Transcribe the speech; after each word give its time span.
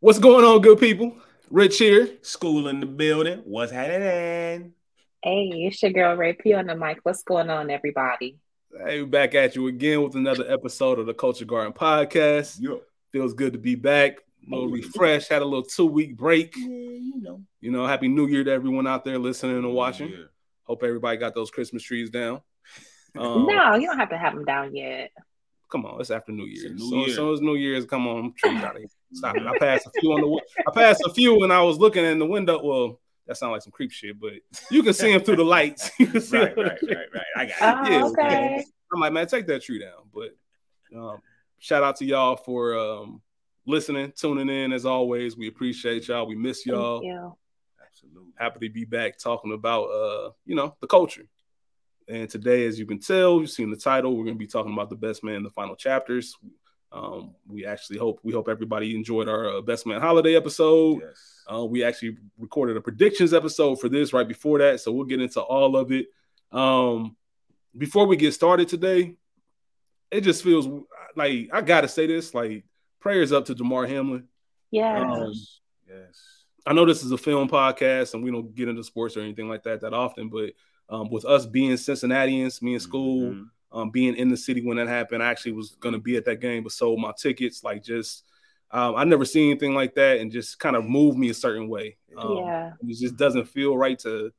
What's 0.00 0.18
going 0.18 0.44
on, 0.44 0.60
good 0.60 0.78
people? 0.78 1.16
Rich 1.50 1.78
here. 1.78 2.18
School 2.20 2.68
in 2.68 2.80
the 2.80 2.86
building. 2.86 3.40
What's 3.46 3.72
happening? 3.72 4.74
Hey, 5.22 5.50
it's 5.54 5.82
your 5.82 5.92
girl 5.92 6.14
Ray 6.16 6.34
P 6.34 6.52
on 6.52 6.66
the 6.66 6.76
mic. 6.76 6.98
What's 7.02 7.22
going 7.22 7.48
on, 7.48 7.70
everybody? 7.70 8.38
Hey, 8.70 9.00
we're 9.00 9.06
back 9.08 9.34
at 9.34 9.56
you 9.56 9.68
again 9.68 10.02
with 10.02 10.14
another 10.14 10.44
episode 10.52 10.98
of 10.98 11.06
the 11.06 11.14
Culture 11.14 11.46
Garden 11.46 11.72
podcast. 11.72 12.58
Yeah. 12.60 12.74
Feels 13.10 13.32
good 13.32 13.54
to 13.54 13.58
be 13.58 13.74
back. 13.74 14.18
A 14.46 14.54
little 14.54 14.68
refreshed. 14.68 15.30
Had 15.30 15.40
a 15.40 15.46
little 15.46 15.64
two 15.64 15.86
week 15.86 16.14
break. 16.14 16.54
Yeah, 16.58 16.66
you 16.66 17.22
know. 17.22 17.40
You 17.62 17.70
know, 17.70 17.86
happy 17.86 18.08
New 18.08 18.26
Year 18.26 18.44
to 18.44 18.50
everyone 18.50 18.86
out 18.86 19.02
there 19.02 19.18
listening 19.18 19.56
and 19.56 19.72
watching. 19.72 20.10
Yeah. 20.10 20.24
Hope 20.64 20.82
everybody 20.82 21.16
got 21.16 21.34
those 21.34 21.50
Christmas 21.50 21.82
trees 21.82 22.10
down. 22.10 22.42
Um, 23.18 23.46
no, 23.46 23.76
you 23.76 23.86
don't 23.86 23.98
have 23.98 24.10
to 24.10 24.18
have 24.18 24.34
them 24.34 24.44
down 24.44 24.76
yet. 24.76 25.10
Come 25.72 25.86
on, 25.86 25.98
it's 26.02 26.10
after 26.10 26.32
New 26.32 26.44
It's 26.44 26.62
Year's. 26.62 26.80
New 26.80 26.90
so, 26.90 26.96
Year. 27.06 27.14
so 27.16 27.32
it's 27.32 27.40
New 27.40 27.54
Year's. 27.54 27.86
Come 27.86 28.06
on, 28.06 28.34
trees 28.36 28.62
out 28.62 28.76
of 28.76 28.82
here. 28.82 28.90
Stop 29.16 29.36
it. 29.36 29.46
I 29.46 29.58
passed 29.58 29.86
a 29.86 29.90
few 30.00 30.12
on 30.12 30.20
the. 30.20 30.26
wi- 30.26 30.42
I 30.66 30.70
passed 30.72 31.02
a 31.06 31.12
few 31.12 31.38
when 31.38 31.50
I 31.50 31.62
was 31.62 31.78
looking 31.78 32.04
in 32.04 32.18
the 32.18 32.26
window. 32.26 32.62
Well, 32.62 33.00
that 33.26 33.36
sounds 33.36 33.52
like 33.52 33.62
some 33.62 33.72
creep 33.72 33.90
shit, 33.90 34.20
but 34.20 34.34
you 34.70 34.82
can 34.82 34.92
see 34.92 35.12
them 35.12 35.22
through 35.22 35.36
the 35.36 35.44
lights. 35.44 35.90
You 35.98 36.06
can 36.06 36.20
see 36.20 36.36
Right, 36.38 36.56
right, 36.56 36.78
right, 36.82 36.96
right. 37.14 37.24
I 37.36 37.44
got 37.46 37.90
it. 37.90 38.02
Oh, 38.02 38.14
Yeah, 38.18 38.26
okay. 38.26 38.64
I'm 38.92 39.00
like, 39.00 39.12
man, 39.12 39.26
take 39.26 39.46
that 39.48 39.62
tree 39.62 39.80
down. 39.80 40.08
But 40.14 40.36
um, 40.96 41.18
shout 41.58 41.82
out 41.82 41.96
to 41.96 42.04
y'all 42.04 42.36
for 42.36 42.78
um, 42.78 43.20
listening, 43.66 44.12
tuning 44.14 44.48
in. 44.48 44.72
As 44.72 44.86
always, 44.86 45.36
we 45.36 45.48
appreciate 45.48 46.06
y'all. 46.08 46.26
We 46.26 46.36
miss 46.36 46.64
y'all. 46.66 47.00
Thank 47.00 47.12
you. 47.12 47.36
Absolutely. 47.84 48.32
Happy 48.36 48.68
to 48.68 48.72
be 48.72 48.84
back 48.84 49.18
talking 49.18 49.52
about 49.52 49.84
uh, 49.86 50.30
you 50.44 50.54
know, 50.54 50.76
the 50.80 50.86
culture. 50.86 51.26
And 52.08 52.30
today, 52.30 52.66
as 52.66 52.78
you 52.78 52.86
can 52.86 53.00
tell, 53.00 53.40
you've 53.40 53.50
seen 53.50 53.70
the 53.70 53.76
title. 53.76 54.12
We're 54.16 54.24
going 54.24 54.36
to 54.36 54.38
be 54.38 54.46
talking 54.46 54.72
about 54.72 54.90
the 54.90 54.96
best 54.96 55.24
man 55.24 55.34
in 55.36 55.42
the 55.42 55.50
final 55.50 55.74
chapters. 55.74 56.36
Um, 56.92 57.34
we 57.46 57.66
actually 57.66 57.98
hope 57.98 58.20
we 58.22 58.32
hope 58.32 58.48
everybody 58.48 58.94
enjoyed 58.94 59.28
our 59.28 59.58
uh, 59.58 59.60
best 59.60 59.86
man 59.86 60.00
holiday 60.00 60.36
episode. 60.36 61.02
Yes. 61.02 61.42
Uh, 61.52 61.64
we 61.64 61.84
actually 61.84 62.16
recorded 62.38 62.76
a 62.76 62.80
predictions 62.80 63.34
episode 63.34 63.80
for 63.80 63.88
this 63.88 64.12
right 64.12 64.26
before 64.26 64.58
that, 64.58 64.80
so 64.80 64.92
we'll 64.92 65.04
get 65.04 65.20
into 65.20 65.40
all 65.40 65.76
of 65.76 65.92
it. 65.92 66.06
Um, 66.52 67.16
before 67.76 68.06
we 68.06 68.16
get 68.16 68.32
started 68.34 68.68
today, 68.68 69.16
it 70.10 70.22
just 70.22 70.42
feels 70.42 70.66
like 71.16 71.50
I 71.52 71.60
gotta 71.60 71.88
say 71.88 72.06
this: 72.06 72.34
like 72.34 72.64
prayers 73.00 73.32
up 73.32 73.44
to 73.46 73.54
Damar 73.54 73.86
Hamlin. 73.86 74.28
Yeah. 74.70 75.00
Um, 75.10 75.28
yes. 75.32 75.60
Yes. 75.88 76.22
I 76.66 76.72
know 76.72 76.84
this 76.84 77.04
is 77.04 77.12
a 77.12 77.18
film 77.18 77.48
podcast, 77.48 78.14
and 78.14 78.24
we 78.24 78.30
don't 78.30 78.54
get 78.54 78.68
into 78.68 78.82
sports 78.82 79.16
or 79.16 79.20
anything 79.20 79.48
like 79.48 79.62
that 79.64 79.80
that 79.82 79.92
often, 79.94 80.28
but 80.28 80.52
um, 80.88 81.10
with 81.10 81.24
us 81.24 81.46
being 81.46 81.76
Cincinnatians, 81.76 82.62
me 82.62 82.74
in 82.74 82.80
school, 82.80 83.32
Mhm. 83.32 83.50
Um, 83.72 83.90
being 83.90 84.14
in 84.14 84.28
the 84.28 84.36
city 84.36 84.64
when 84.64 84.76
that 84.76 84.88
happened. 84.88 85.22
I 85.22 85.30
actually 85.30 85.52
was 85.52 85.76
going 85.80 85.92
to 85.92 86.00
be 86.00 86.16
at 86.16 86.24
that 86.26 86.40
game, 86.40 86.62
but 86.62 86.72
sold 86.72 87.00
my 87.00 87.12
tickets. 87.18 87.64
Like, 87.64 87.82
just 87.82 88.24
um, 88.70 88.94
I 88.96 89.04
never 89.04 89.24
seen 89.24 89.50
anything 89.50 89.74
like 89.74 89.94
that, 89.94 90.20
and 90.20 90.30
just 90.30 90.58
kind 90.58 90.76
of 90.76 90.84
moved 90.84 91.18
me 91.18 91.30
a 91.30 91.34
certain 91.34 91.68
way. 91.68 91.96
Um, 92.16 92.36
yeah. 92.38 92.72
It 92.80 92.96
just 92.96 93.16
doesn't 93.16 93.46
feel 93.48 93.76
right 93.76 93.98
to 94.00 94.32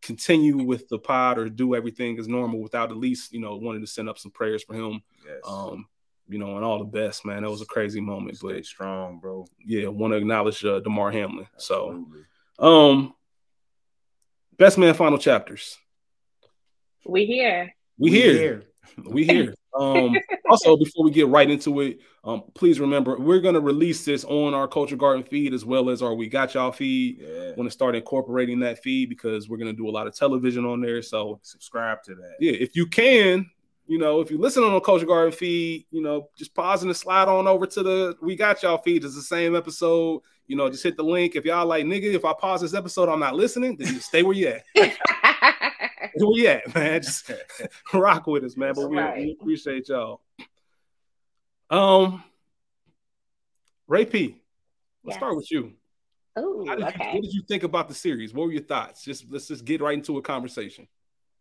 continue 0.00 0.56
with 0.58 0.88
the 0.88 0.98
pod 0.98 1.38
or 1.38 1.48
do 1.48 1.74
everything 1.74 2.18
as 2.18 2.28
normal 2.28 2.60
without 2.60 2.90
at 2.90 2.96
least 2.96 3.32
you 3.32 3.40
know 3.40 3.56
wanting 3.56 3.80
to 3.80 3.86
send 3.86 4.08
up 4.08 4.18
some 4.18 4.30
prayers 4.30 4.62
for 4.62 4.74
him. 4.74 5.02
Yes. 5.26 5.40
Um, 5.46 5.86
you 6.28 6.38
know, 6.38 6.56
and 6.56 6.64
all 6.64 6.78
the 6.78 6.84
best, 6.84 7.24
man. 7.24 7.42
That 7.42 7.50
was 7.50 7.62
a 7.62 7.66
crazy 7.66 8.00
moment, 8.00 8.36
Stay 8.36 8.48
but 8.48 8.66
strong, 8.66 9.18
bro. 9.18 9.46
yeah, 9.64 9.88
want 9.88 10.12
to 10.12 10.18
acknowledge 10.18 10.64
uh, 10.64 10.80
Damar 10.80 11.10
Hamlin. 11.10 11.46
So, 11.56 12.06
um, 12.58 13.14
best 14.58 14.76
man 14.76 14.92
final 14.92 15.18
chapters. 15.18 15.78
We 17.06 17.24
here. 17.24 17.74
We 17.98 18.10
here. 18.10 18.64
We 19.04 19.24
here. 19.24 19.54
Um, 19.78 20.16
also, 20.50 20.76
before 20.76 21.04
we 21.04 21.12
get 21.12 21.28
right 21.28 21.48
into 21.48 21.82
it, 21.82 22.00
um, 22.24 22.42
please 22.54 22.80
remember 22.80 23.16
we're 23.16 23.38
gonna 23.38 23.60
release 23.60 24.04
this 24.04 24.24
on 24.24 24.54
our 24.54 24.66
Culture 24.66 24.96
Garden 24.96 25.22
feed 25.22 25.54
as 25.54 25.64
well 25.64 25.88
as 25.88 26.02
our 26.02 26.14
We 26.14 26.28
Got 26.28 26.54
Y'all 26.54 26.72
feed. 26.72 27.20
Yeah. 27.20 27.52
Want 27.54 27.68
to 27.68 27.70
start 27.70 27.94
incorporating 27.94 28.58
that 28.60 28.82
feed 28.82 29.08
because 29.08 29.48
we're 29.48 29.56
gonna 29.56 29.72
do 29.72 29.88
a 29.88 29.92
lot 29.92 30.08
of 30.08 30.16
television 30.16 30.64
on 30.64 30.80
there. 30.80 31.00
So 31.00 31.38
Subscribe 31.42 32.02
to 32.04 32.16
that. 32.16 32.36
yeah, 32.40 32.52
if 32.52 32.74
you 32.74 32.86
can, 32.86 33.48
you 33.86 33.98
know, 33.98 34.20
if 34.20 34.32
you 34.32 34.38
listen 34.38 34.64
on 34.64 34.72
the 34.72 34.80
Culture 34.80 35.06
Garden 35.06 35.32
feed, 35.32 35.86
you 35.92 36.02
know, 36.02 36.28
just 36.36 36.54
pause 36.54 36.82
and 36.82 36.96
slide 36.96 37.28
on 37.28 37.46
over 37.46 37.66
to 37.66 37.82
the 37.84 38.16
We 38.20 38.34
Got 38.34 38.62
Y'all 38.64 38.78
feed. 38.78 39.04
It's 39.04 39.14
the 39.14 39.22
same 39.22 39.54
episode. 39.54 40.22
You 40.48 40.56
know, 40.56 40.68
just 40.68 40.82
hit 40.82 40.96
the 40.96 41.04
link. 41.04 41.36
If 41.36 41.44
y'all 41.44 41.66
like, 41.66 41.84
nigga, 41.84 42.14
if 42.14 42.24
I 42.24 42.32
pause 42.32 42.62
this 42.62 42.74
episode, 42.74 43.08
I'm 43.08 43.20
not 43.20 43.34
listening, 43.36 43.76
then 43.76 43.94
you 43.94 44.00
stay 44.00 44.22
where 44.22 44.34
you 44.34 44.48
at. 44.48 44.64
At, 46.46 46.74
man? 46.74 47.02
Just 47.02 47.30
rock 47.94 48.26
with 48.26 48.44
us, 48.44 48.56
man. 48.56 48.74
But 48.74 48.88
we, 48.88 48.96
we 48.96 49.36
appreciate 49.40 49.88
y'all. 49.88 50.20
Um, 51.70 52.24
Ray 53.86 54.04
P, 54.06 54.20
let's 55.04 55.14
Yes. 55.14 55.16
start 55.16 55.36
with 55.36 55.50
you. 55.50 55.72
Ooh, 56.38 56.64
How 56.66 56.74
did 56.76 56.80
you- 56.82 56.88
okay. 56.88 57.12
what 57.14 57.22
did 57.22 57.32
you 57.32 57.42
think 57.48 57.62
about 57.62 57.88
the 57.88 57.94
series? 57.94 58.32
What 58.32 58.46
were 58.46 58.52
your 58.52 58.62
thoughts? 58.62 59.04
Just 59.04 59.26
let's 59.30 59.48
just 59.48 59.64
get 59.64 59.80
right 59.80 59.94
into 59.94 60.18
a 60.18 60.22
conversation. 60.22 60.86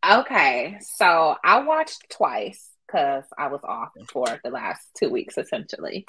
Okay. 0.08 0.78
So 0.82 1.36
I 1.44 1.64
watched 1.64 2.10
twice 2.10 2.70
because 2.86 3.26
I 3.38 3.48
was 3.48 3.62
off 3.64 3.90
for 4.10 4.26
the 4.44 4.50
last 4.50 4.82
two 4.98 5.10
weeks, 5.10 5.38
essentially. 5.38 6.06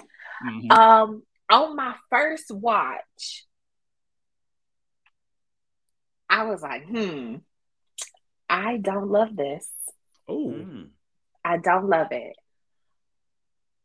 Mhm. 0.46 0.70
Um, 0.72 1.22
on 1.50 1.74
my 1.76 1.94
first 2.10 2.50
watch, 2.50 3.46
I 6.30 6.44
was 6.44 6.62
like, 6.62 6.84
hmm, 6.86 7.36
I 8.48 8.76
don't 8.78 9.08
love 9.10 9.36
this. 9.36 9.68
oh. 10.28 10.54
I 11.44 11.56
don't 11.56 11.88
love 11.88 12.08
it. 12.10 12.34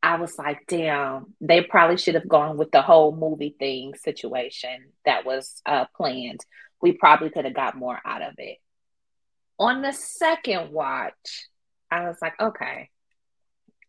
I 0.01 0.17
was 0.17 0.37
like, 0.37 0.65
damn, 0.67 1.33
they 1.39 1.61
probably 1.61 1.95
should 1.95 2.15
have 2.15 2.27
gone 2.27 2.57
with 2.57 2.71
the 2.71 2.81
whole 2.81 3.15
movie 3.15 3.55
thing 3.57 3.93
situation 3.95 4.87
that 5.05 5.25
was 5.25 5.61
uh, 5.65 5.85
planned. 5.95 6.41
We 6.81 6.91
probably 6.91 7.29
could 7.29 7.45
have 7.45 7.53
got 7.53 7.77
more 7.77 7.97
out 8.03 8.21
of 8.21 8.33
it. 8.37 8.57
On 9.59 9.81
the 9.81 9.93
second 9.93 10.71
watch, 10.73 11.47
I 11.89 12.07
was 12.09 12.17
like, 12.21 12.33
okay, 12.41 12.89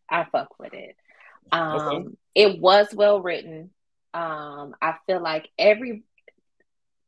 I 0.09 0.25
fuck 0.31 0.57
with 0.57 0.73
it. 0.73 0.95
Um, 1.51 1.79
Okay. 1.79 2.07
It 2.35 2.59
was 2.61 2.87
well 2.93 3.21
written. 3.21 3.71
Um, 4.13 4.75
I 4.81 4.95
feel 5.07 5.21
like 5.21 5.49
every 5.57 6.03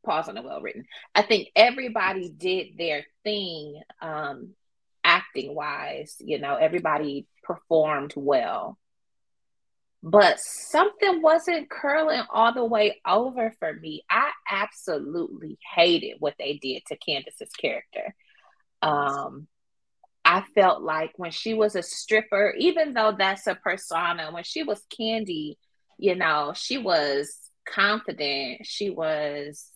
pause 0.08 0.28
on 0.28 0.34
the 0.34 0.42
well 0.42 0.60
written. 0.60 0.84
I 1.14 1.22
think 1.22 1.48
everybody 1.54 2.30
did 2.30 2.78
their 2.78 3.04
thing 3.24 3.80
um, 4.00 4.50
acting 5.04 5.54
wise. 5.54 6.16
You 6.20 6.38
know, 6.38 6.56
everybody 6.56 7.26
performed 7.44 8.14
well. 8.16 8.78
But 10.02 10.38
something 10.38 11.22
wasn't 11.22 11.68
curling 11.68 12.22
all 12.32 12.54
the 12.54 12.64
way 12.64 13.00
over 13.06 13.52
for 13.58 13.72
me. 13.72 14.04
I 14.08 14.30
absolutely 14.48 15.58
hated 15.74 16.16
what 16.20 16.34
they 16.38 16.54
did 16.54 16.82
to 16.86 16.96
Candace's 16.96 17.50
character. 17.50 18.14
Um, 18.80 19.48
I 20.24 20.44
felt 20.54 20.82
like 20.82 21.12
when 21.16 21.32
she 21.32 21.52
was 21.52 21.74
a 21.74 21.82
stripper, 21.82 22.54
even 22.58 22.94
though 22.94 23.14
that's 23.18 23.46
a 23.48 23.56
persona, 23.56 24.30
when 24.30 24.44
she 24.44 24.62
was 24.62 24.80
Candy, 24.96 25.58
you 25.98 26.14
know, 26.14 26.52
she 26.54 26.78
was 26.78 27.34
confident, 27.66 28.64
she 28.64 28.90
was 28.90 29.72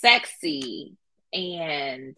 sexy, 0.00 0.96
and 1.32 2.16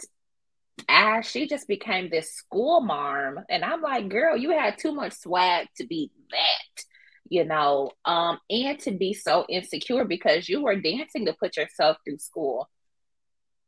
as 0.89 1.29
she 1.29 1.47
just 1.47 1.69
became 1.69 2.11
this 2.11 2.33
school 2.33 2.81
marm. 2.81 3.41
And 3.49 3.65
I'm 3.65 3.81
like, 3.81 4.09
girl, 4.09 4.37
you 4.37 4.51
had 4.51 4.79
too 4.79 4.93
much 4.93 5.15
swag 5.15 5.69
to 5.77 5.87
be 5.87 6.11
that, 6.31 6.85
you 7.29 7.45
know, 7.45 7.91
um, 8.05 8.39
and 8.51 8.79
to 8.81 8.93
be 8.93 9.15
so 9.15 9.47
insecure 9.49 10.05
because 10.05 10.49
you 10.49 10.63
were 10.63 10.77
dancing 10.77 11.27
to 11.27 11.33
put 11.33 11.57
yourself 11.57 11.97
through 12.05 12.19
school. 12.19 12.69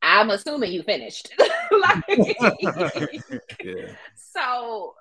I'm 0.01 0.31
assuming 0.31 0.73
you 0.73 0.83
finished. 0.83 1.33
like, 1.71 2.05
yeah, 3.65 3.93
so 4.17 4.95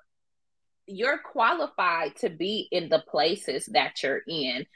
you're 0.86 1.18
qualified 1.18 2.16
to 2.16 2.30
be 2.30 2.66
in 2.72 2.88
the 2.88 3.04
places 3.08 3.66
that 3.66 4.02
you're 4.02 4.22
in. 4.26 4.66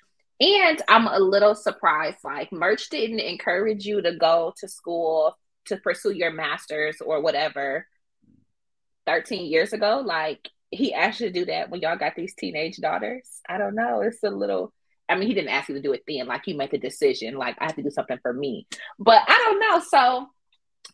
And 0.43 0.83
I'm 0.89 1.07
a 1.07 1.21
little 1.21 1.55
surprised, 1.55 2.19
like 2.25 2.51
Murch 2.53 2.91
didn't 2.91 3.21
encourage 3.21 3.87
you 3.87 4.03
to 4.03 4.17
go 4.17 4.53
to 4.59 4.67
school 4.67 5.39
to 5.67 5.77
pursue 5.77 6.11
your 6.11 6.33
master's 6.33 7.01
or 7.01 7.23
whatever 7.23 7.87
13 9.07 9.47
years 9.47 9.73
ago. 9.73 10.03
Like 10.05 10.49
he 10.73 10.93
asked 10.93 11.21
you 11.21 11.29
to 11.29 11.33
do 11.33 11.45
that 11.45 11.71
when 11.71 11.81
y'all 11.81 11.97
got 11.97 12.17
these 12.17 12.35
teenage 12.35 12.79
daughters. 12.79 13.29
I 13.49 13.57
don't 13.57 13.77
know. 13.77 14.01
It's 14.01 14.25
a 14.25 14.31
little 14.31 14.73
I 15.09 15.15
mean, 15.15 15.29
he 15.29 15.35
didn't 15.35 15.51
ask 15.51 15.69
you 15.69 15.77
to 15.77 15.83
do 15.83 15.93
it 15.93 16.03
then. 16.09 16.27
Like 16.27 16.47
you 16.47 16.57
make 16.57 16.73
a 16.73 16.79
decision, 16.79 17.37
like 17.37 17.57
I 17.61 17.67
have 17.67 17.77
to 17.77 17.83
do 17.83 17.91
something 17.91 18.19
for 18.21 18.33
me. 18.33 18.67
But 18.99 19.23
I 19.29 19.39
don't 19.45 19.61
know. 19.61 19.85
So 19.89 20.27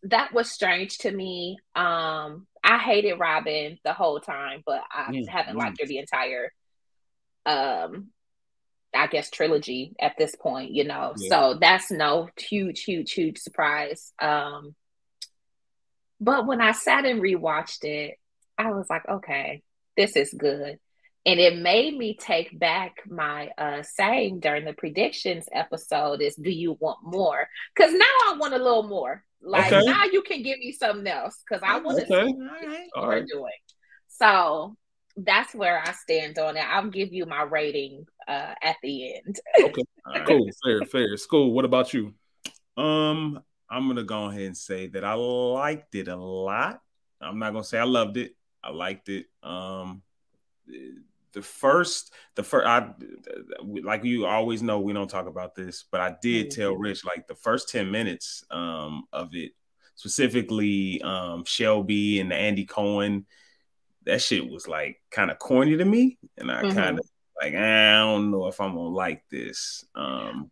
that 0.04 0.34
was 0.34 0.50
strange 0.50 0.98
to 0.98 1.10
me. 1.10 1.56
Um, 1.74 2.46
I 2.62 2.78
hated 2.78 3.14
Robin 3.14 3.78
the 3.82 3.94
whole 3.94 4.20
time, 4.20 4.62
but 4.66 4.82
I 4.92 5.24
haven't 5.28 5.56
liked 5.56 5.80
her 5.80 5.86
the 5.86 5.98
entire 5.98 6.52
um 7.46 8.08
I 8.94 9.06
guess 9.06 9.31
trilogy 9.31 9.94
at 10.00 10.14
this 10.19 10.35
point, 10.35 10.70
you 10.73 10.85
know. 10.85 11.14
Yeah. 11.17 11.29
So 11.52 11.58
that's 11.61 11.90
no 11.90 12.29
huge, 12.37 12.85
huge, 12.85 13.12
huge 13.12 13.38
surprise. 13.38 14.12
Um 14.20 14.75
but 16.20 16.46
when 16.46 16.61
I 16.61 16.73
sat 16.73 17.05
and 17.05 17.20
rewatched 17.23 17.85
it, 17.85 18.17
I 18.56 18.73
was 18.73 18.87
like, 18.90 19.08
okay, 19.08 19.62
this 19.96 20.17
is 20.17 20.35
good. 20.37 20.79
and 21.26 21.40
it 21.40 21.56
made 21.58 21.96
me 21.96 22.17
take 22.19 22.56
back 22.58 22.96
my 23.08 23.50
uh 23.58 23.82
saying 23.82 24.40
during 24.40 24.64
the 24.64 24.73
predictions 24.73 25.46
episode 25.52 26.23
is 26.23 26.35
do 26.37 26.50
you 26.50 26.76
want 26.81 26.99
more 27.02 27.49
because 27.75 27.93
now 27.93 28.17
i 28.29 28.37
want 28.38 28.55
a 28.55 28.58
little 28.67 28.85
more 28.88 29.25
like 29.43 29.73
Okay. 29.73 29.85
now 29.85 30.05
you 30.12 30.23
can 30.23 30.43
give 30.43 30.58
me 30.61 30.70
something 30.73 31.06
else 31.08 31.37
because 31.43 31.62
i 31.67 31.79
want 31.81 31.99
to 31.99 32.05
Okay. 32.05 32.26
see 32.26 32.32
what 32.38 32.88
All 32.94 33.11
you're 33.12 33.26
doing 33.26 33.61
so 34.06 34.76
that's 35.24 35.54
where 35.54 35.82
i 35.84 35.92
stand 35.92 36.38
on 36.38 36.56
it 36.56 36.64
i'll 36.68 36.88
give 36.88 37.12
you 37.12 37.26
my 37.26 37.42
rating 37.42 38.06
uh 38.28 38.54
at 38.62 38.76
the 38.82 39.16
end 39.16 39.40
Okay. 39.60 39.82
All 40.06 40.12
right. 40.12 40.26
Cool. 40.26 40.48
Fair. 40.64 40.84
Fair. 40.84 41.16
School. 41.16 41.52
What 41.52 41.64
about 41.64 41.92
you? 41.92 42.14
Um, 42.76 43.42
I'm 43.68 43.88
gonna 43.88 44.04
go 44.04 44.24
ahead 44.24 44.42
and 44.42 44.56
say 44.56 44.86
that 44.88 45.04
I 45.04 45.14
liked 45.14 45.94
it 45.94 46.08
a 46.08 46.16
lot. 46.16 46.80
I'm 47.20 47.38
not 47.38 47.52
gonna 47.52 47.64
say 47.64 47.78
I 47.78 47.84
loved 47.84 48.16
it. 48.16 48.34
I 48.62 48.70
liked 48.70 49.08
it. 49.08 49.26
Um, 49.42 50.02
the 51.32 51.42
first, 51.42 52.14
the 52.36 52.42
first, 52.42 52.66
I 52.66 52.90
like 53.62 54.04
you 54.04 54.26
always 54.26 54.62
know 54.62 54.80
we 54.80 54.92
don't 54.92 55.10
talk 55.10 55.26
about 55.26 55.54
this, 55.54 55.84
but 55.90 56.00
I 56.00 56.16
did 56.22 56.50
tell 56.50 56.76
Rich 56.76 57.04
like 57.04 57.26
the 57.26 57.34
first 57.34 57.68
ten 57.68 57.90
minutes 57.90 58.44
um 58.50 59.04
of 59.12 59.34
it, 59.34 59.52
specifically 59.96 61.02
um 61.02 61.44
Shelby 61.44 62.20
and 62.20 62.32
Andy 62.32 62.64
Cohen. 62.64 63.26
That 64.08 64.22
shit 64.22 64.50
was 64.50 64.66
like 64.66 65.00
kind 65.10 65.31
of 65.31 65.38
corny 65.38 65.76
to 65.76 65.84
me, 65.84 66.19
and 66.38 66.50
I 66.50 66.62
Mhm. 66.64 66.75
kind 66.75 66.99
of 66.99 67.06
like 67.40 67.55
I 67.55 67.99
don't 68.00 68.31
know 68.31 68.46
if 68.49 68.58
I'm 68.60 68.75
gonna 68.75 68.88
like 68.88 69.22
this. 69.31 69.84
Um, 69.94 70.50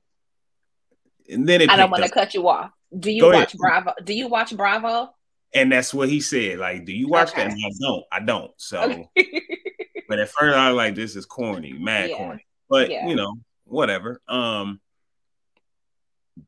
and 1.29 1.49
then 1.49 1.61
it 1.62 1.70
i 1.70 1.76
don't 1.76 1.91
want 1.91 2.05
to 2.05 2.08
cut 2.11 2.35
you 2.35 2.47
off 2.49 2.70
do 2.97 3.11
you 3.11 3.20
Go 3.23 3.31
ahead. 3.31 3.41
watch 3.41 3.56
bravo 3.56 3.93
do 4.05 4.14
you 4.14 4.29
watch 4.29 4.56
bravo 4.56 5.11
And 5.55 5.73
that's 5.73 5.93
what 5.94 6.08
he 6.11 6.20
said. 6.20 6.58
Like, 6.58 6.85
do 6.85 6.93
you 6.93 7.08
watch 7.08 7.32
that? 7.35 7.47
Okay. 7.47 7.53
And 7.53 7.62
I 7.64 7.70
don't. 7.81 8.05
I 8.12 8.20
don't. 8.20 8.53
So, 8.58 9.08
Okay. 9.17 9.43
but 10.09 10.19
at 10.20 10.29
first 10.29 10.55
I 10.55 10.69
was 10.69 10.76
like, 10.76 10.94
this 10.94 11.17
is 11.17 11.25
corny, 11.25 11.73
mad 11.73 12.11
Yeah. 12.11 12.17
corny. 12.17 12.47
But 12.69 12.91
Yeah. 12.91 13.09
you 13.09 13.17
know, 13.17 13.32
whatever. 13.64 14.20
Um, 14.29 14.81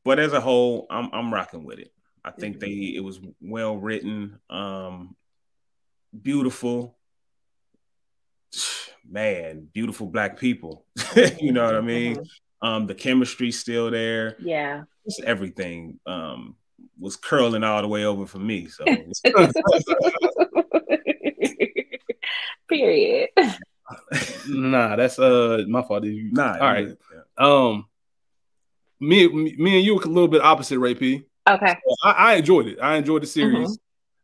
but 0.03 0.19
as 0.19 0.31
a 0.33 0.39
whole, 0.39 0.85
I'm 0.91 1.09
I'm 1.11 1.33
rocking 1.33 1.63
with 1.65 1.79
it. 1.79 1.91
I 2.23 2.31
think 2.31 2.57
Mhm. 2.57 2.59
they 2.59 2.93
it 2.97 3.03
was 3.03 3.19
well 3.41 3.75
written, 3.77 4.39
um, 4.49 5.15
beautiful. 6.21 6.98
Man, 9.09 9.67
beautiful 9.73 10.07
black 10.07 10.39
people. 10.39 10.85
you 11.39 11.51
know 11.51 11.65
what 11.65 11.75
I 11.75 11.81
mean? 11.81 12.17
Mhm. 12.17 12.25
Um, 12.61 12.87
the 12.87 12.95
chemistry's 12.95 13.57
still 13.57 13.89
there. 13.89 14.35
yeah 14.39 14.83
Just 15.05 15.21
everything 15.21 15.99
um 16.05 16.55
was 16.99 17.15
curling 17.15 17.63
all 17.63 17.81
the 17.81 17.87
way 17.87 18.05
over 18.05 18.25
for 18.27 18.39
me. 18.39 18.67
So 18.67 18.85
period 22.69 23.29
Nah, 24.47 24.95
that's 24.95 25.17
uh 25.17 25.63
my 25.67 25.81
fault. 25.81 26.03
You- 26.03 26.31
nah, 26.31 26.53
All 26.53 26.59
right. 26.59 26.89
Um, 27.37 27.85
me, 28.99 29.27
me, 29.27 29.55
me 29.57 29.77
and 29.77 29.85
you 29.85 29.95
were 29.95 30.03
a 30.03 30.07
little 30.07 30.27
bit 30.27 30.41
opposite, 30.41 30.77
Ray 30.77 30.93
P. 30.93 31.23
okay 31.49 31.75
I, 32.03 32.11
I 32.11 32.33
enjoyed 32.35 32.67
it. 32.67 32.77
I 32.81 32.97
enjoyed 32.97 33.23
the 33.23 33.27
series. 33.27 33.79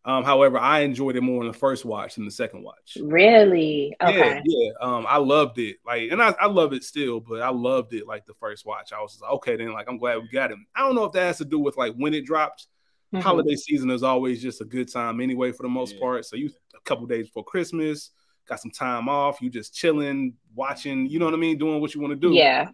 Mm-hmm. 0.05 0.09
Um, 0.11 0.23
however, 0.23 0.57
I 0.59 0.79
enjoyed 0.81 1.15
it 1.15 1.21
more 1.21 1.41
in 1.41 1.47
the 1.47 1.57
first 1.57 1.83
watch 1.85 2.15
than 2.15 2.25
the 2.25 2.31
second 2.31 2.63
watch. 2.63 2.97
really 3.01 3.95
okay 4.01 4.17
Yeah, 4.19 4.41
yeah. 4.45 4.69
Um, 4.81 5.05
I 5.07 5.17
loved 5.17 5.57
it. 5.57 5.77
Like, 5.85 6.11
and 6.11 6.21
I, 6.21 6.35
I 6.39 6.45
love 6.47 6.73
it 6.73 6.83
still, 6.83 7.19
but 7.19 7.41
I 7.41 7.49
loved 7.49 7.93
it 7.93 8.07
like 8.07 8.25
the 8.25 8.33
first 8.35 8.65
watch. 8.65 8.93
I 8.93 9.01
was 9.01 9.13
just 9.13 9.23
like, 9.23 9.31
okay, 9.33 9.55
then 9.55 9.73
like 9.73 9.89
I'm 9.89 9.97
glad 9.97 10.17
we 10.17 10.27
got 10.29 10.51
him. 10.51 10.65
I 10.75 10.81
don't 10.81 10.95
know 10.95 11.05
if 11.05 11.13
that 11.13 11.25
has 11.25 11.37
to 11.39 11.45
do 11.45 11.59
with 11.59 11.77
like 11.77 11.93
when 11.95 12.13
it 12.13 12.25
dropped. 12.25 12.67
Mhm. 13.13 13.21
Holiday 13.21 13.55
season 13.55 13.89
is 13.91 14.03
always 14.03 14.41
just 14.41 14.61
a 14.61 14.65
good 14.65 14.91
time 14.91 15.21
anyway, 15.21 15.51
for 15.51 15.63
the 15.63 15.69
most 15.69 15.93
Yeah. 15.95 16.01
part. 16.01 16.25
So 16.25 16.35
you 16.35 16.49
a 16.75 16.81
couple 16.81 17.05
days 17.05 17.27
before 17.27 17.43
Christmas, 17.43 18.11
got 18.47 18.59
some 18.59 18.71
time 18.71 19.07
off, 19.09 19.41
you 19.41 19.49
just 19.49 19.73
chilling, 19.73 20.33
watching, 20.53 21.07
you 21.07 21.17
know 21.19 21.25
what 21.25 21.33
I 21.33 21.37
mean, 21.37 21.57
doing 21.57 21.81
what 21.81 21.93
you 21.95 22.01
want 22.01 22.11
to 22.11 22.15
do. 22.19 22.33
yeah 22.33 22.69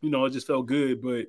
you 0.00 0.10
know, 0.10 0.24
it 0.24 0.30
just 0.30 0.48
felt 0.48 0.66
good. 0.66 1.00
But 1.00 1.26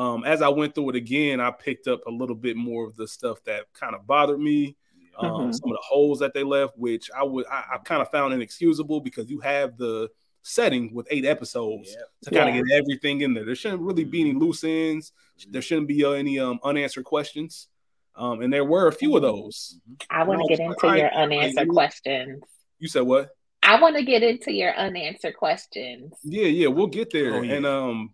um, 0.00 0.22
as 0.24 0.42
I 0.42 0.48
went 0.48 0.74
through 0.76 0.90
it 0.90 0.96
again, 0.96 1.40
I 1.40 1.50
picked 1.50 1.88
up 1.88 2.06
a 2.06 2.10
little 2.10 2.36
bit 2.36 2.56
more 2.56 2.86
of 2.86 2.94
the 2.96 3.08
stuff 3.08 3.42
that 3.44 3.64
kind 3.74 3.94
of 3.96 4.06
bothered 4.06 4.38
me. 4.38 4.76
Um, 5.18 5.30
Mhm. 5.30 5.54
Some 5.54 5.70
of 5.70 5.76
the 5.76 5.82
holes 5.82 6.18
that 6.20 6.32
they 6.34 6.42
left, 6.42 6.76
which 6.78 7.10
I 7.16 7.22
would, 7.22 7.46
I, 7.46 7.64
I 7.74 7.78
kind 7.84 8.00
of 8.02 8.10
found 8.10 8.32
inexcusable 8.34 9.00
because 9.00 9.28
you 9.30 9.40
have 9.40 9.76
the 9.76 10.10
setting 10.42 10.92
with 10.94 11.06
eight 11.10 11.24
episodes 11.24 11.90
Yep. 11.96 12.08
to 12.24 12.30
kind 12.30 12.48
of 12.50 12.54
Yeah. 12.56 12.62
get 12.62 12.78
everything 12.82 13.20
in 13.20 13.34
there. 13.34 13.44
There 13.44 13.54
shouldn't 13.54 13.82
really 13.82 14.04
be 14.04 14.22
any 14.22 14.32
loose 14.32 14.64
ends. 14.64 15.12
There 15.48 15.62
shouldn't 15.62 15.86
be 15.88 16.04
uh, 16.04 16.10
any 16.12 16.38
um, 16.38 16.58
unanswered 16.64 17.04
questions. 17.04 17.68
Um, 18.16 18.42
and 18.42 18.52
there 18.52 18.64
were 18.64 18.88
a 18.88 18.92
few 18.92 19.14
of 19.16 19.22
those. 19.22 19.78
I 20.10 20.24
want 20.24 20.40
to 20.42 20.48
get 20.48 20.60
into 20.60 20.86
I- 20.86 20.96
your 20.96 21.14
I- 21.14 21.22
unanswered 21.22 21.68
I- 21.68 21.72
questions. 21.72 22.42
You 22.78 22.88
said 22.88 23.02
what? 23.02 23.30
I 23.62 23.80
want 23.80 23.94
to 23.96 24.02
get 24.02 24.24
into 24.24 24.50
your 24.52 24.74
unanswered 24.74 25.36
questions. 25.36 26.12
Yeah, 26.24 26.46
yeah, 26.46 26.66
we'll 26.66 26.88
get 26.88 27.12
there. 27.12 27.34
Oh, 27.36 27.42
yeah. 27.42 27.54
And 27.54 27.66
um, 27.66 28.10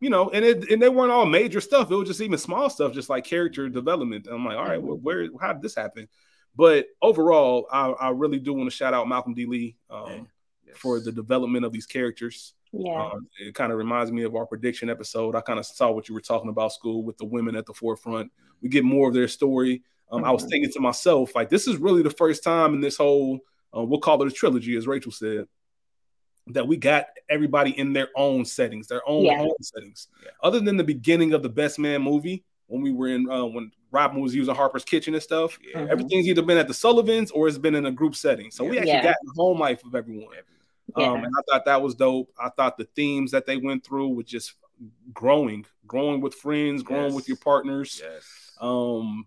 you 0.00 0.10
know, 0.10 0.30
and 0.30 0.44
it 0.44 0.70
and 0.70 0.80
they 0.82 0.88
weren't 0.88 1.12
all 1.12 1.26
major 1.26 1.60
stuff. 1.60 1.90
It 1.90 1.94
was 1.94 2.08
just 2.08 2.20
even 2.20 2.38
small 2.38 2.68
stuff, 2.70 2.92
just 2.92 3.08
like 3.10 3.24
character 3.24 3.68
development. 3.68 4.26
I'm 4.30 4.44
like, 4.44 4.56
all 4.56 4.64
right, 4.64 4.82
well, 4.82 4.96
where 4.96 5.28
how 5.40 5.52
did 5.52 5.62
this 5.62 5.74
happen? 5.74 6.08
But 6.56 6.86
overall, 7.00 7.66
I, 7.70 7.90
I 7.90 8.08
really 8.10 8.38
do 8.40 8.52
want 8.52 8.68
to 8.68 8.76
shout 8.76 8.92
out 8.94 9.06
Malcolm 9.08 9.34
D. 9.34 9.46
Lee 9.46 9.76
um, 9.88 10.26
Yes. 10.66 10.76
for 10.76 11.00
the 11.00 11.12
development 11.12 11.64
of 11.64 11.72
these 11.72 11.86
characters. 11.86 12.54
Yeah. 12.72 13.10
Um, 13.12 13.28
it 13.40 13.54
kind 13.54 13.72
of 13.72 13.78
reminds 13.78 14.10
me 14.12 14.22
of 14.24 14.34
our 14.34 14.46
prediction 14.46 14.90
episode. 14.90 15.34
I 15.34 15.40
kind 15.40 15.58
of 15.58 15.66
saw 15.66 15.90
what 15.90 16.08
you 16.08 16.14
were 16.14 16.20
talking 16.20 16.50
about, 16.50 16.72
school 16.72 17.02
with 17.04 17.18
the 17.18 17.24
women 17.24 17.56
at 17.56 17.66
the 17.66 17.74
forefront. 17.74 18.30
We 18.62 18.68
get 18.68 18.84
more 18.84 19.08
of 19.08 19.14
their 19.14 19.28
story. 19.28 19.82
Um, 20.12 20.24
I 20.24 20.30
was 20.32 20.44
Mhm. 20.44 20.50
thinking 20.50 20.72
to 20.72 20.80
myself, 20.80 21.34
like, 21.34 21.50
this 21.50 21.66
is 21.68 21.76
really 21.76 22.02
the 22.02 22.10
first 22.10 22.42
time 22.44 22.74
in 22.74 22.80
this 22.80 22.96
whole, 22.96 23.38
uh, 23.76 23.82
we'll 23.82 24.00
call 24.00 24.20
it 24.22 24.28
a 24.28 24.34
trilogy, 24.34 24.76
as 24.76 24.86
Rachel 24.86 25.12
said, 25.12 25.46
that 26.54 26.66
we 26.66 26.76
got 26.76 27.06
everybody 27.28 27.78
in 27.78 27.92
their 27.92 28.08
own 28.16 28.44
settings, 28.44 28.86
their 28.88 29.06
own 29.08 29.24
Yeah. 29.24 29.38
home 29.38 29.52
settings. 29.62 30.08
Yeah. 30.22 30.30
Other 30.42 30.60
than 30.60 30.76
the 30.76 30.84
beginning 30.84 31.32
of 31.32 31.42
the 31.42 31.48
Best 31.48 31.78
Man 31.78 32.02
movie, 32.02 32.44
when 32.66 32.82
we 32.82 32.92
were 32.92 33.08
in, 33.08 33.28
uh, 33.30 33.44
when 33.46 33.72
Robin 33.90 34.20
was 34.20 34.34
using 34.34 34.54
Harper's 34.54 34.84
Kitchen 34.84 35.14
and 35.14 35.22
stuff, 35.22 35.58
Yeah. 35.62 35.82
Mhm. 35.82 35.88
everything's 35.88 36.28
either 36.28 36.42
been 36.42 36.58
at 36.58 36.68
the 36.68 36.74
Sullivans 36.74 37.30
or 37.32 37.48
it's 37.48 37.58
been 37.58 37.74
in 37.74 37.86
a 37.86 37.90
group 37.90 38.14
setting. 38.14 38.50
So 38.50 38.64
we 38.64 38.78
actually 38.78 38.92
Yeah. 38.92 39.02
got 39.04 39.16
the 39.24 39.32
home 39.36 39.58
life 39.58 39.84
of 39.84 39.94
everyone. 39.94 40.34
Yeah. 40.96 41.10
Um, 41.10 41.24
and 41.24 41.32
I 41.36 41.42
thought 41.50 41.64
that 41.66 41.82
was 41.82 41.94
dope. 41.94 42.32
I 42.38 42.48
thought 42.50 42.76
the 42.76 42.84
themes 42.96 43.30
that 43.32 43.46
they 43.46 43.56
went 43.56 43.84
through 43.84 44.08
were 44.08 44.22
just 44.22 44.54
growing, 45.12 45.66
growing 45.86 46.20
with 46.20 46.34
friends, 46.34 46.82
growing 46.82 47.06
Yes. 47.06 47.14
with 47.14 47.28
your 47.28 47.36
partners. 47.36 48.00
Yes. 48.02 48.56
Um, 48.60 49.26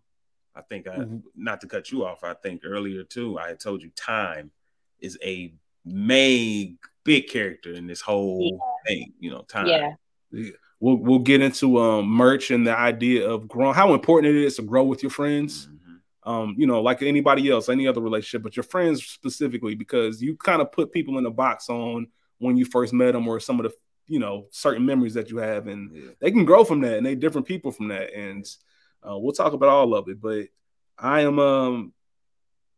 I 0.55 0.61
think 0.61 0.87
I, 0.87 1.05
not 1.35 1.61
to 1.61 1.67
cut 1.67 1.91
you 1.91 2.05
off. 2.05 2.23
I 2.23 2.33
think 2.35 2.61
earlier 2.63 3.03
too. 3.03 3.37
I 3.39 3.53
told 3.55 3.81
you 3.81 3.89
time 3.95 4.51
is 4.99 5.17
a 5.23 5.53
main 5.85 6.77
big 7.03 7.27
character 7.27 7.73
in 7.73 7.87
this 7.87 8.01
whole 8.01 8.59
thing. 8.87 9.13
You 9.19 9.31
know, 9.31 9.41
time. 9.43 9.67
Yeah. 9.67 9.91
we'll 10.79 10.97
we'll 10.97 11.19
get 11.19 11.41
into 11.41 11.77
um 11.79 12.07
murch 12.07 12.51
and 12.51 12.65
the 12.67 12.77
idea 12.77 13.29
of 13.29 13.47
growing, 13.47 13.73
how 13.75 13.93
important 13.93 14.35
it 14.35 14.43
is 14.43 14.55
to 14.57 14.61
grow 14.61 14.83
with 14.83 15.03
your 15.03 15.09
friends. 15.11 15.67
Mhm. 15.67 16.29
Um, 16.31 16.55
you 16.57 16.67
know, 16.67 16.81
like 16.81 17.01
anybody 17.01 17.49
else, 17.49 17.67
any 17.69 17.85
other 17.87 18.01
relationship, 18.01 18.43
but 18.43 18.55
your 18.55 18.63
friends 18.63 19.03
specifically, 19.05 19.75
because 19.75 20.21
you 20.21 20.35
kind 20.37 20.61
of 20.61 20.71
put 20.71 20.91
people 20.91 21.17
in 21.17 21.25
a 21.25 21.31
box 21.31 21.69
on 21.69 22.07
when 22.39 22.55
you 22.57 22.65
first 22.65 22.93
met 22.93 23.11
them 23.11 23.27
or 23.27 23.39
some 23.39 23.59
of 23.59 23.65
the 23.65 23.73
you 24.07 24.19
know 24.19 24.47
certain 24.51 24.85
memories 24.85 25.13
that 25.13 25.29
you 25.29 25.37
have, 25.37 25.67
and 25.67 25.91
Yeah. 25.95 26.09
they 26.19 26.31
can 26.31 26.45
grow 26.45 26.63
from 26.65 26.81
that 26.81 26.97
and 26.97 27.05
they 27.05 27.15
different 27.15 27.47
people 27.47 27.71
from 27.71 27.87
that 27.89 28.13
and 28.13 28.45
uh, 29.07 29.17
we'll 29.17 29.33
talk 29.33 29.53
about 29.53 29.69
all 29.69 29.93
of 29.95 30.07
it 30.09 30.19
but 30.21 30.47
i 30.97 31.21
am 31.21 31.39
um 31.39 31.93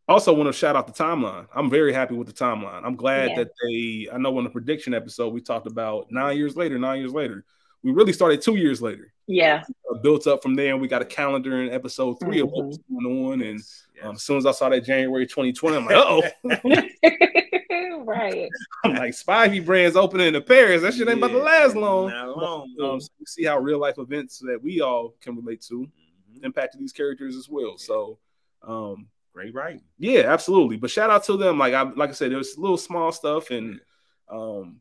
also 0.08 0.34
want 0.34 0.48
to 0.48 0.54
shout 0.54 0.76
out 0.76 0.86
the 0.88 0.94
timeline 1.04 1.48
i'm 1.56 1.70
very 1.70 1.92
happy 1.94 2.14
with 2.16 2.28
the 2.28 2.34
timeline 2.34 2.82
i'm 2.84 2.96
glad 2.96 3.30
Yeah. 3.30 3.36
that 3.38 3.52
they 3.64 4.08
i 4.14 4.18
know 4.18 4.38
in 4.38 4.44
the 4.44 4.50
prediction 4.50 4.94
episode 4.94 5.34
we 5.34 5.42
talked 5.42 5.68
about 5.68 6.12
nine 6.12 6.38
years 6.38 6.56
later 6.56 6.78
nine 6.78 7.00
years 7.00 7.14
later 7.14 7.44
we 7.84 7.92
really 7.92 8.14
started 8.14 8.42
two 8.42 8.56
years 8.56 8.82
later 8.82 9.12
Yeah. 9.28 9.64
uh, 9.92 9.98
built 10.00 10.28
up 10.28 10.42
from 10.44 10.56
there 10.56 10.74
and 10.74 10.82
we 10.82 10.88
got 10.88 11.02
a 11.02 11.06
calendar 11.06 11.62
in 11.62 11.72
episode 11.72 12.20
3 12.20 12.40
of 12.42 12.50
what 12.50 12.66
was 12.68 12.78
going 12.90 13.06
on 13.28 13.42
and 13.42 13.60
Yes. 13.96 14.04
um, 14.06 14.16
as 14.16 14.24
soon 14.24 14.38
as 14.38 14.46
i 14.46 14.52
saw 14.52 14.70
that 14.70 14.84
january 14.84 15.26
2020 15.26 15.78
i'm 15.78 15.86
like 15.86 15.96
oh 15.96 16.22
right. 18.06 18.50
i'm 18.84 18.94
like 18.96 19.14
spivey 19.14 19.64
brands 19.66 19.96
opening 19.96 20.36
in 20.36 20.44
paris 20.44 20.82
that 20.82 20.94
shit 20.94 21.08
ain't 21.08 21.18
about 21.18 21.30
to 21.32 21.38
last 21.38 21.76
long 21.76 22.10
Not 22.10 22.38
long. 22.38 22.76
um, 22.84 23.00
so 23.02 23.10
we 23.20 23.26
see 23.26 23.44
how 23.46 23.58
real 23.60 23.80
life 23.80 23.98
events 23.98 24.40
that 24.40 24.60
we 24.62 24.82
all 24.82 25.16
can 25.22 25.36
relate 25.36 25.62
to 25.64 25.88
Mhm. 26.36 26.44
impacted 26.44 26.82
these 26.82 26.92
characters 26.92 27.36
as 27.38 27.48
well. 27.50 27.78
So, 27.78 28.20
um, 28.62 29.08
Great 29.36 29.54
writing. 29.54 29.82
yeah, 30.00 30.22
absolutely. 30.32 30.77
But 30.77 30.89
shout 30.89 31.10
out 31.10 31.25
to 31.25 31.36
them. 31.36 31.60
Like 31.60 31.74
I 31.74 31.82
like 31.84 32.10
I 32.10 32.13
said, 32.13 32.32
there's 32.32 32.56
a 32.56 32.62
little 32.62 32.77
small 32.77 33.12
stuff, 33.12 33.51
and 33.51 33.82
um, 34.30 34.80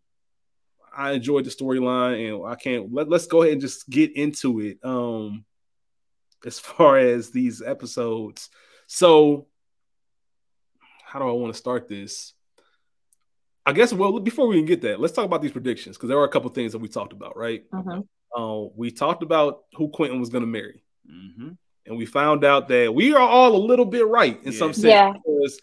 I 0.96 1.10
enjoyed 1.12 1.44
the 1.44 1.50
storyline, 1.50 2.28
and 2.34 2.46
I 2.46 2.54
can't 2.54 2.92
let, 2.94 3.08
let's 3.08 3.26
go 3.26 3.42
ahead 3.42 3.54
and 3.54 3.60
just 3.60 3.90
get 3.90 4.14
into 4.16 4.60
it. 4.60 4.78
Um, 4.84 5.44
as 6.46 6.60
far 6.60 6.98
as 6.98 7.30
these 7.30 7.62
episodes, 7.62 8.48
so 8.86 9.48
how 11.04 11.18
do 11.18 11.28
I 11.28 11.32
want 11.32 11.52
to 11.52 11.58
start 11.58 11.88
this? 11.88 12.32
I 13.66 13.72
guess 13.72 13.92
well 13.92 14.20
before 14.20 14.46
we 14.46 14.56
can 14.56 14.66
get 14.66 14.82
that, 14.82 15.00
let's 15.00 15.14
talk 15.14 15.24
about 15.24 15.42
these 15.42 15.50
predictions 15.52 15.96
because 15.96 16.08
there 16.10 16.18
are 16.18 16.24
a 16.24 16.28
couple 16.28 16.48
things 16.50 16.70
that 16.72 16.78
we 16.78 16.86
talked 16.88 17.12
about, 17.12 17.36
right? 17.36 17.68
Mhm. 17.72 18.06
Uh, 18.36 18.68
we 18.76 18.90
talked 18.92 19.22
about 19.24 19.62
who 19.74 19.88
Quentin 19.88 20.20
was 20.20 20.28
going 20.28 20.42
to 20.42 20.46
marry 20.48 20.84
Mm-hmm. 21.10 21.50
And 21.86 21.96
we 21.96 22.06
found 22.06 22.44
out 22.44 22.68
that 22.68 22.94
we 22.94 23.12
are 23.14 23.20
all 23.20 23.54
a 23.54 23.58
little 23.66 23.84
bit 23.84 24.06
right 24.06 24.42
in 24.44 24.52
some 24.52 24.72
sense 24.72 24.86
Yeah. 24.86 25.12
because 25.12 25.60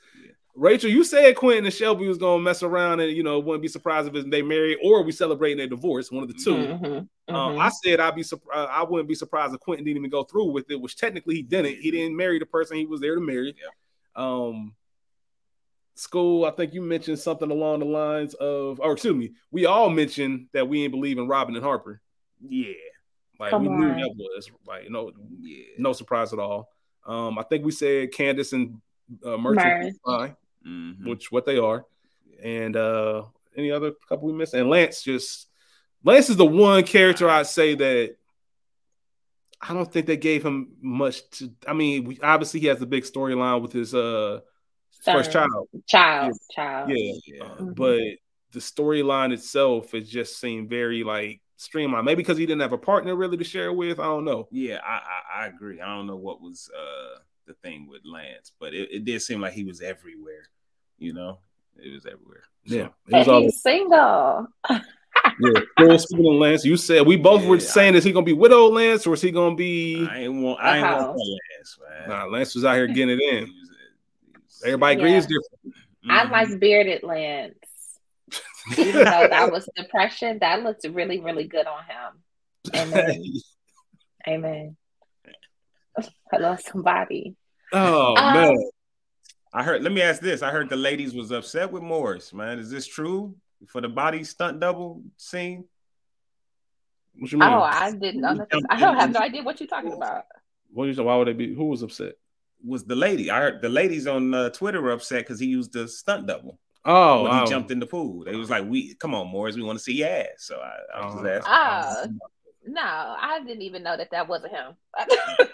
Rachel, 0.53 0.89
you 0.91 1.03
said 1.03 1.35
Quentin 1.37 1.65
and 1.65 1.73
Shelby 1.73 2.07
was 2.07 2.17
gonna 2.17 2.43
mess 2.43 2.61
around 2.61 2.99
and 2.99 3.11
you 3.15 3.23
know 3.23 3.39
wouldn't 3.39 3.61
be 3.61 3.67
surprised 3.67 4.13
if 4.13 4.29
they 4.29 4.41
married 4.41 4.77
or 4.83 5.01
we 5.03 5.11
celebrating 5.11 5.57
their 5.57 5.67
divorce, 5.67 6.11
one 6.11 6.23
of 6.23 6.27
the 6.29 6.35
2 6.43 6.53
Mhm, 6.53 6.83
Um, 7.29 7.55
mhm. 7.55 7.59
I 7.59 7.69
said 7.69 7.99
I'd 7.99 8.15
be 8.15 8.23
surprised. 8.23 8.69
I 8.71 8.83
wouldn't 8.83 9.07
be 9.09 9.15
surprised 9.15 9.53
if 9.53 9.61
Quentin 9.61 9.85
didn't 9.85 9.97
even 9.97 10.09
go 10.09 10.23
through 10.23 10.51
with 10.51 10.69
it, 10.69 10.79
which 10.79 10.97
technically 10.97 11.35
he 11.35 11.41
didn't. 11.41 11.77
He 11.79 11.89
didn't 11.89 12.17
marry 12.17 12.37
the 12.37 12.45
person 12.45 12.77
he 12.77 12.85
was 12.85 12.99
there 12.99 13.15
to 13.15 13.21
marry. 13.21 13.55
Um, 14.15 14.75
school. 15.95 16.45
I 16.45 16.51
think 16.51 16.73
you 16.73 16.81
mentioned 16.81 17.19
something 17.19 17.49
along 17.51 17.79
the 17.79 17.85
lines 17.85 18.33
of, 18.35 18.79
or 18.79 18.93
excuse 18.93 19.15
me, 19.15 19.31
we 19.51 19.65
all 19.65 19.89
mentioned 19.89 20.47
that 20.53 20.67
we 20.67 20.83
ain't 20.83 20.91
believe 20.91 21.17
in 21.17 21.27
Robin 21.27 21.55
and 21.55 21.63
Harper. 21.63 22.01
Yeah, 22.45 22.73
Like 23.41 23.49
Come 23.49 23.63
we 23.63 23.69
knew 23.69 23.89
on. 23.89 23.97
that 23.99 24.13
was 24.15 24.51
like 24.67 24.87
no, 24.89 25.11
yeah. 25.41 25.63
no 25.79 25.93
surprise 25.93 26.31
at 26.31 26.37
all. 26.39 26.69
Um, 27.07 27.39
I 27.39 27.43
think 27.43 27.65
we 27.65 27.71
said 27.71 28.11
Candace 28.13 28.53
and 28.53 28.79
uh, 29.25 29.35
Merchant 29.37 29.83
Mers. 29.83 29.99
fine, 30.05 30.35
Mhm. 30.65 31.07
which 31.09 31.31
what 31.31 31.45
they 31.47 31.57
are, 31.57 31.83
and 32.43 32.75
uh, 32.77 33.23
any 33.57 33.71
other 33.71 33.93
couple 34.07 34.27
we 34.27 34.33
missed, 34.33 34.53
and 34.53 34.69
Lance 34.69 35.01
just 35.01 35.47
Lance 36.03 36.29
is 36.29 36.37
the 36.37 36.45
one 36.45 36.83
character 36.83 37.27
I'd 37.29 37.47
say 37.47 37.73
that 37.73 38.15
I 39.59 39.73
don't 39.73 39.91
think 39.91 40.05
they 40.05 40.17
gave 40.17 40.45
him 40.45 40.73
much 40.79 41.27
to. 41.31 41.51
I 41.67 41.73
mean, 41.73 42.03
we, 42.05 42.19
obviously 42.21 42.59
he 42.59 42.67
has 42.67 42.77
the 42.79 42.85
big 42.85 43.03
storyline 43.05 43.61
with 43.63 43.71
his 43.73 43.95
uh 43.95 44.41
first 45.03 45.31
Son. 45.31 45.49
child, 45.49 45.67
child, 45.87 46.37
child. 46.51 46.89
yeah, 46.91 47.13
Yeah. 47.25 47.43
Mhm. 47.59 47.75
but 47.75 48.01
the 48.51 48.59
storyline 48.59 49.33
itself 49.33 49.95
it 49.95 50.01
just 50.01 50.39
seemed 50.39 50.69
very 50.69 51.03
like 51.03 51.40
streamlined. 51.61 52.05
Maybe 52.05 52.21
because 52.23 52.37
he 52.37 52.45
didn't 52.45 52.61
have 52.61 52.73
a 52.73 52.77
partner 52.77 53.15
really 53.15 53.37
to 53.37 53.43
share 53.43 53.71
with. 53.71 53.99
I 53.99 54.03
don't 54.05 54.25
know. 54.25 54.47
Yeah, 54.51 54.79
I, 54.85 54.99
I 55.39 55.43
I 55.43 55.47
agree. 55.47 55.79
I 55.81 55.95
don't 55.95 56.07
know 56.07 56.15
what 56.17 56.41
was 56.41 56.69
uh 56.77 57.19
the 57.47 57.53
thing 57.55 57.87
with 57.87 58.01
Lance, 58.05 58.51
but 58.59 58.73
it, 58.73 58.89
it 58.91 59.05
did 59.05 59.21
seem 59.21 59.41
like 59.41 59.53
he 59.53 59.63
was 59.63 59.81
everywhere. 59.81 60.43
You 60.97 61.13
know, 61.13 61.39
it 61.77 61.91
was 61.91 62.05
everywhere. 62.05 62.43
So, 62.67 62.75
Yeah, 62.75 62.87
it 63.09 63.17
was 63.17 63.27
all 63.27 63.41
he's 63.41 63.61
single. 63.61 64.47
yeah. 64.69 65.59
Full 65.79 65.97
speaking 65.99 66.27
of 66.27 66.39
Lance, 66.39 66.65
you 66.65 66.77
said 66.77 67.05
we 67.05 67.15
both 67.17 67.45
were 67.45 67.55
Yeah, 67.57 67.61
saying 67.67 67.95
is 67.95 68.03
he 68.03 68.11
gonna 68.11 68.25
be 68.25 68.33
widow 68.33 68.67
Lance 68.67 69.05
or 69.07 69.13
is 69.13 69.21
he 69.21 69.31
gonna 69.31 69.55
be? 69.55 70.07
I 70.09 70.19
ain't 70.19 70.41
want 70.41 70.59
I 70.61 70.77
ain't 70.77 70.87
want. 71.07 71.17
Lance, 71.17 71.79
man. 71.89 72.09
Nah, 72.09 72.25
Lance 72.25 72.55
was 72.55 72.65
out 72.65 72.75
here 72.75 72.87
getting 72.87 73.19
it 73.19 73.21
in. 73.21 73.43
was- 73.43 73.51
he 74.63 74.67
Everybody 74.67 74.95
Yeah. 74.95 75.01
agrees 75.05 75.23
different. 75.25 75.75
I 76.09 76.25
Mhm. 76.25 76.31
like 76.31 76.59
bearded 76.59 77.03
Lance. 77.03 77.55
Even 78.77 79.05
though 79.05 79.27
that 79.29 79.51
was 79.51 79.67
depression, 79.75 80.37
that 80.41 80.63
looked 80.63 80.85
really, 80.89 81.19
really 81.19 81.45
good 81.45 81.65
on 81.67 81.83
him. 81.83 82.75
Amen. 82.75 83.23
Amen. 84.27 84.77
Hello, 86.31 86.55
somebody. 86.71 87.35
oh 87.73 88.15
Um, 88.15 88.33
man, 88.33 88.57
I 89.53 89.63
heard. 89.63 89.83
Let 89.83 89.91
me 89.91 90.01
ask 90.01 90.21
this. 90.21 90.41
I 90.41 90.49
heard 90.51 90.69
the 90.69 90.75
ladies 90.77 91.13
was 91.13 91.31
upset 91.31 91.71
with 91.71 91.83
Morris. 91.83 92.33
Man, 92.33 92.59
is 92.59 92.69
this 92.71 92.87
true 92.87 93.35
for 93.67 93.81
the 93.81 93.89
body 93.89 94.23
stunt 94.23 94.59
double 94.59 95.03
scene? 95.17 95.65
what 97.19 97.31
you 97.31 97.37
mean? 97.39 97.49
Oh, 97.49 97.61
I 97.61 97.91
didn't 97.91 98.21
know. 98.21 98.33
nothing. 98.33 98.63
I 98.69 98.79
don't 98.79 98.95
have 98.95 99.11
no 99.11 99.19
idea 99.19 99.43
what 99.43 99.59
you're 99.59 99.67
talking 99.67 99.91
about. 99.91 100.23
what 100.71 100.85
you 100.85 101.03
why 101.03 101.15
would 101.17 101.27
they 101.27 101.33
be? 101.33 101.53
Who 101.53 101.65
was 101.65 101.81
upset? 101.81 102.13
Was 102.65 102.85
the 102.85 102.95
lady? 102.95 103.29
I 103.29 103.39
heard 103.39 103.61
the 103.61 103.69
ladies 103.69 104.07
on 104.07 104.33
uh, 104.33 104.49
Twitter 104.51 104.81
were 104.81 104.91
upset 104.91 105.23
because 105.23 105.39
he 105.39 105.47
used 105.47 105.73
the 105.73 105.87
stunt 105.87 106.27
double 106.27 106.57
Oh, 106.83 107.23
when 107.23 107.31
wow. 107.31 107.43
he 107.43 107.49
jumped 107.49 107.69
in 107.71 107.79
the 107.79 107.85
pool. 107.85 108.23
They 108.25 108.35
was 108.35 108.49
like, 108.49 108.65
"We 108.67 108.95
come 108.95 109.13
on, 109.13 109.27
Morris, 109.27 109.55
we 109.55 109.61
want 109.63 109.77
to 109.77 109.83
see 109.83 109.93
your 109.93 110.09
ass." 110.09 110.27
So 110.39 110.55
I, 110.59 110.97
I 110.99 111.05
was 111.05 111.13
just 111.15 111.47
Oh. 111.47 111.51
asking. 111.51 112.19
Ah. 112.23 112.27
No, 112.63 112.81
I 112.81 113.39
didn't 113.45 113.63
even 113.63 113.81
know 113.83 113.97
that 113.97 114.11
that 114.11 114.27
wasn't 114.27 114.53
him. 114.53 114.75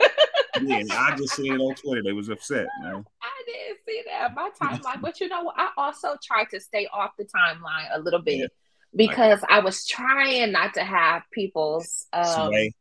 Yeah, 0.60 0.82
I 0.92 1.16
just 1.16 1.36
seen 1.36 1.54
it 1.54 1.60
on 1.60 1.76
Twitter. 1.76 2.02
They 2.04 2.14
was 2.14 2.30
upset, 2.30 2.66
man. 2.82 3.06
I 3.22 3.44
didn't 3.46 3.78
see 3.86 4.02
that 4.08 4.34
my 4.34 4.50
timeline, 4.60 5.02
but 5.02 5.20
you 5.20 5.28
know, 5.30 5.44
what? 5.44 5.56
I 5.56 5.70
also 5.78 6.16
tried 6.24 6.46
to 6.50 6.60
stay 6.60 6.88
off 6.92 7.12
the 7.16 7.26
timeline 7.26 7.86
a 7.94 8.00
little 8.00 8.22
bit 8.22 8.38
Yeah. 8.40 8.48
because 8.96 9.40
I 9.50 9.60
was 9.60 9.86
trying 9.86 10.52
not 10.52 10.74
to 10.74 10.84
have 10.84 11.22
people's 11.32 12.08
um, 12.12 12.48
Sway. 12.50 12.74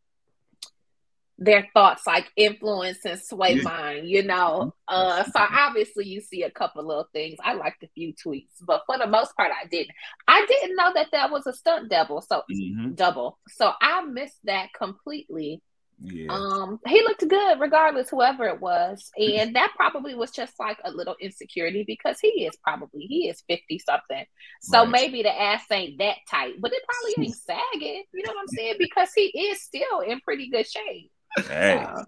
Their 1.38 1.68
thoughts 1.74 2.06
like 2.06 2.30
influence 2.36 3.04
and 3.04 3.20
sway 3.20 3.56
mine, 3.56 4.06
you 4.06 4.22
know. 4.22 4.72
Uh, 4.88 5.24
so 5.24 5.32
obviously 5.40 6.06
you 6.06 6.20
see 6.20 6.42
a 6.42 6.50
couple 6.50 6.86
little 6.86 7.08
things. 7.12 7.36
I 7.44 7.54
liked 7.54 7.82
a 7.82 7.88
few 7.94 8.14
tweets, 8.14 8.52
but 8.66 8.82
for 8.86 8.96
the 8.98 9.06
most 9.06 9.36
part, 9.36 9.50
I 9.52 9.66
didn't. 9.66 9.90
I 10.26 10.46
didn't 10.48 10.76
know 10.76 10.92
that 10.94 11.08
that 11.12 11.30
was 11.30 11.46
a 11.46 11.52
stunt 11.52 11.90
double, 11.90 12.22
so 12.22 12.42
Mhm. 12.50 12.96
double. 12.96 13.38
So 13.48 13.72
I 13.80 14.02
missed 14.02 14.38
that 14.44 14.72
completely. 14.72 15.62
Yeah. 16.02 16.32
Um, 16.34 16.78
he 16.86 17.02
looked 17.02 17.26
good 17.28 17.60
regardless, 17.60 18.10
whoever 18.10 18.46
it 18.46 18.60
was, 18.60 19.10
and 19.18 19.56
that 19.56 19.72
probably 19.76 20.14
was 20.14 20.30
just 20.30 20.58
like 20.58 20.78
a 20.84 20.90
little 20.90 21.16
insecurity 21.20 21.84
because 21.86 22.18
he 22.20 22.46
is 22.46 22.56
probably 22.62 23.02
he 23.06 23.28
is 23.28 23.42
fifty 23.48 23.78
something, 23.78 24.24
so 24.60 24.82
Right. 24.82 24.90
maybe 24.90 25.22
the 25.22 25.38
ass 25.38 25.64
ain't 25.70 25.98
that 25.98 26.16
tight, 26.30 26.54
but 26.60 26.72
it 26.72 26.82
probably 26.86 27.14
ain't 27.26 27.36
sagging. 27.36 28.04
You 28.12 28.22
know 28.24 28.32
what 28.32 28.40
I'm 28.42 28.48
saying? 28.48 28.76
Because 28.78 29.12
he 29.14 29.24
is 29.26 29.62
still 29.62 30.00
in 30.00 30.20
pretty 30.20 30.50
good 30.50 30.66
shape. 30.66 31.10
Hey. 31.48 31.78
Uh, 31.78 32.04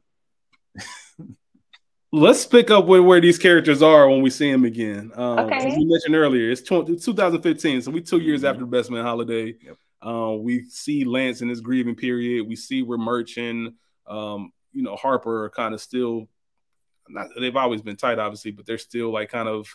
Let's 2.10 2.46
pick 2.46 2.70
up 2.70 2.86
with 2.86 3.02
where 3.02 3.20
these 3.20 3.36
characters 3.38 3.82
are 3.82 4.08
when 4.08 4.22
we 4.22 4.30
see 4.30 4.50
them 4.50 4.64
again. 4.64 5.12
Um, 5.14 5.40
Okay. 5.40 5.56
As 5.68 5.76
you 5.76 5.86
mentioned 5.86 6.14
earlier, 6.16 6.50
it's 6.50 6.62
20, 6.62 6.96
2015, 6.96 7.82
so 7.82 7.90
we 7.90 8.00
two 8.00 8.18
years 8.18 8.42
Mhm. 8.42 8.48
after 8.48 8.60
the 8.60 8.66
Best 8.66 8.90
Man 8.90 9.04
holiday. 9.04 9.54
Yep. 9.62 9.76
Um, 10.00 10.42
we 10.42 10.64
see 10.70 11.04
Lance 11.04 11.42
in 11.42 11.50
his 11.50 11.60
grieving 11.60 11.96
period. 11.96 12.48
We 12.48 12.56
see 12.56 12.82
where 12.82 12.96
Merchant, 12.96 13.74
um, 14.06 14.52
you 14.72 14.82
know, 14.82 14.96
Harper 14.96 15.44
are 15.44 15.50
kind 15.50 15.74
of 15.74 15.82
still 15.82 16.30
not. 17.10 17.28
They've 17.38 17.54
always 17.54 17.82
been 17.82 17.96
tight, 17.96 18.18
obviously, 18.18 18.52
but 18.52 18.64
they're 18.64 18.78
still 18.78 19.10
like 19.12 19.28
kind 19.28 19.48
of 19.48 19.68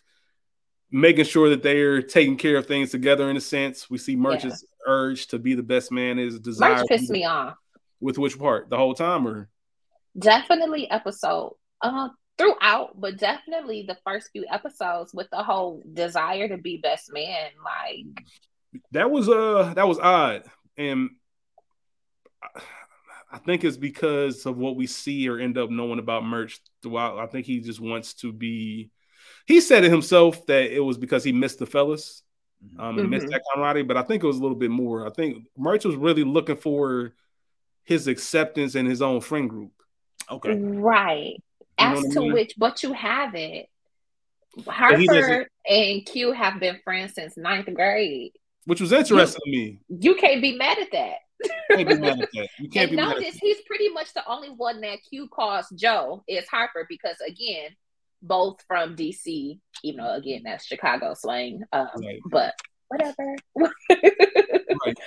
making 0.89 1.25
sure 1.25 1.50
that 1.50 1.62
they're 1.62 2.01
taking 2.01 2.38
care 2.38 2.57
of 2.57 2.65
things 2.65 2.89
together 2.89 3.29
in 3.29 3.38
a 3.38 3.41
sense. 3.41 3.91
We 3.91 3.98
see 4.00 4.15
Merchant's 4.15 4.65
urge 4.88 5.27
to 5.27 5.38
be 5.39 5.53
the 5.53 5.63
best 5.63 5.91
man, 5.91 6.17
is 6.17 6.39
desire. 6.39 6.77
Murch 6.77 6.88
pissed 6.88 7.12
me 7.12 7.25
off. 7.25 7.57
With 8.03 8.17
which 8.17 8.38
part? 8.38 8.69
The 8.69 8.77
whole 8.77 8.93
time, 8.93 9.25
or 9.27 9.50
Definitely 10.17 10.89
episode 10.91 11.55
uh 11.81 12.10
throughout, 12.38 13.00
but 13.00 13.17
definitely 13.17 13.86
the 13.88 13.98
first 14.05 14.29
few 14.31 14.45
episodes 14.51 15.13
with 15.13 15.27
the 15.31 15.41
whole 15.43 15.81
desire 15.93 16.48
to 16.50 16.57
be 16.57 16.77
best 16.77 17.12
man. 17.13 17.50
Like 17.63 18.25
that 18.91 19.10
was 19.10 19.29
uh 19.29 19.74
that 19.75 19.88
was 19.88 20.00
odd 20.00 20.43
and 20.77 21.12
I- 23.31 23.38
think 23.39 23.63
it's 23.63 23.77
because 23.77 24.45
of 24.45 24.57
what 24.57 24.75
we 24.75 24.86
see 24.88 25.27
or 25.29 25.39
end 25.39 25.57
up 25.57 25.69
knowing 25.69 26.00
about 26.00 26.24
murch 26.25 26.60
throughout 26.81 27.17
i 27.19 27.25
think 27.25 27.45
he 27.45 27.60
just 27.60 27.79
wants 27.79 28.13
to 28.15 28.31
be 28.31 28.89
he 29.48 29.60
said 29.62 29.83
it 29.83 29.91
himself 29.91 30.45
that 30.48 30.72
it 30.75 30.79
was 30.79 30.98
because 30.98 31.24
he 31.24 31.31
missed 31.31 31.60
the 31.60 31.65
fellas 31.65 32.24
um 32.79 32.98
and 33.00 33.10
missed 33.10 33.27
Mhm. 33.27 33.31
that 33.31 33.41
camaraderie 33.53 33.83
but 33.83 33.98
i 33.98 34.03
think 34.03 34.24
it 34.24 34.27
was 34.27 34.38
a 34.38 34.41
little 34.41 34.57
bit 34.57 34.72
more 34.72 35.05
i 35.07 35.10
think 35.12 35.45
murch 35.57 35.83
was 35.86 35.95
really 35.95 36.24
looking 36.24 36.55
for 36.57 37.13
his 37.84 38.08
acceptance 38.08 38.75
in 38.75 38.86
his 38.86 39.02
own 39.02 39.20
friend 39.22 39.50
group 39.50 39.72
okay. 40.32 40.56
right. 40.58 41.34
You 41.36 41.42
As 41.78 41.98
what 41.98 42.06
I 42.06 42.13
to 42.13 42.20
mean? 42.22 42.34
which 42.34 42.54
but 42.58 42.84
you 42.84 42.94
have 42.94 43.36
it. 43.36 43.68
Harper 44.68 45.48
and 45.68 46.06
Q 46.06 46.32
have 46.32 46.60
been 46.60 46.80
friends 46.84 47.13
since 47.16 47.36
ninth 47.38 47.74
grade. 47.74 48.34
which 48.66 48.80
was 48.82 48.92
interesting 48.92 49.42
to 49.44 49.52
me 49.52 49.80
You 49.90 50.16
can't 50.16 50.42
be 50.42 50.56
mad 50.56 50.78
at 50.80 50.92
that. 50.92 51.16
you 51.72 51.75
can't 51.78 51.90
be 51.90 51.96
mad 51.98 52.22
at 52.22 52.30
that 52.34 52.48
you 52.60 52.70
can't 52.70 52.90
and 52.90 52.90
be 52.92 52.96
mad 52.96 53.10
at 53.18 53.20
notice 53.22 53.36
he's 53.42 53.62
pretty 53.68 53.90
much 53.90 54.13
the 54.13 54.25
only 54.30 54.50
one 54.50 54.80
that 54.82 55.00
Q 55.10 55.28
calls 55.28 55.66
Joe 55.75 56.24
is 56.28 56.48
Harper 56.48 56.86
because 56.88 57.18
again, 57.28 57.72
both 58.22 58.62
from 58.68 58.96
DC, 58.96 59.60
even 59.84 60.04
though 60.06 60.13
again 60.13 60.44
that's 60.46 60.66
Chicago 60.66 61.13
slang. 61.16 61.63
Um, 61.74 61.88
Right. 61.98 62.20
but 62.30 62.54
whatever. 62.88 63.36
Right. 64.86 64.98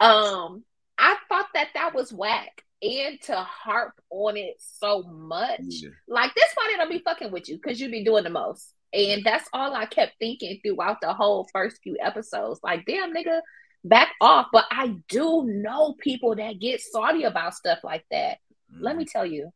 Um, 0.00 0.64
I 0.98 1.16
thought 1.28 1.46
that 1.54 1.68
that 1.74 1.94
was 1.94 2.12
whack, 2.12 2.64
and 2.82 3.20
to 3.22 3.36
harp 3.36 3.94
on 4.10 4.36
it 4.36 4.56
so 4.58 5.02
much, 5.04 5.60
Yeah. 5.60 5.90
like 6.08 6.34
this 6.34 6.54
they 6.70 6.76
don't 6.76 6.90
be 6.90 6.98
fucking 7.00 7.30
with 7.32 7.48
you 7.48 7.56
because 7.56 7.80
you 7.80 7.90
be 7.90 8.04
doing 8.04 8.24
the 8.24 8.30
most, 8.30 8.74
and 8.92 9.22
that's 9.24 9.48
all 9.52 9.74
I 9.74 9.86
kept 9.86 10.12
thinking 10.18 10.60
throughout 10.62 11.00
the 11.00 11.12
whole 11.12 11.46
first 11.52 11.78
few 11.82 11.96
episodes. 12.00 12.60
Like, 12.62 12.84
damn, 12.86 13.14
nigga, 13.14 13.40
back 13.84 14.08
off. 14.20 14.46
But 14.52 14.66
I 14.70 14.96
do 15.08 15.44
know 15.44 15.94
people 15.98 16.36
that 16.36 16.60
get 16.60 16.80
salty 16.80 17.24
about 17.24 17.54
stuff 17.54 17.78
like 17.82 18.04
that. 18.10 18.38
Let 18.78 18.96
me 18.96 19.04
tell 19.04 19.26
you, 19.26 19.52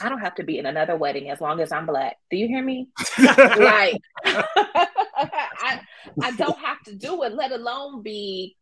I 0.00 0.08
don't 0.08 0.20
have 0.20 0.36
to 0.36 0.44
be 0.44 0.58
in 0.58 0.66
another 0.66 0.96
wedding 0.96 1.30
as 1.30 1.40
long 1.40 1.60
as 1.60 1.72
I'm 1.72 1.86
black. 1.86 2.16
Do 2.30 2.36
you 2.36 2.46
hear 2.46 2.62
me? 2.62 2.88
like 3.18 4.00
I 4.24 5.80
I 6.22 6.30
don't 6.32 6.58
have 6.58 6.80
to 6.84 6.94
do 6.94 7.22
it, 7.24 7.32
let 7.34 7.52
alone 7.52 8.02
be 8.02 8.56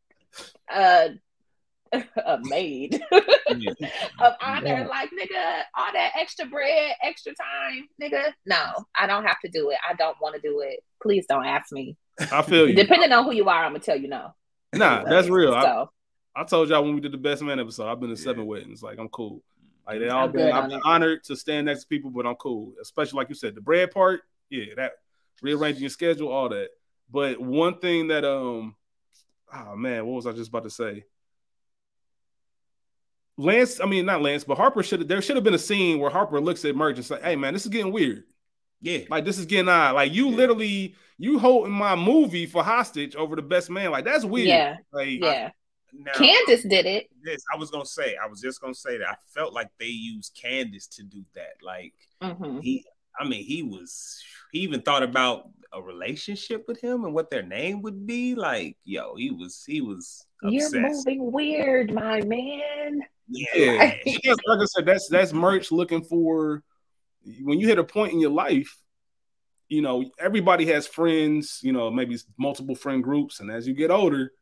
uh 0.73 1.09
a 2.27 2.39
maid 2.45 3.01
Yeah. 3.49 3.73
of 4.21 4.35
honor. 4.43 4.87
Like 4.89 5.11
nigga, 5.11 5.63
all 5.77 5.93
that 5.93 6.13
extra 6.19 6.47
bread, 6.47 6.93
extra 7.03 7.33
time, 7.35 7.89
nigga. 8.03 8.33
No, 8.47 8.87
I 8.99 9.07
don't 9.07 9.25
have 9.25 9.41
to 9.45 9.51
do 9.51 9.71
it. 9.71 9.79
I 9.89 9.95
don't 9.95 10.17
want 10.21 10.35
to 10.35 10.41
do 10.41 10.61
it. 10.61 10.81
Please 11.03 11.25
don't 11.29 11.47
ask 11.47 11.73
me. 11.73 11.97
i 12.33 12.43
feel 12.43 12.69
you 12.69 12.75
Depending 12.75 13.13
on 13.13 13.25
who 13.25 13.33
you 13.33 13.49
are, 13.49 13.65
I'm 13.65 13.73
gonna 13.73 13.81
tell 13.81 13.97
you 13.99 14.09
no. 14.09 14.35
nah 14.75 15.05
that's 15.05 15.29
real 15.29 15.55
I, 15.55 15.63
So 15.63 15.91
I 16.37 16.45
told 16.45 16.69
y'all 16.69 16.83
when 16.85 16.95
we 16.95 17.01
did 17.01 17.13
the 17.13 17.19
best 17.19 17.43
man 17.43 17.59
episode, 17.61 17.89
I've 17.91 18.01
been 18.01 18.11
to 18.11 18.17
Yeah. 18.21 18.25
seven 18.25 18.47
weddings. 18.47 18.83
Like 18.83 18.99
I'm 18.99 19.09
cool. 19.09 19.43
Like 19.87 20.01
they 20.01 20.09
all 20.09 20.25
I'm 20.27 20.33
been 20.33 20.53
I've 20.53 20.69
been 20.69 20.79
it. 20.79 20.83
honored 20.85 21.25
to 21.25 21.37
stand 21.37 21.67
next 21.67 21.83
to 21.83 21.87
people, 21.89 22.11
but 22.11 22.27
I'm 22.27 22.35
cool. 22.37 22.75
Especially 22.83 23.17
like 23.17 23.29
you 23.31 23.35
said, 23.35 23.55
the 23.55 23.61
bread 23.63 23.91
part, 23.91 24.21
yeah, 24.51 24.75
that 24.77 24.93
rearranging 25.43 25.83
your 25.83 25.91
schedule, 25.91 26.29
all 26.31 26.49
that. 26.51 26.69
But 27.11 27.41
one 27.41 27.79
thing 27.79 28.09
that 28.09 28.25
um, 28.25 28.77
oh 29.55 29.77
man, 29.77 30.05
what 30.05 30.15
was 30.17 30.27
I 30.27 30.33
just 30.33 30.51
about 30.51 30.65
to 30.65 30.71
say? 30.71 31.05
Lance, 33.39 33.81
I 33.81 33.87
mean 33.87 34.05
not 34.05 34.21
Lance, 34.21 34.45
but 34.45 34.57
Harper 34.59 34.83
should 34.83 34.99
have. 35.01 35.09
There 35.09 35.23
should 35.23 35.37
have 35.37 35.45
been 35.45 35.55
a 35.55 35.59
scene 35.59 35.99
where 36.01 36.11
Harper 36.11 36.41
looks 36.41 36.65
at 36.65 36.75
Murch 36.77 36.97
and 36.97 37.05
say, 37.07 37.19
"Hey 37.23 37.37
man, 37.37 37.55
this 37.55 37.65
is 37.65 37.71
getting 37.71 37.93
weird. 37.93 38.25
Yeah, 38.81 39.01
Like 39.09 39.25
this 39.25 39.39
is 39.39 39.47
getting 39.47 39.69
odd. 39.69 39.95
Like 39.95 40.13
you 40.13 40.29
Yeah. 40.29 40.37
literally 40.37 40.95
you 41.19 41.39
holding 41.39 41.73
my 41.73 41.97
movie 41.97 42.47
for 42.47 42.63
hostage 42.63 43.17
over 43.17 43.35
the 43.37 43.43
best 43.43 43.71
man. 43.71 43.91
Like 43.91 44.05
that's 44.05 44.25
weird. 44.25 44.49
Yeah. 44.49 44.77
Like 44.93 45.21
Yeah. 45.21 45.51
now 45.93 46.13
Candace 46.15 46.63
did 46.63 46.87
it. 46.87 47.09
this 47.23 47.43
I 47.53 47.57
was 47.57 47.71
gonna 47.71 47.87
say. 47.87 48.17
I 48.23 48.27
was 48.29 48.41
just 48.41 48.61
gonna 48.61 48.75
say 48.75 48.99
that 48.99 49.09
I 49.09 49.17
felt 49.35 49.53
like 49.53 49.69
they 49.79 49.87
used 49.87 50.37
Candace 50.41 50.87
to 50.89 51.03
do 51.05 51.25
that. 51.35 51.55
Like 51.63 51.95
Mhm. 52.23 52.63
he, 52.63 52.85
I 53.19 53.27
mean, 53.27 53.45
he 53.45 53.63
was. 53.63 54.23
He 54.53 54.61
even 54.61 54.81
thought 54.83 55.03
about 55.03 55.51
a 55.73 55.83
relationship 55.83 56.65
with 56.69 56.81
him 56.81 57.05
and 57.05 57.13
what 57.15 57.31
their 57.31 57.43
name 57.43 57.83
would 57.83 58.07
be. 58.07 58.35
Like, 58.35 58.77
yo, 58.85 59.15
he 59.17 59.31
was. 59.31 59.65
He 59.67 59.81
was 59.81 60.25
You're 60.43 60.71
moving 60.81 61.31
weird, 61.33 61.93
my 61.93 62.21
man. 62.23 63.03
Yeah, 63.29 63.95
Yeah, 64.05 64.35
like 64.47 64.61
I 64.61 64.65
said, 64.65 64.87
that's 64.87 65.09
that's 65.09 65.33
murch 65.33 65.71
looking 65.71 66.03
for 66.03 66.63
when 67.43 67.61
you 67.61 67.67
hit 67.69 67.79
a 67.79 67.85
point 67.85 68.13
in 68.13 68.21
your 68.21 68.31
life. 68.31 68.77
You 69.69 69.83
know, 69.83 70.11
everybody 70.19 70.65
has 70.67 70.87
friends. 70.87 71.61
You 71.63 71.73
know, 71.73 71.91
maybe 71.91 72.17
multiple 72.39 72.75
friend 72.75 73.03
groups, 73.03 73.41
and 73.41 73.51
as 73.51 73.69
you 73.69 73.75
get 73.75 73.91
older, 73.91 74.33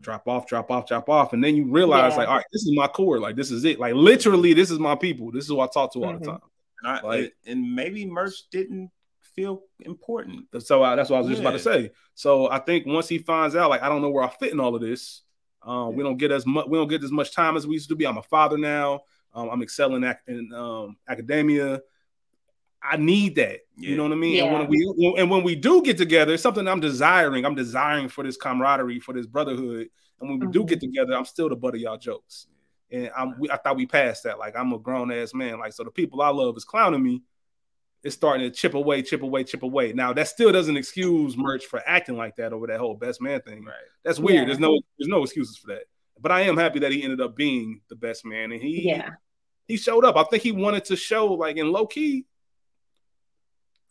drop 0.00 0.28
off, 0.28 0.46
drop 0.46 0.70
off, 0.70 0.86
drop 0.86 1.08
off, 1.08 1.32
and 1.32 1.42
then 1.42 1.56
you 1.56 1.64
realize, 1.70 2.12
Yeah. 2.12 2.18
like, 2.18 2.28
all 2.28 2.36
right, 2.36 2.46
this 2.52 2.62
is 2.62 2.72
my 2.76 2.86
core. 2.86 3.18
Like, 3.18 3.34
this 3.36 3.50
is 3.50 3.64
it. 3.64 3.78
Like, 3.80 3.94
literally, 3.94 4.52
this 4.52 4.70
is 4.70 4.78
my 4.78 4.94
people. 4.94 5.32
This 5.32 5.44
is 5.44 5.50
who 5.50 5.60
I 5.60 5.66
talk 5.66 5.92
to 5.94 6.04
all 6.04 6.12
Mhm. 6.12 6.20
the 6.20 6.26
time. 6.26 6.40
And, 6.82 6.92
I, 6.92 7.00
Like- 7.02 7.34
and 7.46 7.74
maybe 7.74 8.04
murch 8.06 8.34
didn't 8.50 8.90
feel 9.34 9.62
important. 9.80 10.46
So 10.60 10.82
uh, 10.82 10.94
that's 10.96 11.10
what 11.10 11.16
I 11.16 11.20
was 11.20 11.28
just 11.28 11.40
about 11.40 11.52
to 11.52 11.58
say. 11.58 11.90
So 12.14 12.48
I 12.50 12.58
think 12.58 12.86
once 12.86 13.08
he 13.08 13.18
finds 13.18 13.54
out, 13.56 13.68
like, 13.70 13.82
I 13.82 13.88
don't 13.88 14.00
know 14.00 14.10
where 14.10 14.24
I 14.24 14.28
fit 14.28 14.52
in 14.52 14.60
all 14.60 14.74
of 14.74 14.80
this. 14.80 15.22
Um, 15.66 15.94
We 15.96 16.02
don't 16.04 16.16
get 16.16 16.30
as 16.30 16.46
much. 16.46 16.66
We 16.68 16.78
don't 16.78 16.88
get 16.88 17.02
as 17.04 17.10
much 17.10 17.32
time 17.34 17.56
as 17.56 17.66
we 17.66 17.74
used 17.74 17.88
to 17.90 17.96
be. 17.96 18.06
I'm 18.06 18.18
a 18.18 18.22
father 18.22 18.56
now. 18.56 19.00
Um, 19.34 19.50
I'm 19.50 19.62
excelling 19.62 20.04
ac- 20.04 20.18
in 20.28 20.50
um, 20.54 20.96
academia. 21.08 21.82
I 22.82 22.96
need 22.96 23.34
that. 23.36 23.60
You 23.76 23.96
know 23.96 24.04
what 24.04 24.12
I 24.12 24.16
mean? 24.16 24.40
And 24.40 24.52
when 24.52 24.68
we 24.68 25.14
and 25.18 25.30
when 25.30 25.42
we 25.42 25.56
do 25.56 25.82
get 25.82 25.98
together, 25.98 26.34
it's 26.34 26.42
something 26.42 26.66
I'm 26.68 26.80
desiring. 26.80 27.44
I'm 27.44 27.54
desiring 27.54 28.08
for 28.08 28.22
this 28.24 28.36
camaraderie, 28.36 29.00
for 29.00 29.12
this 29.12 29.26
brotherhood. 29.26 29.88
And 30.20 30.30
when 30.30 30.38
we 30.38 30.46
do 30.46 30.62
Mhm. 30.62 30.68
get 30.68 30.80
together, 30.80 31.14
I'm 31.14 31.24
still 31.24 31.48
the 31.48 31.56
butt 31.56 31.74
of 31.74 31.80
y'all 31.80 31.98
jokes. 31.98 32.46
And 32.90 33.10
I'm, 33.16 33.38
we, 33.38 33.50
I 33.50 33.56
thought 33.56 33.76
we 33.76 33.86
passed 33.86 34.22
that. 34.24 34.38
Like 34.38 34.54
I'm 34.56 34.72
a 34.72 34.78
grown 34.78 35.10
ass 35.10 35.34
man. 35.34 35.58
Like 35.58 35.72
so, 35.72 35.82
the 35.84 35.90
people 35.90 36.22
I 36.22 36.28
love 36.28 36.56
is 36.56 36.64
clowning 36.64 37.02
me. 37.02 37.22
It's 38.06 38.14
starting 38.14 38.48
to 38.48 38.54
chip 38.56 38.74
away, 38.74 39.02
chip 39.02 39.22
away, 39.22 39.42
chip 39.42 39.64
away. 39.64 39.92
Now 39.92 40.12
that 40.12 40.28
still 40.28 40.52
doesn't 40.52 40.76
excuse 40.76 41.36
Murch 41.36 41.64
for 41.66 41.82
acting 41.84 42.16
like 42.16 42.36
that 42.36 42.52
over 42.52 42.68
that 42.68 42.78
whole 42.78 42.94
best 42.94 43.20
man 43.20 43.40
thing. 43.42 43.64
Right. 43.64 43.74
That's 44.04 44.20
weird. 44.20 44.42
Yeah. 44.42 44.44
There's 44.44 44.60
no 44.60 44.80
there's 44.96 45.08
no 45.08 45.24
excuses 45.24 45.56
for 45.56 45.68
that. 45.68 45.82
But 46.20 46.30
I 46.30 46.42
am 46.42 46.56
happy 46.56 46.78
that 46.78 46.92
he 46.92 47.02
ended 47.02 47.20
up 47.20 47.36
being 47.36 47.80
the 47.88 47.96
best 47.96 48.24
man, 48.24 48.52
and 48.52 48.62
he 48.62 48.88
Yeah. 48.88 49.10
he 49.66 49.76
showed 49.76 50.04
up. 50.04 50.16
I 50.16 50.22
think 50.22 50.44
he 50.44 50.52
wanted 50.52 50.84
to 50.86 50.96
show 50.96 51.26
like 51.34 51.56
in 51.56 51.72
low 51.72 51.86
key. 51.86 52.26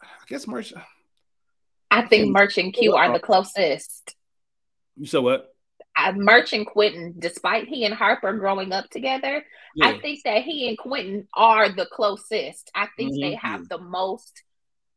I 0.01 0.07
guess 0.27 0.47
Murch. 0.47 0.73
I 1.91 2.03
think 2.03 2.29
Murch 2.29 2.57
and 2.57 2.73
Q 2.73 2.95
are 2.95 3.11
the 3.11 3.19
closest. 3.19 4.15
You 4.95 5.05
said 5.07 5.19
what? 5.23 5.54
Murch 6.15 6.53
and 6.53 6.65
Quentin, 6.65 7.15
despite 7.17 7.67
he 7.67 7.85
and 7.85 7.93
Harper 7.93 8.33
growing 8.33 8.71
up 8.71 8.89
together, 8.89 9.45
Yeah. 9.75 9.87
I 9.87 9.99
think 9.99 10.23
that 10.23 10.43
he 10.43 10.67
and 10.69 10.77
Quentin 10.77 11.27
are 11.33 11.69
the 11.69 11.85
closest. 11.85 12.69
I 12.75 12.87
think 12.97 13.13
Mhm. 13.13 13.21
they 13.21 13.33
have 13.35 13.67
the 13.69 13.77
most 13.77 14.43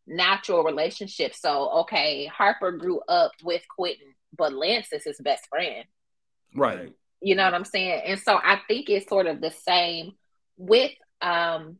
natural 0.07 0.63
relationship. 0.65 1.35
So, 1.35 1.71
okay, 1.81 2.27
Harper 2.27 2.73
grew 2.73 3.01
up 3.09 3.33
with 3.43 3.63
Quentin, 3.69 4.15
but 4.37 4.53
Lance 4.53 4.93
is 4.93 5.05
his 5.05 5.19
best 5.21 5.47
friend. 5.49 5.85
right. 6.55 6.93
You 7.21 7.35
know 7.35 7.45
what 7.45 7.55
I'm 7.55 7.65
saying? 7.65 8.03
And 8.07 8.21
so 8.21 8.37
I 8.41 8.61
think 8.69 8.89
it's 8.89 9.09
sort 9.09 9.27
of 9.27 9.41
the 9.41 9.51
same 9.51 10.17
with 10.57 10.93
um 11.21 11.79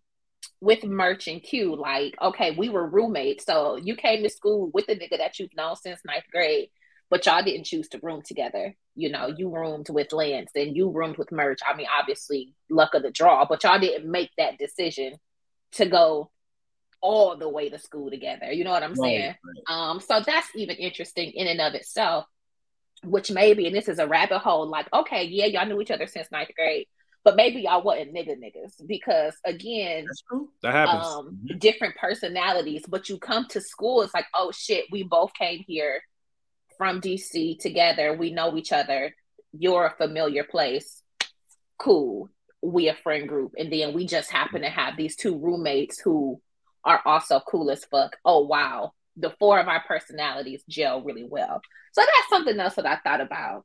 with 0.61 0.83
Murch 0.85 1.29
and 1.29 1.41
Q. 1.43 1.77
Like, 1.77 2.15
okay, 2.21 2.51
we 2.51 2.69
were 2.69 2.87
roommates. 2.87 3.45
So 3.45 3.77
you 3.77 3.95
came 3.95 4.23
to 4.25 4.29
school 4.31 4.71
with 4.75 4.89
a 4.89 4.97
nigga 4.97 5.17
that 5.19 5.39
you've 5.39 5.55
known 5.55 5.77
since 5.77 6.05
ninth 6.05 6.25
grade, 6.33 6.71
but 7.11 7.25
y'all 7.27 7.43
didn't 7.43 7.65
choose 7.65 7.89
to 7.89 8.01
room 8.03 8.23
together. 8.23 8.75
You 8.95 9.11
know, 9.11 9.29
you 9.29 9.49
roomed 9.51 9.89
with 9.91 10.13
Lance 10.13 10.51
and 10.55 10.77
you 10.77 10.91
roomed 10.91 11.17
with 11.17 11.33
Murch. 11.33 11.61
I 11.67 11.77
mean, 11.77 11.87
obviously, 11.99 12.55
luck 12.69 12.95
of 12.95 13.03
the 13.03 13.11
draw, 13.11 13.47
but 13.47 13.63
y'all 13.65 13.79
didn't 13.79 14.11
make 14.11 14.31
that 14.39 14.59
decision 14.59 15.15
to 15.73 15.87
go 15.87 16.31
all 17.01 17.37
the 17.37 17.49
way 17.49 17.69
to 17.71 17.79
school 17.79 18.11
together. 18.11 18.53
You 18.53 18.65
know 18.65 18.71
what 18.71 18.83
I'm 18.83 18.95
Right, 18.95 18.97
saying? 19.01 19.35
Um, 19.69 20.01
so 20.01 20.21
that's 20.25 20.49
even 20.57 20.77
interesting 20.77 21.31
in 21.33 21.47
and 21.47 21.61
of 21.61 21.75
itself, 21.75 22.27
which 23.05 23.31
maybe, 23.31 23.67
and 23.67 23.77
this 23.77 23.89
is 23.89 23.99
a 23.99 24.07
rabbit 24.07 24.41
hole, 24.41 24.67
like, 24.67 24.89
okay, 24.93 25.25
yeah, 25.25 25.47
y'all 25.47 25.67
knew 25.67 25.81
each 25.81 25.91
other 25.91 26.07
since 26.07 26.29
ninth 26.33 26.51
grade, 26.57 26.87
but 27.25 27.37
maybe 27.37 27.61
y'all 27.63 27.83
wasn't 27.83 28.15
nigga 28.15 28.37
niggas 28.37 28.87
because 28.87 29.35
again, 29.45 30.09
That 30.63 30.73
happens. 30.73 31.07
um, 31.07 31.39
Mhm. 31.45 31.59
different 31.61 31.95
personalities, 31.97 32.85
but 32.89 33.09
you 33.09 33.19
come 33.19 33.47
to 33.49 33.61
school, 33.61 34.03
it's 34.03 34.15
like, 34.15 34.27
oh 34.35 34.51
shit, 34.51 34.87
we 34.91 35.05
both 35.05 35.33
came 35.35 35.65
here 35.67 36.03
from 36.79 37.01
DC 37.01 37.59
together. 37.59 38.15
We 38.15 38.31
know 38.33 38.57
each 38.57 38.73
other. 38.73 39.15
You're 39.53 39.87
a 39.87 39.97
familiar 39.97 40.45
place. 40.45 41.03
Cool. 41.79 42.31
We 42.63 42.89
a 42.89 42.95
friend 42.95 43.29
group. 43.29 43.53
And 43.59 43.73
then 43.73 43.93
we 43.93 44.07
just 44.07 44.31
happen 44.31 44.63
to 44.63 44.69
have 44.71 44.97
these 44.97 45.17
two 45.17 45.37
roommates 45.37 45.99
who 46.01 46.41
are 46.85 47.03
also 47.05 47.41
cool 47.41 47.71
as 47.71 47.85
fuck. 47.85 48.17
Oh 48.25 48.47
wow. 48.47 48.93
The 49.17 49.35
four 49.39 49.59
of 49.59 49.69
our 49.69 49.83
personalities 49.87 50.63
gel 50.69 51.03
really 51.03 51.27
well. 51.29 51.61
So 51.93 52.01
that's 52.01 52.31
something 52.31 52.59
else 52.59 52.75
that 52.77 52.87
I 52.87 52.97
thought 52.97 53.21
about. 53.21 53.65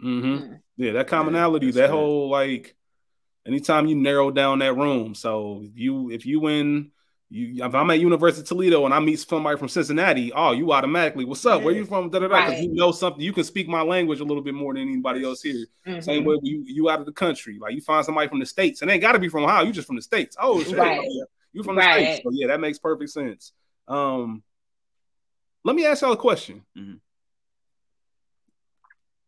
hmm 0.00 0.36
Mm. 0.38 0.60
Yeah, 0.76 0.92
that 0.92 1.08
commonality, 1.08 1.66
that's 1.66 1.76
that 1.76 1.86
good. 1.88 1.96
whole 1.96 2.30
like, 2.30 2.76
anytime 3.46 3.86
you 3.86 3.96
narrow 3.96 4.30
down 4.30 4.60
that 4.60 4.74
room. 4.76 5.14
So 5.14 5.64
you, 5.74 6.10
if 6.10 6.24
you 6.24 6.46
in, 6.48 6.92
you, 7.30 7.62
if 7.64 7.74
I'm 7.74 7.90
at 7.90 8.00
University 8.00 8.40
of 8.42 8.48
Toledo 8.48 8.84
and 8.86 8.94
I 8.94 9.00
meet 9.00 9.18
somebody 9.18 9.58
from 9.58 9.68
Cincinnati, 9.68 10.32
oh, 10.32 10.52
you 10.52 10.72
automatically, 10.72 11.24
what's 11.26 11.44
up? 11.44 11.62
Where 11.62 11.74
Yeah. 11.74 11.80
you 11.80 11.84
from? 11.86 12.08
Da, 12.08 12.20
da, 12.20 12.28
da, 12.28 12.40
'cause 12.40 12.50
Right. 12.52 12.62
you 12.62 12.72
know 12.72 12.90
something. 12.90 13.20
You 13.20 13.32
can 13.34 13.44
speak 13.44 13.68
my 13.68 13.82
language 13.82 14.20
a 14.20 14.24
little 14.24 14.42
bit 14.42 14.54
more 14.54 14.72
than 14.72 14.82
anybody 14.88 15.22
else 15.24 15.42
here. 15.42 15.66
Mhm. 15.86 16.02
Same 16.02 16.24
way 16.24 16.38
you 16.42 16.62
you 16.66 16.88
out 16.88 17.00
of 17.00 17.06
the 17.06 17.12
country, 17.12 17.58
like 17.58 17.74
you 17.74 17.82
find 17.82 18.04
somebody 18.04 18.28
from 18.28 18.38
the 18.38 18.46
states, 18.46 18.80
and 18.80 18.90
they 18.90 18.98
got 18.98 19.12
to 19.12 19.18
be 19.18 19.28
from 19.28 19.44
Ohio. 19.44 19.64
You 19.64 19.72
just 19.72 19.86
from 19.86 19.96
the 19.96 20.02
states. 20.02 20.36
Oh, 20.40 20.62
shit. 20.62 20.76
Right. 20.76 21.00
Yeah. 21.02 21.24
You 21.52 21.62
from 21.62 21.76
the 21.76 21.82
Right. 21.82 22.04
states. 22.04 22.22
So 22.24 22.30
yeah, 22.32 22.46
that 22.48 22.60
makes 22.60 22.78
perfect 22.78 23.10
sense. 23.10 23.52
Um, 23.86 24.42
let 25.64 25.76
me 25.76 25.84
ask 25.84 26.00
y'all 26.02 26.12
a 26.12 26.16
question. 26.16 26.62
Mhm. 26.76 27.00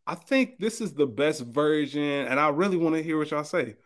I 0.07 0.15
think 0.15 0.59
this 0.59 0.81
is 0.81 0.93
the 0.95 1.07
best 1.07 1.43
version, 1.43 2.03
and 2.03 2.41
I 2.41 2.49
really 2.49 2.77
want 2.77 2.97
to 2.97 3.03
hear 3.03 3.17
what 3.19 3.31
y'all 3.31 3.45
say. 3.45 3.77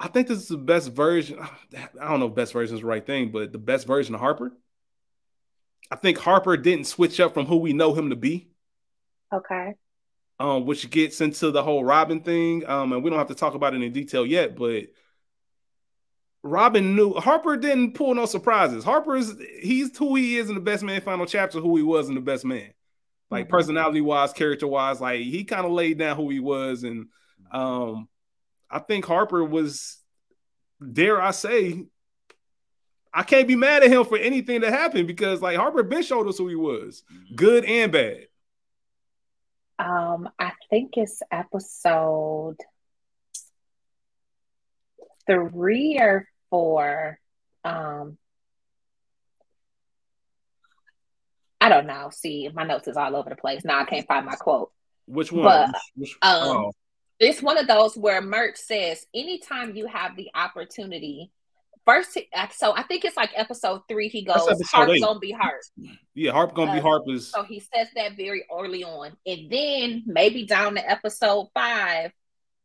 I 0.00 0.08
think 0.08 0.28
this 0.28 0.38
is 0.38 0.48
the 0.48 0.56
best 0.58 0.92
version. 0.92 1.38
I 2.00 2.08
don't 2.08 2.20
know 2.20 2.26
if 2.28 2.34
best 2.34 2.52
version 2.52 2.76
is 2.76 2.82
the 2.82 2.86
right 2.86 3.04
thing, 3.04 3.30
but 3.30 3.52
the 3.52 3.58
best 3.58 3.86
version 3.86 4.14
of 4.14 4.20
Harper. 4.20 4.52
I 5.90 5.96
think 5.96 6.18
Harper 6.18 6.56
didn't 6.56 6.86
switch 6.86 7.18
up 7.20 7.34
from 7.34 7.46
who 7.46 7.56
we 7.56 7.72
know 7.72 7.94
him 7.94 8.10
to 8.10 8.16
be 8.16 8.50
Okay. 9.32 9.74
um, 10.38 10.66
which 10.66 10.88
gets 10.90 11.20
into 11.20 11.50
the 11.50 11.62
whole 11.62 11.82
Robin 11.84 12.20
thing. 12.20 12.66
Um, 12.68 12.92
and 12.92 13.02
we 13.02 13.10
don't 13.10 13.18
have 13.18 13.28
to 13.28 13.34
talk 13.34 13.54
about 13.54 13.74
it 13.74 13.82
in 13.82 13.92
detail 13.92 14.26
yet, 14.26 14.54
but 14.56 14.84
Robin 16.42 16.94
knew 16.94 17.14
Harper 17.14 17.56
didn't 17.56 17.94
pull 17.94 18.14
no 18.14 18.26
surprises. 18.26 18.84
Harper 18.84 19.16
is 19.16 19.34
he's 19.60 19.96
who 19.96 20.14
he 20.14 20.36
is 20.38 20.48
in 20.48 20.54
the 20.54 20.60
best 20.60 20.82
man 20.82 21.00
final 21.00 21.26
chapter, 21.26 21.58
who 21.60 21.76
he 21.76 21.82
was 21.82 22.08
in 22.08 22.14
the 22.14 22.20
best 22.20 22.44
man. 22.44 22.72
Like 23.30 23.46
Mhm. 23.46 23.50
personality 23.50 24.00
wise, 24.00 24.32
character 24.32 24.66
wise, 24.66 25.00
like 25.00 25.20
he 25.20 25.44
kind 25.44 25.66
of 25.66 25.72
laid 25.72 25.98
down 25.98 26.16
who 26.16 26.30
he 26.30 26.40
was. 26.40 26.84
And 26.84 27.08
um 27.50 28.08
I 28.70 28.78
think 28.80 29.04
Harper 29.04 29.44
was, 29.44 29.98
dare 30.92 31.20
I 31.20 31.30
say, 31.30 31.86
I 33.12 33.22
can't 33.22 33.48
be 33.48 33.56
mad 33.56 33.82
at 33.82 33.90
him 33.90 34.04
for 34.04 34.18
anything 34.18 34.60
that 34.60 34.72
happened 34.72 35.06
because 35.06 35.40
like 35.40 35.56
Harper 35.56 35.82
been 35.82 36.02
showed 36.02 36.28
us 36.28 36.38
who 36.38 36.48
he 36.48 36.54
was, 36.54 37.02
Mhm. 37.10 37.36
good 37.36 37.64
and 37.64 37.90
bad. 37.92 38.26
Um, 39.78 40.28
I 40.38 40.52
think 40.70 40.96
it's 40.96 41.22
episode 41.30 42.56
three 45.26 45.98
or 46.00 46.28
four. 46.50 47.18
Um, 47.64 48.18
I 51.60 51.68
don't 51.68 51.86
know. 51.86 52.10
See, 52.12 52.48
my 52.52 52.64
notes 52.64 52.88
is 52.88 52.96
all 52.96 53.16
over 53.16 53.30
the 53.30 53.36
place. 53.36 53.64
Now 53.64 53.80
I 53.80 53.84
can't 53.84 54.06
find 54.06 54.24
my 54.26 54.34
quote. 54.36 54.70
Which 55.06 55.32
one? 55.32 55.44
But, 55.44 55.68
Which- 55.96 56.10
which- 56.10 56.18
um, 56.22 56.48
oh. 56.48 56.72
It's 57.20 57.42
one 57.42 57.58
of 57.58 57.66
those 57.66 57.96
where 57.96 58.20
Murch 58.20 58.56
says, 58.56 59.04
anytime 59.14 59.74
you 59.74 59.86
have 59.86 60.16
the 60.16 60.28
opportunity, 60.34 61.30
first, 61.84 62.16
so 62.52 62.72
I 62.76 62.82
think 62.82 63.04
it's 63.04 63.16
like 63.16 63.30
episode 63.34 63.80
three, 63.88 64.08
he 64.08 64.22
goes, 64.22 64.46
episode 64.48 64.66
heart 64.76 64.90
eight. 64.90 65.00
gonna 65.02 65.18
be 65.18 65.32
heart. 65.32 65.64
Yeah, 66.14 66.32
Harp 66.32 66.54
gonna 66.54 66.72
be 66.72 66.78
Uh, 66.78 66.82
Harp 66.82 67.04
is 67.08 67.30
So 67.30 67.42
he 67.42 67.60
says 67.60 67.88
that 67.96 68.16
very 68.16 68.44
early 68.56 68.84
on. 68.84 69.16
And 69.26 69.50
then 69.50 70.04
maybe 70.06 70.46
down 70.46 70.74
to 70.76 70.90
episode 70.90 71.48
five, 71.54 72.12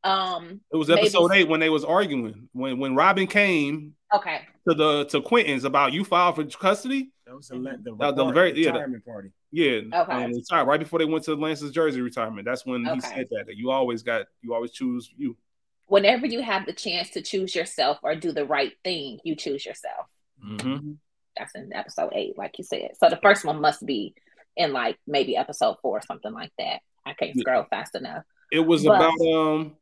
um, 0.03 0.61
it 0.71 0.75
was 0.75 0.87
maybe- 0.89 1.01
episode 1.01 1.31
eight 1.31 1.47
when 1.47 1.59
they 1.59 1.69
was 1.69 1.83
arguing. 1.85 2.49
When 2.51 2.77
when 2.77 2.95
Robin 2.95 3.25
came, 3.25 3.95
okay, 4.13 4.41
to 4.67 4.75
the 4.75 5.05
to 5.05 5.21
Quentin's 5.21 5.63
about 5.63 5.93
you 5.93 6.03
filed 6.03 6.35
for 6.35 6.43
custody. 6.45 7.11
That 7.25 7.35
was 7.37 7.47
the, 7.47 7.55
le- 7.55 7.77
the, 7.81 8.11
the 8.11 8.31
very- 8.31 8.51
yeah, 8.61 8.71
the- 8.71 8.73
retirement 8.79 9.05
party. 9.05 9.29
Yeah, 9.55 9.81
Okay. 9.93 10.23
and 10.23 10.35
retired 10.35 10.65
right 10.67 10.79
before 10.79 10.97
they 10.97 11.05
went 11.05 11.25
to 11.25 11.35
Lance's 11.35 11.71
jersey 11.71 12.01
retirement. 12.01 12.43
That's 12.45 12.65
when 12.65 12.85
he 12.85 12.99
said 13.01 13.27
that, 13.29 13.43
that 13.45 13.55
you 13.55 13.69
always 13.69 14.01
got 14.01 14.25
you 14.41 14.55
always 14.55 14.71
choose 14.71 15.11
you. 15.15 15.37
Whenever 15.85 16.25
you 16.25 16.41
have 16.41 16.65
the 16.65 16.73
chance 16.73 17.11
to 17.11 17.21
choose 17.21 17.53
yourself 17.53 17.99
or 18.01 18.15
do 18.15 18.31
the 18.31 18.45
right 18.45 18.71
thing, 18.83 19.19
you 19.23 19.35
choose 19.35 19.63
yourself. 19.63 20.07
Mm-hmm. 20.43 20.93
That's 21.37 21.53
in 21.53 21.71
episode 21.71 22.13
eight, 22.15 22.35
like 22.35 22.57
you 22.57 22.63
said. 22.63 22.91
So 22.99 23.09
the 23.09 23.19
first 23.21 23.45
one 23.45 23.61
must 23.61 23.85
be 23.85 24.15
in 24.57 24.73
like 24.73 24.97
maybe 25.05 25.37
episode 25.37 25.75
four 25.83 25.99
or 25.99 26.01
something 26.01 26.33
like 26.33 26.51
that. 26.57 26.79
I 27.05 27.13
can't 27.13 27.35
Yeah. 27.35 27.41
scroll 27.41 27.65
fast 27.69 27.93
enough. 27.93 28.23
It 28.51 28.61
was 28.61 28.83
But- 28.83 28.95
about 28.95 29.21
um 29.21 29.77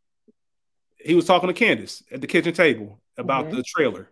he 1.00 1.16
was 1.16 1.26
talking 1.26 1.48
to 1.48 1.54
Candace 1.54 2.04
at 2.12 2.20
the 2.20 2.28
kitchen 2.28 2.54
table 2.54 3.00
about 3.18 3.46
Mhm. 3.46 3.52
the 3.56 3.64
trailer. 3.64 4.10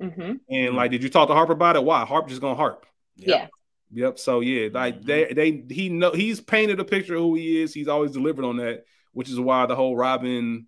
hmm 0.00 0.34
And 0.50 0.76
like, 0.76 0.90
did 0.90 1.02
you 1.02 1.08
talk 1.08 1.28
to 1.28 1.34
Harper 1.34 1.52
about 1.52 1.76
it? 1.76 1.84
Why? 1.84 2.04
Harper 2.04 2.28
just 2.28 2.40
gonna 2.42 2.56
harp. 2.56 2.84
Yeah. 3.16 3.48
Yep. 3.94 4.18
So 4.18 4.40
yeah, 4.40 4.68
like 4.72 5.00
Mhm. 5.02 5.04
they 5.06 5.32
they 5.34 5.64
he 5.74 5.88
know 5.88 6.12
he's 6.12 6.40
painted 6.40 6.80
a 6.80 6.84
picture 6.84 7.14
of 7.14 7.20
who 7.22 7.34
he 7.34 7.60
is. 7.62 7.74
He's 7.74 7.88
always 7.88 8.12
delivered 8.12 8.44
on 8.44 8.56
that, 8.56 8.84
which 9.12 9.28
is 9.28 9.38
why 9.38 9.66
the 9.66 9.76
whole 9.76 9.96
Robin. 9.96 10.66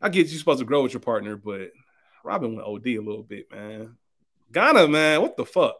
I 0.00 0.08
get 0.10 0.28
you 0.28 0.38
supposed 0.38 0.58
to 0.60 0.64
grow 0.66 0.82
with 0.82 0.92
your 0.92 1.00
partner, 1.00 1.36
but 1.36 1.70
Robin 2.22 2.54
went 2.54 2.68
OD 2.68 2.86
a 2.96 2.98
little 3.00 3.22
bit, 3.22 3.50
man. 3.50 3.96
Ghana, 4.52 4.86
man, 4.88 5.22
what 5.22 5.36
the 5.36 5.44
fuck? 5.46 5.76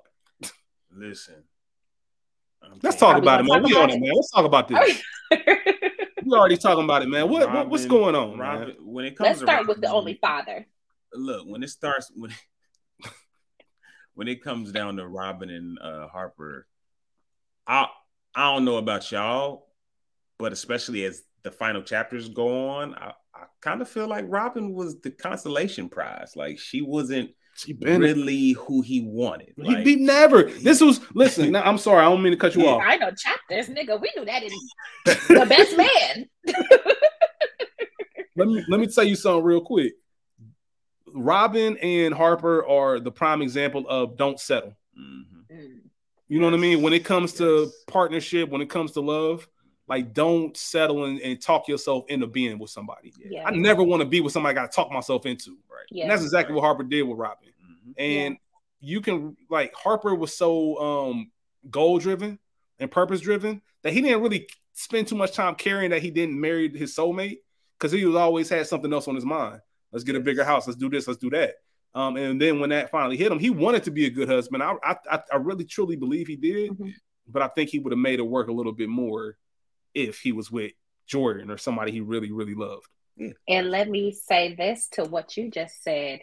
Listen. 0.93 1.45
I'm 2.63 2.81
Let's 2.83 2.97
talk 2.97 3.17
about 3.19 3.41
it, 3.41 3.45
man. 3.45 3.63
talk 3.63 3.71
We 3.71 3.77
on 3.77 3.91
it, 3.91 3.95
it? 3.95 4.01
man. 4.01 4.11
Let's 4.15 4.31
talk 4.31 4.45
about 4.45 4.69
this. 4.69 5.03
We 6.25 6.33
already 6.33 6.57
talking 6.57 6.83
about 6.83 7.03
it, 7.03 7.09
man. 7.09 7.29
What, 7.31 7.53
what 7.53 7.69
what's 7.69 7.87
going 7.87 8.17
on, 8.17 8.37
Robin, 8.37 8.69
man? 8.69 8.77
when 8.81 9.05
it 9.05 9.17
comes 9.17 9.29
Let's 9.29 9.39
to 9.41 9.47
start 9.47 9.69
with 9.69 9.81
the 9.81 9.89
only 9.93 10.15
father. 10.15 10.67
look 11.15 11.47
when 11.47 11.63
it 11.63 11.71
starts 11.71 12.11
when 12.17 12.33
when 14.17 14.27
it 14.29 14.43
comes 14.43 14.73
down 14.73 14.97
to 14.97 15.07
Robin 15.07 15.49
and 15.51 15.79
uh, 15.79 16.09
Harper, 16.09 16.67
I 17.67 17.87
I 18.35 18.53
don't 18.53 18.65
know 18.65 18.79
about 18.79 19.11
y'all, 19.13 19.69
but 20.39 20.53
especially 20.53 21.05
as 21.05 21.23
the 21.43 21.51
final 21.53 21.83
chapters 21.83 22.29
go 22.29 22.69
on, 22.71 22.95
I, 22.95 23.13
I 23.35 23.45
kind 23.61 23.81
of 23.81 23.89
feel 23.89 24.09
like 24.09 24.25
Robin 24.29 24.73
was 24.75 24.99
the 25.01 25.11
consolation 25.11 25.89
prize. 25.89 26.33
Like 26.35 26.59
she 26.59 26.81
wasn't 26.83 27.31
She 27.57 27.73
been 27.73 28.01
really 28.01 28.53
who 28.53 28.81
he 28.83 29.03
wanted. 29.03 29.53
he 29.57 29.63
Like, 29.75 29.85
beat 29.85 30.01
never. 30.01 30.45
This 30.45 30.81
was 30.81 31.01
listen. 31.15 31.53
Now, 31.53 31.63
I'm 31.63 31.79
sorry, 31.79 32.01
I 32.01 32.05
don't 32.11 32.23
mean 32.23 32.33
to 32.33 32.39
cut 32.39 32.55
you 32.57 32.63
Yeah. 32.65 32.71
off. 32.73 32.83
I 32.85 32.97
know 32.97 33.11
chapters, 33.11 33.69
nigga. 33.69 34.01
We 34.01 34.11
knew 34.17 34.25
that 34.25 34.43
in 34.43 34.51
the 35.05 35.47
best 35.49 35.77
man. 35.77 36.29
Let 38.39 38.49
me 38.49 38.63
let 38.69 38.81
me 38.81 38.87
tell 38.87 39.05
you 39.05 39.17
something 39.17 39.45
real 39.45 39.63
quick. 39.63 39.95
Robin 41.17 41.77
and 41.79 42.13
Harper 42.15 42.67
are 42.67 43.01
the 43.01 43.11
prime 43.11 43.43
example 43.43 43.87
of 43.89 44.17
don't 44.17 44.39
settle. 44.39 44.77
mhm. 44.99 45.25
Mm. 45.51 45.81
You 46.29 46.41
know 46.41 46.47
what 46.47 46.55
I 46.55 46.59
mean? 46.59 46.83
When 46.83 46.93
it 46.93 47.05
comes 47.05 47.33
to 47.35 47.63
Yes. 47.65 47.85
partnership, 47.87 48.49
when 48.51 48.61
it 48.61 48.69
comes 48.69 48.93
to 48.93 49.01
love, 49.01 49.49
like 49.89 50.13
don't 50.13 50.57
settle 50.57 51.05
and, 51.05 51.21
and 51.21 51.41
talk 51.41 51.69
yourself 51.69 52.05
into 52.09 52.27
being 52.27 52.59
with 52.59 52.71
somebody. 52.71 53.13
Yeah. 53.19 53.45
I 53.47 53.53
never 53.53 53.83
want 53.83 54.01
to 54.03 54.09
be 54.09 54.21
with 54.21 54.33
somebody 54.33 54.51
I 54.59 54.61
got 54.63 54.73
to 54.73 54.75
talk 54.77 54.91
myself 54.91 55.25
into. 55.27 55.51
Right. 55.71 55.87
Yeah. 55.91 56.03
And 56.05 56.11
that's 56.11 56.23
exactly 56.25 56.55
what 56.55 56.63
Harper 56.63 56.83
did 56.83 57.03
with 57.03 57.19
Robin. 57.19 57.49
Mhm. 57.49 57.95
And 57.99 58.37
you 58.81 59.01
can 59.01 59.37
like 59.49 59.73
Harper 59.75 60.15
was 60.15 60.37
so 60.37 60.77
um 60.79 61.31
goal 61.71 61.99
driven 61.99 62.39
and 62.81 62.91
purpose 62.91 63.21
driven 63.21 63.63
that 63.83 63.93
he 63.93 64.01
didn't 64.03 64.23
really 64.23 64.49
spend 64.73 65.07
too 65.09 65.15
much 65.17 65.33
time 65.33 65.55
caring 65.55 65.91
that 65.91 66.03
he 66.03 66.11
didn't 66.11 66.39
marry 66.39 66.69
his 66.77 66.95
soulmate 66.95 67.39
because 67.79 67.93
he 67.93 68.05
was 68.05 68.17
always 68.17 68.49
had 68.49 68.67
something 68.67 68.93
else 68.93 69.07
on 69.09 69.15
his 69.15 69.25
mind. 69.25 69.61
Let's 69.93 70.05
get 70.05 70.17
a 70.17 70.21
bigger 70.21 70.45
house. 70.45 70.67
Let's 70.67 70.79
do 70.79 70.89
this. 70.91 71.07
Let's 71.07 71.19
do 71.21 71.31
that. 71.31 71.55
Um, 71.95 72.17
and 72.17 72.41
then 72.41 72.61
when 72.61 72.71
that 72.71 72.91
finally 72.91 73.17
hit 73.17 73.33
him, 73.33 73.39
he 73.39 73.51
wanted 73.51 73.85
to 73.85 73.91
be 73.91 74.07
a 74.07 74.11
good 74.11 74.29
husband. 74.29 74.63
I 74.63 74.75
I, 74.83 74.97
I- 75.11 75.23
I 75.33 75.37
really 75.37 75.65
truly 75.65 75.97
believe 75.97 76.27
he 76.27 76.37
did, 76.37 76.73
Mhm. 76.73 76.93
but 77.27 77.43
I 77.43 77.49
think 77.49 77.71
he 77.71 77.79
would 77.79 77.93
have 77.93 77.99
made 77.99 78.19
it 78.19 78.23
work 78.27 78.49
a 78.49 78.53
little 78.53 78.73
bit 78.73 78.89
more 78.89 79.39
if 79.95 80.21
he 80.21 80.33
was 80.33 80.51
with 80.51 80.73
Jordan 81.07 81.51
or 81.51 81.57
somebody 81.57 81.93
he 81.93 82.01
really 82.01 82.33
really 82.33 82.55
loved. 82.55 82.87
And 83.49 83.71
let 83.71 83.89
me 83.89 84.13
say 84.13 84.55
this 84.55 84.89
to 84.91 85.05
what 85.05 85.37
you 85.39 85.51
just 85.51 85.83
said. 85.83 86.21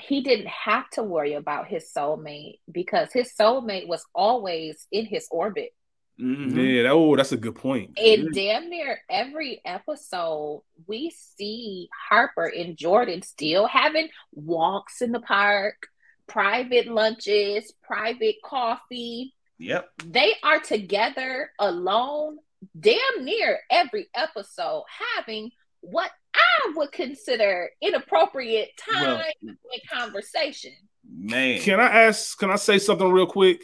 He 0.00 0.22
didn't 0.22 0.46
have 0.48 0.88
to 0.90 1.02
worry 1.02 1.34
about 1.34 1.66
his 1.68 1.92
soulmate 1.94 2.60
because 2.70 3.12
his 3.12 3.30
soulmate 3.38 3.86
was 3.86 4.02
always 4.14 4.86
in 4.90 5.04
his 5.04 5.28
orbit. 5.30 5.74
Mhm. 6.20 6.76
Yeah, 6.76 6.82
that, 6.82 6.92
oh, 6.92 7.16
that's 7.16 7.32
a 7.32 7.36
good 7.36 7.54
point. 7.56 7.92
In 7.96 8.30
damn 8.32 8.68
near 8.68 9.00
every 9.10 9.60
episode, 9.64 10.62
we 10.86 11.10
see 11.10 11.88
Harper 12.08 12.46
and 12.46 12.76
Jordan 12.76 13.22
still 13.22 13.66
having 13.66 14.08
walks 14.32 15.02
in 15.02 15.12
the 15.12 15.20
park, 15.20 15.88
private 16.26 16.86
lunches, 16.86 17.72
private 17.82 18.36
coffee. 18.44 19.34
Yep. 19.58 19.88
They 20.06 20.34
are 20.42 20.60
together 20.60 21.50
alone, 21.58 22.38
damn 22.78 22.98
near 23.24 23.60
every 23.70 24.08
episode, 24.14 24.84
having 25.16 25.50
what 25.80 26.10
I 26.34 26.72
would 26.76 26.92
consider 26.92 27.70
inappropriate 27.80 28.70
time 28.76 29.02
Well- 29.02 29.24
and 29.42 29.56
conversation. 29.90 30.72
Man. 31.04 31.60
Can 31.60 31.80
I 31.80 32.04
ask? 32.04 32.38
Can 32.38 32.50
I 32.50 32.56
say 32.56 32.78
something 32.78 33.10
real 33.10 33.26
quick? 33.26 33.62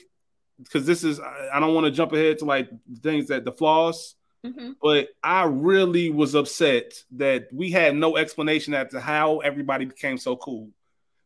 Because 0.58 0.86
this 0.86 1.04
is 1.04 1.20
I, 1.20 1.50
I 1.54 1.60
don't 1.60 1.74
want 1.74 1.86
to 1.86 1.90
jump 1.90 2.12
ahead 2.12 2.38
to 2.38 2.44
like 2.44 2.68
things 3.02 3.28
that 3.28 3.44
the 3.44 3.52
flaws, 3.52 4.16
Mhm. 4.44 4.74
but 4.82 5.08
I 5.22 5.44
really 5.44 6.10
was 6.10 6.34
upset 6.34 7.02
that 7.12 7.48
we 7.52 7.70
had 7.70 7.96
no 7.96 8.16
explanation 8.16 8.74
as 8.74 8.90
to 8.92 9.00
how 9.00 9.38
everybody 9.38 9.84
became 9.84 10.18
so 10.18 10.36
cool. 10.36 10.70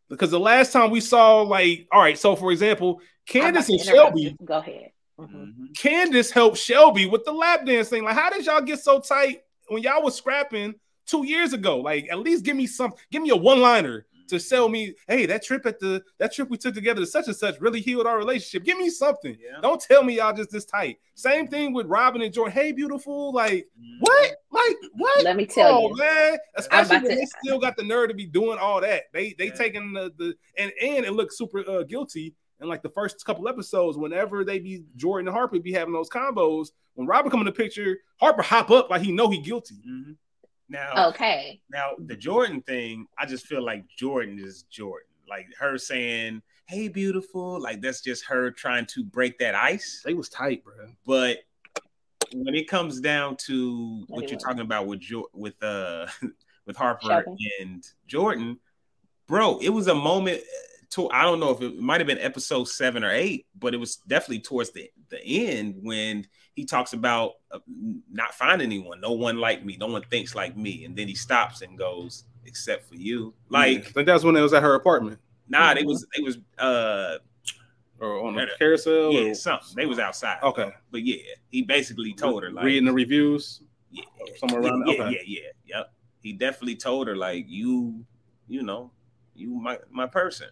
Because 0.09 0.31
the 0.31 0.41
last 0.41 0.73
time 0.73 0.91
we 0.91 1.01
saw, 1.01 1.41
like, 1.43 1.87
all 1.91 2.01
right, 2.01 2.19
so 2.19 2.37
for 2.37 2.53
example, 2.53 3.01
Candace 3.27 3.69
and 3.69 3.81
about 3.81 3.85
to 3.85 3.91
interrupt 3.91 4.19
Shelby. 4.19 4.37
Go 4.45 4.59
ahead. 4.59 4.93
Mhm. 5.19 5.29
Mhm. 5.31 5.77
Candace 5.77 6.31
helped 6.31 6.59
Shelby 6.59 7.07
with 7.07 7.25
the 7.25 7.33
lap 7.33 7.65
dance 7.65 7.89
thing. 7.89 8.05
Like, 8.05 8.17
how 8.17 8.29
did 8.31 8.45
y'all 8.45 8.61
get 8.61 8.81
so 8.81 9.01
tight 9.01 9.43
when 9.69 9.83
y'all 9.83 10.03
was 10.03 10.15
scrapping 10.15 10.75
two 11.07 11.25
years 11.27 11.53
ago? 11.53 11.79
Like, 11.79 12.09
at 12.11 12.19
least 12.19 12.45
give 12.45 12.57
me 12.57 12.67
some, 12.67 12.93
give 13.11 13.23
me 13.23 13.31
a 13.31 13.37
one 13.37 13.61
liner 13.61 14.07
to 14.33 14.41
sell 14.41 14.69
me. 14.69 14.95
Hey, 15.07 15.27
that 15.27 15.43
trip 15.45 15.65
at 15.67 15.79
the 15.79 16.03
that 16.19 16.33
trip 16.33 16.51
we 16.51 16.57
took 16.59 16.75
together 16.75 17.01
to 17.01 17.07
such 17.07 17.27
and 17.29 17.37
such 17.37 17.61
really 17.61 17.81
healed 17.81 18.07
our 18.07 18.19
relationship. 18.19 18.65
Give 18.65 18.77
me 18.79 18.91
something. 18.91 19.37
Yeah. 19.41 19.61
Don't 19.61 19.81
tell 19.81 20.03
me 20.03 20.17
y'all 20.17 20.33
just 20.33 20.51
this 20.51 20.65
tight. 20.65 20.99
Same 21.15 21.47
thing 21.49 21.73
with 21.73 21.87
Robin 21.87 22.21
and 22.23 22.33
Jordan. 22.33 22.53
Hey, 22.53 22.73
beautiful. 22.73 23.33
Like, 23.33 23.69
Mhm. 23.81 23.97
what? 24.01 24.31
Like, 24.51 24.77
what? 24.95 25.25
Let 25.25 25.37
me 25.37 25.47
tell 25.47 25.79
oh, 25.85 25.89
you. 25.91 25.97
man. 25.97 26.39
Especially 26.57 26.97
when 26.99 27.11
to- 27.11 27.15
they 27.17 27.27
still 27.43 27.59
got 27.59 27.77
the 27.77 27.85
nerve 27.85 28.09
to 28.09 28.15
be 28.15 28.27
doing 28.27 28.59
all 28.59 28.81
that. 28.81 29.05
They 29.13 29.35
they 29.39 29.47
Yeah. 29.47 29.55
taking 29.55 29.93
the, 29.93 30.13
the 30.19 30.35
and 30.59 30.73
and 30.83 31.05
it 31.05 31.13
looks 31.13 31.39
super 31.39 31.69
uh, 31.69 31.85
guilty. 31.85 32.35
And 32.61 32.69
like 32.69 32.83
the 32.83 32.91
first 32.91 33.25
couple 33.25 33.49
episodes, 33.49 33.99
whenever 33.99 34.45
they 34.45 34.61
be 34.61 34.85
Jordan 34.95 35.27
and 35.27 35.35
Harper 35.37 35.59
be 35.59 35.73
having 35.73 35.93
those 35.93 36.09
combos, 36.09 36.69
when 36.95 37.09
Robin 37.09 37.29
come 37.29 37.41
in 37.41 37.47
the 37.47 37.51
picture, 37.53 37.99
Harper 38.21 38.43
hop 38.43 38.71
up 38.71 38.89
like 38.89 39.03
he 39.03 39.11
know 39.11 39.29
he 39.31 39.41
guilty. 39.41 39.83
Mhm. 39.89 40.17
Now, 40.73 41.09
Okay. 41.11 41.61
now 41.71 41.91
the 41.99 42.17
Jordan 42.17 42.63
thing, 42.63 43.07
I 43.19 43.27
just 43.27 43.47
feel 43.47 43.63
like 43.63 43.85
Jordan 43.97 44.39
is 44.39 44.63
Jordan. 44.65 45.07
Like 45.29 45.47
her 45.59 45.77
saying, 45.79 46.43
"Hey, 46.67 46.89
beautiful," 46.89 47.61
like 47.61 47.81
that's 47.83 48.01
just 48.01 48.25
her 48.27 48.51
trying 48.51 48.87
to 48.87 49.05
break 49.05 49.39
that 49.39 49.55
ice. 49.55 50.03
They 50.05 50.15
was 50.15 50.29
tight, 50.29 50.65
bro. 50.65 50.75
But 51.07 51.39
when 52.35 52.55
it 52.55 52.69
comes 52.69 53.01
down 53.01 53.37
to 53.47 54.05
what 54.09 54.31
you're 54.31 54.39
talking 54.41 54.61
about 54.61 54.87
with 54.87 55.01
jo- 55.01 55.29
with 55.35 55.63
uh 55.63 56.07
with 56.67 56.77
Harper 56.77 57.07
Shelby. 57.07 57.37
and 57.61 57.87
Jordan, 58.07 58.59
bro, 59.27 59.59
it 59.59 59.69
was 59.71 59.87
a 59.89 59.95
moment. 59.95 60.41
uh, 60.41 60.69
To 60.93 61.11
I 61.11 61.23
don't 61.23 61.41
know 61.41 61.51
if 61.51 61.61
it 61.63 61.79
might 61.79 62.01
have 62.01 62.07
been 62.07 62.19
episode 62.19 62.65
seven 62.65 63.03
or 63.05 63.11
eight, 63.13 63.47
but 63.55 63.73
it 63.75 63.79
was 63.79 63.97
definitely 64.09 64.41
towards 64.41 64.71
the 64.73 64.91
the 65.13 65.25
end 65.25 65.77
when 65.83 66.27
he 66.57 66.65
talks 66.67 66.93
about 66.93 67.35
uh, 67.53 67.61
not 68.11 68.35
finding 68.35 68.67
anyone. 68.67 69.01
No 69.01 69.13
one 69.13 69.39
like 69.39 69.65
me. 69.65 69.77
No 69.79 69.87
one 69.87 70.03
thinks 70.11 70.35
like 70.35 70.57
me. 70.57 70.85
And 70.85 70.97
then 70.97 71.09
he 71.09 71.15
stops 71.15 71.63
and 71.63 71.79
goes, 71.79 72.25
"Except 72.45 72.89
for 72.89 72.97
you." 72.97 73.35
I 73.55 73.59
Like, 73.77 73.87
think 73.93 74.07
that's 74.09 74.25
when 74.25 74.37
it 74.37 74.43
was 74.43 74.53
at 74.53 74.63
her 74.65 74.75
apartment 74.75 75.21
nah, 75.49 75.73
it 75.73 75.87
was 75.87 76.07
it 76.15 76.25
was 76.25 76.39
uh 76.59 77.19
or 78.01 78.27
on 78.27 78.35
the 78.35 78.49
carousel. 78.59 79.13
yeah 79.13 79.31
or- 79.31 79.35
something. 79.35 79.75
They 79.77 79.87
was 79.87 79.99
outside. 79.99 80.39
Okay. 80.43 80.73
but 80.91 81.03
yeah, 81.05 81.23
he 81.51 81.63
basically 81.63 82.15
told 82.15 82.43
her 82.43 82.51
like 82.51 82.65
reading 82.65 82.87
the 82.87 82.93
reviews. 82.93 83.63
yeah, 83.91 84.05
somewhere 84.39 84.63
around 84.63 84.87
yeah. 84.89 84.95
Okay. 85.05 85.11
yeah, 85.27 85.41
yeah, 85.41 85.49
yep. 85.67 85.93
He 86.23 86.33
definitely 86.33 86.77
told 86.77 87.09
her 87.09 87.17
like 87.17 87.47
you, 87.49 88.05
you 88.49 88.63
know, 88.63 88.91
you 89.35 89.51
my 89.55 89.79
my 89.91 90.07
person. 90.07 90.49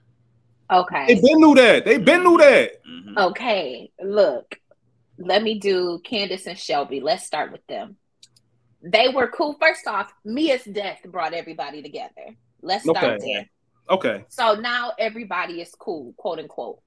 Okay. 0.70 1.06
They've 1.06 1.22
been 1.22 1.40
knew 1.40 1.54
that. 1.56 1.84
They've 1.84 2.04
been 2.04 2.22
knew 2.22 2.38
that. 2.38 2.84
Mhm. 2.84 3.16
Okay, 3.30 3.90
look, 4.02 4.58
let 5.18 5.42
me 5.42 5.58
do 5.58 6.00
Candace 6.04 6.46
and 6.46 6.58
Shelby. 6.58 7.00
Let's 7.00 7.26
start 7.26 7.50
with 7.52 7.66
them. 7.66 7.96
They 8.82 9.08
were 9.08 9.28
cool. 9.28 9.56
First 9.60 9.86
off, 9.86 10.12
Mia's 10.24 10.64
death 10.64 11.00
brought 11.04 11.34
everybody 11.34 11.82
together. 11.82 12.36
Let's 12.62 12.84
start 12.84 13.20
Okay. 13.20 13.32
there. 13.34 13.50
Okay. 13.90 14.24
So 14.28 14.54
now 14.54 14.92
everybody 14.98 15.60
is 15.60 15.74
cool, 15.74 16.14
quote 16.16 16.38
unquote. 16.38 16.80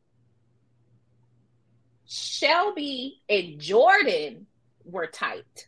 Shelby 2.06 3.22
and 3.30 3.60
Jordan 3.60 4.48
were 4.86 5.08
tight. 5.08 5.68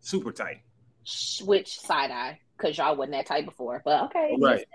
Super 0.00 0.32
tight. 0.32 0.60
Sh- 1.04 1.42
Which 1.42 1.78
side 1.80 2.10
eye? 2.10 2.40
Because 2.56 2.76
y'all 2.78 2.96
wasn't 2.96 3.12
that 3.12 3.26
tight 3.26 3.44
before. 3.44 3.82
But 3.84 4.04
okay. 4.04 4.36
Right. 4.38 4.66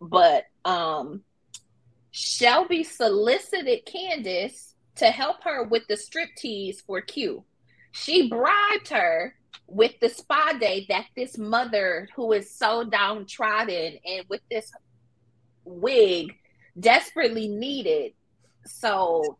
but 0.00 0.44
um 0.64 1.22
Shelby 2.12 2.84
solicited 2.84 3.84
Candace 3.86 4.74
to 4.96 5.06
help 5.06 5.42
her 5.44 5.64
with 5.64 5.86
the 5.88 5.94
striptease 5.94 6.82
for 6.86 7.00
Q. 7.00 7.44
She 7.92 8.28
bribed 8.28 8.88
her 8.90 9.34
with 9.66 9.92
the 10.00 10.08
spa 10.08 10.52
day 10.58 10.86
that 10.88 11.06
this 11.16 11.36
mother 11.36 12.08
who 12.14 12.32
is 12.32 12.54
so 12.54 12.84
downtrodden 12.84 13.98
and 14.04 14.24
with 14.28 14.42
this 14.50 14.70
wig 15.64 16.34
desperately 16.78 17.48
needed 17.48 18.12
so 18.64 19.38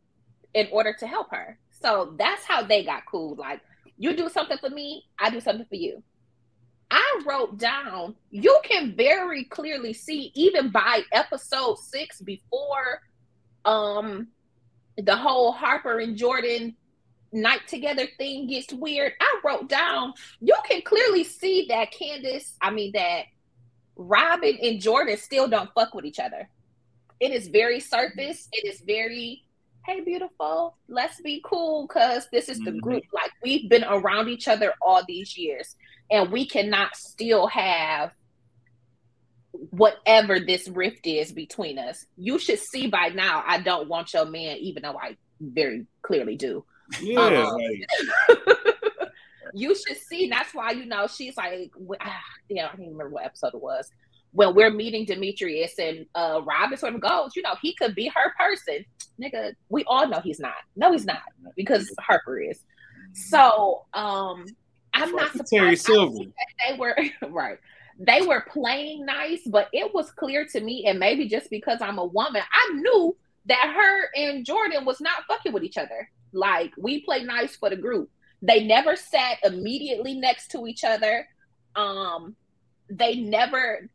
in 0.54 0.68
order 0.72 0.94
to 0.98 1.06
help 1.06 1.30
her. 1.30 1.58
So 1.70 2.14
that's 2.18 2.44
how 2.44 2.62
they 2.62 2.84
got 2.84 3.04
cool. 3.06 3.34
Like 3.36 3.60
you 4.02 4.16
do 4.16 4.28
something 4.28 4.58
for 4.58 4.70
me 4.70 5.04
i 5.18 5.30
do 5.30 5.40
something 5.40 5.66
for 5.66 5.76
you 5.76 6.02
i 6.92 7.22
wrote 7.26 7.58
down 7.58 8.14
you 8.30 8.60
can 8.64 8.94
very 8.94 9.44
clearly 9.44 9.92
see 9.92 10.30
even 10.34 10.70
by 10.70 11.02
episode 11.12 11.76
six 11.78 12.20
before 12.20 13.00
um 13.64 14.28
the 14.98 15.16
whole 15.16 15.50
harper 15.50 15.98
and 15.98 16.16
jordan 16.16 16.76
night 17.32 17.66
together 17.66 18.06
thing 18.18 18.46
gets 18.46 18.72
weird, 18.72 19.12
I 19.20 19.40
wrote 19.44 19.68
down 19.68 20.12
you 20.40 20.54
can 20.68 20.82
clearly 20.82 21.24
see 21.24 21.66
that 21.68 21.90
Candace, 21.90 22.56
I 22.60 22.70
mean 22.70 22.92
that 22.92 23.22
Robin 23.96 24.56
and 24.62 24.80
Jordan 24.80 25.16
still 25.16 25.48
don't 25.48 25.70
fuck 25.74 25.94
with 25.94 26.04
each 26.04 26.18
other. 26.18 26.48
It 27.20 27.32
is 27.32 27.48
very 27.48 27.80
surface. 27.80 28.48
It 28.52 28.66
is 28.66 28.80
very, 28.80 29.44
hey, 29.86 30.00
beautiful, 30.00 30.76
let's 30.88 31.20
be 31.20 31.42
cool 31.44 31.86
because 31.86 32.26
this 32.32 32.48
is 32.48 32.58
the 32.60 32.70
mm-hmm. 32.70 32.80
group. 32.80 33.04
Like 33.12 33.30
we've 33.42 33.68
been 33.68 33.84
around 33.84 34.28
each 34.28 34.48
other 34.48 34.74
all 34.80 35.02
these 35.06 35.36
years, 35.36 35.76
and 36.10 36.30
we 36.30 36.46
cannot 36.46 36.96
still 36.96 37.46
have 37.48 38.12
whatever 39.70 40.40
this 40.40 40.68
rift 40.68 41.06
is 41.06 41.32
between 41.32 41.78
us. 41.78 42.04
You 42.16 42.38
should 42.38 42.58
see 42.58 42.86
by 42.88 43.08
now. 43.08 43.42
I 43.46 43.60
don't 43.60 43.88
want 43.88 44.12
your 44.12 44.24
man, 44.24 44.56
even 44.58 44.82
though 44.82 44.98
I 44.98 45.16
very 45.40 45.86
clearly 46.02 46.36
do. 46.36 46.64
Yeah. 47.00 47.20
Um, 47.20 47.58
you 49.54 49.74
should 49.74 49.98
see. 49.98 50.28
That's 50.28 50.54
why 50.54 50.72
you 50.72 50.86
know 50.86 51.06
she's 51.06 51.36
like, 51.36 51.72
ah, 52.00 52.20
yeah, 52.48 52.66
I 52.66 52.68
don't 52.68 52.80
even 52.80 52.92
remember 52.92 53.14
what 53.14 53.24
episode 53.24 53.54
it 53.54 53.62
was. 53.62 53.90
When 54.32 54.54
we're 54.54 54.70
meeting 54.70 55.04
Demetrius 55.04 55.78
and 55.78 56.06
uh 56.14 56.40
Robin 56.44 56.78
sort 56.78 56.94
of 56.94 57.00
goes, 57.00 57.36
you 57.36 57.42
know, 57.42 57.54
he 57.60 57.74
could 57.74 57.94
be 57.94 58.08
her 58.08 58.32
person. 58.38 58.84
Nigga, 59.20 59.54
we 59.68 59.84
all 59.86 60.08
know 60.08 60.20
he's 60.20 60.40
not. 60.40 60.54
No, 60.74 60.92
he's 60.92 61.04
not 61.04 61.22
because 61.56 61.92
Harper 62.00 62.40
is. 62.40 62.60
So 63.14 63.84
um 63.92 64.46
I'm 64.94 65.12
not 65.12 65.32
surprised 65.32 65.86
they 65.86 66.78
were 66.78 66.96
right. 67.28 67.58
They 67.98 68.22
were 68.22 68.44
playing 68.48 69.04
nice, 69.04 69.42
but 69.46 69.68
it 69.72 69.94
was 69.94 70.10
clear 70.10 70.46
to 70.52 70.60
me, 70.60 70.86
and 70.86 70.98
maybe 70.98 71.28
just 71.28 71.50
because 71.50 71.78
I'm 71.80 71.98
a 71.98 72.04
woman, 72.04 72.42
I 72.50 72.72
knew 72.74 73.16
that 73.46 73.74
her 73.76 74.10
and 74.14 74.44
Jordan 74.46 74.84
was 74.84 75.00
not 75.00 75.24
fucking 75.28 75.52
with 75.52 75.62
each 75.62 75.78
other. 75.78 76.10
Like 76.32 76.72
we 76.78 77.02
play 77.02 77.24
nice 77.24 77.56
for 77.56 77.70
the 77.70 77.76
group. 77.76 78.10
They 78.40 78.64
never 78.64 78.96
sat 78.96 79.38
immediately 79.44 80.14
next 80.14 80.48
to 80.52 80.66
each 80.66 80.84
other. 80.84 81.28
Um, 81.76 82.34
they 82.88 83.16
never 83.16 83.88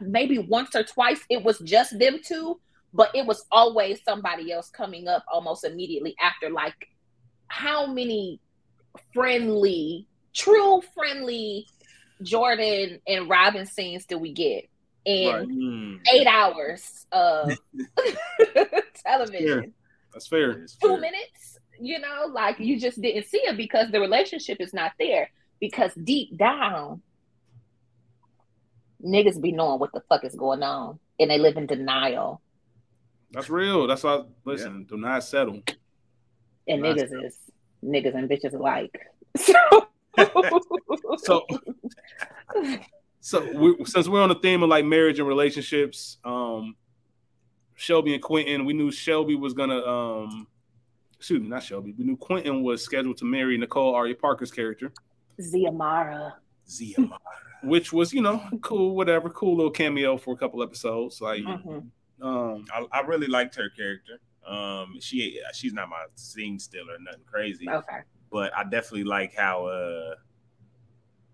maybe 0.00 0.38
once 0.38 0.74
or 0.74 0.82
twice 0.82 1.20
it 1.28 1.42
was 1.42 1.58
just 1.60 1.98
them 1.98 2.18
two, 2.24 2.60
but 2.92 3.14
it 3.14 3.26
was 3.26 3.44
always 3.50 4.00
somebody 4.04 4.52
else 4.52 4.70
coming 4.70 5.08
up 5.08 5.24
almost 5.32 5.64
immediately 5.64 6.14
after. 6.20 6.50
Like, 6.50 6.88
how 7.48 7.86
many 7.86 8.40
friendly, 9.12 10.06
true 10.34 10.80
friendly 10.94 11.66
Jordan 12.22 13.00
and 13.06 13.28
Robin 13.28 13.66
scenes 13.66 14.06
do 14.06 14.18
we 14.18 14.32
get 14.32 14.68
in 15.04 15.34
right. 15.34 15.46
Hmm. 15.46 15.94
eight 16.12 16.26
hours 16.26 17.06
of 17.12 17.58
television? 19.04 19.74
That's 20.12 20.26
fair. 20.26 20.54
Two 20.54 20.66
fair. 20.80 21.00
minutes, 21.00 21.58
you 21.80 21.98
know, 21.98 22.26
like 22.32 22.58
you 22.58 22.78
just 22.78 23.00
didn't 23.00 23.26
see 23.26 23.38
it 23.38 23.56
because 23.56 23.90
the 23.90 24.00
relationship 24.00 24.58
is 24.60 24.74
not 24.74 24.92
there. 24.98 25.30
Because 25.60 25.92
deep 25.94 26.36
down, 26.38 27.02
niggas 29.04 29.40
be 29.40 29.52
knowing 29.52 29.80
what 29.80 29.92
the 29.92 30.02
fuck 30.08 30.24
is 30.24 30.34
going 30.34 30.62
on 30.62 30.98
and 31.18 31.30
they 31.30 31.38
live 31.38 31.56
in 31.56 31.66
denial. 31.66 32.40
That's 33.32 33.48
real. 33.48 33.86
That's 33.86 34.02
why 34.02 34.24
listen, 34.44 34.80
yeah. 34.80 34.86
do 34.88 35.00
not 35.00 35.24
settle. 35.24 35.62
And 36.68 36.82
do 36.82 36.88
niggas 36.88 37.08
settle. 37.08 37.24
is 37.24 37.36
niggas 37.84 38.14
and 38.14 38.28
bitches 38.28 38.54
alike. 38.54 38.98
So 39.38 39.86
so 41.18 41.46
so 43.20 43.52
we, 43.54 43.84
since 43.84 44.08
we're 44.08 44.20
on 44.20 44.28
the 44.28 44.34
theme 44.34 44.62
of 44.64 44.68
like 44.68 44.84
marriage 44.84 45.20
and 45.20 45.28
relationships, 45.28 46.18
um, 46.24 46.74
Shelby 47.76 48.14
and 48.14 48.22
Quentin, 48.22 48.64
we 48.64 48.72
knew 48.72 48.90
Shelby 48.90 49.36
was 49.36 49.54
gonna 49.54 49.78
um 49.86 50.48
excuse 51.16 51.40
me, 51.40 51.48
not 51.48 51.62
Shelby. 51.62 51.94
We 51.96 52.04
knew 52.04 52.16
Quentin 52.16 52.62
was 52.62 52.82
scheduled 52.82 53.18
to 53.18 53.24
marry 53.24 53.56
Nicole 53.56 53.94
Ari 53.94 54.14
Parker's 54.14 54.50
character. 54.50 54.92
Ziamara. 55.40 56.32
Ziamara. 56.68 57.18
Which 57.62 57.92
was, 57.92 58.12
you 58.12 58.22
know, 58.22 58.42
cool, 58.62 58.94
whatever, 58.96 59.30
cool 59.30 59.56
little 59.56 59.70
cameo 59.70 60.16
for 60.16 60.34
a 60.34 60.36
couple 60.36 60.62
episodes. 60.62 61.20
Like 61.20 61.42
mm-hmm. 61.42 62.26
um 62.26 62.64
I, 62.72 62.86
I, 62.92 63.00
really 63.02 63.26
liked 63.26 63.54
her 63.56 63.68
character. 63.70 64.20
Um 64.46 64.96
she 65.00 65.40
she's 65.52 65.72
not 65.72 65.88
my 65.88 66.04
scene 66.14 66.58
stealer, 66.58 66.96
nothing 67.00 67.22
crazy. 67.30 67.68
Okay. 67.68 68.00
But 68.30 68.56
I 68.56 68.64
definitely 68.64 69.04
like 69.04 69.34
how 69.34 69.66
uh 69.66 70.14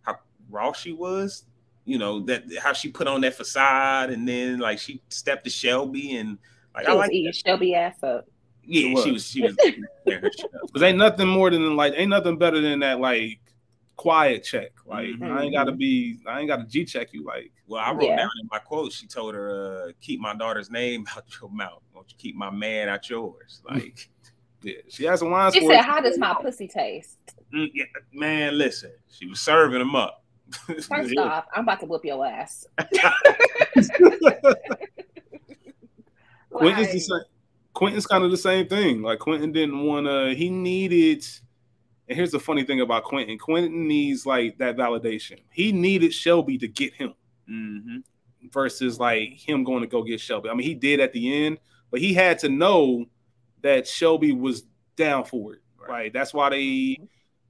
how 0.03 0.17
raw 0.51 0.73
she 0.73 0.93
was 0.93 1.45
you 1.87 1.99
know 1.99 2.21
that 2.21 2.43
how 2.61 2.73
she 2.73 2.91
put 2.91 3.07
on 3.07 3.23
that 3.23 3.35
facade 3.35 4.11
and 4.11 4.29
then 4.29 4.59
like 4.59 4.79
she 4.79 5.01
stepped 5.09 5.45
to 5.45 5.51
Shelby 5.51 6.17
and 6.17 6.37
like 6.75 6.85
she 6.85 6.93
I 6.93 6.95
like 6.95 7.13
eating 7.13 7.33
Shelby 7.33 7.75
ass 7.75 8.03
up. 8.03 8.27
Yeah, 8.65 9.01
she 9.03 9.13
was 9.13 9.27
she 9.27 9.43
was 9.43 9.57
because 10.05 10.83
ain't 10.83 10.99
nothing 10.99 11.29
more 11.29 11.49
than 11.51 11.77
like 11.77 11.95
ain't 11.97 12.11
nothing 12.11 12.37
better 12.37 12.61
than 12.61 12.81
that 12.81 12.99
like 12.99 13.39
quiet 13.97 14.45
check. 14.45 14.73
Like 14.85 15.07
mm-hmm. 15.07 15.25
I 15.25 15.43
ain't 15.43 15.55
gotta 15.55 15.73
be 15.73 16.19
I 16.27 16.41
ain't 16.41 16.49
gotta 16.49 16.65
G 16.65 16.85
check 16.85 17.13
you 17.13 17.25
like 17.25 17.53
well 17.67 17.83
I 17.83 17.93
wrote 17.93 18.05
yeah. 18.05 18.17
down 18.17 18.31
in 18.41 18.49
my 18.51 18.59
quote 18.59 18.93
she 18.93 19.07
told 19.07 19.35
her 19.35 19.89
uh, 19.89 19.93
keep 20.01 20.21
my 20.21 20.35
daughter's 20.35 20.71
name 20.71 21.07
out 21.17 21.25
your 21.41 21.51
mouth. 21.51 21.83
Won't 21.95 22.11
you 22.11 22.17
keep 22.19 22.37
my 22.37 22.51
man 22.51 22.89
out 22.89 23.09
yours? 23.09 23.63
Like 23.71 24.09
yeah, 24.63 24.75
she 24.89 25.05
has 25.05 25.21
some 25.21 25.31
wine. 25.31 25.53
She 25.53 25.65
said, 25.67 25.83
"How 25.83 26.01
does 26.01 26.19
my 26.19 26.35
pussy 26.41 26.67
taste?" 26.67 27.19
Mm, 27.55 27.71
yeah, 27.73 27.85
man, 28.13 28.59
listen, 28.59 28.91
she 29.09 29.27
was 29.27 29.41
serving 29.41 29.79
them 29.79 29.95
up. 29.95 30.25
First 30.67 31.13
yeah. 31.13 31.21
off, 31.21 31.45
I'm 31.55 31.63
about 31.63 31.81
to 31.81 31.87
whoop 31.87 32.05
your 32.05 32.27
ass. 32.27 32.67
Quentin's, 36.51 36.93
the 36.93 36.99
same, 36.99 37.21
Quentin's 37.75 38.07
kind 38.07 38.25
of 38.25 38.31
the 38.31 38.37
same 38.37 38.67
thing. 38.67 39.03
Like 39.03 39.19
Quentin 39.19 39.53
didn't 39.53 39.85
want 39.85 40.07
to. 40.07 40.35
He 40.35 40.49
needed. 40.51 41.25
And 42.09 42.17
here's 42.17 42.31
the 42.31 42.41
funny 42.41 42.65
thing 42.65 42.81
about 42.81 43.05
Quentin. 43.05 43.39
Quentin 43.39 43.89
needs 43.89 44.27
like 44.27 44.59
that 44.59 44.77
validation. 44.77 45.41
He 45.51 45.73
needed 45.73 46.15
Shelby 46.15 46.59
to 46.59 46.69
get 46.69 46.95
him. 46.95 47.15
Mm-hmm. 47.51 47.99
Versus 48.53 49.01
like 49.01 49.31
him 49.35 49.65
going 49.65 49.81
to 49.81 49.89
go 49.89 50.03
get 50.03 50.21
Shelby. 50.21 50.49
I 50.49 50.55
mean, 50.55 50.67
he 50.67 50.75
did 50.75 51.01
at 51.01 51.13
the 51.13 51.47
end, 51.47 51.59
but 51.91 52.01
he 52.01 52.15
had 52.15 52.39
to 52.41 52.49
know 52.49 53.07
that 53.63 53.89
Shelby 53.89 54.33
was 54.33 54.63
down 54.97 55.25
for 55.25 55.55
it. 55.55 55.61
Right. 55.79 55.89
right? 55.89 56.13
That's 56.13 56.33
why 56.33 56.51
they 56.51 56.63
mm-hmm 56.63 57.05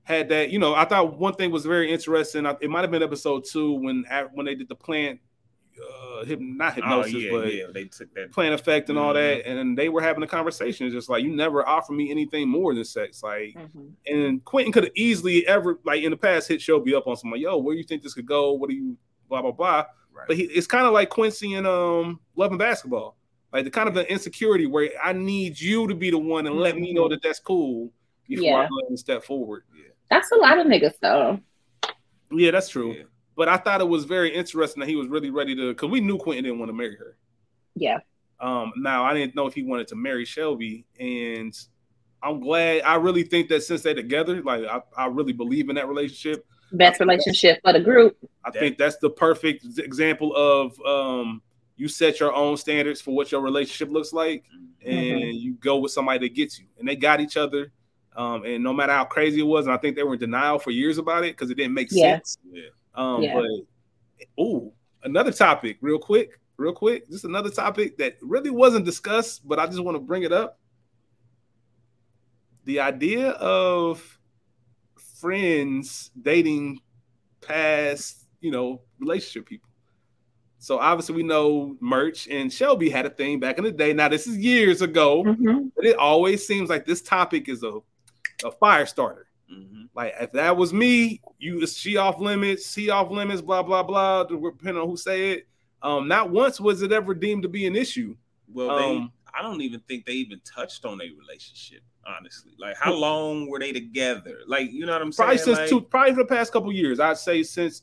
had 0.07 0.29
that. 0.29 0.51
You 0.51 0.59
know, 0.59 0.75
I 0.75 0.85
thought 0.85 1.19
one 1.19 1.35
thing 1.35 1.51
was 1.51 1.67
very 1.67 1.93
interesting. 1.93 2.47
It 2.61 2.71
might 2.71 2.83
have 2.83 2.91
been 2.91 3.03
episode 3.03 3.45
two 3.45 3.73
when 3.73 4.05
when 4.33 4.47
they 4.47 4.55
did 4.55 4.69
the 4.69 4.77
plant, 4.77 5.21
uh, 5.81 6.25
hip, 6.25 6.41
not 6.41 6.75
hypnosis, 6.75 7.15
oh, 7.15 7.19
yeah, 7.19 7.31
but 7.31 7.55
yeah. 7.55 7.65
they 7.73 7.85
took 7.85 8.13
that 8.15 8.33
plant 8.33 8.55
effect 8.55 8.89
and 8.89 8.99
mm-hmm. 8.99 9.07
all 9.07 9.15
that, 9.15 9.47
and 9.47 9.77
they 9.77 9.89
were 9.89 10.01
having 10.01 10.23
a 10.23 10.27
conversation. 10.27 10.87
It's 10.87 10.95
just 10.95 11.09
like 11.09 11.23
you 11.23 11.35
never 11.35 11.67
offer 11.67 11.93
me 11.93 12.11
anything 12.11 12.49
more 12.49 12.75
than 12.75 12.85
sex, 12.85 13.23
like. 13.23 13.55
Mm-hmm. 13.55 13.87
And 14.07 14.45
Quentin 14.45 14.73
could 14.73 14.85
have 14.85 14.93
easily 14.95 15.47
ever 15.47 15.79
like 15.85 16.03
in 16.03 16.11
the 16.11 16.17
past 16.17 16.49
hit 16.49 16.63
Shelby 16.63 16.95
up 16.95 17.07
on 17.07 17.17
something 17.17 17.33
like, 17.33 17.41
"Yo, 17.41 17.59
where 17.59 17.75
do 17.75 17.79
you 17.79 17.85
think 17.85 18.03
this 18.03 18.15
could 18.15 18.27
go? 18.27 18.53
What 18.53 18.71
do 18.71 18.77
you 18.77 18.97
blah 19.29 19.43
blah 19.43 19.53
blah." 19.53 19.85
Right. 20.13 20.27
But 20.29 20.37
he, 20.37 20.45
it's 20.45 20.67
kind 20.67 20.87
of 20.87 20.93
like 20.93 21.11
Quincy 21.11 21.55
and 21.55 21.67
um 21.67 22.21
Love 22.37 22.51
and 22.51 22.59
Basketball, 22.59 23.17
like 23.53 23.65
the 23.65 23.71
kind 23.71 23.89
of 23.89 23.95
the 23.95 24.11
insecurity 24.11 24.67
where 24.67 24.91
I 25.03 25.13
need 25.13 25.61
you 25.61 25.87
to 25.89 25.95
be 25.95 26.11
the 26.11 26.19
one 26.19 26.47
and 26.47 26.55
mm-hmm. 26.55 26.63
let 26.63 26.79
me 26.79 26.93
know 26.93 27.03
mm-hmm. 27.03 27.11
that 27.11 27.23
that's 27.23 27.41
cool 27.41 27.91
before 28.27 28.45
yeah. 28.45 28.57
I 28.57 28.69
go 28.69 28.89
and 28.89 28.99
step 28.99 29.25
forward. 29.25 29.65
Yeah. 29.77 29.91
That's 30.11 30.31
a 30.33 30.37
lot 30.37 30.59
of 30.59 30.67
niggas 30.67 30.95
though. 31.01 31.41
Yeah, 32.31 32.51
that's 32.51 32.69
true. 32.69 32.95
Yeah. 32.95 33.03
But 33.37 33.49
I 33.49 33.59
thought 33.59 33.81
it 33.81 33.89
was 33.89 34.05
very 34.05 34.35
interesting 34.35 34.81
that 34.81 34.89
he 34.89 34.97
was 34.97 35.09
really 35.09 35.31
ready 35.31 35.55
to 35.55 35.69
because 35.69 35.91
we 35.91 36.01
knew 36.01 36.17
Quentin 36.17 36.45
didn't 36.45 36.59
want 36.59 36.71
to 36.71 36.77
marry 36.77 36.97
her. 36.97 37.17
Yeah. 37.75 37.99
Um, 38.41 38.73
now 38.77 39.05
I 39.05 39.15
didn't 39.15 39.35
know 39.35 39.47
if 39.47 39.55
he 39.55 39.63
wanted 39.63 39.89
to 39.89 39.97
marry 39.97 40.25
Shelby, 40.25 40.87
and 40.99 41.55
I'm 42.23 42.41
glad. 42.41 42.83
I 42.83 42.97
really 42.97 43.23
think 43.23 43.49
that 43.49 43.63
since 43.63 43.83
they're 43.83 43.95
together, 43.95 44.43
like 44.43 44.65
I, 44.65 44.81
I 44.97 45.07
really 45.07 45.33
believe 45.33 45.69
in 45.69 45.77
that 45.77 45.89
relationship. 45.89 46.47
Best 46.73 46.99
relationship 46.99 47.61
for 47.63 47.73
the 47.73 47.81
group. 47.81 48.17
I 48.45 48.51
think 48.51 48.79
that's 48.79 48.97
the 48.97 49.11
perfect 49.11 49.65
example 49.79 50.35
of 50.35 50.79
um, 50.81 51.43
you 51.77 51.89
set 51.89 52.21
your 52.21 52.35
own 52.35 52.57
standards 52.57 53.01
for 53.01 53.15
what 53.15 53.31
your 53.31 53.41
relationship 53.41 53.91
looks 53.91 54.13
like, 54.13 54.45
mm-hmm. 54.45 54.91
and 54.91 55.23
mm-hmm. 55.23 55.37
you 55.37 55.55
go 55.55 55.79
with 55.79 55.93
somebody 55.93 56.27
that 56.27 56.35
gets 56.35 56.59
you. 56.59 56.67
And 56.79 56.89
they 56.89 56.97
got 56.97 57.21
each 57.21 57.37
other. 57.37 57.73
Um, 58.17 58.45
and 58.45 58.65
no 58.65 58.73
matter 58.73 58.93
how 58.93 59.05
crazy 59.05 59.41
it 59.41 59.47
was, 59.47 59.67
and 59.67 59.75
I 59.75 59.77
think 59.77 59.95
they 59.95 60.03
were 60.03 60.15
in 60.15 60.21
denial 60.21 60.59
for 60.59 60.71
years 60.71 60.97
about 60.97 61.25
it 61.25 61.37
because 61.37 61.51
it 61.51 61.57
didn't 61.57 61.75
make 61.75 61.89
yeah. 61.91 62.15
sense. 62.15 62.39
Yeah. 62.51 62.63
Um, 62.97 63.23
yeah. 63.23 63.35
but 63.35 64.27
oh, 64.39 64.73
another 65.05 65.33
topic, 65.33 65.79
real 65.81 65.99
quick. 65.99 66.41
real 66.57 66.73
quick. 66.73 67.09
Just 67.11 67.25
another 67.25 67.51
topic 67.51 67.99
that 67.99 68.17
really 68.23 68.51
wasn't 68.51 68.85
discussed, 68.85 69.47
but 69.47 69.59
I 69.59 69.67
just 69.67 69.83
want 69.83 69.97
to 69.97 70.01
bring 70.01 70.23
it 70.23 70.33
up. 70.33 70.59
The 72.65 72.81
idea 72.81 73.31
of 73.31 74.19
friends 75.21 76.11
dating 76.21 76.81
past, 77.41 78.27
you 78.41 78.51
know, 78.51 78.83
relationship 78.99 79.47
people. 79.47 79.69
So 80.59 80.79
obviously 80.79 81.15
we 81.15 81.23
know 81.23 81.77
Murch 81.81 82.27
and 82.29 82.53
Shelby 82.53 82.91
had 82.91 83.07
a 83.07 83.11
thing 83.11 83.39
back 83.39 83.59
in 83.59 83.65
the 83.65 83.71
day. 83.71 83.93
Now 83.93 84.09
this 84.09 84.27
is 84.27 84.37
years 84.37 84.83
ago, 84.83 85.23
mm-hmm. 85.23 85.69
but 85.77 85.87
it 85.87 85.97
always 85.97 86.47
seems 86.47 86.69
like 86.69 86.85
this 86.85 87.03
topic 87.03 87.49
is 87.49 87.63
a, 87.63 87.79
a 88.45 88.51
fire 88.51 88.87
starter. 88.87 89.29
Mm-hmm. 89.53 89.85
Like 89.95 90.15
if 90.21 90.33
that 90.33 90.57
was 90.57 90.73
me, 90.73 91.21
you 91.39 91.67
she 91.67 91.97
off 91.97 92.19
limits, 92.19 92.75
he 92.75 92.91
off 92.91 93.11
limits, 93.11 93.41
blah 93.41 93.63
blah 93.63 93.83
blah. 93.83 94.25
Depending 94.25 94.77
on 94.77 94.89
who 94.89 94.97
say 94.97 95.33
it. 95.33 95.49
Um, 95.83 96.09
not 96.09 96.31
once 96.31 96.61
was 96.61 96.83
it 96.83 96.91
ever 96.91 97.15
deemed 97.15 97.43
to 97.43 97.49
be 97.49 97.67
an 97.67 97.77
issue. 97.77 98.17
Well, 98.53 98.71
um, 98.71 98.79
they, 98.79 99.39
I 99.39 99.43
don't 99.43 99.61
even 99.61 99.81
think 99.81 100.07
they 100.07 100.15
even 100.15 100.41
touched 100.41 100.85
on 100.85 101.01
a 101.01 101.11
relationship. 101.19 101.83
Honestly, 102.07 102.53
like 102.59 102.77
how 102.77 102.93
long 102.93 103.49
were 103.49 103.59
they 103.59 103.73
together? 103.73 104.39
Like 104.47 104.71
you 104.73 104.87
know 104.87 104.93
what 104.93 105.03
I'm 105.03 105.13
probably 105.13 105.39
saying? 105.39 105.45
Probably 105.45 105.57
since 105.57 105.73
like, 105.73 105.83
two, 105.83 105.89
probably 105.89 106.15
for 106.15 106.23
the 106.23 106.29
past 106.29 106.53
couple 106.53 106.73
years. 106.73 107.01
I'd 107.01 107.19
say 107.19 107.43
since 107.43 107.83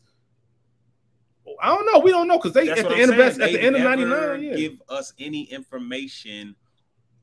I 1.62 1.68
don't 1.68 1.86
know. 1.86 2.00
We 2.00 2.12
don't 2.12 2.28
know 2.28 2.38
because 2.38 2.54
they 2.54 2.70
at 2.70 2.78
the, 2.78 2.96
end 2.96 3.12
of, 3.12 3.20
at 3.20 3.36
the 3.36 3.62
end 3.62 3.76
of 3.76 3.82
'99, 3.82 4.44
yeah. 4.44 4.56
give 4.56 4.82
us 4.90 5.14
any 5.20 5.44
information 5.44 6.56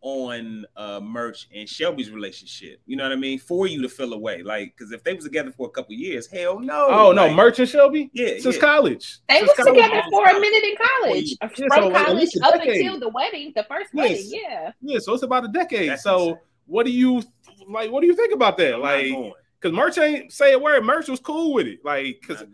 on 0.03 0.65
uh 0.77 1.01
Murch 1.01 1.49
and 1.55 1.69
Shelby's 1.69 2.11
relationship. 2.11 2.81
You 2.87 2.97
know 2.97 3.05
what 3.05 3.13
I 3.13 3.17
mean? 3.17 3.39
For 3.39 3.67
you 3.67 3.83
to 3.83 3.89
feel 3.89 4.13
away, 4.13 4.43
like 4.43 4.75
because 4.77 4.93
if 4.93 5.05
they 5.05 5.15
was 5.15 5.25
together 5.25 5.53
for 5.53 5.67
a 5.67 5.71
couple 5.71 5.95
years, 5.95 6.27
hell 6.27 6.59
no. 6.59 6.87
Oh 6.89 7.09
like, 7.09 7.31
no, 7.31 7.35
Murch 7.35 7.59
and 7.59 7.69
Shelby, 7.69 8.11
yeah, 8.13 8.39
since 8.39 8.57
yeah. 8.57 8.61
college. 8.61 9.19
They 9.29 9.39
since 9.39 9.49
was 9.49 9.67
college. 9.67 9.83
together 9.83 10.03
for 10.11 10.27
a 10.27 10.41
minute 10.41 10.65
in 10.65 10.75
college, 10.77 11.37
yeah, 11.41 11.49
from 11.49 11.69
so 11.71 11.91
college 12.05 12.31
up 12.43 12.55
until 12.55 12.99
the 12.99 13.09
wedding, 13.09 13.53
the 13.55 13.65
first 13.65 13.91
yes. 13.93 14.09
wedding. 14.11 14.27
Yeah, 14.31 14.73
yeah. 14.81 14.99
So 15.01 15.15
it's 15.15 15.23
about 15.23 15.45
a 15.45 15.49
decade. 15.49 15.91
That's 15.91 16.03
so 16.03 16.21
insane. 16.21 16.39
what 16.67 16.87
do 16.87 16.93
you 16.93 17.23
like? 17.69 17.91
What 17.91 18.01
do 18.01 18.07
you 18.07 18.15
think 18.15 18.33
about 18.33 18.57
that? 18.59 18.75
I'm 18.75 18.81
like, 18.81 19.35
because 19.61 19.77
Murch 19.77 19.99
ain't 19.99 20.33
say 20.33 20.53
a 20.55 20.59
word. 20.59 20.85
Murch 20.85 21.09
was 21.09 21.21
cool 21.21 21.53
with 21.55 21.67
it. 21.67 21.85
Like, 21.85 22.19
because 22.21 22.45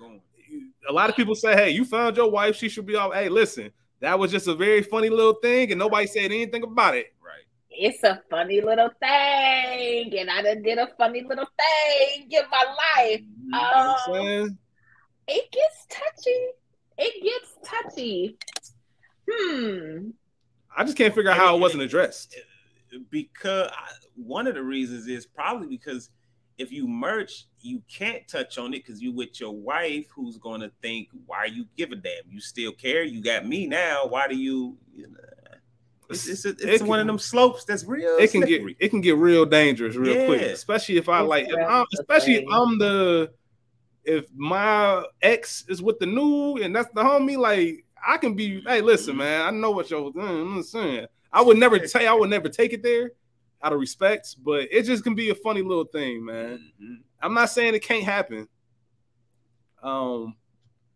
a 0.88 0.92
lot 0.92 1.10
of 1.10 1.16
people 1.16 1.34
say, 1.34 1.54
"Hey, 1.54 1.70
you 1.70 1.84
found 1.84 2.16
your 2.16 2.30
wife; 2.30 2.56
she 2.56 2.68
should 2.68 2.86
be 2.86 2.96
off." 2.96 3.14
Hey, 3.14 3.28
listen, 3.28 3.70
that 4.00 4.18
was 4.18 4.30
just 4.30 4.46
a 4.48 4.54
very 4.54 4.82
funny 4.82 5.08
little 5.08 5.34
thing, 5.34 5.70
and 5.70 5.78
nobody 5.78 6.06
said 6.06 6.26
anything 6.26 6.62
about 6.62 6.96
it. 6.96 7.14
Right. 7.78 7.92
It's 7.92 8.02
a 8.04 8.22
funny 8.30 8.60
little 8.60 8.90
thing, 9.00 10.18
and 10.18 10.30
I 10.30 10.42
done 10.42 10.62
did 10.62 10.78
a 10.78 10.88
funny 10.98 11.22
little 11.22 11.46
thing 11.46 12.28
in 12.30 12.42
my 12.50 12.64
life. 12.96 13.20
You 13.20 13.50
know 13.50 13.96
um, 14.08 14.58
it 15.28 15.50
gets 15.52 15.86
touchy. 15.90 16.46
It 16.98 17.22
gets 17.22 17.70
touchy. 17.70 18.38
Hmm. 19.30 20.10
I 20.76 20.84
just 20.84 20.96
can't 20.96 21.14
figure 21.14 21.30
out 21.30 21.36
how 21.36 21.56
it 21.56 21.60
wasn't 21.60 21.82
addressed. 21.82 22.36
Because 23.10 23.70
one 24.14 24.46
of 24.46 24.54
the 24.54 24.62
reasons 24.62 25.08
is 25.08 25.26
probably 25.26 25.68
because 25.68 26.10
if 26.58 26.72
you 26.72 26.86
murch, 26.86 27.46
you 27.60 27.82
can't 27.92 28.26
touch 28.28 28.56
on 28.56 28.72
it 28.72 28.84
because 28.84 29.02
you 29.02 29.12
with 29.12 29.40
your 29.40 29.52
wife 29.52 30.06
who's 30.14 30.38
gonna 30.38 30.70
think, 30.80 31.08
why 31.26 31.46
you 31.46 31.66
give 31.76 31.92
a 31.92 31.96
damn? 31.96 32.22
You 32.30 32.40
still 32.40 32.72
care? 32.72 33.02
You 33.02 33.22
got 33.22 33.46
me 33.46 33.66
now. 33.66 34.06
Why 34.06 34.28
do 34.28 34.36
you? 34.36 34.78
you 34.94 35.08
know, 35.08 35.18
it's 36.10 36.28
it's, 36.28 36.44
it's 36.44 36.62
it 36.62 36.82
one 36.82 37.00
of 37.00 37.06
them 37.06 37.18
slopes 37.18 37.64
that's 37.64 37.84
real. 37.84 38.16
It 38.18 38.30
can 38.30 38.42
slippery. 38.42 38.74
get 38.74 38.84
it 38.84 38.88
can 38.88 39.00
get 39.00 39.16
real 39.16 39.44
dangerous 39.44 39.96
real 39.96 40.16
yeah. 40.16 40.26
quick, 40.26 40.42
especially 40.42 40.96
if 40.96 41.08
I 41.08 41.20
it's 41.20 41.28
like, 41.28 41.48
if 41.48 41.68
I'm, 41.68 41.86
especially 41.94 42.36
if 42.36 42.44
I'm 42.50 42.78
the 42.78 43.30
if 44.04 44.26
my 44.34 45.04
ex 45.20 45.64
is 45.68 45.82
with 45.82 45.98
the 45.98 46.06
new 46.06 46.56
and 46.62 46.74
that's 46.74 46.88
the 46.94 47.02
homie. 47.02 47.36
Like 47.36 47.84
I 48.06 48.16
can 48.18 48.34
be, 48.34 48.62
hey, 48.62 48.80
listen, 48.80 49.16
man, 49.16 49.42
I 49.46 49.50
know 49.50 49.72
what 49.72 49.90
you're 49.90 50.12
mm, 50.12 50.64
saying. 50.64 51.06
I 51.32 51.42
would 51.42 51.58
never 51.58 51.78
take 51.78 52.06
I 52.06 52.14
would 52.14 52.30
never 52.30 52.48
take 52.48 52.72
it 52.72 52.82
there 52.82 53.12
out 53.62 53.72
of 53.72 53.80
respect, 53.80 54.36
but 54.44 54.68
it 54.70 54.84
just 54.84 55.02
can 55.02 55.14
be 55.14 55.30
a 55.30 55.34
funny 55.34 55.62
little 55.62 55.84
thing, 55.84 56.24
man. 56.24 56.60
Mm-hmm. 56.80 56.94
I'm 57.20 57.34
not 57.34 57.50
saying 57.50 57.74
it 57.74 57.82
can't 57.82 58.04
happen. 58.04 58.48
Um, 59.82 60.36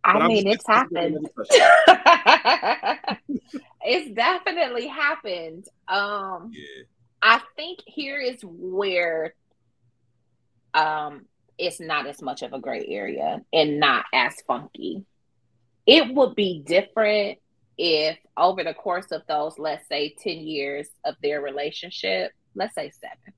I 0.04 0.26
mean, 0.26 0.46
it's 0.46 0.66
happened. 0.66 1.28
it's 3.82 4.14
definitely 4.14 4.86
happened. 4.86 5.66
Um, 5.88 6.52
yeah. 6.52 6.84
I 7.22 7.40
think 7.56 7.80
here 7.86 8.18
is 8.20 8.40
where 8.42 9.34
um 10.72 11.26
it's 11.58 11.80
not 11.80 12.06
as 12.06 12.22
much 12.22 12.42
of 12.42 12.52
a 12.52 12.58
gray 12.58 12.86
area 12.88 13.42
and 13.52 13.78
not 13.80 14.04
as 14.14 14.34
funky. 14.46 15.04
It 15.86 16.14
would 16.14 16.34
be 16.34 16.62
different 16.64 17.38
if 17.76 18.16
over 18.36 18.64
the 18.64 18.72
course 18.72 19.10
of 19.10 19.22
those, 19.28 19.58
let's 19.58 19.86
say, 19.88 20.14
10 20.18 20.38
years 20.38 20.88
of 21.04 21.16
their 21.22 21.40
relationship, 21.42 22.32
let's 22.54 22.74
say 22.74 22.90
seven, 22.90 23.34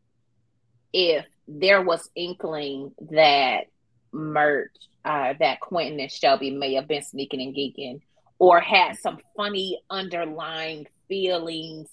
if 0.92 1.27
there 1.49 1.83
was 1.83 2.11
inkling 2.14 2.92
that 3.11 3.64
Murch 4.12 4.71
uh, 5.05 5.35
that 5.40 5.61
Quentin 5.61 5.99
and 5.99 6.11
Shelby 6.11 6.51
may 6.51 6.75
have 6.75 6.87
been 6.87 7.03
sneaking 7.03 7.40
and 7.40 7.55
geeking 7.55 8.03
or 8.42 8.59
had 8.59 8.98
some 8.98 9.20
funny 9.37 9.81
underlying 9.88 10.85
feelings 11.07 11.88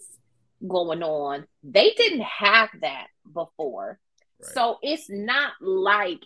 going 0.68 1.04
on. 1.04 1.46
They 1.62 1.92
didn't 1.92 2.24
have 2.24 2.70
that 2.82 3.06
before. 3.32 4.00
Right. 4.42 4.52
So 4.56 4.80
it's 4.82 5.08
not 5.12 5.52
like 5.62 6.24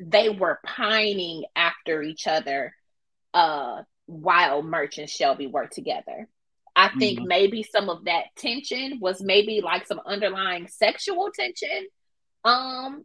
they 0.00 0.30
were 0.30 0.58
pining 0.64 1.44
after 1.54 2.00
each 2.00 2.26
other 2.26 2.74
uh, 3.34 3.82
while 4.06 4.62
Murch 4.62 4.96
and 4.96 5.10
Shelby 5.10 5.46
were 5.46 5.66
together. 5.66 6.26
I 6.74 6.88
think 6.98 7.18
mm-hmm. 7.18 7.28
maybe 7.28 7.62
some 7.64 7.90
of 7.90 8.06
that 8.06 8.34
tension 8.34 8.98
was 8.98 9.20
maybe 9.20 9.60
like 9.62 9.86
some 9.86 10.00
underlying 10.06 10.68
sexual 10.68 11.28
tension. 11.34 11.86
Um, 12.46 13.04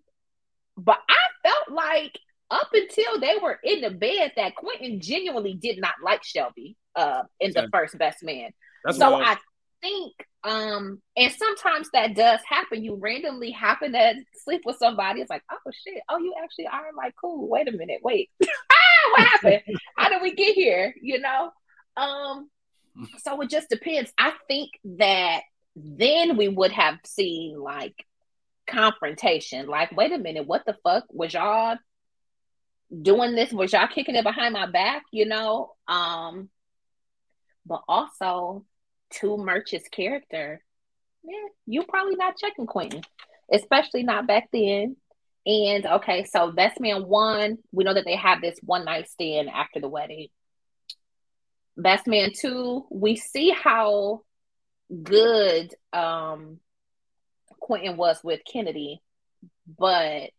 but 0.78 1.00
I 1.10 1.50
felt 1.50 1.76
like 1.76 2.18
up 2.54 2.70
until 2.72 3.20
they 3.20 3.38
were 3.42 3.60
in 3.64 3.82
the 3.82 3.90
bed 3.90 4.34
that 4.36 4.56
Quentin 4.56 5.02
genuinely 5.02 5.56
did 5.56 5.80
not 5.80 5.96
like 6.04 6.24
Shelby 6.24 6.78
uh 6.96 7.24
in 7.40 7.52
the 7.52 7.68
first 7.72 7.98
best 7.98 8.24
man. 8.24 8.52
That's 8.86 8.98
so 8.98 9.16
I 9.16 9.38
think 9.82 10.14
um 10.44 11.02
and 11.18 11.34
sometimes 11.34 11.90
that 11.94 12.16
does 12.16 12.40
happen. 12.48 12.84
You 12.84 12.96
randomly 12.96 13.52
happen 13.52 13.94
to 13.94 14.14
sleep 14.44 14.62
with 14.66 14.78
somebody. 14.78 15.22
It's 15.22 15.30
like, 15.30 15.44
oh 15.52 15.72
shit, 15.72 16.02
oh 16.10 16.20
you 16.20 16.36
actually 16.42 16.68
are 16.68 16.90
like 16.96 17.16
cool. 17.20 17.50
Wait 17.50 17.68
a 17.68 17.72
minute, 17.72 18.02
wait. 18.04 18.30
ah, 18.44 19.12
what 19.12 19.28
happened? 19.28 19.62
How 19.98 20.10
did 20.10 20.22
we 20.22 20.36
get 20.36 20.54
here? 20.54 20.94
You 21.02 21.20
know? 21.20 21.52
Um 21.98 22.50
so 23.18 23.42
it 23.42 23.50
just 23.50 23.70
depends. 23.70 24.14
I 24.20 24.34
think 24.48 24.70
that 24.98 25.42
then 25.76 26.38
we 26.38 26.48
would 26.48 26.72
have 26.72 27.00
seen 27.06 27.60
like 27.60 28.06
confrontation. 28.68 29.68
Like, 29.68 29.92
wait 29.96 30.12
a 30.12 30.18
minute, 30.20 30.48
what 30.48 30.66
the 30.66 30.78
fuck 30.84 31.06
was 31.10 31.34
y'all 31.34 31.78
doing 33.02 33.36
this? 33.36 33.52
Was 33.52 33.74
y'all 33.74 33.88
kicking 33.88 34.16
it 34.16 34.24
behind 34.24 34.54
my 34.54 34.70
back? 34.70 35.04
You 35.12 35.26
know? 35.26 35.74
Um, 35.88 36.50
but 37.66 37.82
also 37.88 38.66
to 39.20 39.38
Murch's 39.38 39.88
character, 39.90 40.62
yeah, 41.24 41.48
you 41.66 41.84
probably 41.84 42.16
not 42.16 42.38
checking 42.38 42.66
Quentin, 42.66 43.02
especially 43.52 44.04
not 44.04 44.28
back 44.28 44.50
then. 44.52 44.98
And 45.46 45.86
okay, 45.86 46.24
so 46.24 46.52
best 46.52 46.80
man 46.80 47.04
one, 47.04 47.58
we 47.72 47.84
know 47.84 47.94
that 47.94 48.06
they 48.06 48.16
have 48.16 48.42
this 48.42 48.60
one 48.62 48.86
night 48.86 49.10
stand 49.10 49.50
after 49.50 49.80
the 49.80 49.90
wedding. 49.90 50.28
Best 51.76 52.08
Man 52.08 52.32
2, 52.34 52.86
we 52.92 53.16
see 53.16 53.50
how 53.50 54.22
good 55.02 55.74
um 55.92 56.60
Quentin 57.60 57.98
was 57.98 58.20
with 58.24 58.42
Kennedy, 58.46 59.02
but 59.78 60.30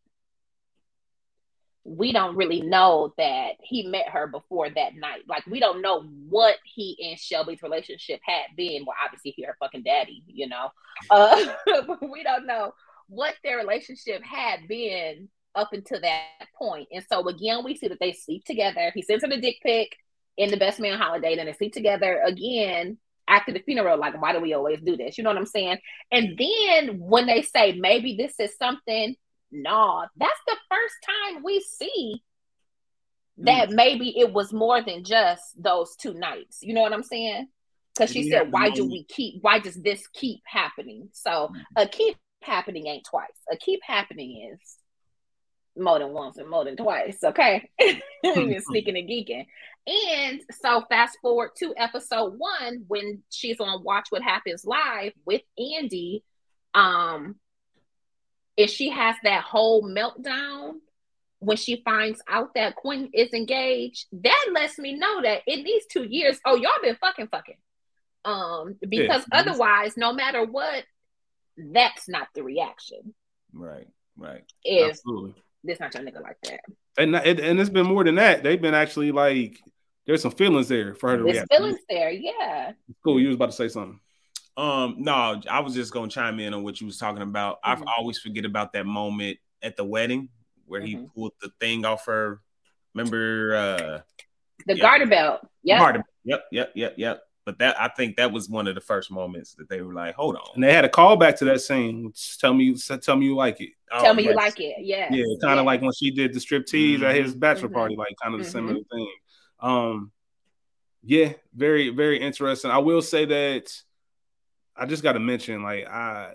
we 1.85 2.13
don't 2.13 2.37
really 2.37 2.63
know 2.63 3.13
that 3.19 3.53
he 3.61 3.87
met 3.87 4.09
her 4.09 4.27
before 4.27 4.71
that 4.71 4.97
night. 4.97 5.23
Like 5.29 5.47
we 5.47 5.61
don't 5.61 5.83
know 5.83 6.03
what 6.29 6.57
he 6.65 6.97
and 7.11 7.19
Shelby's 7.19 7.63
relationship 7.63 8.21
had 8.25 8.57
been. 8.57 8.85
Well, 8.87 8.97
obviously 9.05 9.35
he 9.37 9.45
her 9.45 9.57
fucking 9.61 9.83
daddy, 9.83 10.23
you 10.27 10.49
know. 10.49 10.71
Uh, 11.11 11.47
but 11.87 12.11
we 12.11 12.23
don't 12.23 12.47
know 12.47 12.73
what 13.09 13.35
their 13.45 13.59
relationship 13.59 14.23
had 14.23 14.67
been 14.67 15.29
up 15.55 15.73
until 15.73 16.01
that 16.01 16.25
point. 16.57 16.89
And 16.91 17.05
so 17.11 17.29
again, 17.29 17.65
we 17.65 17.77
see 17.77 17.89
that 17.89 18.01
they 18.01 18.13
sleep 18.13 18.45
together. 18.45 18.91
He 18.95 19.03
sends 19.03 19.23
her 19.23 19.31
the 19.31 19.41
dick 19.41 19.57
pic 19.63 19.97
in 20.37 20.51
the 20.51 20.57
best 20.57 20.81
man 20.81 20.99
holiday, 20.99 21.37
then 21.37 21.47
they 21.47 21.53
sleep 21.53 21.73
together 21.73 22.21
again 22.25 22.99
after 23.29 23.53
the 23.53 23.61
funeral. 23.61 23.99
Like, 23.99 24.21
why 24.21 24.33
do 24.33 24.41
we 24.41 24.55
always 24.55 24.81
do 24.81 24.97
this? 24.97 25.17
You 25.17 25.25
know 25.25 25.31
what 25.31 25.39
I'm 25.39 25.47
saying? 25.47 25.79
And 26.11 26.39
then 26.39 26.99
when 26.99 27.27
they 27.27 27.43
say 27.43 27.73
maybe 27.73 28.17
this 28.17 28.35
is 28.41 28.57
something, 28.57 29.17
no, 29.51 30.05
that's 30.17 30.41
the 30.47 30.57
first 30.69 30.95
time 31.33 31.43
we 31.43 31.61
see 31.61 32.23
that 33.39 33.71
mm. 33.71 33.75
maybe 33.75 34.19
it 34.19 34.33
was 34.33 34.53
more 34.53 34.83
than 34.83 35.05
just 35.05 35.43
those 35.61 35.97
two 35.97 36.15
nights. 36.15 36.59
You 36.63 36.75
know 36.75 36.83
what 36.83 36.93
I'm 36.93 37.03
saying? 37.03 37.49
Because 37.95 38.11
she 38.11 38.23
yeah, 38.23 38.41
said, 38.41 38.53
"Why 38.53 38.71
do 38.71 38.85
we 38.85 39.05
keep? 39.05 39.43
Why 39.43 39.59
does 39.59 39.81
this 39.81 40.07
keep 40.09 40.41
happening?" 40.47 41.09
So 41.13 41.51
mm. 41.53 41.63
a 41.77 41.87
keep 41.87 42.17
happening 42.43 42.87
ain't 42.87 43.07
twice. 43.09 43.29
A 43.51 43.57
keep 43.57 43.81
happening 43.85 44.53
is 44.53 44.77
more 45.77 45.99
than 45.99 46.13
once 46.13 46.37
and 46.39 46.49
more 46.49 46.65
than 46.65 46.77
twice. 46.77 47.19
Okay, 47.23 47.69
even 48.25 48.61
sneaking 48.67 48.97
and 48.97 49.09
geeking. 49.09 49.47
And 49.87 50.41
so, 50.63 50.83
fast 50.89 51.19
forward 51.21 51.51
to 51.59 51.75
episode 51.77 52.35
one 52.39 52.85
when 52.89 53.23
she's 53.31 53.61
on 53.61 53.85
Watch 53.85 54.07
What 54.11 54.23
Happens 54.23 54.65
Live 54.65 55.13
with 55.27 55.43
Andy. 55.59 56.25
Um, 56.73 57.37
and 58.57 58.71
she 58.71 58.91
has 58.91 59.17
that 59.25 59.43
whole 59.43 59.83
meltdown 59.83 60.75
when 61.41 61.57
she 61.57 61.83
finds 61.85 62.21
out 62.29 62.55
that 62.55 62.77
Quinn 62.77 63.11
is 63.13 63.33
engaged, 63.33 64.07
that 64.13 64.47
lets 64.53 64.79
me 64.79 64.95
know 64.97 65.23
that 65.23 65.43
in 65.47 65.63
these 65.63 65.85
two 65.87 66.05
years, 66.05 66.39
oh, 66.45 66.57
y'all 66.57 66.71
been 66.83 66.97
fucking 66.97 67.29
fucking. 67.29 67.57
Um, 68.25 68.77
because 68.81 69.25
yeah. 69.31 69.41
otherwise, 69.41 69.97
no 69.97 70.13
matter 70.13 70.45
what, 70.45 70.85
that's 71.57 72.09
not 72.09 72.29
the 72.35 72.43
reaction. 72.43 73.15
Right, 73.53 73.87
right. 74.17 74.45
If 74.63 74.91
Absolutely. 74.91 75.35
this 75.63 75.81
not 75.81 75.95
your 75.95 76.03
nigga 76.03 76.23
like 76.23 76.39
that. 76.45 76.61
And 76.97 77.15
and 77.15 77.61
it's 77.61 77.71
been 77.71 77.87
more 77.87 78.05
than 78.05 78.15
that. 78.15 78.43
They've 78.43 78.61
been 78.61 78.75
actually 78.75 79.13
like 79.13 79.59
there's 80.07 80.23
some 80.23 80.31
feelings 80.33 80.69
there 80.69 80.95
for 80.95 81.11
her 81.11 81.17
to 81.19 81.23
There's 81.25 81.37
react. 81.37 81.53
feelings 81.53 81.81
there, 81.89 82.11
yeah. 82.11 82.73
Cool. 83.03 83.21
You 83.21 83.29
was 83.29 83.37
about 83.37 83.51
to 83.51 83.57
say 83.57 83.69
something. 83.69 84.01
Um, 84.57 84.97
no, 84.99 85.41
I 85.51 85.61
was 85.61 85.75
just 85.75 85.93
gonna 85.93 86.09
chime 86.09 86.39
in 86.39 86.55
on 86.55 86.63
what 86.63 86.81
you 86.81 86.87
was 86.87 86.99
talking 86.99 87.23
about. 87.23 87.63
Mm-hmm. 87.63 87.89
I 87.89 87.93
always 87.99 88.19
forget 88.19 88.45
about 88.45 88.73
that 88.75 88.87
moment 88.87 89.39
at 89.63 89.77
the 89.77 89.85
wedding 89.85 90.29
where 90.67 90.81
mm-hmm. 90.81 91.03
he 91.03 91.09
pulled 91.15 91.33
the 91.41 91.51
thing 91.61 91.85
off 91.85 92.07
her. 92.07 92.41
Remember 92.95 93.55
uh 93.55 94.01
the 94.67 94.77
yeah. 94.77 94.83
garter 94.83 95.07
belt. 95.07 95.41
Yep. 95.65 95.79
Garter, 95.79 96.05
yep, 96.25 96.45
yep, 96.53 96.73
yep, 96.75 96.95
yep. 96.97 97.23
But 97.45 97.59
that 97.59 97.79
I 97.81 97.89
think 97.89 98.17
that 98.17 98.33
was 98.33 98.49
one 98.49 98.67
of 98.69 98.75
the 98.75 98.81
first 98.81 99.11
moments 99.11 99.55
that 99.57 99.69
they 99.69 99.83
were 99.83 99.93
like, 99.93 100.15
"Hold 100.15 100.37
on," 100.37 100.47
and 100.55 100.65
they 100.65 100.73
had 100.73 100.85
a 100.85 100.89
callback 100.89 101.37
to 101.39 101.45
that 101.47 101.61
scene. 101.61 102.13
Tell 102.39 102.55
me, 102.55 102.75
tell 103.03 103.17
me 103.17 103.27
you 103.27 103.37
like 103.37 103.61
it. 103.61 103.71
Tell 103.91 104.07
oh, 104.07 104.15
me 104.15 104.23
yes. 104.23 104.31
you 104.31 104.37
like 104.37 104.61
it. 104.61 104.77
Yeah, 104.81 105.09
yeah, 105.11 105.25
kind 105.43 105.59
of 105.59 105.65
yeah. 105.65 105.71
like 105.71 105.83
when 105.83 105.93
she 105.93 106.11
did 106.11 106.33
the 106.33 106.41
strip 106.41 106.65
tease 106.65 107.01
mm-hmm. 107.01 107.07
at 107.07 107.17
his 107.17 107.35
bachelor 107.35 107.69
mm-hmm. 107.69 107.77
party, 107.77 107.97
like 107.97 108.15
kind 108.23 108.35
of 108.35 108.41
the 108.41 108.47
mm-hmm. 108.47 108.53
similar 108.53 108.81
thing. 108.91 109.15
Um, 109.61 110.13
yeah, 111.03 111.35
very, 111.55 111.91
very 111.91 112.19
interesting. 112.19 112.71
I 112.71 112.79
will 112.79 113.03
say 113.03 113.27
that 113.27 113.71
I 114.77 114.87
just 114.87 115.03
got 115.03 115.13
to 115.13 115.21
mention, 115.21 115.63
like, 115.63 115.87
I 115.87 116.35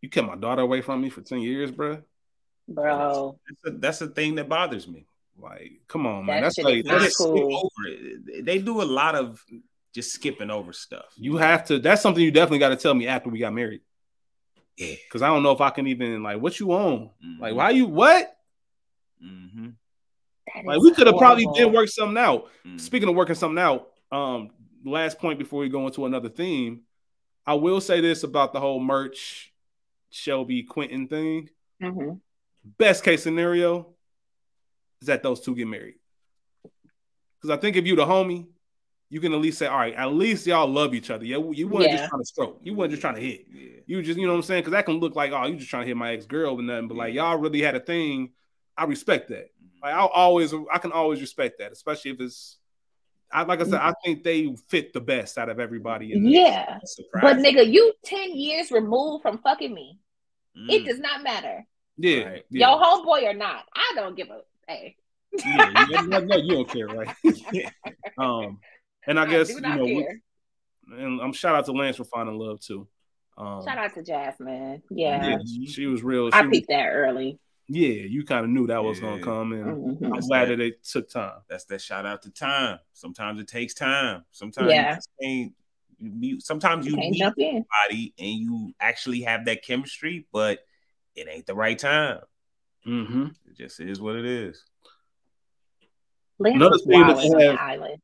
you 0.00 0.08
kept 0.08 0.26
my 0.26 0.36
daughter 0.36 0.62
away 0.62 0.80
from 0.80 1.02
me 1.02 1.10
for 1.10 1.22
10 1.22 1.40
years, 1.40 1.70
bro. 1.70 2.02
Bro. 2.68 3.38
That's 3.48 3.74
a, 3.74 3.78
that's 3.78 4.00
a 4.02 4.06
thing 4.08 4.36
that 4.36 4.48
bothers 4.48 4.86
me. 4.86 5.06
Like, 5.40 5.80
come 5.86 6.06
on, 6.06 6.26
man. 6.26 6.42
That 6.42 6.54
that's 6.54 6.58
like 6.58 6.84
that's 6.84 7.16
cool. 7.16 7.70
They 8.42 8.58
do 8.58 8.82
a 8.82 8.84
lot 8.84 9.14
of 9.14 9.42
just 9.94 10.12
skipping 10.12 10.50
over 10.50 10.72
stuff. 10.72 11.06
You 11.16 11.36
have 11.36 11.64
to, 11.66 11.78
that's 11.78 12.02
something 12.02 12.22
you 12.22 12.30
definitely 12.30 12.58
got 12.58 12.70
to 12.70 12.76
tell 12.76 12.94
me 12.94 13.06
after 13.06 13.30
we 13.30 13.38
got 13.38 13.52
married. 13.52 13.80
Yeah. 14.76 14.94
Cause 15.10 15.22
I 15.22 15.28
don't 15.28 15.42
know 15.42 15.52
if 15.52 15.60
I 15.60 15.70
can 15.70 15.86
even 15.88 16.22
like 16.22 16.40
what 16.40 16.58
you 16.60 16.72
own. 16.72 17.10
Mm-hmm. 17.24 17.42
Like, 17.42 17.54
why 17.54 17.70
you 17.70 17.86
what? 17.86 18.36
Mm-hmm. 19.24 19.70
Like 20.64 20.80
we 20.80 20.92
could 20.92 21.06
have 21.06 21.16
probably 21.16 21.46
did 21.54 21.72
work 21.72 21.88
something 21.88 22.18
out. 22.18 22.46
Mm-hmm. 22.66 22.78
Speaking 22.78 23.08
of 23.08 23.14
working 23.14 23.34
something 23.34 23.58
out, 23.58 23.88
um, 24.10 24.50
last 24.84 25.18
point 25.18 25.38
before 25.38 25.60
we 25.60 25.68
go 25.68 25.86
into 25.86 26.06
another 26.06 26.28
theme, 26.28 26.82
I 27.46 27.54
will 27.54 27.80
say 27.80 28.00
this 28.00 28.24
about 28.24 28.52
the 28.52 28.60
whole 28.60 28.80
Murch 28.80 29.52
Shelby 30.10 30.62
Quentin 30.62 31.08
thing. 31.08 31.50
Mm-hmm. 31.82 32.14
Best 32.76 33.04
case 33.04 33.22
scenario 33.22 33.94
is 35.00 35.06
that 35.06 35.22
those 35.22 35.40
two 35.40 35.54
get 35.54 35.68
married. 35.68 35.94
Because 37.40 37.56
I 37.56 37.60
think 37.60 37.76
if 37.76 37.86
you 37.86 37.96
the 37.96 38.04
homie, 38.04 38.46
you 39.10 39.20
can 39.20 39.32
at 39.32 39.40
least 39.40 39.58
say, 39.58 39.66
all 39.66 39.78
right, 39.78 39.94
at 39.94 40.12
least 40.12 40.46
y'all 40.46 40.66
love 40.66 40.94
each 40.94 41.10
other. 41.10 41.24
Yeah, 41.24 41.38
you 41.38 41.68
weren't 41.68 41.86
yeah. 41.86 41.96
just 41.96 42.10
trying 42.10 42.20
to 42.20 42.26
stroke. 42.26 42.60
You 42.62 42.74
weren't 42.74 42.90
just 42.90 43.00
trying 43.00 43.14
to 43.14 43.20
hit. 43.20 43.46
Yeah. 43.50 43.80
You 43.86 44.02
just, 44.02 44.18
you 44.18 44.26
know 44.26 44.32
what 44.32 44.38
I'm 44.38 44.42
saying? 44.42 44.60
Because 44.60 44.72
that 44.72 44.84
can 44.84 44.96
look 44.96 45.16
like, 45.16 45.32
oh, 45.32 45.46
you 45.46 45.56
just 45.56 45.70
trying 45.70 45.84
to 45.84 45.88
hit 45.88 45.96
my 45.96 46.12
ex 46.12 46.26
girl 46.26 46.56
but 46.56 46.64
nothing. 46.64 46.88
But 46.88 46.98
like 46.98 47.14
y'all 47.14 47.38
really 47.38 47.62
had 47.62 47.74
a 47.74 47.80
thing. 47.80 48.32
I 48.76 48.84
respect 48.84 49.28
that. 49.28 49.46
Mm-hmm. 49.46 49.84
Like 49.84 49.94
I'll 49.94 50.08
always, 50.08 50.52
I 50.70 50.78
can 50.78 50.92
always 50.92 51.22
respect 51.22 51.60
that, 51.60 51.72
especially 51.72 52.10
if 52.10 52.20
it's 52.20 52.58
I, 53.30 53.42
like 53.42 53.60
I 53.60 53.64
said, 53.64 53.74
I 53.74 53.92
think 54.04 54.24
they 54.24 54.54
fit 54.68 54.92
the 54.92 55.00
best 55.00 55.38
out 55.38 55.48
of 55.48 55.60
everybody. 55.60 56.12
yeah, 56.14 56.78
but 57.12 57.36
nigga, 57.36 57.70
you 57.70 57.92
ten 58.04 58.34
years 58.34 58.70
removed 58.70 59.22
from 59.22 59.38
fucking 59.38 59.72
me. 59.72 59.98
Mm. 60.56 60.70
It 60.70 60.86
does 60.86 60.98
not 60.98 61.22
matter. 61.22 61.66
Yeah, 61.96 62.22
right. 62.22 62.44
yeah. 62.50 62.68
your 62.68 62.82
homeboy 62.82 63.24
or 63.24 63.34
not, 63.34 63.64
I 63.74 63.92
don't 63.94 64.16
give 64.16 64.28
a 64.28 64.40
hey. 64.66 64.96
yeah, 65.44 65.86
no, 66.06 66.20
no, 66.20 66.36
you 66.36 66.54
don't 66.54 66.68
care, 66.68 66.86
right? 66.86 67.14
yeah. 67.52 67.70
um, 68.18 68.60
and 69.06 69.18
I, 69.18 69.24
I 69.24 69.26
guess 69.26 69.50
you 69.50 69.60
know, 69.60 69.84
we, 69.84 70.08
and 70.90 71.20
I'm 71.20 71.32
shout 71.32 71.54
out 71.54 71.66
to 71.66 71.72
Lance 71.72 71.96
for 71.96 72.04
finding 72.04 72.38
love 72.38 72.60
too. 72.60 72.88
Um, 73.36 73.62
shout 73.64 73.78
out 73.78 73.94
to 73.94 74.02
Jasmine. 74.02 74.82
Yeah, 74.90 75.26
yeah 75.26 75.38
she 75.66 75.86
was 75.86 76.02
real. 76.02 76.30
She 76.30 76.38
I 76.38 76.46
peeped 76.46 76.68
that 76.68 76.86
early 76.86 77.38
yeah, 77.68 77.88
you 77.88 78.24
kind 78.24 78.44
of 78.44 78.50
knew 78.50 78.66
that 78.68 78.82
was 78.82 78.98
gonna 78.98 79.22
come, 79.22 79.52
and 79.52 79.98
mm-hmm. 79.98 80.12
I'm 80.12 80.20
glad 80.20 80.48
that, 80.48 80.56
that 80.56 80.60
it 80.60 80.84
took 80.84 81.10
time. 81.10 81.40
That's 81.48 81.64
that 81.66 81.82
shout 81.82 82.06
out 82.06 82.22
to 82.22 82.30
time. 82.30 82.78
Sometimes 82.94 83.40
it 83.40 83.48
takes 83.48 83.74
time. 83.74 84.24
Sometimes 84.30 84.70
yeah. 84.70 84.98
you 85.20 85.50
meet, 86.00 86.42
sometimes 86.42 86.86
you, 86.86 86.92
you 86.92 87.10
meet 87.10 87.18
somebody 87.18 88.14
and 88.18 88.28
you 88.28 88.72
actually 88.80 89.22
have 89.22 89.44
that 89.44 89.62
chemistry, 89.62 90.26
but 90.32 90.60
it 91.14 91.28
ain't 91.30 91.46
the 91.46 91.54
right 91.54 91.78
time. 91.78 92.20
Mm-hmm. 92.86 93.26
It 93.50 93.56
just 93.56 93.80
is 93.80 94.00
what 94.00 94.16
it 94.16 94.24
is. 94.24 94.64
Lance 96.38 96.56
Another 96.56 96.70
was 96.70 96.86
wilding 96.86 97.34
on 97.34 97.38
that 97.38 97.60
island. 97.60 98.02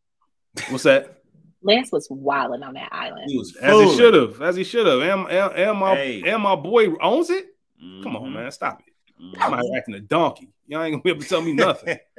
What's 0.68 0.84
that? 0.84 1.22
Lance 1.62 1.90
was 1.90 2.06
wilding 2.10 2.62
on 2.62 2.74
that 2.74 2.90
island. 2.92 3.30
He 3.30 3.38
was 3.38 3.56
as 3.56 3.80
he 3.80 3.96
should 3.96 4.14
have, 4.14 4.42
as 4.42 4.56
he 4.56 4.64
should 4.64 4.86
have. 4.86 5.00
And, 5.00 5.30
and, 5.30 5.54
and 5.54 5.78
my 5.78 5.94
hey. 5.94 6.22
and 6.26 6.42
my 6.42 6.56
boy 6.56 6.88
owns 7.00 7.30
it. 7.30 7.46
Mm-hmm. 7.82 8.02
Come 8.02 8.16
on, 8.16 8.32
man, 8.32 8.50
stop 8.50 8.82
it. 8.86 8.93
I'm 9.38 9.50
not 9.50 9.64
acting 9.76 9.94
a 9.94 10.00
donkey. 10.00 10.50
Y'all 10.66 10.82
ain't 10.82 10.92
gonna 10.92 11.02
be 11.02 11.10
able 11.10 11.22
to 11.22 11.28
tell 11.28 11.42
me 11.42 11.52
nothing. 11.52 11.98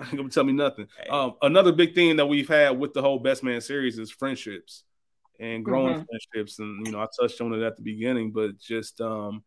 ain't 0.00 0.16
gonna 0.16 0.28
tell 0.28 0.44
me 0.44 0.52
nothing. 0.52 0.86
Um, 1.08 1.34
another 1.42 1.72
big 1.72 1.94
thing 1.94 2.16
that 2.16 2.26
we've 2.26 2.48
had 2.48 2.78
with 2.78 2.94
the 2.94 3.02
whole 3.02 3.18
Best 3.18 3.42
Man 3.42 3.60
series 3.60 3.98
is 3.98 4.10
friendships 4.10 4.84
and 5.38 5.64
growing 5.64 5.94
mm-hmm. 5.94 6.04
friendships. 6.04 6.58
And 6.58 6.86
you 6.86 6.92
know, 6.92 7.00
I 7.00 7.06
touched 7.18 7.40
on 7.40 7.52
it 7.52 7.62
at 7.62 7.76
the 7.76 7.82
beginning, 7.82 8.30
but 8.30 8.58
just 8.58 9.00
um, 9.00 9.42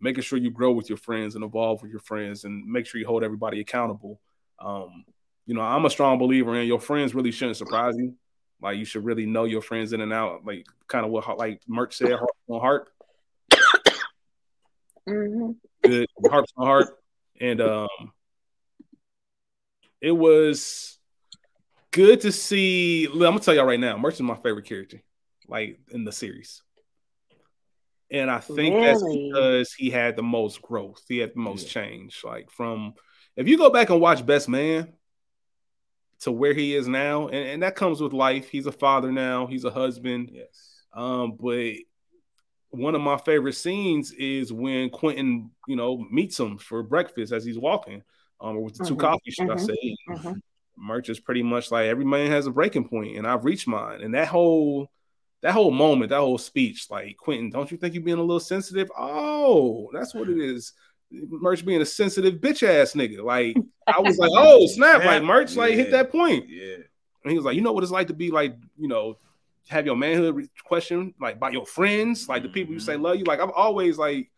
making 0.00 0.22
sure 0.22 0.38
you 0.38 0.50
grow 0.50 0.72
with 0.72 0.88
your 0.88 0.98
friends 0.98 1.34
and 1.34 1.44
evolve 1.44 1.82
with 1.82 1.90
your 1.90 2.00
friends, 2.00 2.44
and 2.44 2.66
make 2.66 2.86
sure 2.86 3.00
you 3.00 3.06
hold 3.06 3.24
everybody 3.24 3.60
accountable. 3.60 4.20
Um, 4.58 5.04
you 5.46 5.54
know, 5.54 5.60
I'm 5.60 5.84
a 5.84 5.90
strong 5.90 6.18
believer 6.18 6.56
in 6.56 6.66
your 6.66 6.80
friends 6.80 7.14
really 7.14 7.30
shouldn't 7.30 7.56
surprise 7.56 7.94
you. 7.96 8.14
Like 8.60 8.78
you 8.78 8.84
should 8.84 9.04
really 9.04 9.26
know 9.26 9.44
your 9.44 9.62
friends 9.62 9.92
in 9.92 10.00
and 10.00 10.12
out. 10.12 10.44
Like 10.44 10.66
kind 10.88 11.04
of 11.04 11.10
what 11.10 11.38
like 11.38 11.60
Murch 11.68 11.96
said, 11.96 12.12
heart 12.12 12.30
on 12.48 12.60
heart. 12.60 12.88
Mm-hmm. 15.08 15.52
Good 15.88 16.30
heart 16.30 16.46
to 16.46 16.64
heart, 16.64 16.88
and 17.40 17.60
um, 17.60 17.88
it 20.00 20.12
was 20.12 20.98
good 21.90 22.20
to 22.22 22.32
see. 22.32 23.06
I'm 23.06 23.18
gonna 23.18 23.40
tell 23.40 23.54
y'all 23.54 23.64
right 23.64 23.80
now, 23.80 23.96
Murch 23.96 24.14
is 24.14 24.22
my 24.22 24.36
favorite 24.36 24.66
character, 24.66 25.02
like 25.48 25.78
in 25.90 26.04
the 26.04 26.12
series. 26.12 26.62
And 28.10 28.30
I 28.30 28.38
think 28.38 28.74
really? 28.74 28.86
that's 28.86 29.02
because 29.02 29.72
he 29.72 29.90
had 29.90 30.16
the 30.16 30.22
most 30.22 30.62
growth. 30.62 31.02
He 31.08 31.18
had 31.18 31.32
the 31.34 31.40
most 31.40 31.66
yeah. 31.66 31.82
change. 31.82 32.22
Like 32.24 32.50
from 32.50 32.94
if 33.36 33.48
you 33.48 33.58
go 33.58 33.70
back 33.70 33.90
and 33.90 34.00
watch 34.00 34.24
Best 34.24 34.48
Man 34.48 34.92
to 36.20 36.32
where 36.32 36.54
he 36.54 36.74
is 36.74 36.86
now, 36.86 37.26
and, 37.28 37.48
and 37.48 37.62
that 37.62 37.76
comes 37.76 38.00
with 38.00 38.12
life. 38.12 38.48
He's 38.48 38.66
a 38.66 38.72
father 38.72 39.10
now, 39.10 39.46
he's 39.46 39.64
a 39.64 39.70
husband. 39.70 40.30
Yes. 40.32 40.84
Um, 40.92 41.36
but 41.38 41.74
one 42.70 42.94
of 42.94 43.00
my 43.00 43.16
favorite 43.16 43.54
scenes 43.54 44.12
is 44.12 44.52
when 44.52 44.90
Quentin, 44.90 45.50
you 45.66 45.76
know, 45.76 46.04
meets 46.10 46.38
him 46.38 46.58
for 46.58 46.82
breakfast 46.82 47.32
as 47.32 47.44
he's 47.44 47.58
walking, 47.58 48.02
um, 48.40 48.60
with 48.60 48.74
the 48.74 48.84
mm-hmm, 48.84 48.94
2 48.94 49.00
coffee 49.00 49.30
should 49.30 49.48
mm-hmm, 49.48 49.58
I 49.58 49.66
say. 49.66 49.96
Mm-hmm. 50.10 50.32
Murch 50.78 51.08
is 51.08 51.20
pretty 51.20 51.42
much 51.42 51.70
like 51.70 51.86
every 51.86 52.04
man 52.04 52.30
has 52.30 52.46
a 52.46 52.50
breaking 52.50 52.88
point, 52.88 53.16
and 53.16 53.26
I've 53.26 53.44
reached 53.44 53.66
mine. 53.66 54.02
And 54.02 54.14
that 54.14 54.28
whole 54.28 54.90
that 55.42 55.52
whole 55.52 55.70
moment, 55.70 56.10
that 56.10 56.18
whole 56.18 56.38
speech, 56.38 56.88
like 56.90 57.16
Quentin, 57.16 57.50
don't 57.50 57.70
you 57.70 57.78
think 57.78 57.94
you're 57.94 58.02
being 58.02 58.18
a 58.18 58.22
little 58.22 58.40
sensitive? 58.40 58.90
Oh, 58.96 59.90
that's 59.92 60.14
what 60.14 60.28
it 60.28 60.38
is. 60.38 60.72
Murch 61.10 61.64
being 61.64 61.80
a 61.80 61.86
sensitive 61.86 62.40
bitch 62.40 62.62
ass 62.62 62.92
nigga. 62.92 63.22
Like 63.22 63.56
I 63.86 64.00
was 64.00 64.18
like, 64.18 64.30
oh 64.34 64.66
snap, 64.66 65.04
like 65.04 65.22
Murch, 65.22 65.52
yeah. 65.52 65.60
like 65.60 65.74
hit 65.74 65.90
that 65.92 66.10
point. 66.10 66.46
Yeah. 66.48 66.76
And 67.22 67.30
he 67.30 67.36
was 67.36 67.44
like, 67.44 67.56
you 67.56 67.62
know 67.62 67.72
what 67.72 67.84
it's 67.84 67.92
like 67.92 68.08
to 68.08 68.14
be 68.14 68.30
like, 68.30 68.56
you 68.76 68.88
know, 68.88 69.18
have 69.68 69.86
your 69.86 69.96
manhood 69.96 70.48
questioned 70.64 71.14
like 71.20 71.40
by 71.40 71.50
your 71.50 71.66
friends, 71.66 72.28
like 72.28 72.42
the 72.42 72.48
people 72.48 72.74
you 72.74 72.80
say 72.80 72.94
mm-hmm. 72.94 73.02
love 73.02 73.16
you. 73.16 73.24
Like 73.24 73.40
I've 73.40 73.50
always 73.50 73.98
like 73.98 74.30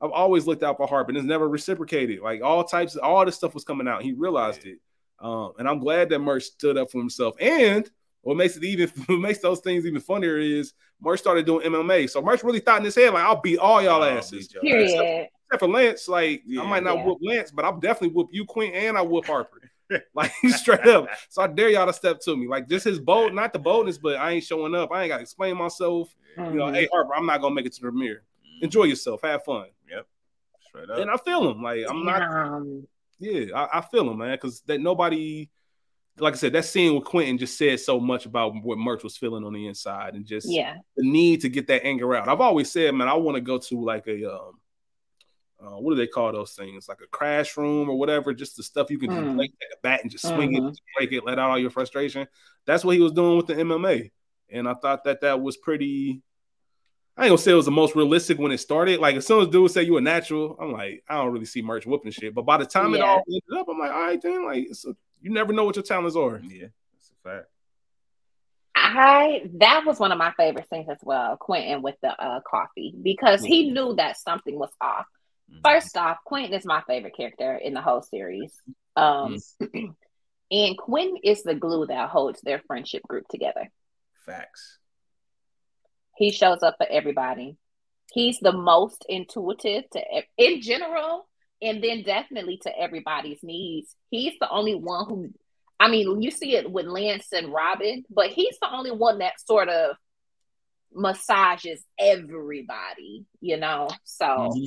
I've 0.00 0.10
always 0.10 0.46
looked 0.46 0.62
out 0.62 0.76
for 0.76 0.86
Harp 0.86 1.08
and 1.08 1.16
it's 1.16 1.26
never 1.26 1.48
reciprocated. 1.48 2.20
Like 2.20 2.42
all 2.42 2.64
types 2.64 2.94
of 2.94 3.02
all 3.02 3.24
this 3.24 3.36
stuff 3.36 3.54
was 3.54 3.64
coming 3.64 3.88
out. 3.88 4.02
He 4.02 4.12
realized 4.12 4.64
yeah. 4.64 4.72
it. 4.72 4.78
Um, 5.18 5.52
and 5.58 5.68
I'm 5.68 5.78
glad 5.78 6.10
that 6.10 6.18
Murch 6.18 6.44
stood 6.44 6.76
up 6.76 6.90
for 6.90 6.98
himself. 6.98 7.34
And 7.40 7.90
what 8.22 8.36
makes 8.36 8.56
it 8.56 8.64
even 8.64 8.88
what 9.06 9.18
makes 9.18 9.38
those 9.38 9.60
things 9.60 9.86
even 9.86 10.00
funnier 10.00 10.38
is 10.38 10.74
Murch 11.00 11.20
started 11.20 11.46
doing 11.46 11.66
MMA. 11.66 12.08
So 12.10 12.22
Murch 12.22 12.44
really 12.44 12.60
thought 12.60 12.78
in 12.78 12.84
his 12.84 12.94
head, 12.94 13.12
like, 13.12 13.24
I'll 13.24 13.40
beat 13.40 13.58
all 13.58 13.82
y'all 13.82 14.04
asses. 14.04 14.48
Period. 14.48 14.84
Except, 14.84 15.32
except 15.46 15.60
for 15.60 15.68
Lance, 15.68 16.08
like 16.08 16.42
yeah, 16.46 16.62
I 16.62 16.66
might 16.66 16.82
not 16.82 16.98
yeah. 16.98 17.04
whoop 17.04 17.18
Lance, 17.22 17.50
but 17.50 17.64
I'll 17.64 17.78
definitely 17.78 18.14
whoop 18.14 18.28
you, 18.32 18.44
Queen, 18.44 18.72
and 18.74 18.96
I 18.96 19.02
whoop 19.02 19.26
Harper. 19.26 19.60
like 20.14 20.32
straight 20.48 20.86
up. 20.86 21.08
So 21.28 21.42
I 21.42 21.46
dare 21.46 21.70
y'all 21.70 21.86
to 21.86 21.92
step 21.92 22.20
to 22.20 22.36
me. 22.36 22.48
Like 22.48 22.68
just 22.68 22.84
his 22.84 22.98
bold, 22.98 23.34
not 23.34 23.52
the 23.52 23.58
boldness, 23.58 23.98
but 23.98 24.16
I 24.16 24.32
ain't 24.32 24.44
showing 24.44 24.74
up. 24.74 24.90
I 24.92 25.02
ain't 25.02 25.10
gotta 25.10 25.22
explain 25.22 25.56
myself. 25.56 26.14
Mm-hmm. 26.38 26.52
You 26.52 26.58
know, 26.58 26.72
hey 26.72 26.88
Harper, 26.92 27.14
I'm 27.14 27.26
not 27.26 27.40
gonna 27.40 27.54
make 27.54 27.66
it 27.66 27.72
to 27.74 27.80
the 27.80 27.88
premiere. 27.90 28.22
Mm-hmm. 28.44 28.64
Enjoy 28.64 28.84
yourself, 28.84 29.22
have 29.22 29.44
fun. 29.44 29.66
Yep. 29.90 30.06
Straight 30.68 30.90
up. 30.90 30.98
And 30.98 31.10
I 31.10 31.16
feel 31.16 31.50
him. 31.50 31.62
Like 31.62 31.84
I'm 31.88 32.04
not. 32.04 32.62
Yeah, 33.18 33.46
I, 33.54 33.78
I 33.78 33.80
feel 33.80 34.10
him, 34.10 34.18
man. 34.18 34.32
Because 34.32 34.60
that 34.62 34.80
nobody, 34.80 35.48
like 36.18 36.34
I 36.34 36.36
said, 36.36 36.52
that 36.52 36.66
scene 36.66 36.94
with 36.94 37.04
Quentin 37.04 37.38
just 37.38 37.56
said 37.56 37.80
so 37.80 37.98
much 37.98 38.26
about 38.26 38.54
what 38.62 38.76
Murch 38.76 39.02
was 39.02 39.16
feeling 39.16 39.44
on 39.44 39.54
the 39.54 39.66
inside, 39.66 40.14
and 40.14 40.26
just 40.26 40.50
yeah, 40.50 40.76
the 40.96 41.08
need 41.08 41.40
to 41.42 41.48
get 41.48 41.66
that 41.68 41.84
anger 41.84 42.14
out. 42.14 42.28
I've 42.28 42.40
always 42.40 42.70
said, 42.70 42.94
man, 42.94 43.08
I 43.08 43.14
want 43.14 43.36
to 43.36 43.40
go 43.40 43.58
to 43.58 43.84
like 43.84 44.06
a 44.06 44.34
um, 44.34 44.60
uh, 45.60 45.78
what 45.78 45.92
do 45.92 45.96
they 45.96 46.06
call 46.06 46.32
those 46.32 46.52
things? 46.52 46.88
Like 46.88 47.00
a 47.02 47.06
crash 47.06 47.56
room 47.56 47.88
or 47.88 47.98
whatever, 47.98 48.34
just 48.34 48.56
the 48.56 48.62
stuff 48.62 48.90
you 48.90 48.98
can 48.98 49.10
mm. 49.10 49.24
just 49.24 49.36
like 49.36 49.50
a 49.50 49.76
bat 49.82 50.00
and 50.02 50.10
just 50.10 50.26
swing 50.26 50.52
mm-hmm. 50.52 50.68
it, 50.68 50.80
break 50.96 51.12
it, 51.12 51.24
let 51.24 51.38
out 51.38 51.50
all 51.50 51.58
your 51.58 51.70
frustration. 51.70 52.26
That's 52.66 52.84
what 52.84 52.96
he 52.96 53.00
was 53.00 53.12
doing 53.12 53.36
with 53.36 53.46
the 53.46 53.54
MMA, 53.54 54.10
and 54.50 54.68
I 54.68 54.74
thought 54.74 55.04
that 55.04 55.22
that 55.22 55.40
was 55.40 55.56
pretty. 55.56 56.22
I 57.16 57.22
ain't 57.22 57.30
gonna 57.30 57.38
say 57.38 57.52
it 57.52 57.54
was 57.54 57.64
the 57.64 57.70
most 57.70 57.96
realistic 57.96 58.38
when 58.38 58.52
it 58.52 58.58
started. 58.58 59.00
Like 59.00 59.16
as 59.16 59.26
soon 59.26 59.40
as 59.40 59.48
dudes 59.48 59.72
say 59.72 59.82
you 59.84 59.96
a 59.96 60.02
natural, 60.02 60.56
I'm 60.60 60.72
like, 60.72 61.02
I 61.08 61.14
don't 61.14 61.32
really 61.32 61.46
see 61.46 61.62
Murch 61.62 61.86
whooping 61.86 62.12
shit. 62.12 62.34
But 62.34 62.42
by 62.42 62.58
the 62.58 62.66
time 62.66 62.92
yeah. 62.92 62.98
it 62.98 63.02
all 63.02 63.22
ended 63.26 63.42
up, 63.58 63.66
I'm 63.70 63.78
like, 63.78 63.90
all 63.90 64.00
right, 64.02 64.20
then, 64.20 64.44
like, 64.44 64.68
a, 64.86 64.88
you 65.22 65.30
never 65.30 65.54
know 65.54 65.64
what 65.64 65.76
your 65.76 65.82
talents 65.82 66.16
are. 66.16 66.42
Yeah, 66.44 66.66
that's 66.92 67.10
a 67.10 67.28
fact. 67.28 67.46
I 68.74 69.50
that 69.54 69.84
was 69.86 69.98
one 69.98 70.12
of 70.12 70.18
my 70.18 70.32
favorite 70.36 70.68
things 70.68 70.88
as 70.90 70.98
well, 71.02 71.38
Quentin 71.38 71.80
with 71.80 71.96
the 72.02 72.10
uh, 72.22 72.40
coffee 72.48 72.94
because 73.02 73.42
he 73.42 73.70
knew 73.70 73.94
that 73.96 74.18
something 74.18 74.58
was 74.58 74.70
off. 74.82 75.06
Mm-hmm. 75.50 75.60
First 75.64 75.96
off, 75.96 76.18
Quentin 76.24 76.54
is 76.54 76.64
my 76.64 76.82
favorite 76.86 77.16
character 77.16 77.54
in 77.54 77.74
the 77.74 77.80
whole 77.80 78.02
series. 78.02 78.52
Um, 78.96 79.36
mm-hmm. 79.62 79.90
and 80.50 80.78
Quentin 80.78 81.18
is 81.22 81.42
the 81.42 81.54
glue 81.54 81.86
that 81.86 82.08
holds 82.08 82.40
their 82.40 82.62
friendship 82.66 83.02
group 83.02 83.28
together. 83.28 83.70
Facts. 84.24 84.78
He 86.16 86.32
shows 86.32 86.62
up 86.62 86.76
for 86.78 86.86
everybody. 86.88 87.56
He's 88.12 88.38
the 88.38 88.52
most 88.52 89.04
intuitive 89.08 89.84
to 89.90 90.02
in 90.38 90.62
general, 90.62 91.28
and 91.60 91.82
then 91.82 92.02
definitely 92.02 92.58
to 92.62 92.78
everybody's 92.78 93.42
needs. 93.42 93.94
He's 94.10 94.34
the 94.40 94.48
only 94.48 94.74
one 94.74 95.06
who, 95.06 95.30
I 95.78 95.88
mean, 95.88 96.22
you 96.22 96.30
see 96.30 96.56
it 96.56 96.70
with 96.70 96.86
Lance 96.86 97.26
and 97.32 97.52
Robyn, 97.52 98.04
but 98.08 98.28
he's 98.28 98.56
the 98.60 98.72
only 98.72 98.92
one 98.92 99.18
that 99.18 99.40
sort 99.44 99.68
of 99.68 99.96
massages 100.94 101.84
everybody, 101.98 103.26
you 103.40 103.58
know. 103.58 103.88
So 104.04 104.24
mm-hmm. 104.24 104.64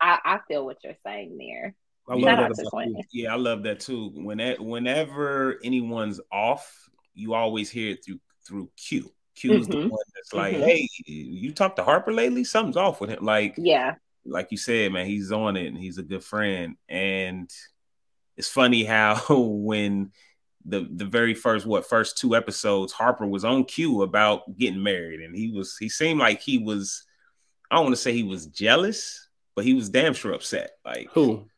I, 0.00 0.18
I 0.24 0.38
feel 0.48 0.64
what 0.64 0.78
you're 0.84 0.94
saying 1.04 1.36
there. 1.38 1.74
I 2.08 2.14
love 2.14 2.56
that 2.56 3.04
yeah, 3.12 3.32
I 3.32 3.36
love 3.36 3.62
that 3.64 3.80
too. 3.80 4.10
When 4.14 4.38
whenever 4.60 5.58
anyone's 5.62 6.20
off, 6.32 6.88
you 7.14 7.34
always 7.34 7.70
hear 7.70 7.92
it 7.92 8.04
through 8.04 8.20
through 8.46 8.70
Q. 8.76 9.12
Q's 9.34 9.68
mm-hmm. 9.68 9.70
the 9.70 9.88
one 9.88 10.00
that's 10.14 10.32
like, 10.32 10.54
mm-hmm. 10.54 10.64
"Hey, 10.64 10.88
you 11.06 11.52
talked 11.52 11.76
to 11.76 11.84
Harper 11.84 12.12
lately? 12.12 12.44
Something's 12.44 12.78
off 12.78 13.00
with 13.00 13.10
him." 13.10 13.24
Like, 13.24 13.54
yeah, 13.58 13.96
like 14.24 14.48
you 14.50 14.56
said, 14.56 14.92
man, 14.92 15.06
he's 15.06 15.32
on 15.32 15.56
it 15.56 15.66
and 15.66 15.78
he's 15.78 15.98
a 15.98 16.02
good 16.02 16.22
friend. 16.22 16.76
And 16.88 17.50
it's 18.36 18.48
funny 18.48 18.84
how 18.84 19.22
when 19.28 20.12
the 20.64 20.88
the 20.90 21.04
very 21.04 21.34
first 21.34 21.66
what 21.66 21.88
first 21.88 22.18
two 22.18 22.36
episodes, 22.36 22.92
Harper 22.92 23.26
was 23.26 23.44
on 23.44 23.64
cue 23.64 24.02
about 24.02 24.56
getting 24.56 24.82
married, 24.82 25.20
and 25.20 25.34
he 25.34 25.50
was 25.50 25.76
he 25.78 25.88
seemed 25.88 26.20
like 26.20 26.40
he 26.40 26.58
was 26.58 27.04
I 27.70 27.76
don't 27.76 27.86
want 27.86 27.96
to 27.96 28.00
say 28.00 28.12
he 28.12 28.22
was 28.22 28.46
jealous, 28.46 29.27
but 29.58 29.64
he 29.64 29.74
was 29.74 29.88
damn 29.88 30.14
sure 30.14 30.32
upset. 30.34 30.70
Like 30.84 31.08
who? 31.10 31.48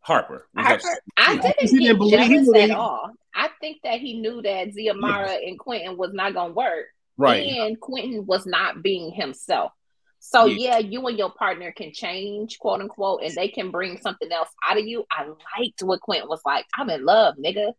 Harper. 0.00 0.48
Harper 0.56 0.88
I 1.18 1.36
didn't 1.36 1.78
get 1.80 1.98
jealous 2.10 2.48
at 2.56 2.70
all. 2.70 3.10
I 3.34 3.50
think 3.60 3.82
that 3.84 4.00
he 4.00 4.22
knew 4.22 4.40
that 4.40 4.68
Xiomara 4.68 5.26
yeah. 5.26 5.48
and 5.48 5.58
Quentin 5.58 5.98
was 5.98 6.14
not 6.14 6.32
gonna 6.32 6.54
work. 6.54 6.86
Right. 7.18 7.46
And 7.46 7.78
Quentin 7.78 8.24
was 8.24 8.46
not 8.46 8.82
being 8.82 9.12
himself. 9.12 9.72
So 10.18 10.46
yeah. 10.46 10.70
yeah. 10.70 10.78
you 10.78 11.06
and 11.06 11.18
your 11.18 11.30
partner 11.30 11.72
can 11.72 11.92
change, 11.92 12.58
quote 12.58 12.80
unquote, 12.80 13.20
and 13.22 13.34
they 13.34 13.48
can 13.48 13.70
bring 13.70 13.98
something 13.98 14.32
else 14.32 14.48
out 14.66 14.78
of 14.78 14.86
you. 14.86 15.04
I 15.10 15.26
liked 15.26 15.82
what 15.82 16.00
Quentin 16.00 16.30
was 16.30 16.40
like. 16.46 16.64
I'm 16.78 16.88
in 16.88 17.04
love, 17.04 17.34
nigga. 17.36 17.74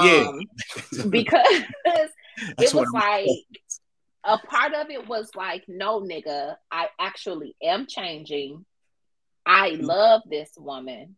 Yeah. 0.00 0.30
Um, 0.30 1.10
because 1.10 1.46
it 2.58 2.72
was 2.72 2.88
like 2.94 3.28
a 4.24 4.38
part 4.38 4.72
of 4.72 4.88
it 4.88 5.06
was 5.06 5.28
like, 5.34 5.64
no, 5.68 6.00
nigga, 6.00 6.56
I 6.72 6.88
actually 6.98 7.54
am 7.62 7.86
changing. 7.86 8.64
I 9.44 9.70
mm. 9.70 9.82
love 9.82 10.22
this 10.28 10.50
woman. 10.56 11.16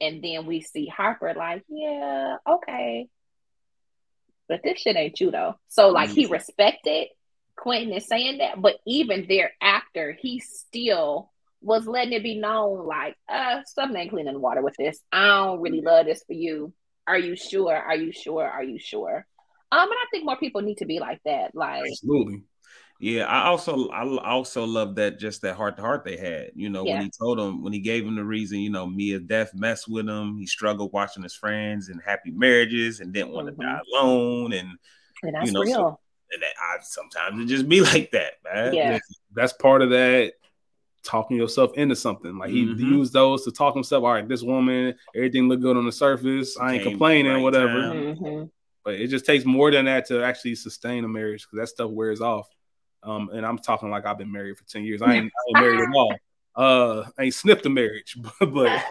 And 0.00 0.22
then 0.22 0.46
we 0.46 0.60
see 0.60 0.86
Harper 0.86 1.32
like, 1.34 1.64
yeah, 1.68 2.36
okay. 2.46 3.08
But 4.48 4.60
this 4.62 4.80
shit 4.80 4.96
ain't 4.96 5.18
you 5.20 5.30
though. 5.30 5.54
So 5.68 5.88
like 5.88 6.10
he 6.10 6.26
mm. 6.26 6.30
respected 6.30 7.08
Quentin 7.56 7.92
is 7.92 8.06
saying 8.06 8.38
that, 8.38 8.60
but 8.60 8.76
even 8.86 9.26
thereafter, 9.28 10.16
he 10.20 10.40
still 10.40 11.32
was 11.62 11.86
letting 11.86 12.12
it 12.12 12.22
be 12.22 12.38
known 12.38 12.86
like, 12.86 13.16
uh, 13.28 13.62
something 13.74 13.96
ain't 13.96 14.10
cleaning 14.10 14.34
the 14.34 14.38
water 14.38 14.62
with 14.62 14.74
this. 14.78 15.00
I 15.10 15.26
don't 15.26 15.60
really 15.60 15.80
love 15.80 16.06
this 16.06 16.22
for 16.26 16.34
you. 16.34 16.72
Are 17.06 17.18
you 17.18 17.34
sure? 17.34 17.74
Are 17.74 17.96
you 17.96 18.12
sure? 18.12 18.46
Are 18.46 18.62
you 18.62 18.78
sure? 18.78 19.26
Um, 19.72 19.82
and 19.82 19.90
I 19.92 20.06
think 20.10 20.24
more 20.24 20.36
people 20.36 20.60
need 20.60 20.78
to 20.78 20.86
be 20.86 21.00
like 21.00 21.20
that. 21.24 21.54
Like 21.54 21.84
absolutely. 21.88 22.42
Yeah, 22.98 23.24
I 23.24 23.46
also 23.48 23.88
I 23.90 24.04
also 24.24 24.64
love 24.64 24.94
that 24.94 25.18
just 25.18 25.42
that 25.42 25.54
heart 25.54 25.76
to 25.76 25.82
heart 25.82 26.04
they 26.04 26.16
had. 26.16 26.50
You 26.54 26.70
know, 26.70 26.84
yeah. 26.84 26.94
when 26.94 27.02
he 27.02 27.10
told 27.10 27.38
him 27.38 27.62
when 27.62 27.72
he 27.72 27.80
gave 27.80 28.06
him 28.06 28.16
the 28.16 28.24
reason, 28.24 28.60
you 28.60 28.70
know, 28.70 28.86
Mia 28.86 29.18
Death 29.18 29.52
messed 29.54 29.86
with 29.88 30.08
him. 30.08 30.38
He 30.38 30.46
struggled 30.46 30.92
watching 30.92 31.22
his 31.22 31.34
friends 31.34 31.88
and 31.88 32.00
happy 32.04 32.30
marriages 32.30 33.00
and 33.00 33.12
didn't 33.12 33.32
want 33.32 33.48
mm-hmm. 33.48 33.60
to 33.60 33.66
die 33.66 33.80
alone. 33.92 34.52
And, 34.54 34.70
and 35.22 35.34
that's 35.34 35.46
you 35.46 35.52
know, 35.52 35.60
real. 35.60 35.74
So, 35.74 36.00
and 36.32 36.42
that, 36.42 36.54
I, 36.58 36.78
sometimes 36.82 37.42
it 37.42 37.46
just 37.46 37.68
be 37.68 37.80
like 37.82 38.10
that, 38.12 38.34
man. 38.44 38.72
Yeah, 38.72 38.98
that's 39.34 39.52
part 39.52 39.82
of 39.82 39.90
that 39.90 40.32
talking 41.06 41.36
yourself 41.36 41.72
into 41.76 41.94
something. 41.96 42.38
Like 42.38 42.50
he 42.50 42.64
mm-hmm. 42.64 42.80
used 42.80 43.12
those 43.12 43.44
to 43.44 43.52
talk 43.52 43.74
himself. 43.74 44.04
All 44.04 44.12
right, 44.12 44.28
this 44.28 44.42
woman, 44.42 44.94
everything 45.14 45.48
looked 45.48 45.62
good 45.62 45.76
on 45.76 45.84
the 45.84 45.92
surface. 45.92 46.56
I 46.58 46.74
ain't 46.74 46.82
complaining, 46.82 47.32
right 47.32 47.42
whatever. 47.42 47.78
Mm-hmm. 47.78 48.44
But 48.84 48.94
it 48.94 49.08
just 49.08 49.26
takes 49.26 49.44
more 49.44 49.70
than 49.70 49.84
that 49.84 50.06
to 50.06 50.22
actually 50.22 50.54
sustain 50.54 51.04
a 51.04 51.08
marriage 51.08 51.42
because 51.42 51.58
that 51.58 51.68
stuff 51.68 51.90
wears 51.90 52.20
off. 52.20 52.48
Um, 53.06 53.30
and 53.32 53.46
I'm 53.46 53.58
talking 53.58 53.88
like 53.88 54.04
I've 54.04 54.18
been 54.18 54.32
married 54.32 54.58
for 54.58 54.64
10 54.64 54.84
years. 54.84 55.00
I 55.00 55.14
ain't, 55.14 55.32
I 55.32 55.60
ain't 55.60 55.60
married 55.60 55.80
at 55.80 55.88
all. 55.94 56.14
Uh, 56.56 57.04
I 57.18 57.24
ain't 57.24 57.34
sniffed 57.34 57.66
a 57.66 57.70
marriage, 57.70 58.16
but 58.40 58.52
but, 58.52 58.82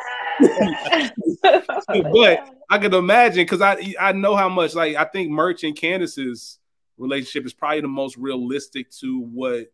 but 1.87 2.49
I 2.69 2.77
could 2.77 2.93
imagine 2.93 3.43
because 3.43 3.61
I 3.61 3.93
I 3.99 4.11
know 4.11 4.35
how 4.35 4.49
much 4.49 4.75
like 4.75 4.95
I 4.95 5.05
think 5.05 5.31
Murch 5.31 5.63
and 5.63 5.75
Candace's 5.75 6.59
relationship 6.97 7.45
is 7.45 7.53
probably 7.53 7.81
the 7.81 7.87
most 7.87 8.17
realistic 8.17 8.91
to 8.99 9.19
what 9.19 9.71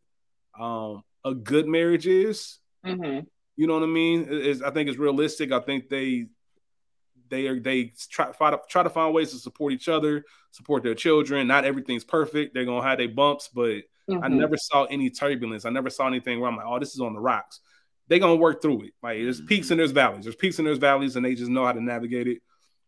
um 0.59 1.03
a 1.25 1.33
good 1.33 1.67
marriage 1.67 2.07
is. 2.07 2.59
Mm-hmm. 2.85 3.25
You 3.57 3.67
know 3.67 3.73
what 3.73 3.83
I 3.83 3.87
mean? 3.87 4.23
Is 4.29 4.61
I 4.61 4.71
think 4.71 4.89
it's 4.89 4.97
realistic. 4.97 5.51
I 5.51 5.59
think 5.59 5.89
they 5.89 6.27
they 7.29 7.47
are 7.47 7.59
they 7.59 7.93
try, 8.09 8.31
try 8.31 8.51
to 8.51 8.59
try 8.69 8.83
to 8.83 8.89
find 8.89 9.13
ways 9.13 9.31
to 9.31 9.37
support 9.37 9.73
each 9.73 9.89
other, 9.89 10.23
support 10.51 10.83
their 10.83 10.95
children. 10.95 11.47
Not 11.47 11.65
everything's 11.65 12.03
perfect. 12.03 12.53
They're 12.53 12.65
gonna 12.65 12.87
have 12.87 12.99
their 12.99 13.09
bumps, 13.09 13.49
but 13.53 13.83
Mm-hmm. 14.11 14.23
I 14.23 14.27
never 14.27 14.57
saw 14.57 14.85
any 14.85 15.09
turbulence. 15.09 15.65
I 15.65 15.69
never 15.69 15.89
saw 15.89 16.07
anything 16.07 16.39
where 16.39 16.49
I'm 16.49 16.57
like, 16.57 16.65
oh, 16.67 16.79
this 16.79 16.93
is 16.93 16.99
on 16.99 17.13
the 17.13 17.19
rocks. 17.19 17.59
They're 18.07 18.19
gonna 18.19 18.35
work 18.35 18.61
through 18.61 18.83
it. 18.83 18.93
Like 19.01 19.19
there's 19.19 19.41
peaks 19.41 19.71
and 19.71 19.79
there's 19.79 19.91
valleys. 19.91 20.25
There's 20.25 20.35
peaks 20.35 20.59
and 20.59 20.67
there's 20.67 20.77
valleys, 20.77 21.15
and 21.15 21.25
they 21.25 21.35
just 21.35 21.49
know 21.49 21.65
how 21.65 21.71
to 21.71 21.81
navigate 21.81 22.27
it. 22.27 22.37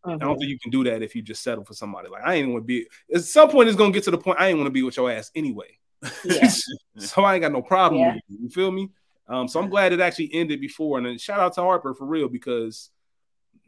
Mm-hmm. 0.04 0.10
I 0.10 0.12
don't 0.12 0.20
mm-hmm. 0.20 0.38
think 0.40 0.50
you 0.50 0.58
can 0.58 0.70
do 0.70 0.84
that 0.84 1.02
if 1.02 1.14
you 1.14 1.22
just 1.22 1.42
settle 1.42 1.64
for 1.64 1.74
somebody. 1.74 2.08
Like 2.08 2.22
I 2.24 2.34
ain't 2.34 2.50
want 2.50 2.62
to 2.62 2.66
be. 2.66 2.86
At 3.14 3.22
some 3.22 3.48
point, 3.48 3.68
it's 3.68 3.78
gonna 3.78 3.92
get 3.92 4.04
to 4.04 4.10
the 4.10 4.18
point 4.18 4.40
I 4.40 4.48
ain't 4.48 4.58
want 4.58 4.66
to 4.66 4.72
be 4.72 4.82
with 4.82 4.96
your 4.96 5.10
ass 5.10 5.30
anyway. 5.34 5.78
Yeah. 6.24 6.50
so 6.98 7.24
I 7.24 7.34
ain't 7.34 7.42
got 7.42 7.52
no 7.52 7.62
problem. 7.62 8.00
Yeah. 8.00 8.14
You. 8.28 8.38
you 8.42 8.48
feel 8.50 8.70
me? 8.70 8.90
Um, 9.26 9.48
so 9.48 9.60
I'm 9.60 9.70
glad 9.70 9.92
it 9.92 10.00
actually 10.00 10.30
ended 10.34 10.60
before. 10.60 10.98
And 10.98 11.06
then 11.06 11.16
shout 11.16 11.40
out 11.40 11.54
to 11.54 11.62
Harper 11.62 11.94
for 11.94 12.04
real 12.04 12.28
because 12.28 12.90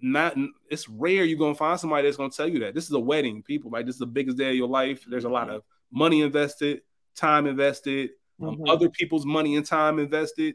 not 0.02 0.36
it's 0.70 0.88
rare 0.88 1.24
you're 1.24 1.38
gonna 1.38 1.54
find 1.54 1.80
somebody 1.80 2.06
that's 2.06 2.18
gonna 2.18 2.30
tell 2.30 2.48
you 2.48 2.60
that. 2.60 2.74
This 2.74 2.84
is 2.84 2.92
a 2.92 3.00
wedding, 3.00 3.42
people. 3.42 3.70
Like 3.70 3.86
this 3.86 3.94
is 3.94 4.00
the 4.00 4.06
biggest 4.06 4.36
day 4.36 4.50
of 4.50 4.56
your 4.56 4.68
life. 4.68 5.04
There's 5.08 5.24
a 5.24 5.30
lot 5.30 5.48
of 5.48 5.62
money 5.90 6.20
invested 6.20 6.82
time 7.16 7.46
invested, 7.46 8.10
um, 8.40 8.48
mm-hmm. 8.48 8.62
um, 8.62 8.68
other 8.68 8.88
people's 8.88 9.26
money 9.26 9.56
and 9.56 9.66
time 9.66 9.98
invested, 9.98 10.54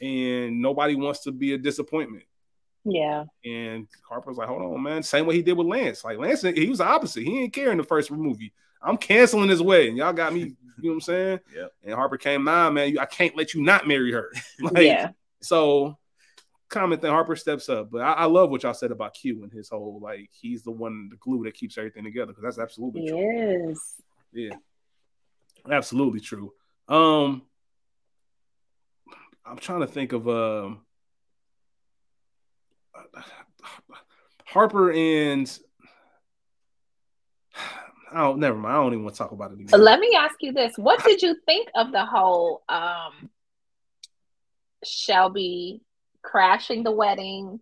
and 0.00 0.60
nobody 0.60 0.94
wants 0.94 1.20
to 1.20 1.32
be 1.32 1.54
a 1.54 1.58
disappointment. 1.58 2.24
Yeah. 2.84 3.24
And 3.44 3.88
Harper's 4.08 4.36
like, 4.36 4.48
hold 4.48 4.62
on, 4.62 4.82
man. 4.82 5.02
Same 5.02 5.26
way 5.26 5.34
he 5.34 5.42
did 5.42 5.56
with 5.56 5.66
Lance. 5.66 6.04
Like 6.04 6.18
Lance, 6.18 6.42
he 6.42 6.68
was 6.68 6.78
the 6.78 6.84
opposite. 6.84 7.22
He 7.22 7.30
didn't 7.30 7.52
care 7.52 7.72
in 7.72 7.78
the 7.78 7.84
first 7.84 8.10
movie. 8.10 8.52
I'm 8.82 8.98
canceling 8.98 9.48
his 9.48 9.62
wedding. 9.62 9.96
Y'all 9.96 10.12
got 10.12 10.34
me. 10.34 10.40
You 10.40 10.46
know 10.82 10.90
what 10.90 10.94
I'm 10.94 11.00
saying? 11.00 11.40
Yeah. 11.54 11.66
And 11.82 11.94
Harper 11.94 12.18
came, 12.18 12.44
nah, 12.44 12.70
man. 12.70 12.98
I 12.98 13.06
can't 13.06 13.36
let 13.36 13.54
you 13.54 13.62
not 13.62 13.88
marry 13.88 14.12
her. 14.12 14.30
like, 14.60 14.84
yeah. 14.84 15.10
So, 15.40 15.98
comment 16.68 17.00
that 17.02 17.10
Harper 17.10 17.36
steps 17.36 17.68
up. 17.68 17.90
But 17.90 18.02
I, 18.02 18.12
I, 18.12 18.24
love 18.24 18.50
what 18.50 18.62
y'all 18.62 18.74
said 18.74 18.90
about 18.90 19.14
Q 19.14 19.42
and 19.44 19.52
his 19.52 19.68
whole 19.68 20.00
like 20.02 20.30
he's 20.32 20.62
the 20.62 20.70
one, 20.70 21.08
the 21.10 21.16
glue 21.16 21.44
that 21.44 21.54
keeps 21.54 21.78
everything 21.78 22.04
together. 22.04 22.32
Because 22.32 22.42
that's 22.42 22.58
absolutely 22.58 23.02
he 23.02 23.08
true. 23.08 23.70
Is. 23.70 23.94
Yeah. 24.32 24.56
Absolutely 25.70 26.20
true. 26.20 26.52
Um, 26.88 27.42
I'm 29.44 29.56
trying 29.58 29.80
to 29.80 29.86
think 29.86 30.12
of 30.12 30.28
um 30.28 30.80
Harper 34.46 34.92
and 34.92 35.58
oh, 38.14 38.34
never 38.34 38.56
mind. 38.56 38.74
I 38.74 38.82
don't 38.82 38.92
even 38.92 39.04
want 39.04 39.14
to 39.14 39.18
talk 39.18 39.32
about 39.32 39.50
it 39.50 39.54
anymore. 39.54 39.78
Let 39.78 40.00
me 40.00 40.16
ask 40.16 40.36
you 40.40 40.52
this: 40.52 40.74
What 40.76 41.02
did 41.04 41.22
you 41.22 41.36
think 41.46 41.68
of 41.74 41.92
the 41.92 42.04
whole 42.04 42.62
um 42.68 43.30
Shelby 44.84 45.82
crashing 46.22 46.82
the 46.82 46.92
wedding, 46.92 47.60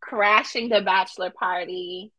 crashing 0.00 0.68
the 0.68 0.82
bachelor 0.82 1.30
party, 1.30 2.12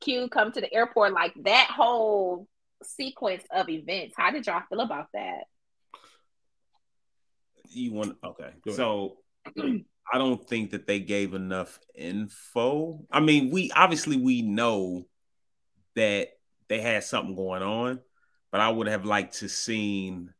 Q 0.00 0.28
come 0.28 0.52
to 0.52 0.60
the 0.60 0.72
airport, 0.72 1.12
like 1.12 1.32
that 1.44 1.68
whole 1.74 2.48
sequence 2.84 3.44
of 3.50 3.68
events. 3.68 4.14
How 4.16 4.30
did 4.30 4.46
y'all 4.46 4.62
feel 4.68 4.80
about 4.80 5.06
that? 5.14 5.44
You 7.68 7.92
want 7.92 8.16
okay. 8.24 8.50
So 8.70 9.18
I 10.12 10.18
don't 10.18 10.46
think 10.46 10.70
that 10.70 10.86
they 10.86 11.00
gave 11.00 11.34
enough 11.34 11.78
info. 11.94 13.04
I 13.10 13.20
mean, 13.20 13.50
we 13.50 13.70
obviously 13.72 14.16
we 14.16 14.42
know 14.42 15.06
that 15.96 16.28
they 16.68 16.80
had 16.80 17.04
something 17.04 17.36
going 17.36 17.62
on, 17.62 18.00
but 18.50 18.60
I 18.60 18.68
would 18.68 18.88
have 18.88 19.04
liked 19.04 19.38
to 19.38 19.48
seen 19.48 20.32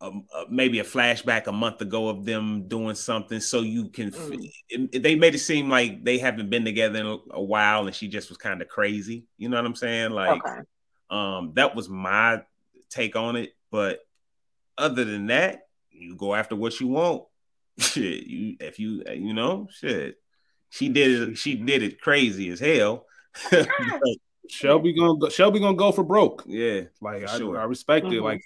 a, 0.00 0.06
a, 0.06 0.44
maybe 0.48 0.78
a 0.78 0.84
flashback 0.84 1.46
a 1.46 1.52
month 1.52 1.80
ago 1.80 2.08
of 2.08 2.24
them 2.24 2.68
doing 2.68 2.94
something 2.94 3.40
so 3.40 3.60
you 3.60 3.88
can 3.88 4.10
mm. 4.10 4.50
it, 4.68 5.02
they 5.02 5.14
made 5.16 5.34
it 5.34 5.40
seem 5.40 5.68
like 5.68 6.04
they 6.04 6.18
haven't 6.18 6.50
been 6.50 6.64
together 6.64 7.00
in 7.00 7.06
a, 7.06 7.16
a 7.32 7.42
while 7.42 7.86
and 7.86 7.94
she 7.94 8.06
just 8.06 8.28
was 8.28 8.38
kind 8.38 8.62
of 8.62 8.68
crazy 8.68 9.24
you 9.38 9.48
know 9.48 9.56
what 9.56 9.66
i'm 9.66 9.74
saying 9.74 10.10
like 10.10 10.44
okay. 10.44 10.60
um 11.10 11.52
that 11.54 11.74
was 11.74 11.88
my 11.88 12.40
take 12.90 13.16
on 13.16 13.34
it 13.36 13.54
but 13.70 14.00
other 14.76 15.04
than 15.04 15.26
that 15.26 15.66
you 15.90 16.14
go 16.14 16.34
after 16.34 16.54
what 16.54 16.78
you 16.78 16.86
want 16.86 17.24
shit 17.78 18.24
you 18.26 18.56
if 18.60 18.78
you 18.78 19.02
you 19.12 19.34
know 19.34 19.66
shit 19.70 20.16
she 20.70 20.88
did 20.88 21.30
it 21.30 21.38
she 21.38 21.56
did 21.56 21.82
it 21.82 22.00
crazy 22.00 22.50
as 22.50 22.60
hell 22.60 23.04
Shelby 24.50 24.94
gonna 24.94 25.18
go, 25.18 25.28
Shelby 25.28 25.60
gonna 25.60 25.76
go 25.76 25.92
for 25.92 26.02
broke. 26.02 26.44
Yeah, 26.46 26.82
like 27.02 27.28
I, 27.28 27.36
sure. 27.36 27.60
I, 27.60 27.64
respect 27.64 28.06
mm-hmm. 28.06 28.14
it. 28.14 28.22
Like 28.22 28.40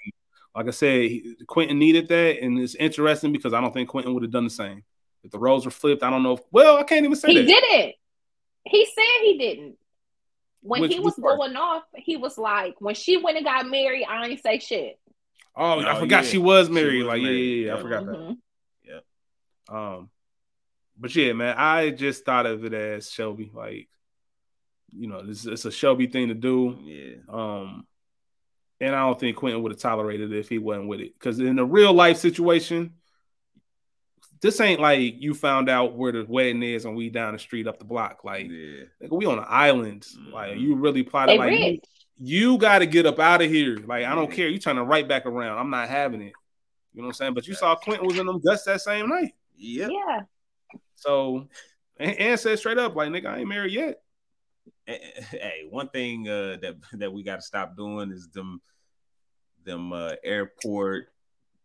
like 0.55 0.67
I 0.67 0.71
said, 0.71 1.03
he, 1.03 1.37
Quentin 1.47 1.79
needed 1.79 2.09
that, 2.09 2.41
and 2.43 2.59
it's 2.59 2.75
interesting 2.75 3.33
because 3.33 3.53
I 3.53 3.61
don't 3.61 3.73
think 3.73 3.89
Quentin 3.89 4.13
would 4.15 4.23
have 4.23 4.33
done 4.33 4.45
the 4.45 4.51
same 4.51 4.85
if 5.23 5.31
the 5.31 5.39
roles 5.39 5.65
were 5.65 5.71
flipped. 5.71 6.03
I 6.03 6.11
don't 6.11 6.23
know. 6.23 6.35
If, 6.35 6.41
well, 6.51 6.77
I 6.77 6.83
can't 6.83 7.05
even 7.05 7.17
say 7.17 7.29
he 7.29 7.39
that. 7.39 7.47
did 7.47 7.65
it. 7.65 7.95
He 8.65 8.85
said 8.85 9.05
he 9.23 9.39
didn't. 9.39 9.77
When 10.61 10.83
Which, 10.83 10.93
he 10.93 11.01
was 11.01 11.17
going 11.17 11.57
off, 11.57 11.83
he 11.97 12.17
was 12.17 12.39
like, 12.39 12.77
when 12.81 12.95
she 12.95 13.17
went 13.17 13.37
and 13.37 13.45
got 13.45 13.69
married, 13.69 14.07
I 14.09 14.27
ain't 14.27 14.43
say 14.43 14.61
shit. 14.61 14.99
Oh, 15.57 15.81
I 15.81 15.99
forgot 15.99 16.25
yeah. 16.25 16.31
she 16.31 16.39
was 16.39 16.71
married. 16.71 16.93
She 16.93 16.99
was 16.99 17.07
like, 17.07 17.23
married. 17.23 17.37
Yeah, 17.37 17.55
yeah, 17.55 17.67
yeah, 17.67 17.75
I 17.75 17.83
forgot 17.83 18.03
mm-hmm. 18.05 18.29
that. 18.29 19.03
Yeah. 19.69 19.97
Um, 19.97 20.11
but 20.97 21.15
yeah, 21.17 21.33
man, 21.33 21.57
I 21.59 21.91
just 21.91 22.25
thought 22.25 22.47
of 22.47 22.65
it 22.65 22.73
as 22.73 23.11
Shelby. 23.11 23.51
Like, 23.53 23.89
you 24.97 25.09
know, 25.09 25.27
this 25.27 25.47
it's 25.47 25.65
a 25.65 25.73
Shelby 25.73 26.07
thing 26.07 26.29
to 26.29 26.35
do. 26.35 26.79
Yeah. 26.85 27.15
Um, 27.29 27.87
and 28.83 28.97
I 28.97 29.07
don't 29.07 29.19
think 29.19 29.37
Quentin 29.37 29.63
would 29.63 29.71
have 29.71 29.81
tolerated 29.81 30.33
it 30.33 30.39
if 30.41 30.49
he 30.49 30.59
wasn't 30.59 30.89
with 30.89 31.01
it. 31.01 31.15
Because 31.17 31.39
in 31.39 31.61
a 31.61 31.65
real 31.65 31.93
life 31.93 32.17
situation, 32.17 32.95
this 34.41 34.61
ain't 34.61 34.81
like 34.81 35.23
you 35.23 35.35
found 35.35 35.69
out 35.69 35.95
where 35.95 36.11
the 36.11 36.27
wedding 36.29 36.65
is 36.65 36.85
and 36.85 36.97
we 36.97 37.09
down 37.09 37.33
the 37.33 37.39
street 37.39 37.69
up 37.69 37.79
the 37.79 37.85
block. 37.85 38.25
Like, 38.25 38.49
yeah. 38.51 38.83
like 39.01 39.13
we 39.13 39.25
on 39.25 39.39
an 39.39 39.45
island. 39.47 40.03
Mm-hmm. 40.03 40.33
Like 40.33 40.59
you 40.59 40.75
really 40.75 41.05
plotted. 41.05 41.39
like 41.39 41.53
you, 41.53 41.79
you 42.17 42.59
got 42.59 42.81
to 42.81 42.87
get 42.87 43.07
up 43.07 43.21
out 43.21 43.41
of 43.41 43.49
here. 43.49 43.79
Like 43.87 44.05
I 44.05 44.17
don't 44.17 44.33
care. 44.33 44.49
You 44.49 44.59
turning 44.59 44.83
right 44.83 45.07
back 45.07 45.27
around. 45.27 45.59
I'm 45.59 45.71
not 45.71 45.89
having 45.89 46.21
it. 46.21 46.33
You 46.93 47.03
know 47.03 47.07
what 47.07 47.11
I'm 47.11 47.15
saying? 47.15 47.35
But 47.35 47.47
you 47.47 47.55
saw 47.55 47.77
Quentin 47.77 48.05
was 48.05 48.19
in 48.19 48.27
them 48.27 48.41
guts 48.41 48.65
that 48.65 48.81
same 48.81 49.09
night. 49.09 49.33
Yep. 49.59 49.91
Yeah. 49.93 50.21
So 50.97 51.47
and, 51.99 52.19
and 52.19 52.41
said 52.41 52.59
straight 52.59 52.79
up, 52.79 52.97
like 52.97 53.11
nigga, 53.11 53.27
I 53.27 53.39
ain't 53.39 53.49
married 53.49 53.73
yet. 53.73 54.03
Hey, 54.87 55.67
one 55.71 55.89
thing 55.89 56.29
uh, 56.29 56.57
that 56.63 56.77
that 56.95 57.13
we 57.13 57.23
got 57.23 57.37
to 57.37 57.43
stop 57.43 57.77
doing 57.77 58.11
is 58.11 58.29
them 58.29 58.61
them 59.65 59.93
uh, 59.93 60.13
airport 60.25 61.09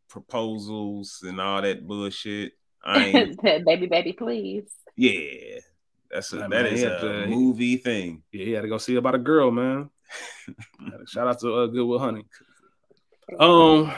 proposals 0.09 1.19
and 1.23 1.41
all 1.41 1.61
that 1.61 1.85
bullshit. 1.85 2.53
I 2.83 3.05
ain't 3.05 3.41
baby, 3.41 3.87
baby, 3.87 4.13
please. 4.13 4.71
Yeah, 4.95 5.59
that's 6.09 6.31
a, 6.33 6.47
that 6.49 6.65
is 6.67 6.83
a 6.83 6.99
to, 6.99 7.27
movie 7.27 7.77
thing. 7.77 8.23
Yeah, 8.31 8.45
he 8.45 8.51
had 8.51 8.61
to 8.61 8.69
go 8.69 8.77
see 8.77 8.95
about 8.95 9.15
a 9.15 9.19
girl, 9.19 9.51
man. 9.51 9.89
Shout 11.07 11.27
out 11.27 11.39
to 11.41 11.53
uh, 11.53 11.67
Good 11.67 11.85
Will 11.85 11.99
Hunting. 11.99 12.25
Um, 13.39 13.93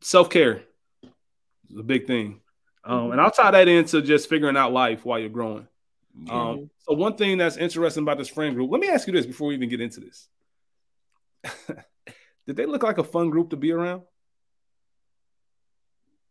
self 0.00 0.28
care 0.28 0.62
is 1.70 1.78
a 1.78 1.82
big 1.84 2.06
thing, 2.06 2.40
um, 2.88 3.00
mm-hmm. 3.00 3.12
and 3.12 3.20
I'll 3.20 3.30
tie 3.30 3.50
that 3.50 3.68
into 3.68 4.00
just 4.00 4.30
figuring 4.30 4.56
out 4.56 4.72
life 4.72 5.04
while 5.04 5.18
you're 5.18 5.28
growing. 5.28 5.68
Mm-hmm. 6.18 6.30
Um, 6.30 6.70
so 6.78 6.94
one 6.94 7.16
thing 7.16 7.36
that's 7.36 7.58
interesting 7.58 8.02
about 8.02 8.16
this 8.16 8.30
friend 8.30 8.54
group. 8.54 8.70
Let 8.70 8.80
me 8.80 8.88
ask 8.88 9.06
you 9.06 9.12
this 9.12 9.26
before 9.26 9.48
we 9.48 9.54
even 9.54 9.68
get 9.68 9.82
into 9.82 10.00
this. 10.00 10.28
did 12.46 12.56
they 12.56 12.64
look 12.64 12.82
like 12.82 12.96
a 12.96 13.04
fun 13.04 13.28
group 13.28 13.50
to 13.50 13.56
be 13.56 13.72
around? 13.72 14.02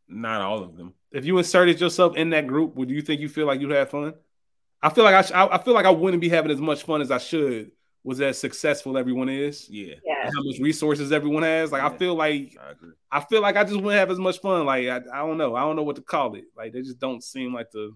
Not 0.07 0.41
all 0.41 0.63
of 0.63 0.75
them. 0.75 0.95
If 1.11 1.25
you 1.25 1.37
inserted 1.37 1.79
yourself 1.79 2.17
in 2.17 2.31
that 2.31 2.47
group, 2.47 2.75
would 2.75 2.89
you 2.89 3.03
think 3.03 3.21
you 3.21 3.29
feel 3.29 3.45
like 3.45 3.61
you 3.61 3.69
had 3.69 3.89
fun? 3.89 4.15
I 4.81 4.89
feel 4.89 5.03
like 5.03 5.15
I, 5.15 5.21
sh- 5.21 5.31
I 5.31 5.57
feel 5.59 5.75
like 5.75 5.85
I 5.85 5.91
wouldn't 5.91 6.21
be 6.21 6.29
having 6.29 6.51
as 6.51 6.59
much 6.59 6.83
fun 6.83 7.01
as 7.01 7.11
I 7.11 7.19
should. 7.19 7.71
Was 8.07 8.21
as 8.21 8.39
successful 8.39 8.97
everyone 8.97 9.27
is? 9.27 9.69
Yeah. 9.69 9.95
yeah. 10.05 10.31
How 10.33 10.41
much 10.41 10.59
resources 10.61 11.11
everyone 11.11 11.43
has? 11.43 11.73
Like 11.73 11.81
yeah. 11.81 11.89
I 11.89 11.97
feel 11.97 12.15
like 12.15 12.57
I, 13.11 13.17
I, 13.17 13.19
feel 13.19 13.41
like 13.41 13.57
I 13.57 13.63
just 13.65 13.75
wouldn't 13.75 13.99
have 13.99 14.09
as 14.09 14.17
much 14.17 14.39
fun. 14.39 14.65
Like 14.65 14.87
I, 14.87 15.01
I 15.13 15.17
don't 15.17 15.37
know. 15.37 15.55
I 15.55 15.61
don't 15.61 15.75
know 15.75 15.83
what 15.83 15.97
to 15.97 16.01
call 16.01 16.35
it. 16.35 16.45
Like 16.55 16.71
they 16.71 16.81
just 16.81 16.99
don't 16.99 17.21
seem 17.21 17.53
like 17.53 17.69
the. 17.71 17.91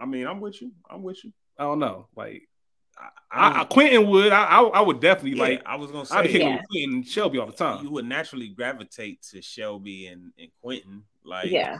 I 0.00 0.06
mean, 0.06 0.26
I'm 0.26 0.40
with 0.40 0.62
you. 0.62 0.72
I'm 0.88 1.02
with 1.02 1.22
you. 1.22 1.34
I 1.58 1.64
don't 1.64 1.80
know. 1.80 2.06
Like 2.16 2.48
I, 3.30 3.60
I, 3.60 3.64
Quentin 3.64 4.08
would. 4.08 4.32
I, 4.32 4.44
I, 4.44 4.62
I 4.62 4.80
would 4.80 5.00
definitely 5.00 5.36
yeah, 5.36 5.42
like. 5.42 5.62
I 5.66 5.76
was 5.76 5.90
gonna 5.90 6.06
say. 6.06 6.16
I'd 6.16 6.30
hit 6.30 6.40
yeah. 6.40 6.62
Quentin 6.70 6.94
and 6.94 7.06
Shelby 7.06 7.38
all 7.38 7.46
the 7.46 7.52
time. 7.52 7.84
You 7.84 7.90
would 7.90 8.06
naturally 8.06 8.48
gravitate 8.48 9.22
to 9.32 9.42
Shelby 9.42 10.06
and, 10.06 10.32
and 10.38 10.48
Quentin. 10.62 11.02
Like, 11.24 11.50
yeah. 11.50 11.76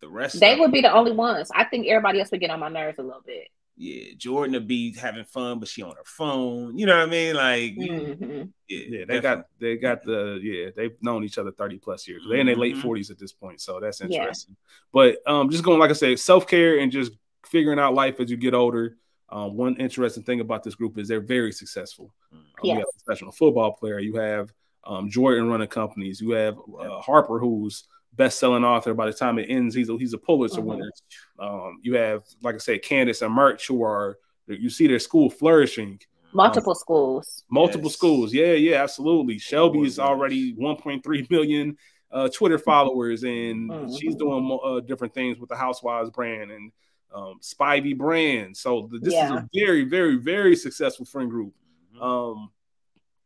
The 0.00 0.08
rest, 0.08 0.38
they 0.38 0.56
would 0.56 0.70
be 0.70 0.80
the 0.80 0.92
only 0.92 1.12
ones. 1.12 1.50
I 1.54 1.64
think 1.64 1.86
everybody 1.86 2.20
else 2.20 2.32
would 2.32 2.40
get 2.40 2.50
on 2.50 2.60
my 2.60 2.68
nerves 2.68 2.98
a 2.98 3.02
little 3.02 3.22
bit. 3.24 3.48
Yeah, 3.80 4.14
Jordan 4.16 4.54
would 4.54 4.66
be 4.66 4.92
having 4.96 5.24
fun, 5.24 5.60
but 5.60 5.68
she 5.68 5.82
on 5.82 5.94
her 5.94 6.02
phone. 6.04 6.76
You 6.76 6.86
know 6.86 6.98
what 6.98 7.06
I 7.06 7.10
mean? 7.10 7.36
Like, 7.36 7.76
mm-hmm. 7.76 8.42
yeah, 8.68 8.78
yeah, 8.88 9.04
they 9.06 9.20
definitely. 9.20 9.20
got 9.20 9.46
they 9.60 9.76
got 9.76 10.02
the 10.02 10.40
yeah 10.42 10.70
they've 10.76 10.96
known 11.00 11.22
each 11.22 11.38
other 11.38 11.52
thirty 11.52 11.78
plus 11.78 12.08
years. 12.08 12.24
They're 12.28 12.38
in 12.38 12.46
their 12.46 12.56
late 12.56 12.72
mm-hmm. 12.72 12.82
forties 12.82 13.10
at 13.12 13.20
this 13.20 13.32
point, 13.32 13.60
so 13.60 13.78
that's 13.78 14.00
interesting. 14.00 14.56
Yeah. 14.58 14.74
But 14.92 15.32
um, 15.32 15.48
just 15.48 15.62
going 15.62 15.78
like 15.78 15.90
I 15.90 15.94
say, 15.94 16.16
self 16.16 16.48
care 16.48 16.80
and 16.80 16.90
just 16.90 17.12
figuring 17.46 17.78
out 17.78 17.94
life 17.94 18.18
as 18.18 18.30
you 18.30 18.36
get 18.36 18.52
older. 18.52 18.96
Um, 19.30 19.56
one 19.56 19.76
interesting 19.76 20.24
thing 20.24 20.40
about 20.40 20.64
this 20.64 20.74
group 20.74 20.98
is 20.98 21.06
they're 21.06 21.20
very 21.20 21.52
successful. 21.52 22.12
Um, 22.32 22.44
yes. 22.62 22.74
You 22.74 22.74
have 22.80 22.88
a 22.88 23.04
professional 23.04 23.32
football 23.32 23.72
player. 23.74 24.00
You 24.00 24.16
have 24.16 24.52
um, 24.84 25.08
Jordan 25.08 25.48
running 25.48 25.68
companies. 25.68 26.20
You 26.20 26.30
have 26.30 26.58
uh, 26.58 27.00
Harper, 27.00 27.38
who's 27.38 27.84
best-selling 28.18 28.64
author. 28.64 28.92
By 28.92 29.06
the 29.06 29.12
time 29.14 29.38
it 29.38 29.46
ends, 29.48 29.74
he's 29.74 29.88
a, 29.88 29.96
he's 29.96 30.12
a 30.12 30.18
Pulitzer 30.18 30.60
mm-hmm. 30.60 30.68
winner. 30.68 30.92
Um, 31.38 31.78
you 31.82 31.96
have, 31.96 32.24
like 32.42 32.56
I 32.56 32.58
said, 32.58 32.82
Candace 32.82 33.22
and 33.22 33.32
Murch, 33.32 33.66
who 33.66 33.82
are 33.82 34.18
you 34.46 34.68
see 34.68 34.86
their 34.86 34.98
school 34.98 35.30
flourishing. 35.30 36.00
Multiple 36.32 36.72
um, 36.72 36.76
schools. 36.76 37.44
Multiple 37.50 37.88
yes. 37.88 37.94
schools. 37.94 38.34
Yeah, 38.34 38.52
yeah, 38.52 38.82
absolutely. 38.82 39.38
Shelby 39.38 39.80
is 39.80 39.98
already 39.98 40.54
1.3 40.54 41.30
million 41.30 41.76
uh, 42.10 42.28
Twitter 42.28 42.58
followers, 42.58 43.22
and 43.22 43.70
mm-hmm. 43.70 43.94
she's 43.94 44.14
doing 44.16 44.58
uh, 44.62 44.80
different 44.80 45.14
things 45.14 45.38
with 45.38 45.48
the 45.48 45.56
Housewives 45.56 46.10
brand 46.10 46.50
and 46.50 46.72
um, 47.14 47.38
Spivey 47.42 47.96
brand. 47.96 48.56
So 48.56 48.88
the, 48.90 48.98
this 48.98 49.14
yeah. 49.14 49.26
is 49.26 49.30
a 49.32 49.48
very, 49.54 49.84
very, 49.84 50.16
very 50.16 50.56
successful 50.56 51.06
friend 51.06 51.30
group. 51.30 51.54
Mm-hmm. 51.94 52.02
Um, 52.02 52.50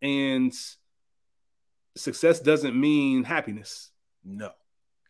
and 0.00 0.52
success 1.96 2.40
doesn't 2.40 2.78
mean 2.78 3.24
happiness. 3.24 3.90
No. 4.24 4.50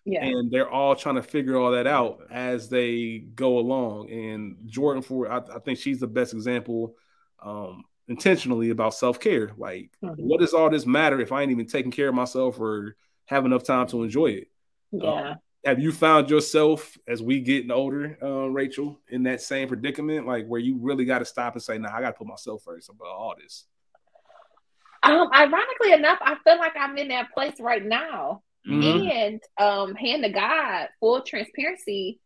Yeah. 0.04 0.24
And 0.24 0.50
they're 0.50 0.70
all 0.70 0.96
trying 0.96 1.14
to 1.14 1.22
figure 1.22 1.56
all 1.56 1.72
that 1.72 1.86
out 1.86 2.20
as 2.30 2.68
they 2.68 3.18
go 3.34 3.58
along. 3.58 4.10
And 4.10 4.56
Jordan 4.66 5.02
Ford, 5.02 5.28
I, 5.30 5.38
I 5.54 5.58
think 5.60 5.78
she's 5.78 6.00
the 6.00 6.08
best 6.08 6.34
example 6.34 6.96
um, 7.40 7.84
intentionally 8.08 8.70
about 8.70 8.94
self 8.94 9.20
care. 9.20 9.52
Like, 9.56 9.90
mm-hmm. 10.02 10.20
what 10.22 10.40
does 10.40 10.54
all 10.54 10.70
this 10.70 10.86
matter 10.86 11.20
if 11.20 11.30
I 11.30 11.42
ain't 11.42 11.52
even 11.52 11.66
taking 11.66 11.92
care 11.92 12.08
of 12.08 12.14
myself 12.14 12.58
or 12.58 12.96
have 13.26 13.46
enough 13.46 13.64
time 13.64 13.86
to 13.88 14.02
enjoy 14.02 14.26
it? 14.26 14.48
Yeah. 14.90 15.30
Um, 15.30 15.36
have 15.64 15.78
you 15.78 15.92
found 15.92 16.28
yourself 16.28 16.98
as 17.06 17.22
we 17.22 17.40
getting 17.40 17.70
older, 17.70 18.18
uh, 18.20 18.48
Rachel, 18.50 19.00
in 19.08 19.22
that 19.24 19.40
same 19.40 19.68
predicament, 19.68 20.26
like 20.26 20.46
where 20.46 20.60
you 20.60 20.76
really 20.80 21.04
got 21.04 21.20
to 21.20 21.24
stop 21.24 21.54
and 21.54 21.62
say, 21.62 21.78
"Nah, 21.78 21.94
I 21.94 22.00
got 22.00 22.08
to 22.08 22.18
put 22.18 22.26
myself 22.26 22.62
first 22.64 22.88
about 22.88 23.06
all 23.06 23.34
this." 23.40 23.64
Um, 25.04 25.28
ironically 25.32 25.92
enough, 25.92 26.18
I 26.20 26.36
feel 26.44 26.58
like 26.58 26.72
I'm 26.76 26.96
in 26.98 27.08
that 27.08 27.32
place 27.32 27.60
right 27.60 27.84
now. 27.84 28.42
Mm-hmm. 28.68 29.08
And 29.08 29.42
um, 29.58 29.94
hand 29.94 30.22
to 30.24 30.30
God, 30.30 30.88
full 31.00 31.22
transparency. 31.22 32.20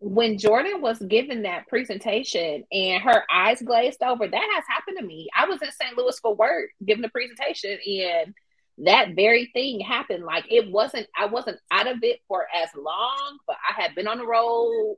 When 0.00 0.36
Jordan 0.36 0.82
was 0.82 0.98
given 0.98 1.42
that 1.42 1.66
presentation 1.66 2.64
and 2.70 3.02
her 3.02 3.24
eyes 3.32 3.62
glazed 3.62 4.02
over, 4.02 4.28
that 4.28 4.50
has 4.54 4.64
happened 4.68 4.98
to 4.98 5.06
me. 5.06 5.28
I 5.34 5.46
was 5.46 5.62
in 5.62 5.70
St. 5.70 5.96
Louis 5.96 6.18
for 6.20 6.34
work, 6.34 6.68
giving 6.84 7.04
a 7.04 7.08
presentation, 7.08 7.78
and 7.86 8.34
that 8.78 9.14
very 9.14 9.50
thing 9.54 9.80
happened. 9.80 10.24
Like 10.24 10.44
it 10.50 10.70
wasn't, 10.70 11.06
I 11.18 11.26
wasn't 11.26 11.58
out 11.70 11.86
of 11.86 12.02
it 12.02 12.20
for 12.28 12.46
as 12.54 12.68
long, 12.76 13.38
but 13.46 13.56
I 13.68 13.80
had 13.80 13.94
been 13.94 14.08
on 14.08 14.18
the 14.18 14.26
road 14.26 14.96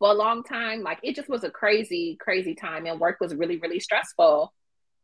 for 0.00 0.10
a 0.10 0.14
long 0.14 0.42
time. 0.42 0.82
Like 0.82 0.98
it 1.04 1.14
just 1.14 1.28
was 1.28 1.44
a 1.44 1.50
crazy, 1.50 2.16
crazy 2.20 2.56
time, 2.56 2.86
and 2.86 2.98
work 2.98 3.18
was 3.20 3.36
really, 3.36 3.58
really 3.58 3.78
stressful. 3.78 4.52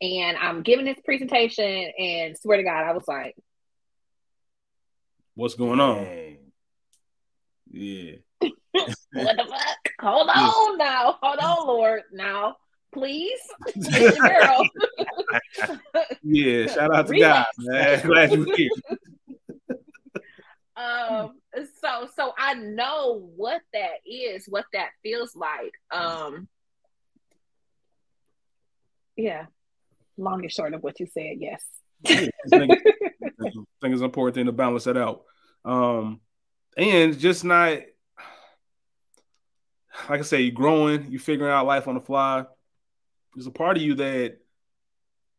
And 0.01 0.37
I'm 0.37 0.63
giving 0.63 0.87
this 0.87 0.99
presentation, 1.05 1.93
and 1.99 2.37
swear 2.37 2.57
to 2.57 2.65
God, 2.65 2.85
I 2.85 2.93
was 2.93 3.07
like, 3.07 3.37
What's 5.39 5.55
going 5.55 5.79
on? 5.79 6.05
Yeah. 7.71 8.15
what 8.41 8.53
the 9.13 9.47
fuck? 9.49 9.93
Hold 10.01 10.29
on 10.35 10.79
now. 10.79 11.17
Hold 11.23 11.39
on, 11.39 11.67
Lord. 11.69 12.03
Now, 12.13 12.57
please. 12.93 13.39
It's 13.69 13.89
your 13.89 14.11
girl. 14.11 14.69
Yeah, 16.25 16.67
shout 16.67 16.93
out 16.93 17.07
to 17.07 17.13
Relax. 17.13 17.51
God, 17.57 17.67
man. 17.73 18.01
Glad 18.07 18.33
you 18.33 18.53
here. 18.57 18.71
um 20.77 21.37
so 21.81 22.09
so 22.17 22.33
I 22.37 22.55
know 22.55 23.31
what 23.37 23.63
that 23.73 23.99
is, 24.05 24.47
what 24.49 24.65
that 24.73 24.89
feels 25.05 25.37
like. 25.37 25.75
Um 25.93 26.49
yeah. 29.15 29.47
Long 30.17 30.43
and 30.43 30.51
short 30.51 30.75
of 30.75 30.83
what 30.83 30.99
you 30.99 31.07
said, 31.07 31.37
yes. 31.39 31.65
I 32.07 32.15
think, 32.17 32.31
I 32.51 32.59
think 32.61 32.75
it's 33.83 34.01
an 34.01 34.05
important 34.05 34.35
thing 34.35 34.47
to 34.47 34.53
balance 34.53 34.85
that 34.85 34.97
out. 34.97 35.23
Um, 35.65 36.21
and 36.77 37.19
just 37.19 37.45
not 37.45 37.79
like 40.09 40.21
I 40.21 40.23
say, 40.23 40.43
you're 40.43 40.53
growing, 40.55 41.11
you're 41.11 41.21
figuring 41.21 41.53
out 41.53 41.67
life 41.67 41.89
on 41.89 41.95
the 41.95 42.01
fly. 42.01 42.45
There's 43.35 43.47
a 43.47 43.51
part 43.51 43.77
of 43.77 43.83
you 43.83 43.95
that 43.97 44.39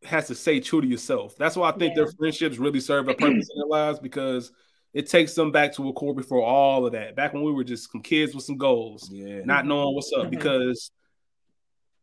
has 0.04 0.28
to 0.28 0.36
stay 0.36 0.60
true 0.60 0.82
to 0.82 0.88
yourself. 0.88 1.36
That's 1.38 1.56
why 1.56 1.70
I 1.70 1.72
think 1.72 1.96
Yeah. 1.96 2.04
their 2.04 2.12
friendships 2.12 2.58
really 2.58 2.80
serve 2.80 3.08
a 3.08 3.14
purpose 3.14 3.50
in 3.54 3.58
their 3.60 3.68
lives 3.70 4.00
because 4.00 4.52
it 4.94 5.08
takes 5.10 5.34
them 5.34 5.52
back 5.52 5.74
to 5.76 5.88
a 5.90 5.94
core 5.94 6.14
before 6.14 6.44
all 6.44 6.86
of 6.86 6.92
that. 6.94 7.16
Back 7.16 7.34
when 7.34 7.44
we 7.44 7.52
were 7.54 7.64
just 7.64 7.92
some 7.92 8.02
kids 8.02 8.34
with 8.36 8.44
some 8.44 8.58
goals, 8.58 9.10
Yeah. 9.12 9.42
not 9.46 9.66
knowing 9.66 9.96
what's 9.96 10.12
up 10.14 10.28
Mhm. 10.28 10.32
because 10.32 10.92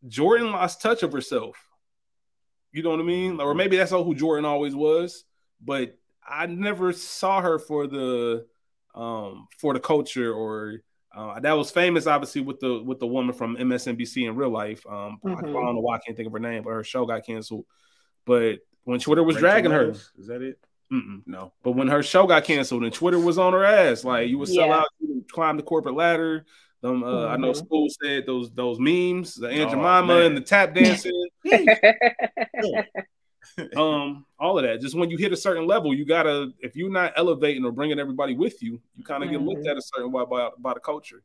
Jordan 0.07 0.53
lost 0.53 0.81
touch 0.81 1.03
of 1.03 1.13
herself. 1.13 1.57
You 2.77 2.83
know 2.83 2.91
what 2.91 3.01
I 3.01 3.05
mean? 3.05 3.41
Or 3.41 3.55
maybe 3.55 3.79
that's 3.79 3.91
all 3.93 4.05
who 4.05 4.15
Jordan 4.15 4.45
always 4.45 4.75
was, 4.75 5.25
but 5.65 5.97
I 6.29 6.45
never 6.45 6.93
saw 6.93 7.41
her 7.41 7.59
for 7.59 7.87
the 7.87 8.45
um 8.95 9.49
for 9.59 9.73
the 9.73 9.81
culture 9.81 10.31
or 10.33 10.83
uh, 11.15 11.41
that 11.41 11.53
was 11.55 11.71
famous 11.71 12.07
obviously 12.07 12.43
with 12.43 12.61
the 12.61 12.83
with 12.83 12.99
the 12.99 13.07
woman 13.07 13.35
from 13.35 13.57
MSNBC 13.57 14.29
in 14.29 14.37
real 14.37 14.51
life. 14.51 14.85
Um 14.87 15.19
I, 15.25 15.31
I 15.33 15.41
don't 15.41 15.75
know 15.75 15.81
why 15.81 15.97
I 15.97 16.01
can't 16.01 16.17
think 16.19 16.27
of 16.27 16.35
her 16.35 16.39
name, 16.39 16.65
but 16.65 16.71
her 16.71 16.85
show 16.85 17.07
got 17.07 17.25
canceled. 17.25 17.65
But 18.27 18.59
when 18.85 19.01
Twitter 19.01 19.23
was 19.23 19.37
Rachel 19.37 19.49
dragging 19.49 19.71
her, 19.71 19.91
Is 20.19 20.27
that 20.27 20.43
it? 20.43 20.59
mm-mm. 20.93 21.23
No. 21.27 21.55
But 21.63 21.73
when 21.73 21.89
her 21.89 22.03
show 22.03 22.27
got 22.27 22.45
canceled 22.45 22.85
and 22.85 22.93
Twitter 22.93 23.19
was 23.19 23.39
on 23.39 23.55
her 23.55 23.65
ass, 23.65 24.05
like 24.05 24.29
you 24.29 24.37
would 24.37 24.49
sell 24.49 24.67
Yeah. 24.69 24.81
out, 24.81 24.89
you 25.01 25.15
would 25.15 25.33
climb 25.33 25.57
the 25.57 25.63
corporate 25.63 25.95
ladder. 25.95 26.45
Them, 26.83 27.03
uh, 27.03 27.27
I 27.27 27.37
know 27.37 27.53
Mhm. 27.53 27.57
school 27.57 27.89
said 28.03 28.27
those 28.27 28.53
those 28.53 28.79
memes, 28.79 29.35
the 29.35 29.49
Aunt 29.49 29.69
Oh, 29.69 29.71
Jemima 29.71 30.07
man. 30.07 30.23
and 30.27 30.37
the 30.37 30.41
tap 30.43 30.75
dancing, 30.75 31.29
um, 33.77 34.27
all 34.39 34.59
of 34.59 34.65
that. 34.65 34.81
Just 34.81 34.95
when 34.95 35.11
you 35.11 35.17
hit 35.17 35.33
a 35.33 35.37
certain 35.37 35.67
level, 35.67 35.95
you 35.95 36.05
gotta 36.05 36.53
if 36.61 36.77
you're 36.77 36.91
not 36.91 37.13
elevating 37.17 37.65
or 37.65 37.73
bringing 37.73 37.99
everybody 37.99 38.35
with 38.35 38.63
you, 38.63 38.81
you 38.95 39.05
kind 39.05 39.25
of 39.25 39.31
get 39.31 39.41
looked 39.41 39.65
Mhm. 39.65 39.71
at 39.71 39.77
a 39.79 39.83
certain 39.83 40.13
way 40.13 40.25
by 40.29 40.51
by 40.59 40.75
the 40.75 40.81
culture. 40.81 41.23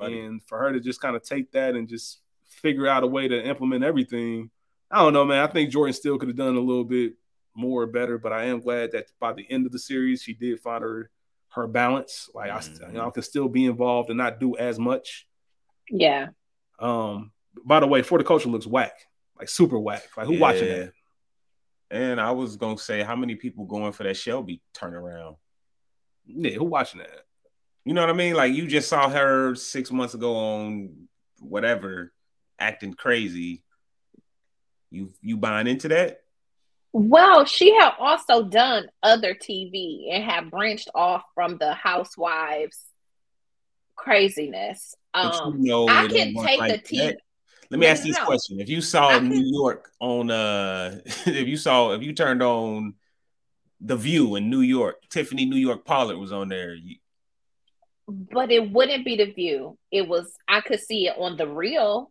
Yeah. 0.00 0.06
And 0.06 0.42
for 0.44 0.58
her 0.58 0.72
to 0.72 0.80
just 0.80 1.00
kind 1.00 1.16
of 1.16 1.22
take 1.22 1.50
that 1.52 1.74
and 1.74 1.88
just 1.88 2.20
figure 2.44 2.86
out 2.86 3.02
a 3.02 3.06
way 3.06 3.28
to 3.28 3.44
implement 3.44 3.82
everything, 3.82 4.50
I 4.90 4.98
don't 5.02 5.12
know, 5.14 5.24
man. 5.24 5.42
I 5.42 5.46
think 5.50 5.70
Jordan 5.70 5.94
still 5.94 6.18
could 6.18 6.28
have 6.28 6.36
done 6.36 6.56
a 6.56 6.60
little 6.60 6.84
bit 6.84 7.14
more 7.54 7.82
or 7.82 7.86
better, 7.86 8.18
but 8.18 8.32
I 8.32 8.44
am 8.44 8.60
glad 8.60 8.92
that 8.92 9.06
by 9.18 9.32
the 9.32 9.50
end 9.50 9.64
of 9.66 9.72
the 9.72 9.78
series, 9.78 10.22
she 10.22 10.34
did 10.34 10.60
find 10.60 10.82
her 10.82 11.10
her 11.56 11.66
balance. 11.66 12.30
Like 12.34 12.50
I, 12.50 12.60
st- 12.60 12.80
you 12.80 12.98
know, 12.98 13.08
I 13.08 13.10
can 13.10 13.22
still 13.22 13.48
be 13.48 13.64
involved 13.64 14.10
and 14.10 14.18
not 14.18 14.38
do 14.38 14.56
as 14.56 14.78
much. 14.78 15.26
yeah. 15.90 16.28
Um, 16.78 17.32
by 17.64 17.80
the 17.80 17.86
way, 17.86 18.02
for 18.02 18.18
the 18.18 18.24
culture 18.24 18.50
looks 18.50 18.66
whack, 18.66 18.92
like 19.38 19.48
super 19.48 19.78
whack. 19.78 20.04
Like 20.16 20.26
who 20.26 20.38
watching 20.38 20.68
that? 20.68 20.92
And 21.90 22.20
I 22.20 22.32
was 22.32 22.56
gonna 22.56 22.76
say, 22.76 23.02
how 23.02 23.16
many 23.16 23.34
people 23.34 23.64
going 23.64 23.92
for 23.92 24.02
that 24.02 24.16
Shelby 24.16 24.60
turnaround? 24.74 25.36
Yeah, 26.26 26.52
who 26.52 26.64
watching 26.64 27.00
that? 27.00 27.24
You 27.84 27.94
know 27.94 28.02
what 28.02 28.10
I 28.10 28.14
mean? 28.14 28.34
Like 28.34 28.52
you 28.52 28.66
just 28.66 28.88
saw 28.88 29.08
her 29.08 29.54
six 29.54 29.90
months 29.90 30.12
ago 30.12 30.36
on 30.36 31.08
whatever, 31.40 32.12
acting 32.58 32.92
crazy. 32.92 33.62
You 34.90 35.12
you 35.22 35.38
buying 35.38 35.66
into 35.66 35.88
that? 35.88 36.20
Well, 36.98 37.44
she 37.44 37.74
had 37.74 37.92
also 37.98 38.44
done 38.44 38.88
other 39.02 39.34
TV 39.34 40.08
and 40.10 40.24
had 40.24 40.50
branched 40.50 40.88
off 40.94 41.22
from 41.34 41.58
the 41.58 41.74
housewives 41.74 42.82
craziness. 43.96 44.94
Um, 45.12 45.58
you 45.60 45.70
know 45.70 45.88
I 45.88 46.06
can 46.08 46.34
take 46.34 46.58
like 46.58 46.84
the 46.84 46.96
TV. 46.96 47.14
Let 47.70 47.80
me 47.80 47.86
No, 47.86 47.92
ask 47.92 48.02
no, 48.02 48.08
this 48.08 48.18
no. 48.18 48.24
question: 48.24 48.60
If 48.60 48.70
you 48.70 48.80
saw 48.80 49.08
I 49.10 49.18
New 49.18 49.34
can- 49.42 49.52
York 49.52 49.90
on, 50.00 50.30
uh, 50.30 51.00
if 51.26 51.46
you 51.46 51.58
saw, 51.58 51.92
if 51.92 52.02
you 52.02 52.14
turned 52.14 52.42
on 52.42 52.94
The 53.82 53.96
View 53.96 54.36
in 54.36 54.48
New 54.48 54.60
York, 54.62 55.02
Tiffany 55.10 55.44
New 55.44 55.56
York 55.56 55.84
Pollard 55.84 56.16
was 56.16 56.32
on 56.32 56.48
there. 56.48 56.74
You, 56.74 56.96
but 58.08 58.50
it 58.50 58.70
wouldn't 58.70 59.04
be 59.04 59.16
the 59.16 59.32
view. 59.32 59.76
It 59.90 60.08
was 60.08 60.32
I 60.48 60.62
could 60.62 60.80
see 60.80 61.08
it 61.08 61.16
on 61.18 61.36
the 61.36 61.46
real. 61.46 62.10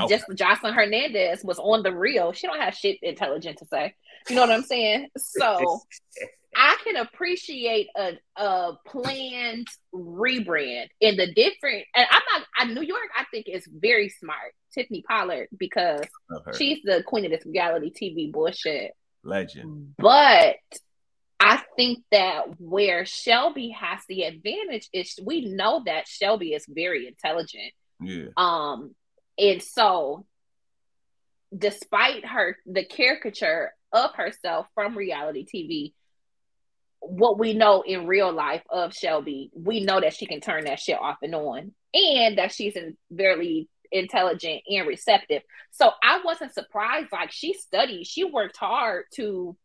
Okay. 0.00 0.14
Just 0.16 0.28
Joseline 0.30 0.74
Hernandez 0.74 1.42
was 1.44 1.58
on 1.58 1.82
the 1.82 1.94
real. 1.94 2.32
She 2.32 2.46
don't 2.46 2.60
have 2.60 2.74
shit 2.74 2.98
intelligent 3.02 3.58
to 3.58 3.66
say. 3.66 3.94
You 4.28 4.34
know 4.36 4.42
what 4.42 4.50
I'm 4.50 4.62
saying? 4.62 5.08
So 5.18 5.80
I 6.58 6.76
can 6.84 6.96
appreciate 6.96 7.88
a 7.96 8.12
a 8.36 8.72
planned 8.86 9.66
rebrand 9.94 10.86
in 11.00 11.16
the 11.16 11.32
different. 11.34 11.84
And 11.94 12.06
I'm 12.10 12.22
not. 12.32 12.46
I, 12.58 12.64
New 12.72 12.82
York, 12.82 13.08
I 13.16 13.24
think 13.30 13.46
is 13.48 13.68
very 13.70 14.08
smart. 14.08 14.52
Tiffany 14.72 15.02
Pollard 15.08 15.48
because 15.56 16.04
she's 16.56 16.78
the 16.84 17.02
queen 17.06 17.24
of 17.24 17.30
this 17.30 17.46
reality 17.46 17.90
TV 17.92 18.30
bullshit. 18.32 18.92
legend. 19.24 19.94
But 19.98 20.56
I 21.40 21.62
think 21.76 21.98
that 22.10 22.58
where 22.58 23.04
Shelby 23.04 23.70
has 23.70 24.00
the 24.08 24.22
advantage 24.22 24.88
is 24.92 25.18
we 25.22 25.42
know 25.46 25.82
that 25.86 26.08
Shelby 26.08 26.52
is 26.54 26.64
very 26.68 27.06
intelligent. 27.06 27.72
Yeah, 28.00 28.26
Um, 28.36 28.94
and 29.38 29.62
so 29.62 30.26
despite 31.56 32.24
her 32.26 32.56
the 32.66 32.84
caricature 32.84 33.72
of 33.92 34.14
herself 34.14 34.66
from 34.74 34.96
reality 34.96 35.46
TV, 35.46 35.92
what 37.00 37.38
we 37.38 37.54
know 37.54 37.82
in 37.82 38.06
real 38.06 38.32
life 38.32 38.62
of 38.70 38.94
Shelby, 38.94 39.50
we 39.54 39.80
know 39.80 40.00
that 40.00 40.14
she 40.14 40.26
can 40.26 40.40
turn 40.40 40.64
that 40.64 40.80
shit 40.80 40.98
off 40.98 41.18
and 41.22 41.34
on, 41.34 41.72
and 41.94 42.38
that 42.38 42.52
she's 42.52 42.76
in 42.76 42.96
very 43.10 43.68
intelligent 43.92 44.62
and 44.68 44.86
receptive. 44.86 45.42
So 45.70 45.90
I 46.02 46.20
wasn't 46.24 46.54
surprised. 46.54 47.12
Like 47.12 47.32
she 47.32 47.52
studied, 47.54 48.06
she 48.06 48.24
worked 48.24 48.56
hard 48.56 49.04
to 49.14 49.56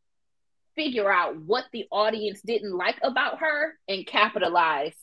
figure 0.75 1.11
out 1.11 1.37
what 1.37 1.65
the 1.73 1.85
audience 1.91 2.41
didn't 2.41 2.75
like 2.75 2.97
about 3.03 3.39
her 3.39 3.73
and 3.87 4.05
capitalize 4.05 4.95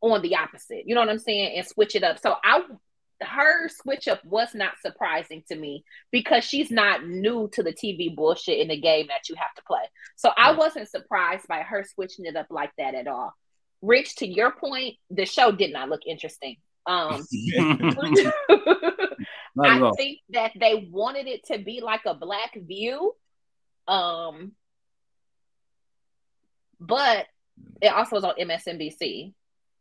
on 0.00 0.20
the 0.22 0.36
opposite. 0.36 0.82
You 0.86 0.94
know 0.94 1.00
what 1.00 1.10
I'm 1.10 1.18
saying? 1.18 1.56
And 1.56 1.66
switch 1.66 1.94
it 1.94 2.02
up. 2.02 2.18
So 2.18 2.34
I 2.42 2.62
her 3.20 3.68
switch 3.68 4.08
up 4.08 4.24
was 4.24 4.54
not 4.54 4.74
surprising 4.80 5.42
to 5.48 5.56
me 5.56 5.84
because 6.10 6.44
she's 6.44 6.70
not 6.70 7.06
new 7.06 7.48
to 7.52 7.62
the 7.62 7.72
TV 7.72 8.14
bullshit 8.14 8.58
in 8.58 8.68
the 8.68 8.80
game 8.80 9.06
that 9.08 9.28
you 9.28 9.34
have 9.36 9.54
to 9.56 9.62
play. 9.66 9.82
So 10.16 10.30
I 10.36 10.52
wasn't 10.52 10.88
surprised 10.88 11.46
by 11.48 11.60
her 11.60 11.84
switching 11.84 12.26
it 12.26 12.36
up 12.36 12.46
like 12.50 12.72
that 12.78 12.94
at 12.94 13.06
all. 13.06 13.32
Rich, 13.82 14.16
to 14.16 14.26
your 14.26 14.52
point, 14.52 14.96
the 15.10 15.26
show 15.26 15.52
did 15.52 15.72
not 15.72 15.88
look 15.88 16.02
interesting. 16.06 16.56
Um 16.86 17.24
I 19.60 19.90
think 19.96 20.18
that 20.30 20.52
they 20.58 20.88
wanted 20.90 21.26
it 21.26 21.46
to 21.46 21.58
be 21.58 21.80
like 21.80 22.02
a 22.06 22.14
black 22.14 22.56
view. 22.56 23.14
Um 23.86 24.52
but 26.80 27.26
it 27.80 27.92
also 27.92 28.16
was 28.16 28.24
on 28.24 28.34
MSNBC. 28.38 29.32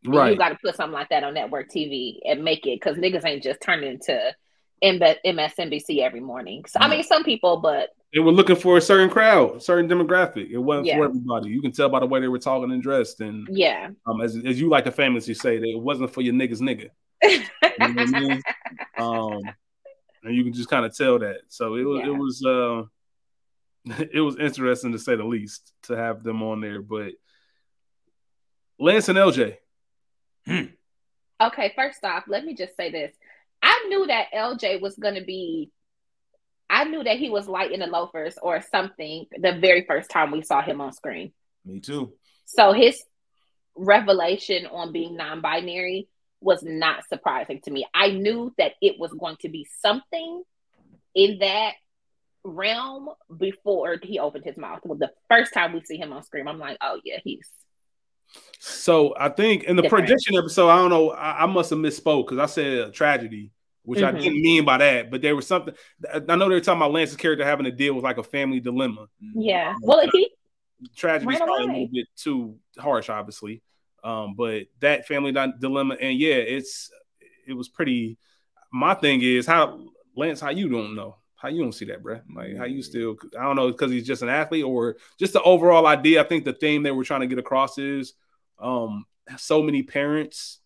And 0.05 0.13
You 0.31 0.35
got 0.35 0.49
to 0.49 0.57
put 0.63 0.75
something 0.75 0.93
like 0.93 1.09
that 1.09 1.23
on 1.23 1.33
network 1.33 1.69
TV 1.69 2.19
and 2.25 2.43
make 2.43 2.65
it 2.65 2.79
because 2.79 2.97
niggas 2.97 3.25
ain't 3.25 3.43
just 3.43 3.61
turning 3.61 3.91
into 3.93 4.33
M- 4.81 4.99
MSNBC 5.25 5.99
every 5.99 6.19
morning. 6.19 6.65
So, 6.67 6.79
I 6.79 6.89
mean, 6.89 7.03
some 7.03 7.23
people, 7.23 7.57
but 7.57 7.89
They 8.13 8.19
were 8.19 8.31
looking 8.31 8.55
for 8.57 8.77
a 8.77 8.81
certain 8.81 9.09
crowd, 9.09 9.57
a 9.57 9.59
certain 9.61 9.89
demographic. 9.89 10.49
It 10.51 10.57
wasn't 10.57 10.87
Yeah. 10.87 10.97
for 10.97 11.05
everybody. 11.05 11.49
You 11.49 11.61
can 11.61 11.71
tell 11.71 11.89
by 11.89 11.99
the 12.01 12.05
way 12.05 12.19
they 12.19 12.27
were 12.27 12.39
talking 12.39 12.71
and 12.71 12.81
dressed. 12.83 13.21
And 13.21 13.47
yeah. 13.49 13.89
um, 14.05 14.21
as, 14.21 14.35
as 14.45 14.59
you 14.59 14.69
like 14.69 14.83
to 14.85 14.91
famously 14.91 15.33
say, 15.33 15.57
that 15.57 15.67
it 15.67 15.79
wasn't 15.79 16.11
for 16.13 16.21
your 16.21 16.33
niggas 16.33 16.59
nigga. 16.61 16.89
You 17.23 17.39
know 17.39 18.03
I 18.03 18.05
mean? 18.19 18.41
um, 18.97 19.41
and 20.23 20.35
you 20.35 20.43
can 20.43 20.53
just 20.53 20.69
kind 20.69 20.85
of 20.85 20.95
tell 20.95 21.19
that. 21.19 21.37
So 21.47 21.75
it 21.75 21.83
was 21.83 21.99
Yeah. 21.99 22.07
it 22.07 22.17
was 22.17 22.45
uh, 22.45 22.83
it 24.13 24.21
was 24.21 24.37
interesting 24.37 24.91
to 24.91 24.99
say 24.99 25.15
the 25.15 25.23
least 25.23 25.71
to 25.83 25.95
have 25.95 26.23
them 26.23 26.43
on 26.43 26.59
there. 26.61 26.81
But 26.81 27.13
Lance 28.79 29.09
and 29.09 29.17
LJ, 29.17 29.57
Hmm. 30.45 30.65
Okay, 31.41 31.73
first 31.75 32.03
off, 32.03 32.23
let 32.27 32.45
me 32.45 32.55
just 32.55 32.75
say 32.75 32.91
this. 32.91 33.13
I 33.61 33.85
knew 33.87 34.07
that 34.07 34.27
LJ 34.33 34.81
was 34.81 34.95
going 34.95 35.15
to 35.15 35.23
be, 35.23 35.71
I 36.69 36.83
knew 36.85 37.03
that 37.03 37.17
he 37.17 37.29
was 37.29 37.47
light 37.47 37.71
in 37.71 37.79
the 37.79 37.87
loafers 37.87 38.37
or 38.41 38.61
something 38.61 39.25
the 39.37 39.57
very 39.59 39.85
first 39.85 40.09
time 40.09 40.31
we 40.31 40.41
saw 40.41 40.61
him 40.61 40.81
on 40.81 40.93
screen. 40.93 41.33
me 41.65 41.79
too. 41.79 42.13
So 42.45 42.73
his 42.73 43.01
revelation 43.75 44.65
on 44.65 44.91
being 44.91 45.15
non 45.15 45.41
binary 45.41 46.07
was 46.41 46.61
not 46.61 47.07
surprising 47.07 47.61
to 47.63 47.71
me. 47.71 47.85
I 47.93 48.09
knew 48.09 48.53
that 48.57 48.73
it 48.81 48.99
was 48.99 49.13
going 49.13 49.37
to 49.41 49.49
be 49.49 49.65
something 49.79 50.43
in 51.15 51.39
that 51.39 51.73
realm 52.43 53.09
before 53.35 53.97
he 54.01 54.19
opened 54.19 54.43
his 54.45 54.57
mouth. 54.57 54.81
Well, 54.83 54.97
the 54.97 55.11
first 55.29 55.53
time 55.53 55.73
we 55.73 55.81
see 55.81 55.97
him 55.97 56.11
on 56.11 56.23
screen, 56.23 56.47
I'm 56.47 56.59
like, 56.59 56.77
oh, 56.81 56.99
yeah, 57.03 57.19
he's 57.23 57.47
So 58.59 59.13
I 59.19 59.29
think 59.29 59.63
in 59.65 59.75
the 59.75 59.81
Different. 59.81 60.05
prediction 60.07 60.37
episode, 60.37 60.69
I 60.69 60.77
don't 60.77 60.89
know, 60.89 61.11
I, 61.11 61.43
I 61.43 61.45
must 61.45 61.69
have 61.71 61.79
misspoke 61.79 62.27
because 62.27 62.39
I 62.39 62.45
said 62.45 62.93
tragedy, 62.93 63.51
which 63.83 64.01
I 64.01 64.11
Mhm. 64.11 64.21
didn't 64.21 64.41
mean 64.41 64.63
by 64.65 64.77
that, 64.77 65.11
but 65.11 65.21
there 65.21 65.35
was 65.35 65.45
something. 65.47 65.73
I 66.13 66.19
know 66.19 66.47
they 66.47 66.55
were 66.55 66.61
talking 66.61 66.79
about 66.81 66.93
Lance's 66.93 67.17
character 67.17 67.43
having 67.43 67.65
to 67.65 67.71
deal 67.71 67.93
with 67.93 68.03
like 68.05 68.17
a 68.17 68.23
family 68.23 68.59
dilemma. 68.61 69.07
Yeah. 69.35 69.75
Well, 69.81 70.07
he 70.13 70.29
Tragedy 70.95 71.33
is 71.33 71.39
Right 71.39 71.45
probably 71.47 71.63
a 71.65 71.67
little 71.67 71.87
bit 71.91 72.07
too 72.15 72.57
harsh, 72.77 73.09
obviously. 73.09 73.61
Um, 74.03 74.35
but 74.35 74.63
that 74.81 75.07
family 75.07 75.31
dilemma, 75.31 75.95
and 75.99 76.17
yeah, 76.17 76.35
it's 76.35 76.89
it 77.47 77.53
was 77.53 77.69
pretty. 77.69 78.17
My 78.71 78.93
thing 78.93 79.21
is 79.21 79.45
how 79.45 79.85
Lance, 80.15 80.39
how 80.41 80.49
you 80.49 80.67
don't 80.69 80.95
know, 80.95 81.17
how 81.43 81.49
you 81.49 81.61
don't 81.61 81.73
see 81.73 81.85
that, 81.85 82.01
bruh? 82.01 82.21
Like 82.33 82.55
how 82.55 82.63
you 82.63 82.81
still, 82.81 83.17
I 83.37 83.43
don't 83.43 83.57
know, 83.57 83.69
because 83.69 83.91
he's 83.91 84.07
just 84.07 84.21
an 84.21 84.29
athlete 84.29 84.63
or 84.63 84.95
just 85.19 85.33
the 85.33 85.41
overall 85.43 85.85
idea. 85.85 86.21
I 86.21 86.23
think 86.23 86.45
the 86.45 86.53
theme 86.53 86.83
they 86.83 86.91
were 86.91 87.03
trying 87.03 87.19
to 87.19 87.27
get 87.27 87.37
across 87.37 87.77
is, 87.77 88.13
um, 88.59 89.05
so 89.37 89.61
many 89.61 89.83
parents 89.83 90.59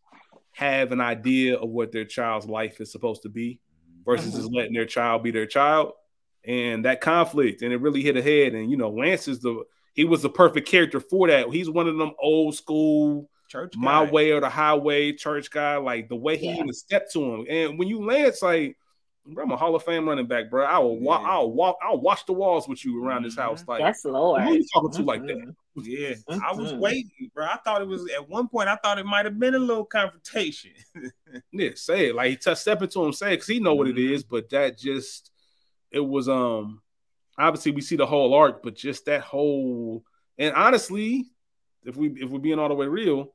have 0.52 0.92
an 0.92 1.02
idea 1.02 1.58
of 1.58 1.70
what 1.70 1.92
their 1.92 2.06
child's 2.06 2.46
life 2.46 2.80
is 2.80 2.92
supposed 2.92 3.24
to 3.24 3.30
be 3.30 3.60
versus 4.06 4.36
just 4.36 4.54
letting 4.54 4.74
their 4.74 4.86
child 4.86 5.24
be 5.24 5.32
their 5.32 5.48
child. 5.48 5.94
And 6.46 6.86
that 6.86 7.02
conflict 7.02 7.62
and 7.64 7.74
it 7.74 7.82
really 7.82 8.02
hit 8.04 8.16
ahead. 8.16 8.54
And 8.54 8.70
you 8.72 8.78
know 8.78 8.90
lance 8.90 9.28
is 9.28 9.40
the 9.40 9.64
he 9.94 10.06
was 10.06 10.22
the 10.22 10.30
perfect 10.30 10.68
character 10.68 11.00
for 11.00 11.28
that. 11.28 11.50
He's 11.50 11.70
one 11.70 11.88
of 11.88 11.98
them 11.98 12.12
old 12.22 12.56
school 12.56 13.30
Church 13.50 13.74
my 13.78 14.04
way 14.04 14.32
or 14.32 14.42
the 14.42 14.50
highway 14.50 15.14
church 15.14 15.50
guy. 15.52 15.78
Like 15.78 16.10
the 16.10 16.16
way 16.16 16.38
he 16.38 16.48
Yeah. 16.48 16.56
even 16.56 16.74
stepped 16.74 17.12
to 17.14 17.24
him. 17.24 17.46
And 17.50 17.80
when 17.80 17.88
you 17.88 18.06
lance 18.06 18.42
like 18.42 18.78
bro, 19.34 19.44
I'm 19.44 19.52
a 19.52 19.58
Hall 19.58 19.76
of 19.76 19.84
Fame 19.84 20.08
running 20.08 20.28
back, 20.28 20.50
bro. 20.50 20.66
I 20.66 20.80
will 20.80 21.00
walk. 21.00 21.22
Yeah. 21.22 21.30
I'll 21.30 21.52
walk. 21.52 21.78
I'll 21.82 22.00
watch 22.00 22.26
the 22.26 22.34
walls 22.34 22.68
with 22.68 22.84
you 22.86 23.04
around 23.04 23.24
this 23.24 23.36
house. 23.36 23.64
Like, 23.68 23.82
that's 23.82 24.04
Lord. 24.06 24.42
who 24.44 24.54
you 24.54 24.66
talking 24.74 24.92
to 24.92 25.04
like 25.04 25.22
that? 25.28 25.54
Yeah, 25.76 26.16
I 26.44 26.54
was 26.54 26.74
waiting, 26.74 27.30
bro. 27.34 27.46
I 27.46 27.58
thought 27.64 27.82
it 27.82 27.88
was 27.88 28.10
at 28.12 28.28
one 28.28 28.48
point. 28.48 28.68
I 28.70 28.78
thought 28.78 28.98
it 28.98 29.06
might 29.06 29.26
have 29.26 29.38
been 29.38 29.56
a 29.56 29.60
little 29.60 29.86
confrontation. 29.86 30.72
Yeah, 31.52 31.70
say 31.76 32.08
it. 32.08 32.16
Like 32.16 32.30
he 32.30 32.36
t- 32.36 32.56
step 32.56 32.82
into 32.82 33.04
him, 33.04 33.14
say 33.14 33.34
it, 33.34 33.38
because 33.38 33.48
he 33.48 33.60
know 33.60 33.76
what 33.76 33.88
it 33.88 33.96
Mhm. 33.96 34.24
But 34.30 34.50
that 34.50 34.78
just, 34.78 35.32
it 35.92 36.00
was 36.00 36.28
um, 36.30 36.82
obviously 37.38 37.72
we 37.72 37.82
see 37.82 37.96
the 37.96 38.06
whole 38.06 38.34
arc, 38.34 38.64
but 38.64 38.76
just 38.76 39.06
that 39.06 39.22
whole, 39.22 40.04
and 40.38 40.54
honestly, 40.56 41.26
if 41.84 41.96
we 41.96 42.10
if 42.10 42.30
we're 42.30 42.40
being 42.40 42.60
all 42.60 42.70
the 42.70 42.76
way 42.76 42.88
real, 42.88 43.34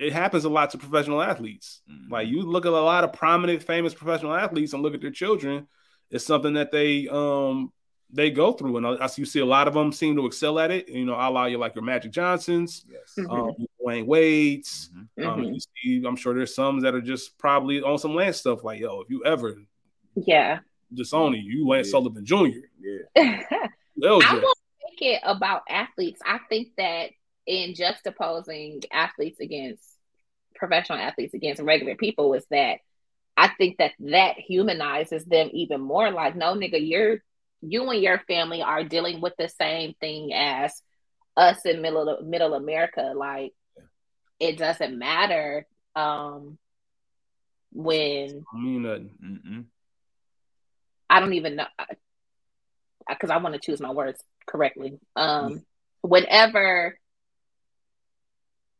it 0.00 0.12
happens 0.12 0.44
a 0.44 0.48
lot 0.48 0.70
to 0.70 0.78
professional 0.78 1.20
athletes. 1.22 1.82
Mm-hmm. 1.90 2.12
Like 2.12 2.28
you 2.28 2.42
look 2.42 2.64
at 2.66 2.72
a 2.72 2.80
lot 2.80 3.04
of 3.04 3.12
prominent, 3.12 3.62
famous 3.62 3.94
professional 3.94 4.34
athletes 4.34 4.72
and 4.72 4.82
look 4.82 4.94
at 4.94 5.00
their 5.02 5.10
children, 5.10 5.68
it's 6.10 6.24
something 6.24 6.54
that 6.54 6.72
they 6.72 7.06
um 7.08 7.72
they 8.12 8.30
go 8.30 8.50
through, 8.52 8.76
and 8.78 8.84
I, 8.84 9.08
you 9.16 9.24
see 9.24 9.38
a 9.38 9.44
lot 9.46 9.68
of 9.68 9.74
them 9.74 9.92
seem 9.92 10.16
to 10.16 10.26
excel 10.26 10.58
at 10.58 10.72
it. 10.72 10.88
You 10.88 11.04
know, 11.04 11.14
I 11.14 11.28
allow 11.28 11.46
you 11.46 11.58
like 11.58 11.76
your 11.76 11.84
Magic 11.84 12.10
Johnsons, 12.10 12.84
yes. 12.90 13.14
Mhm. 13.16 13.30
um, 13.30 13.66
Dwyane 13.80 14.04
Wade's. 14.06 14.90
Mhm. 15.16 15.26
Um, 15.26 15.44
you 15.44 15.60
see, 15.60 16.02
I'm 16.04 16.16
sure 16.16 16.34
there's 16.34 16.52
some 16.52 16.80
that 16.80 16.92
are 16.94 17.00
just 17.00 17.38
probably 17.38 17.80
on 17.82 17.98
some 17.98 18.16
land 18.16 18.34
stuff. 18.34 18.64
Like, 18.64 18.80
yo, 18.80 19.02
if 19.02 19.10
you 19.10 19.24
ever 19.24 19.54
Yeah. 20.16 20.58
disown 20.92 21.34
you, 21.34 21.42
you 21.58 21.68
Lance 21.68 21.86
Yeah. 21.86 21.90
Sullivan 21.92 22.24
Jr. 22.24 22.48
Yeah. 22.80 22.98
I 23.16 23.68
LJ. 24.02 24.32
will 24.42 24.54
think 24.88 25.02
it 25.02 25.20
about 25.24 25.62
athletes. 25.68 26.20
I 26.26 26.38
think 26.48 26.74
that 26.78 27.10
in 27.46 27.74
juxtaposing 27.74 28.84
athletes 28.92 29.38
against 29.38 29.84
professional 30.60 30.98
athletes 30.98 31.34
against 31.34 31.60
regular 31.60 31.96
people 31.96 32.34
is 32.34 32.46
that 32.50 32.78
I 33.36 33.48
think 33.48 33.78
that 33.78 33.92
that 34.00 34.38
humanizes 34.38 35.24
them 35.24 35.50
even 35.52 35.80
more. 35.80 36.10
Like, 36.10 36.36
no, 36.36 36.54
nigga, 36.54 36.78
you're 36.78 37.18
you 37.62 37.88
and 37.90 38.02
your 38.02 38.18
family 38.28 38.62
are 38.62 38.84
dealing 38.84 39.20
with 39.20 39.34
the 39.38 39.48
same 39.48 39.94
thing 40.00 40.32
as 40.32 40.80
us 41.36 41.64
in 41.64 41.82
middle 41.82 42.18
middle 42.22 42.54
America. 42.54 43.12
Like, 43.16 43.52
it 44.38 44.58
doesn't 44.58 44.98
matter 44.98 45.66
um 45.96 46.58
when 47.72 48.44
I 48.54 48.58
mean 48.58 48.82
nothing. 48.82 49.10
Mm-mm. 49.24 49.64
I 51.08 51.18
don't 51.18 51.34
even 51.34 51.56
know 51.56 51.66
because 53.08 53.30
I 53.30 53.38
want 53.38 53.54
to 53.54 53.60
choose 53.60 53.80
my 53.80 53.90
words 53.90 54.22
correctly. 54.46 54.98
Um, 55.16 55.64
whenever 56.02 56.98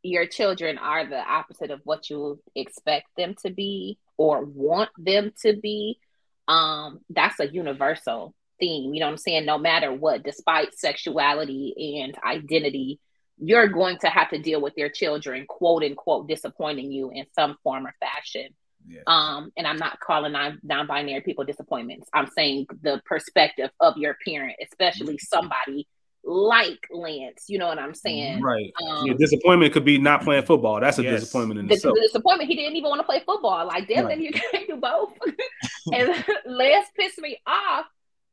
your 0.03 0.25
children 0.25 0.77
are 0.77 1.05
the 1.05 1.19
opposite 1.19 1.71
of 1.71 1.81
what 1.83 2.09
you 2.09 2.41
expect 2.55 3.07
them 3.17 3.35
to 3.43 3.51
be 3.51 3.97
or 4.17 4.43
want 4.43 4.89
them 4.97 5.31
to 5.41 5.55
be, 5.55 5.99
um, 6.47 6.99
that's 7.09 7.39
a 7.39 7.47
universal 7.47 8.33
theme. 8.59 8.93
You 8.93 8.99
know 8.99 9.07
what 9.07 9.13
I'm 9.13 9.17
saying? 9.17 9.45
No 9.45 9.57
matter 9.57 9.93
what, 9.93 10.23
despite 10.23 10.77
sexuality 10.77 12.01
and 12.01 12.17
identity, 12.23 12.99
you're 13.37 13.67
going 13.67 13.97
to 13.99 14.07
have 14.07 14.29
to 14.29 14.39
deal 14.39 14.61
with 14.61 14.73
your 14.77 14.89
children, 14.89 15.45
quote 15.47 15.83
unquote, 15.83 16.27
disappointing 16.27 16.91
you 16.91 17.09
in 17.11 17.25
some 17.33 17.57
form 17.63 17.87
or 17.87 17.93
fashion. 17.99 18.49
Yeah. 18.87 19.01
Um, 19.07 19.51
and 19.57 19.67
I'm 19.67 19.77
not 19.77 19.99
calling 19.99 20.31
non 20.31 20.59
non-binary 20.63 21.21
people 21.21 21.43
disappointments. 21.43 22.09
I'm 22.13 22.27
saying 22.35 22.67
the 22.81 23.01
perspective 23.05 23.69
of 23.79 23.97
your 23.97 24.17
parent, 24.25 24.55
especially 24.63 25.17
somebody 25.19 25.87
like 26.23 26.87
Lance. 26.91 27.45
You 27.47 27.57
know 27.59 27.67
what 27.67 27.79
I'm 27.79 27.93
saying? 27.93 28.41
Right. 28.41 28.71
Um, 28.87 29.07
yeah, 29.07 29.13
disappointment 29.17 29.73
could 29.73 29.85
be 29.85 29.97
not 29.97 30.23
playing 30.23 30.43
football. 30.45 30.79
That's 30.79 30.99
a 30.99 31.03
Yes. 31.03 31.21
disappointment 31.21 31.59
in 31.59 31.67
the, 31.67 31.73
itself. 31.75 31.95
the 31.95 32.01
disappointment, 32.01 32.49
he 32.49 32.55
didn't 32.55 32.75
even 32.75 32.89
want 32.89 32.99
to 32.99 33.05
play 33.05 33.21
football. 33.25 33.65
Like, 33.67 33.87
damn, 33.87 34.05
Right. 34.05 34.19
you 34.19 34.31
can't 34.51 34.67
do 34.67 34.75
both. 34.77 35.13
and 35.93 36.23
Lance 36.45 36.87
pissed 36.97 37.19
me 37.19 37.39
off 37.47 37.85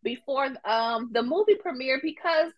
before 0.02 0.48
um 0.64 1.10
the 1.12 1.22
movie 1.22 1.56
premiere 1.56 2.00
because 2.02 2.52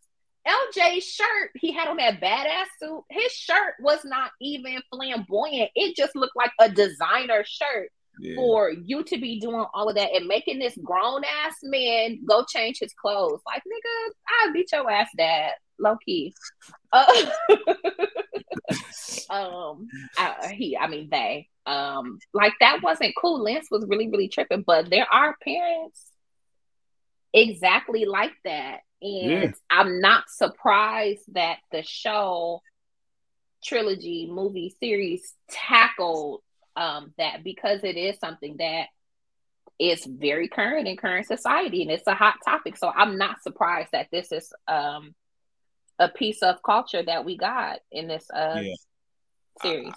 LJ's 0.47 1.05
shirt, 1.05 1.51
he 1.55 1.71
had 1.73 1.87
on 1.89 1.99
that 1.99 2.21
badass 2.21 2.65
suit. 2.81 3.05
His 3.11 3.31
shirt 3.33 3.75
was 3.81 4.01
not 4.05 4.31
even 4.41 4.79
flamboyant. 4.93 5.71
It 5.75 5.97
just 5.97 6.17
looked 6.17 6.37
like 6.37 6.53
a 6.59 6.69
designer 6.69 7.45
shirt 7.45 7.91
Yeah. 8.21 8.37
for 8.37 8.71
you 8.71 9.03
to 9.05 9.19
be 9.19 9.41
doing 9.41 9.65
all 9.73 9.89
of 9.89 9.95
that 9.97 10.13
and 10.15 10.27
making 10.27 10.59
this 10.59 10.77
grown 10.85 11.23
ass 11.25 11.57
man 11.63 12.21
go 12.29 12.45
change 12.47 12.79
his 12.81 12.93
clothes. 12.93 13.41
Like, 13.47 13.63
nigga, 13.63 14.13
I'll 14.47 14.53
beat 14.53 14.71
your 14.73 14.91
ass, 14.91 15.09
dad. 15.17 15.53
Low 15.79 15.97
key. 16.05 16.35
Uh, 16.93 17.07
um, 19.31 19.89
I, 20.19 20.53
he, 20.55 20.77
I 20.77 20.87
mean, 20.89 21.09
they, 21.11 21.49
um, 21.65 22.19
like 22.35 22.53
that 22.61 22.83
wasn't 22.83 23.15
cool. 23.19 23.43
Lance 23.43 23.69
was 23.71 23.87
really, 23.89 24.09
really 24.09 24.29
tripping, 24.29 24.65
but 24.67 24.91
there 24.91 25.07
are 25.11 25.37
parents 25.43 26.05
exactly 27.33 28.05
like 28.05 28.35
that. 28.45 28.81
And 29.01 29.31
Yeah. 29.31 29.51
I'm 29.71 30.01
not 30.01 30.25
surprised 30.29 31.23
that 31.33 31.59
the 31.73 31.83
show 31.83 32.61
trilogy 33.65 34.29
movie 34.31 34.75
series 34.81 35.35
tackled 35.51 36.43
um, 36.77 37.13
that 37.19 37.45
because 37.45 37.85
it 37.85 37.97
is 37.97 38.19
something 38.19 38.57
that 38.59 38.87
is 39.79 40.05
very 40.05 40.47
current 40.49 40.87
in 40.87 40.97
current 40.97 41.27
society 41.27 41.83
and 41.83 41.91
it's 41.91 42.07
a 42.07 42.15
hot 42.15 42.37
topic. 42.45 42.77
So 42.77 42.93
I'm 42.95 43.17
not 43.17 43.43
surprised 43.43 43.91
that 43.93 44.09
this 44.13 44.31
is 44.31 44.53
um, 44.69 45.15
a 45.99 46.09
piece 46.09 46.43
of 46.43 46.63
culture 46.63 47.03
that 47.03 47.25
we 47.25 47.37
got 47.37 47.81
in 47.91 48.07
this 48.07 48.27
uh, 48.31 48.61
Yeah. 48.63 48.75
series. 49.63 49.95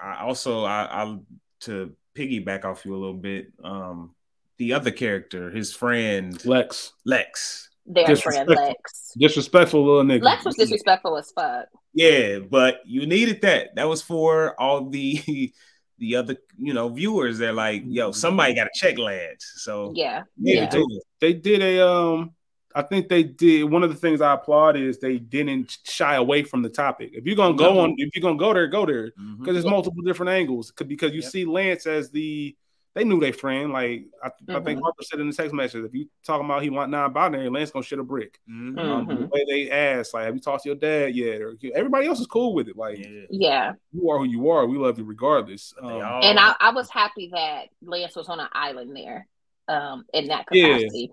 I 0.00 0.22
also 0.22 0.64
I, 0.64 0.88
I 0.90 1.18
to 1.62 1.94
piggyback 2.14 2.64
off 2.64 2.84
you 2.86 2.94
a 2.94 2.96
little 2.96 3.14
bit. 3.14 3.52
Um, 3.62 4.14
the 4.56 4.72
other 4.72 4.90
character, 4.90 5.50
his 5.50 5.72
friend 5.72 6.42
Lex. 6.44 6.92
Lex. 7.04 7.69
Their 7.92 8.04
friend 8.16 8.46
disrespectful. 8.46 8.54
Lex. 8.56 9.12
Disrespectful 9.18 9.84
little 9.84 10.02
nigga. 10.04 10.22
Lex 10.22 10.44
was 10.44 10.56
disrespectful 10.56 11.16
as 11.18 11.30
fuck. 11.32 11.66
Yeah, 11.94 12.38
but 12.38 12.80
you 12.86 13.06
needed 13.06 13.40
that. 13.42 13.74
That 13.74 13.88
was 13.88 14.00
for 14.02 14.58
all 14.60 14.88
the 14.90 15.52
the 15.98 16.16
other 16.16 16.36
you 16.58 16.72
know 16.72 16.88
viewers. 16.88 17.38
They're 17.38 17.52
like, 17.52 17.82
yo, 17.86 18.12
somebody 18.12 18.54
got 18.54 18.64
to 18.64 18.70
check 18.74 18.98
Lance. 18.98 19.44
So 19.56 19.92
Yeah. 19.94 20.22
yeah, 20.38 20.62
Yeah. 20.62 20.68
too. 20.68 21.00
they 21.20 21.32
did 21.32 21.62
a 21.62 21.86
um 21.86 22.32
I 22.72 22.82
think 22.82 23.08
they 23.08 23.24
did 23.24 23.64
one 23.64 23.82
of 23.82 23.90
the 23.90 23.96
things 23.96 24.20
I 24.20 24.34
applaud 24.34 24.76
is 24.76 24.98
they 25.00 25.18
didn't 25.18 25.76
shy 25.84 26.14
away 26.14 26.44
from 26.44 26.62
the 26.62 26.68
topic. 26.68 27.10
If 27.14 27.26
you're 27.26 27.34
gonna 27.34 27.56
go 27.56 27.74
No. 27.74 27.80
on, 27.80 27.94
if 27.98 28.14
you're 28.14 28.22
gonna 28.22 28.38
go 28.38 28.54
there, 28.54 28.68
go 28.68 28.86
there 28.86 29.10
because 29.40 29.54
there's 29.54 29.64
multiple 29.64 30.02
different 30.04 30.30
angles. 30.30 30.70
Could- 30.70 30.86
Because 30.88 31.10
you 31.12 31.22
Yep. 31.22 31.30
see 31.32 31.44
Lance 31.44 31.86
as 31.86 32.10
the 32.12 32.54
they 32.94 33.04
knew 33.04 33.20
they 33.20 33.32
friend. 33.32 33.72
Like 33.72 34.06
I, 34.22 34.28
I 34.48 34.60
think 34.60 34.80
Mhm. 34.80 34.82
Harper 34.82 35.02
said 35.02 35.20
in 35.20 35.28
the 35.28 35.34
text 35.34 35.54
message, 35.54 35.84
if 35.84 35.94
you 35.94 36.08
talking 36.24 36.44
about 36.44 36.62
he 36.62 36.70
want 36.70 36.90
non-binary, 36.90 37.48
Lance 37.48 37.70
gonna 37.70 37.84
shit 37.84 37.98
a 37.98 38.02
brick. 38.02 38.38
Mhm. 38.50 38.78
Um, 38.78 39.06
the 39.06 39.26
way 39.26 39.44
they 39.48 39.70
ask, 39.70 40.12
like, 40.12 40.24
have 40.26 40.34
you 40.34 40.40
talked 40.40 40.64
to 40.64 40.68
your 40.70 40.76
dad 40.76 41.14
yet? 41.14 41.40
Or 41.40 41.56
everybody 41.74 42.06
else 42.08 42.20
is 42.20 42.26
cool 42.26 42.52
with 42.54 42.68
it. 42.68 42.76
Like 42.76 42.98
Yeah. 42.98 43.26
Yeah. 43.30 43.72
you 43.92 44.10
are 44.10 44.18
who 44.18 44.24
you 44.24 44.48
are. 44.50 44.66
We 44.66 44.76
love 44.78 44.98
you 44.98 45.04
regardless. 45.04 45.72
Um, 45.80 45.88
all- 46.02 46.24
And 46.24 46.38
I, 46.38 46.54
I 46.58 46.70
was 46.72 46.90
happy 46.90 47.30
that 47.32 47.68
Lance 47.82 48.16
was 48.16 48.28
on 48.28 48.40
an 48.40 48.48
island 48.52 48.96
there 48.96 49.26
um, 49.68 50.04
in 50.12 50.26
that 50.28 50.46
Yeah. 50.50 50.78
capacity. 50.78 51.12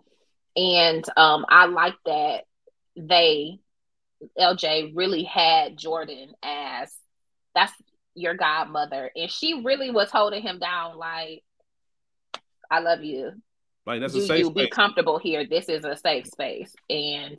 And 0.55 1.05
um, 1.15 1.45
I 1.47 1.67
like 1.67 1.93
that 2.05 2.45
they, 2.95 3.59
LJ, 4.39 4.93
really 4.95 5.21
had 5.23 5.77
Jordan 5.77 6.33
as 6.41 6.91
that's 7.53 7.71
your 8.15 8.33
godmother. 8.33 9.11
And 9.15 9.29
she 9.29 9.61
really 9.63 9.91
was 9.91 10.09
holding 10.09 10.41
him 10.41 10.57
down 10.57 10.97
like, 10.97 11.43
I 12.69 12.79
love 12.79 13.03
you. 13.03 13.31
like 13.85 14.01
that's 14.01 14.13
Do 14.13 14.19
a 14.19 14.25
safe 14.25 14.45
you 14.45 14.51
be 14.51 14.67
comfortable 14.67 15.17
here? 15.17 15.45
This 15.47 15.69
is 15.69 15.83
a 15.85 15.95
safe 15.95 16.27
space. 16.27 16.73
And 16.89 17.37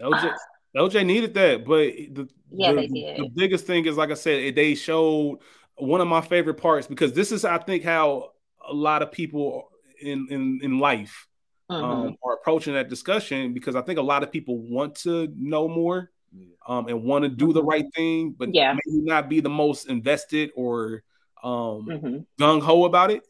LJ, 0.00 0.32
LJ 0.76 1.06
needed 1.06 1.34
that, 1.34 1.64
but 1.64 1.92
the 2.14 2.28
Yeah, 2.50 2.72
the, 2.72 2.76
they 2.76 2.86
did. 2.88 3.16
the 3.18 3.28
biggest 3.34 3.66
thing 3.66 3.86
is 3.86 3.96
like 3.96 4.10
I 4.10 4.14
said, 4.14 4.54
they 4.54 4.74
showed 4.74 5.38
one 5.76 6.00
of 6.00 6.08
my 6.08 6.20
favorite 6.20 6.54
parts 6.54 6.86
because 6.86 7.12
this 7.12 7.32
is 7.32 7.44
I 7.44 7.58
think 7.58 7.84
how 7.84 8.32
a 8.66 8.72
lot 8.74 9.02
of 9.02 9.12
people 9.12 9.70
in 10.00 10.26
in 10.30 10.60
in 10.62 10.78
life 10.78 11.26
Mhm. 11.70 11.82
um, 11.82 12.16
are 12.22 12.34
approaching 12.34 12.74
that 12.74 12.88
discussion 12.88 13.54
because 13.54 13.74
I 13.76 13.82
think 13.82 13.98
a 13.98 14.02
lot 14.02 14.22
of 14.22 14.30
people 14.30 14.58
want 14.58 14.96
to 14.96 15.32
know 15.36 15.68
more 15.68 16.10
um, 16.66 16.88
and 16.88 17.02
want 17.04 17.22
to 17.22 17.28
do 17.28 17.52
the 17.52 17.62
Mhm. 17.62 17.66
right 17.68 17.84
thing, 17.94 18.30
but 18.32 18.52
Yeah. 18.52 18.72
maybe 18.74 19.00
not 19.02 19.28
be 19.28 19.40
the 19.40 19.48
most 19.50 19.88
invested 19.88 20.50
or 20.56 21.02
um, 21.44 21.86
Mhm. 21.86 22.26
gung 22.40 22.62
ho 22.62 22.84
about 22.84 23.10
it. 23.10 23.22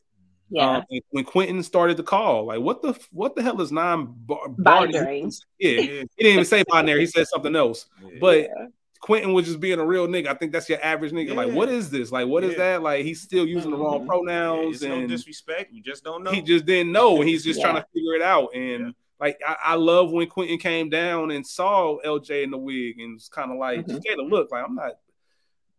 Yeah. 0.50 0.78
Um, 0.78 0.84
when 1.10 1.24
Quentin 1.24 1.62
started 1.62 1.96
the 1.96 2.02
call, 2.02 2.46
like 2.46 2.60
what 2.60 2.80
the 2.82 2.98
what 3.10 3.34
the 3.34 3.42
hell 3.42 3.60
is 3.60 3.72
non 3.72 4.14
bar- 4.26 4.48
Binary. 4.50 5.20
Yeah, 5.58 5.70
Yeah. 5.70 5.80
he 5.80 5.86
didn't 6.18 6.32
even 6.32 6.44
say 6.44 6.62
binary. 6.68 7.00
He 7.00 7.06
said 7.06 7.26
something 7.26 7.56
else. 7.56 7.86
Yeah. 8.02 8.18
But 8.20 8.38
Yeah. 8.42 8.66
Quentin 9.00 9.32
was 9.34 9.44
just 9.46 9.60
being 9.60 9.78
a 9.80 9.84
real 9.86 10.06
nigga. 10.06 10.28
I 10.28 10.34
think 10.34 10.52
that's 10.52 10.68
your 10.68 10.82
average 10.82 11.12
nigga. 11.12 11.34
Like, 11.34 11.52
what 11.52 11.68
is 11.68 11.90
this? 11.90 12.10
Like, 12.10 12.26
what 12.26 12.42
is 12.42 12.52
Yeah. 12.52 12.58
that? 12.58 12.82
Like, 12.82 13.04
he's 13.04 13.20
still 13.20 13.46
using 13.46 13.70
the 13.70 13.76
wrong 13.76 14.00
Mhm. 14.00 14.02
Yeah, 14.02 14.06
pronouns, 14.06 14.74
it's 14.76 14.84
no 14.84 14.94
and 14.94 15.08
disrespect. 15.08 15.72
You 15.74 15.82
just 15.82 16.04
don't 16.04 16.22
know. 16.24 16.30
he 16.30 16.40
just 16.40 16.64
didn't 16.64 16.90
know, 16.92 17.20
and 17.20 17.28
he's 17.28 17.44
just 17.44 17.58
Yeah. 17.58 17.64
trying 17.70 17.82
to 17.82 17.88
figure 17.92 18.14
it 18.14 18.22
out. 18.22 18.54
And 18.54 18.86
Yeah. 18.86 18.90
like, 19.20 19.38
I, 19.46 19.56
I 19.62 19.74
love 19.74 20.10
when 20.10 20.26
Quentin 20.28 20.56
came 20.58 20.88
down 20.88 21.32
and 21.32 21.46
saw 21.46 21.98
LJ 22.02 22.44
in 22.44 22.50
the 22.50 22.56
wig, 22.56 22.98
and 22.98 23.12
was 23.14 23.28
kind 23.28 23.50
of 23.52 23.58
like, 23.58 23.80
Mhm. 23.80 23.88
just 23.88 24.02
gave 24.04 24.16
a 24.18 24.22
look. 24.22 24.50
Like, 24.52 24.64
I'm 24.66 24.74
not. 24.74 24.92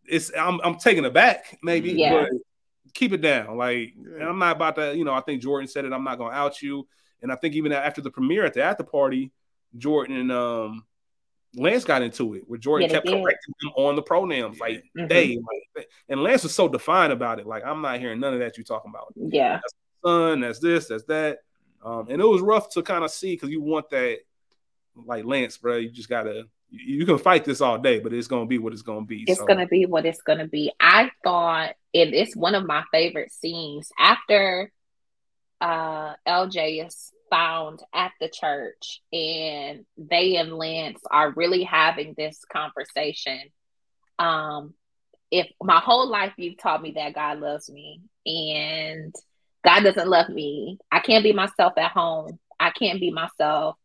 It's 0.08 0.30
I'm 0.36 0.60
I'm 0.62 0.76
taking 0.76 1.04
it 1.04 1.12
back, 1.12 1.58
maybe, 1.62 1.92
Yeah. 1.92 2.22
but 2.22 2.30
keep 2.94 3.12
it 3.12 3.20
down. 3.20 3.56
Like, 3.56 3.94
Yeah. 3.96 4.14
and 4.20 4.22
I'm 4.24 4.38
not 4.38 4.56
about 4.56 4.76
to. 4.76 4.96
You 4.96 5.04
know, 5.04 5.12
I 5.14 5.20
think 5.20 5.42
Jordan 5.42 5.68
said 5.68 5.84
it. 5.84 5.92
I'm 5.92 6.04
not 6.04 6.18
gonna 6.18 6.34
out 6.34 6.62
you, 6.62 6.86
and 7.22 7.30
I 7.32 7.36
think 7.36 7.54
even 7.54 7.72
after 7.72 8.00
the 8.00 8.10
premiere 8.10 8.44
at 8.44 8.54
the 8.54 8.62
after 8.62 8.84
party, 8.84 9.32
Jordan 9.76 10.16
and 10.16 10.32
um. 10.32 10.84
Lance 11.58 11.84
got 11.84 12.02
into 12.02 12.34
it 12.34 12.42
where 12.46 12.58
Jordan 12.58 12.86
Yeah, 12.90 12.96
kept 12.96 13.06
correcting 13.06 13.54
him 13.62 13.70
on 13.76 13.96
the 13.96 14.02
pronouns, 14.02 14.60
like 14.60 14.84
Mhm. 14.94 15.08
they, 15.08 15.38
like, 15.74 15.88
and 16.06 16.22
Lance 16.22 16.42
was 16.42 16.54
so 16.54 16.68
defined 16.68 17.14
about 17.14 17.38
it. 17.40 17.46
Like, 17.46 17.64
I'm 17.64 17.80
not 17.80 17.98
hearing 17.98 18.20
none 18.20 18.34
of 18.34 18.40
that 18.40 18.58
you 18.58 18.64
talking 18.64 18.90
about 18.90 19.14
Yeah. 19.16 19.60
son, 20.04 20.40
that's 20.40 20.58
this, 20.58 20.88
that's 20.88 21.04
that. 21.04 21.38
Um, 21.82 22.08
and 22.10 22.20
it 22.20 22.26
was 22.26 22.42
rough 22.42 22.68
to 22.70 22.82
kind 22.82 23.04
of 23.04 23.10
see 23.10 23.32
because 23.36 23.48
you 23.48 23.62
want 23.62 23.88
that, 23.88 24.18
like 24.96 25.24
Lance, 25.24 25.56
bro. 25.56 25.76
You 25.76 25.88
just 25.88 26.10
gotta, 26.10 26.46
you, 26.70 27.06
can 27.06 27.18
fight 27.18 27.44
this 27.44 27.60
all 27.60 27.78
day, 27.78 28.00
but 28.00 28.12
it's 28.12 28.26
gonna 28.26 28.46
be 28.46 28.58
what 28.58 28.72
it's 28.72 28.82
gonna 28.82 29.04
be. 29.04 29.24
It's 29.26 29.40
So, 29.40 29.46
gonna 29.46 29.66
be 29.66 29.86
what 29.86 30.06
it's 30.06 30.22
gonna 30.22 30.46
be. 30.46 30.72
I 30.80 31.10
thought 31.22 31.74
and 31.94 32.14
it 32.14 32.28
is 32.28 32.36
one 32.36 32.54
of 32.54 32.66
my 32.66 32.84
favorite 32.92 33.32
scenes 33.32 33.90
after 33.98 34.70
uh 35.60 36.14
LJ 36.28 36.86
is 36.86 37.12
found 37.30 37.80
at 37.94 38.12
the 38.20 38.28
church 38.28 39.00
and 39.12 39.84
they 39.96 40.36
and 40.36 40.52
Lance 40.52 41.00
are 41.10 41.32
really 41.32 41.64
having 41.64 42.14
this 42.16 42.44
conversation. 42.52 43.40
Um 44.18 44.74
if 45.30 45.48
my 45.62 45.80
whole 45.80 46.08
life 46.08 46.34
you've 46.36 46.58
taught 46.58 46.82
me 46.82 46.92
that 46.92 47.14
God 47.14 47.40
loves 47.40 47.70
me 47.70 48.02
and 48.26 49.14
God 49.64 49.82
doesn't 49.82 50.08
love 50.08 50.28
me. 50.28 50.78
I 50.92 51.00
can't 51.00 51.24
be 51.24 51.32
myself 51.32 51.72
at 51.76 51.90
home. 51.90 52.38
I 52.60 52.70
can't 52.70 53.00
be 53.00 53.10
myself 53.10 53.76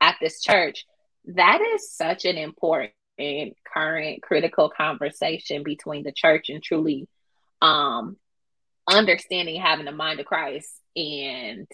at 0.00 0.16
this 0.20 0.42
church. 0.42 0.84
That 1.26 1.60
is 1.60 1.92
such 1.92 2.24
an 2.24 2.36
important 2.36 2.94
current 3.18 4.22
critical 4.22 4.70
conversation 4.70 5.62
between 5.62 6.02
the 6.02 6.12
church 6.12 6.48
and 6.48 6.62
truly 6.62 7.08
um 7.60 8.16
understanding 8.88 9.60
having 9.60 9.84
the 9.84 9.92
mind 9.92 10.18
of 10.18 10.26
Christ 10.26 10.68
and 10.96 11.68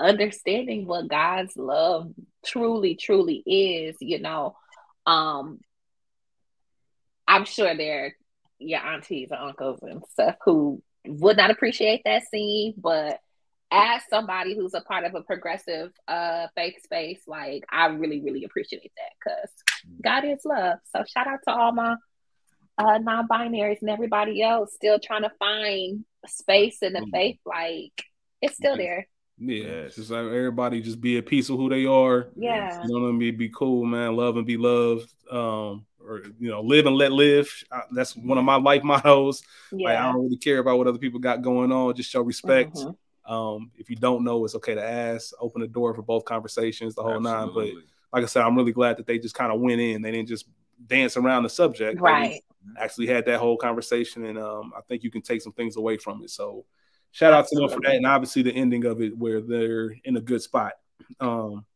understanding 0.00 0.86
what 0.86 1.08
God's 1.08 1.56
love 1.56 2.10
truly 2.44 2.96
truly 2.96 3.42
is, 3.46 3.96
you 4.00 4.18
know. 4.20 4.56
Um 5.06 5.60
I'm 7.28 7.44
sure 7.44 7.76
there 7.76 8.06
are 8.06 8.12
your 8.58 8.80
aunties 8.80 9.28
and 9.30 9.40
uncles 9.40 9.80
and 9.82 10.02
stuff 10.12 10.36
who 10.44 10.82
would 11.06 11.36
not 11.36 11.50
appreciate 11.50 12.02
that 12.04 12.24
scene, 12.28 12.74
but 12.76 13.20
as 13.74 14.02
somebody 14.08 14.54
who's 14.54 14.74
a 14.74 14.80
part 14.82 15.04
of 15.04 15.14
a 15.14 15.22
progressive 15.22 15.90
uh 16.08 16.46
faith 16.54 16.74
space, 16.82 17.22
like 17.26 17.64
I 17.70 17.86
really, 17.86 18.20
really 18.20 18.44
appreciate 18.44 18.92
that 18.96 19.12
because 19.18 19.50
God 20.02 20.24
is 20.24 20.44
love. 20.44 20.78
So 20.94 21.04
shout 21.04 21.26
out 21.26 21.40
to 21.48 21.54
all 21.54 21.72
my 21.72 21.96
uh 22.78 22.98
non-binaries 22.98 23.80
and 23.80 23.90
everybody 23.90 24.42
else 24.42 24.74
still 24.74 24.98
trying 24.98 25.22
to 25.22 25.32
find 25.38 26.04
space 26.26 26.78
in 26.82 26.92
the 26.92 27.00
Mhm. 27.00 27.10
faith. 27.12 27.38
Like 27.44 27.92
it's 28.40 28.56
still 28.56 28.76
there. 28.76 29.06
yeah, 29.38 29.64
it's 29.86 29.96
just 29.96 30.10
like 30.10 30.20
everybody 30.26 30.80
just 30.80 31.00
be 31.00 31.18
at 31.18 31.26
peace 31.26 31.48
with 31.50 31.58
who 31.58 31.68
they 31.68 31.86
are. 31.86 32.28
Yeah. 32.36 32.82
You 32.84 32.88
know 32.94 33.02
what 33.04 33.08
I 33.08 33.12
mean? 33.12 33.36
Be 33.36 33.48
cool, 33.48 33.84
man. 33.84 34.14
Love 34.16 34.36
and 34.36 34.46
be 34.46 34.56
loved. 34.56 35.10
Um, 35.30 35.86
or 36.06 36.22
you 36.38 36.50
know, 36.50 36.60
live 36.60 36.84
and 36.86 36.96
let 36.96 37.12
live. 37.12 37.48
Uh, 37.72 37.80
That's 37.92 38.14
one 38.14 38.36
of 38.38 38.44
my 38.44 38.56
life 38.56 38.82
mottos. 38.84 39.42
Like, 39.72 39.96
I 39.96 40.02
don't 40.12 40.22
really 40.22 40.36
care 40.36 40.58
about 40.58 40.76
what 40.78 40.86
other 40.86 40.98
people 40.98 41.18
got 41.18 41.40
going 41.42 41.72
on. 41.72 41.94
Just 41.96 42.10
show 42.10 42.20
respect. 42.20 42.74
Mhm. 42.74 42.94
Um, 43.26 43.70
if 43.76 43.88
you 43.88 43.96
don't 43.96 44.24
know, 44.24 44.44
it's 44.44 44.54
okay 44.56 44.74
to 44.74 44.84
ask. 44.84 45.32
Open 45.40 45.60
the 45.62 45.68
door 45.68 45.94
for 45.94 46.02
both 46.02 46.24
conversations, 46.24 46.94
the 46.94 47.02
whole 47.02 47.20
nine. 47.20 47.50
But 47.54 47.68
like 48.12 48.22
I 48.22 48.26
said, 48.26 48.42
I'm 48.42 48.56
really 48.56 48.72
glad 48.72 48.96
that 48.98 49.06
they 49.06 49.18
just 49.18 49.34
kind 49.34 49.52
of 49.52 49.60
went 49.60 49.80
in. 49.80 50.02
They 50.02 50.10
didn't 50.10 50.28
just 50.28 50.46
dance 50.86 51.16
around 51.16 51.44
the 51.44 51.48
subject. 51.48 52.00
Right. 52.00 52.42
Actually 52.78 53.06
had 53.06 53.26
that 53.26 53.40
whole 53.40 53.56
conversation, 53.56 54.24
and 54.24 54.38
um, 54.38 54.72
I 54.76 54.80
think 54.82 55.02
you 55.02 55.10
can 55.10 55.22
take 55.22 55.42
some 55.42 55.52
things 55.52 55.76
away 55.76 55.98
from 55.98 56.22
it. 56.24 56.30
So, 56.30 56.64
shout 57.12 57.34
out 57.34 57.46
to 57.48 57.56
them 57.56 57.68
for 57.68 57.80
that, 57.82 57.96
and 57.96 58.06
obviously 58.06 58.42
the 58.42 58.52
ending 58.52 58.86
of 58.86 59.02
it 59.02 59.16
where 59.16 59.42
they're 59.42 59.94
in 60.04 60.16
a 60.16 60.20
good 60.20 60.40
spot. 60.40 60.72
Um, 61.20 61.66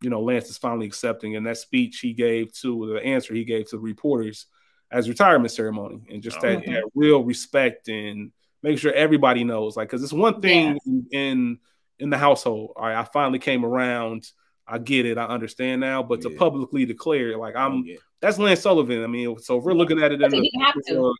you 0.00 0.08
know, 0.08 0.22
Lance 0.22 0.48
is 0.48 0.56
finally 0.56 0.86
accepting, 0.86 1.36
and 1.36 1.46
that 1.46 1.58
speech 1.58 2.00
he 2.00 2.14
gave 2.14 2.54
to 2.54 2.94
the 2.94 3.04
answer 3.04 3.34
he 3.34 3.44
gave 3.44 3.68
to 3.68 3.76
the 3.76 3.80
reporters 3.80 4.46
as 4.90 5.08
retirement 5.10 5.52
ceremony, 5.52 6.00
and 6.10 6.22
just 6.22 6.40
that, 6.40 6.60
Mhm. 6.60 6.66
that 6.66 6.84
real 6.94 7.22
respect 7.22 7.88
and 7.88 8.32
make 8.62 8.78
sure 8.78 8.92
everybody 8.92 9.44
knows, 9.44 9.76
like, 9.76 9.88
because 9.88 10.02
it's 10.02 10.12
one 10.12 10.40
thing 10.40 10.78
in, 10.86 11.06
in 11.12 11.58
in 11.98 12.10
the 12.10 12.18
household. 12.18 12.72
All 12.76 12.86
right, 12.86 12.96
I 12.98 13.04
finally 13.04 13.38
came 13.38 13.64
around. 13.64 14.30
I 14.66 14.78
get 14.78 15.04
it. 15.04 15.18
I 15.18 15.24
understand 15.26 15.80
now. 15.80 16.02
But 16.02 16.22
to 16.22 16.30
publicly 16.30 16.84
declare, 16.86 17.36
like, 17.36 17.56
I'm 17.56 17.82
yeah. 17.84 17.96
that's 18.20 18.38
Lance 18.38 18.60
Sullivan. 18.60 19.02
I 19.02 19.06
mean, 19.08 19.38
so 19.38 19.58
if 19.58 19.64
we're 19.64 19.72
looking 19.72 20.02
at 20.02 20.12
it 20.12 20.22
in 20.22 20.30
But 20.30 20.30
the 20.30 20.50
have 20.62 20.74
fictional 20.74 20.96
to. 20.96 21.02
world, 21.02 21.18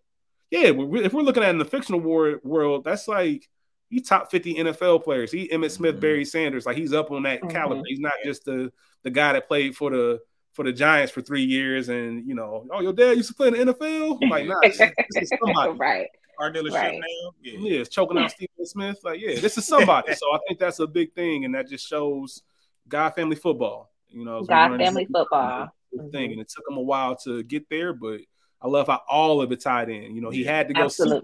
yeah, 0.51 1.05
if 1.07 1.13
we're 1.13 1.23
looking 1.23 1.43
at 1.43 1.49
it 1.49 1.53
in 1.53 1.59
the 1.59 1.65
fictional 1.65 2.01
war, 2.01 2.41
world, 2.45 2.85
that's 2.85 3.09
like 3.09 3.49
he 3.89 4.01
top 4.01 4.31
50 4.31 4.55
NFL 4.55 5.03
players. 5.03 5.33
He 5.33 5.49
Emmitt 5.49 5.73
Smith, 5.73 5.97
Mhm. 5.97 6.01
Barry 6.01 6.25
Sanders, 6.25 6.65
like 6.65 6.77
he's 6.77 6.93
up 6.93 7.11
on 7.11 7.25
that 7.25 7.41
Mhm. 7.43 7.51
caliber. 7.51 7.83
He's 7.87 7.99
not 8.01 8.13
Yeah. 8.23 8.31
just 8.31 8.45
the 8.45 8.73
the 9.03 9.11
guy 9.11 9.33
that 9.33 9.49
played 9.49 9.75
for 9.75 9.91
the 9.91 10.21
for 10.53 10.65
the 10.65 10.73
Giants 10.73 11.11
for 11.13 11.21
three 11.21 11.43
years 11.45 11.89
and 11.89 12.27
you 12.29 12.35
know, 12.35 12.67
oh 12.71 12.81
your 12.81 12.93
dad 12.93 13.17
used 13.17 13.29
to 13.31 13.35
play 13.35 13.49
in 13.49 13.55
the 13.55 13.61
NFL. 13.61 14.19
Like, 14.31 14.47
nah, 14.47 14.61
this 14.63 14.81
is, 14.81 14.91
this 15.15 15.23
is 15.33 15.39
somebody. 15.45 15.73
right. 15.79 16.07
Car 16.41 16.51
dealership 16.53 16.73
Right. 16.73 16.95
now. 17.01 17.31
Yeah. 17.43 17.59
Yeah, 17.59 17.81
it's 17.81 17.91
choking 17.91 18.17
out 18.17 18.31
Stephen 18.31 18.65
Smith. 18.65 18.99
Like, 19.05 19.21
yeah, 19.21 19.39
this 19.41 19.59
is 19.59 19.67
somebody. 19.67 20.15
so 20.15 20.27
I 20.35 20.39
think 20.49 20.59
that's 20.59 20.79
a 20.81 20.87
big 20.87 21.13
thing, 21.13 21.45
and 21.45 21.55
that 21.55 21.69
just 21.69 21.87
shows 21.87 22.43
God 22.89 23.11
family 23.11 23.37
football. 23.37 23.91
You 24.09 24.25
know, 24.25 24.41
as 24.41 24.47
God 24.47 24.77
family 24.79 25.05
football. 25.07 25.69
thing, 26.13 26.33
and 26.33 26.41
it 26.41 26.49
took 26.49 26.65
him 26.69 26.79
a 26.79 26.83
while 26.83 27.15
to 27.25 27.43
get 27.43 27.69
there, 27.69 27.93
but 27.93 28.21
I 28.63 28.69
love 28.69 28.87
how 28.87 29.03
all 29.09 29.43
of 29.43 29.53
it 29.53 29.61
tied 29.61 29.91
in. 29.91 30.15
You 30.15 30.23
know, 30.23 30.31
he 30.31 30.43
had 30.45 30.69
to 30.69 30.75
go 30.75 30.89
see. 30.89 31.09
God, 31.09 31.23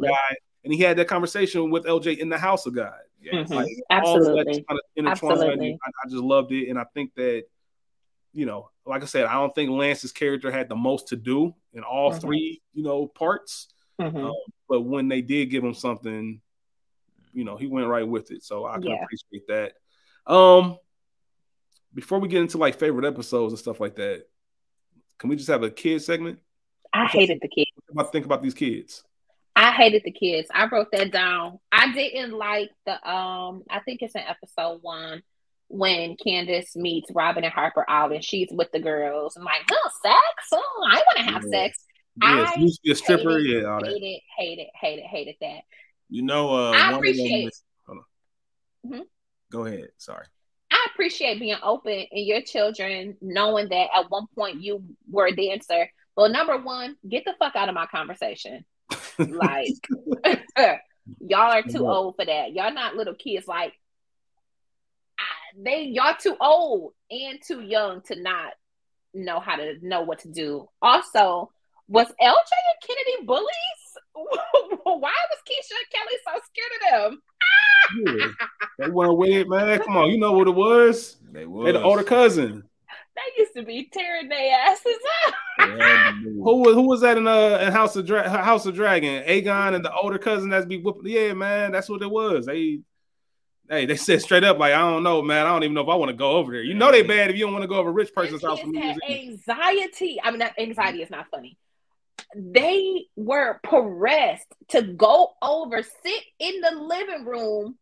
and 0.65 0.73
he 0.75 0.81
had 0.83 0.97
that 0.99 1.09
conversation 1.09 1.71
with 1.71 1.85
LJ 1.87 2.19
in 2.19 2.29
the 2.29 2.39
house 2.39 2.67
of 2.67 2.75
God. 2.75 2.95
Yes. 3.21 3.49
Mhm. 3.49 3.55
Like 3.57 3.69
all 3.91 4.19
of 4.19 4.25
that 4.25 4.31
Absolutely. 4.39 4.65
kind 4.69 4.81
of. 5.07 5.07
Absolutely. 5.13 5.79
I, 5.85 5.89
I 6.05 6.09
just 6.11 6.23
loved 6.23 6.53
it, 6.53 6.69
and 6.69 6.79
I 6.79 6.85
think 6.95 7.15
that 7.15 7.45
you 8.33 8.45
know, 8.45 8.69
like 8.85 9.03
I 9.03 9.07
said, 9.07 9.25
I 9.25 9.33
don't 9.35 9.55
think 9.55 9.71
Lance's 9.71 10.13
character 10.13 10.51
had 10.51 10.69
the 10.69 10.77
most 10.77 11.09
to 11.09 11.17
do 11.17 11.55
in 11.73 11.83
all 11.83 12.13
Mhm. 12.13 12.21
three, 12.21 12.61
you 12.75 12.83
know, 12.83 13.07
parts. 13.07 13.69
Mhm. 14.01 14.29
Um, 14.29 14.35
but 14.69 14.83
when 14.83 15.09
they 15.09 15.23
did 15.23 15.47
give 15.47 15.65
him 15.65 15.75
something, 15.75 16.41
you 17.33 17.45
know, 17.45 17.57
he 17.57 17.67
went 17.67 17.87
right 17.89 18.07
with 18.07 18.31
it. 18.31 18.43
So 18.43 18.67
I 18.67 18.75
can 18.75 18.85
Yeah. 18.85 19.03
appreciate 19.05 19.47
that. 19.49 19.75
Um, 20.33 20.79
before 21.95 22.19
we 22.19 22.29
get 22.29 22.43
into 22.43 22.59
like 22.59 22.79
favorite 22.79 23.07
episodes 23.07 23.53
and 23.53 23.59
stuff 23.59 23.81
like 23.81 23.97
that, 23.97 24.27
can 25.19 25.31
we 25.31 25.37
just 25.37 25.49
have 25.49 25.63
a 25.63 25.71
kid 25.71 26.01
segment? 26.03 26.41
I 26.93 27.07
hated 27.07 27.39
the 27.41 27.49
kids. 27.49 27.71
What 27.89 28.03
about 28.03 28.13
think 28.13 28.25
about 28.27 28.43
these 28.43 28.55
kids? 28.55 29.03
I 29.55 29.73
hated 29.73 30.03
the 30.05 30.11
kids. 30.13 30.49
I 30.53 30.67
wrote 30.67 30.89
that 30.93 31.11
down. 31.11 31.59
I 31.73 31.93
didn't 31.93 32.33
like 32.33 32.71
the 32.85 32.93
um. 33.11 33.63
I 33.71 33.81
think 33.81 34.03
it's 34.03 34.15
in 34.15 34.21
episode 34.23 34.83
one 34.83 35.23
when 35.69 36.17
Candace 36.17 36.77
meets 36.77 37.11
Robyn 37.11 37.45
and 37.45 37.53
Harper 37.53 37.85
out, 37.89 38.13
and 38.13 38.23
she's 38.23 38.49
with 38.53 38.71
the 38.73 38.79
girls. 38.81 39.37
and 39.37 39.45
like, 39.45 39.63
oh, 39.71 39.91
sex? 40.03 40.49
Oh, 40.53 40.89
I 40.91 40.97
want 40.97 41.17
to 41.19 41.23
have 41.33 41.43
Yeah. 41.51 41.51
sex. 41.69 41.85
Yes, 42.23 42.51
I 42.57 42.61
used 42.61 42.77
to 42.77 42.83
be 42.83 42.93
a 42.93 42.95
stripper, 42.95 43.39
hated, 43.39 43.63
yeah, 43.63 43.69
all 43.69 43.81
that. 43.81 43.89
Hated, 43.89 44.21
hated, 44.39 44.67
hated, 44.75 45.05
hated 45.05 45.35
that. 45.41 45.61
You 46.09 46.23
know, 46.23 46.51
uh, 46.55 46.73
I 46.73 46.93
appreciate-. 46.93 47.53
Hold 47.87 47.99
on. 48.85 48.91
Mhm. 48.91 49.03
Go 49.51 49.65
ahead. 49.67 49.89
Sorry. 49.99 50.27
I 50.71 50.87
appreciate 50.93 51.39
being 51.41 51.57
open 51.63 52.07
and 52.11 52.27
your 52.27 52.43
children 52.43 53.17
knowing 53.21 53.69
that 53.69 53.89
at 53.95 54.11
one 54.11 54.27
point 54.35 54.61
you 54.63 54.83
were 55.11 55.27
a 55.27 55.37
dancer. 55.37 55.91
Well, 56.17 56.29
number 56.29 56.57
one, 56.59 56.97
get 57.09 57.25
the 57.25 57.35
fuck 57.39 57.55
out 57.55 57.69
of 57.69 57.75
my 57.75 57.87
conversation. 57.87 58.65
Like, 59.19 59.69
y'all 61.21 61.53
are 61.53 61.63
too 61.63 61.83
Yeah. 61.83 61.91
old 61.91 62.17
for 62.17 62.25
that. 62.25 62.53
Y'all 62.53 62.73
not 62.73 62.97
little 62.97 63.15
kids. 63.15 63.47
Like, 63.47 63.75
I, 65.19 65.25
they 65.63 65.83
y'all 65.85 66.15
too 66.19 66.37
old 66.41 66.93
and 67.11 67.39
too 67.47 67.61
young 67.61 68.01
to 68.03 68.21
not 68.21 68.53
know 69.15 69.41
how 69.41 69.57
to 69.57 69.75
know 69.83 70.03
what 70.03 70.21
to 70.21 70.29
do. 70.29 70.69
Also, 70.83 71.53
was 71.89 72.07
LJ 72.07 72.13
and 72.21 72.81
Kennedy 72.87 73.27
bullies? 73.27 73.83
Why 74.85 75.13
was 75.13 75.41
Keisha 75.47 75.75
and 75.77 75.91
Kelly 75.93 76.19
so 76.25 76.41
scared 76.47 77.05
of 77.05 77.13
them? 77.13 77.23
Yeah. 78.07 78.47
They 78.79 78.91
weren't 78.91 79.17
with 79.19 79.31
it, 79.31 79.49
man. 79.49 79.79
Come 79.81 79.97
on, 79.97 80.11
you 80.11 80.19
know 80.19 80.33
what 80.33 80.49
it 80.49 80.55
was. 80.55 81.17
They 81.33 81.45
They 81.45 81.73
the 81.73 81.83
older 81.83 82.03
cousin. 82.03 82.65
They 83.15 83.43
used 83.43 83.55
to 83.55 83.63
be 83.63 83.89
tearing 83.93 84.29
their 84.29 84.59
asses 84.59 84.97
up. 85.27 85.35
They 85.59 85.65
had 85.85 86.11
to 86.13 86.21
do 86.23 86.29
it. 86.29 86.33
Who 86.45 86.57
was 86.63 86.75
who 86.75 86.83
was 86.83 87.01
that 87.01 87.17
in 87.17 87.27
uh 87.27 87.59
in 87.63 87.73
House 87.73 87.97
of 87.97 88.05
Dra- 88.07 88.29
House 88.29 88.67
of 88.67 88.75
Dragon? 88.75 89.23
Aegon 89.25 89.75
and 89.75 89.85
the 89.85 89.93
older 89.95 90.19
cousin 90.19 90.51
that's 90.51 90.67
be 90.67 90.79
whooping. 90.79 91.11
Yeah, 91.11 91.33
man, 91.33 91.73
that's 91.73 91.89
what 91.89 92.03
it 92.03 92.11
was. 92.11 92.45
They 92.47 92.81
hey, 93.71 93.87
they 93.87 93.97
said 93.97 94.21
straight 94.21 94.45
up 94.45 94.59
like 94.59 94.75
I 94.75 94.79
don't 94.81 95.03
know, 95.03 95.23
man. 95.23 95.47
I 95.47 95.51
don't 95.51 95.63
even 95.65 95.75
know 95.75 95.81
if 95.83 95.89
I 95.89 95.95
want 95.95 96.11
to 96.11 96.17
go 96.17 96.33
over 96.33 96.53
there. 96.53 96.63
You 96.63 96.75
know 96.75 96.91
they 96.93 97.03
bad 97.03 97.31
if 97.31 97.37
you 97.37 97.45
don't 97.47 97.53
want 97.55 97.63
to 97.63 97.69
go 97.69 97.77
over 97.77 97.89
a 97.89 97.93
rich 97.93 98.13
person's 98.15 98.43
house 98.43 98.61
for 98.61 98.67
kids 98.67 98.75
New 98.75 98.81
had 98.83 98.97
Year's 99.09 99.19
Eve. 99.21 99.29
anxiety. 99.49 100.21
I 100.23 100.31
mean, 100.31 100.41
that 100.41 100.55
anxiety 100.59 101.03
is 101.03 101.09
not 101.11 101.27
funny. 101.31 101.57
They 102.35 103.07
were 103.15 103.61
pressed 103.63 104.47
to 104.69 104.83
go 104.83 105.33
over, 105.41 105.83
sit 105.83 106.23
in 106.39 106.61
the 106.61 106.73
living 106.73 107.25
room, 107.25 107.77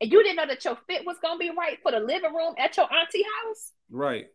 and 0.00 0.12
you 0.12 0.22
didn't 0.22 0.36
know 0.36 0.46
that 0.46 0.64
your 0.64 0.78
fit 0.86 1.06
was 1.06 1.16
gonna 1.22 1.38
be 1.38 1.50
right 1.50 1.78
for 1.82 1.92
the 1.92 2.00
living 2.00 2.34
room 2.34 2.54
at 2.58 2.76
your 2.76 2.92
auntie 2.92 3.24
house. 3.44 3.72
Right. 3.90 4.26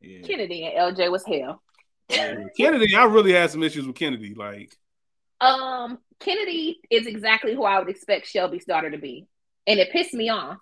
Yeah. 0.00 0.22
Kennedy 0.22 0.66
and 0.66 0.96
LJ 0.96 1.10
was 1.10 1.24
hell. 1.24 1.62
Kennedy, 2.08 2.94
I 2.94 3.04
really 3.04 3.32
had 3.32 3.50
some 3.50 3.62
issues 3.62 3.86
with 3.86 3.96
Kennedy. 3.96 4.34
Like, 4.34 4.76
Um, 5.40 5.98
Kennedy 6.20 6.80
is 6.90 7.06
exactly 7.06 7.54
who 7.54 7.64
I 7.64 7.78
would 7.78 7.88
expect 7.88 8.28
Shelby's 8.28 8.64
daughter 8.64 8.90
to 8.90 8.98
be, 8.98 9.26
and 9.66 9.80
it 9.80 9.92
pissed 9.92 10.14
me 10.14 10.28
off 10.28 10.58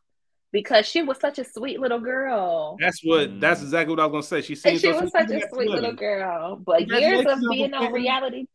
because 0.52 0.86
she 0.86 1.02
was 1.02 1.18
such 1.20 1.38
a 1.38 1.44
sweet 1.44 1.78
little 1.80 2.00
girl. 2.00 2.76
that's 2.80 3.00
what 3.04 3.30
Mm. 3.30 3.40
that's 3.40 3.62
exactly 3.62 3.94
what 3.94 4.00
I 4.00 4.06
was 4.06 4.12
gonna 4.28 4.42
say. 4.42 4.46
She 4.46 4.54
And 4.54 4.58
seems 4.62 4.80
she 4.80 4.92
so 4.92 5.00
was 5.00 5.12
such 5.12 5.30
a 5.30 5.48
sweet 5.48 5.68
little 5.70 5.92
girl. 5.92 6.56
But 6.56 6.88
years 6.88 7.26
of 7.26 7.38
being 7.50 7.72
on 7.74 7.92
reality, 7.92 8.46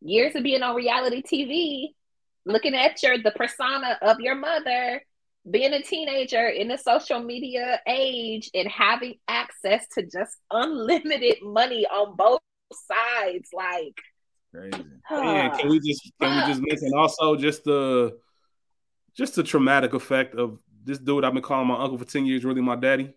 years 0.00 0.34
of 0.34 0.42
being 0.42 0.62
on 0.62 0.74
reality 0.76 1.22
TV, 1.22 1.94
looking 2.44 2.74
at 2.74 3.02
your 3.02 3.18
the 3.18 3.30
persona 3.32 3.98
of 4.02 4.20
your 4.20 4.34
mother, 4.34 5.02
being 5.50 5.72
a 5.72 5.82
teenager 5.82 6.48
in 6.48 6.68
the 6.68 6.76
social 6.76 7.20
media 7.22 7.80
age, 7.86 8.50
and 8.54 8.68
having 8.68 9.14
access 9.28 9.86
to 9.94 10.02
just 10.02 10.36
unlimited 10.50 11.36
money 11.42 11.86
on 11.86 12.16
both 12.16 12.40
sides, 12.72 13.48
like 13.52 13.98
Crazy. 14.52 14.84
And 15.10 15.58
can 15.58 15.68
we 15.68 15.80
just 15.80 16.10
can 16.20 16.34
we 16.34 16.52
just 16.52 16.62
mention 16.66 16.92
also 16.96 17.36
just 17.36 17.64
the 17.64 18.18
just 19.16 19.34
the 19.34 19.42
traumatic 19.42 19.94
effect 19.94 20.34
of 20.34 20.58
this 20.86 20.98
dude 20.98 21.24
I've 21.24 21.34
been 21.34 21.42
calling 21.42 21.66
my 21.68 21.78
uncle 21.78 21.98
for 21.98 22.04
10 22.06 22.24
years, 22.26 22.44
really 22.44 22.62
my 22.62 22.76
daddy? 22.76 23.12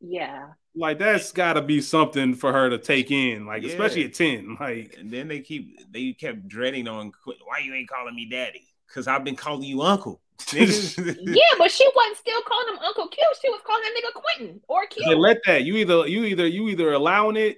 yeah. 0.00 0.48
Like 0.76 1.00
that's 1.00 1.32
gotta 1.32 1.60
be 1.60 1.80
something 1.80 2.34
for 2.36 2.52
her 2.52 2.70
to 2.70 2.78
take 2.78 3.10
in, 3.10 3.46
like 3.46 3.62
Yeah. 3.64 3.70
especially 3.70 4.04
at 4.04 4.14
10. 4.14 4.56
Like 4.60 4.94
And 4.98 5.10
then 5.10 5.26
they 5.26 5.40
keep 5.40 5.90
they 5.92 6.12
kept 6.12 6.46
dreading 6.46 6.86
on 6.86 7.10
Quentin. 7.10 7.44
Why 7.46 7.58
you 7.64 7.74
ain't 7.74 7.88
calling 7.88 8.14
me 8.14 8.28
daddy? 8.30 8.62
Because 8.86 9.08
I've 9.08 9.24
been 9.24 9.34
calling 9.34 9.64
you 9.64 9.82
uncle. 9.82 10.20
Yeah, 10.54 11.42
but 11.58 11.70
she 11.72 11.88
wasn't 11.96 12.16
still 12.18 12.40
calling 12.42 12.68
him 12.74 12.78
Uncle 12.84 13.08
Q. 13.08 13.18
She 13.42 13.48
was 13.50 13.60
calling 13.66 13.82
that 13.82 13.92
nigga 14.00 14.12
Quentin 14.22 14.60
or 14.68 14.86
Q. 14.86 15.02
they 15.04 15.14
let 15.16 15.38
that 15.46 15.64
you 15.64 15.76
either 15.78 16.06
you 16.06 16.22
either 16.24 16.46
you 16.46 16.68
either 16.68 16.92
allowing 16.92 17.34
it 17.36 17.56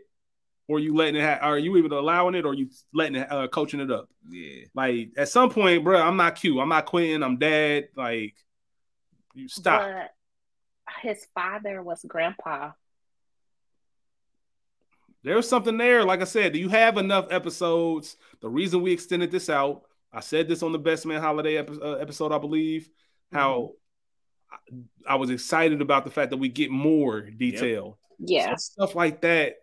or 0.67 0.79
you 0.81 0.95
letting 0.97 1.17
it 1.17 1.23
ha- 1.25 1.47
or 1.51 1.59
you 1.59 1.77
either 1.77 1.95
allowing 1.97 2.35
it 2.37 2.47
or 2.47 2.55
you 2.55 2.71
letting 2.95 3.17
it 3.17 3.31
uh, 3.31 3.49
coaching 3.49 3.81
it 3.81 3.91
up. 3.91 4.09
yeah. 4.31 4.65
Like 4.75 5.11
at 5.19 5.29
some 5.29 5.51
point, 5.51 5.85
bro, 5.85 6.01
I'm 6.01 6.17
not 6.17 6.37
cute. 6.37 6.59
I'm 6.59 6.71
not 6.71 6.87
Quentin. 6.87 7.23
I'm 7.23 7.37
dad. 7.39 7.89
Like 7.97 8.35
you 9.35 9.49
stop. 9.49 9.83
But 9.83 10.11
his 11.03 11.27
father 11.35 11.83
was 11.83 12.05
grandpa. 12.07 12.73
There's 15.23 15.49
something 15.49 15.77
there. 15.77 16.05
Like 16.05 16.23
I 16.23 16.25
said, 16.25 16.53
do 16.53 16.59
you 16.59 16.69
have 16.71 16.97
enough 16.97 17.27
episodes? 17.31 18.17
The 18.41 18.49
reason 18.49 18.83
we 18.83 18.93
extended 18.93 19.31
this 19.31 19.51
out, 19.51 19.83
I 20.13 20.21
said 20.21 20.49
this 20.49 20.63
on 20.63 20.73
the 20.73 20.79
Best 20.79 21.05
Man 21.05 21.21
Holiday 21.21 21.59
uh, 21.59 21.93
episode, 21.95 22.33
I 22.33 22.39
believe, 22.39 22.89
how 23.33 23.73
I, 24.51 25.13
I 25.13 25.15
was 25.17 25.31
excited 25.31 25.83
about 25.83 26.05
the 26.05 26.11
fact 26.11 26.31
that 26.31 26.39
we 26.39 26.49
get 26.49 26.71
more 26.71 27.21
detail. 27.21 27.99
Yeah. 28.19 28.57
So 28.57 28.57
stuff 28.57 28.95
like 28.95 29.21
that. 29.21 29.57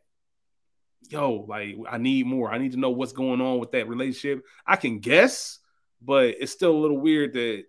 Yo, 1.10 1.46
like 1.48 1.76
I 1.90 1.98
need 1.98 2.26
more. 2.26 2.52
I 2.52 2.58
need 2.58 2.74
to 2.74 2.80
know 2.80 2.90
what's 2.90 3.14
going 3.14 3.42
on 3.42 3.60
with 3.60 3.72
that 3.72 3.88
relationship. 3.88 4.44
I 4.66 4.76
can 4.76 5.00
guess, 5.00 5.60
but 6.02 6.36
it's 6.40 6.52
still 6.52 6.76
a 6.76 6.80
little 6.80 7.00
weird 7.00 7.34
that 7.34 7.64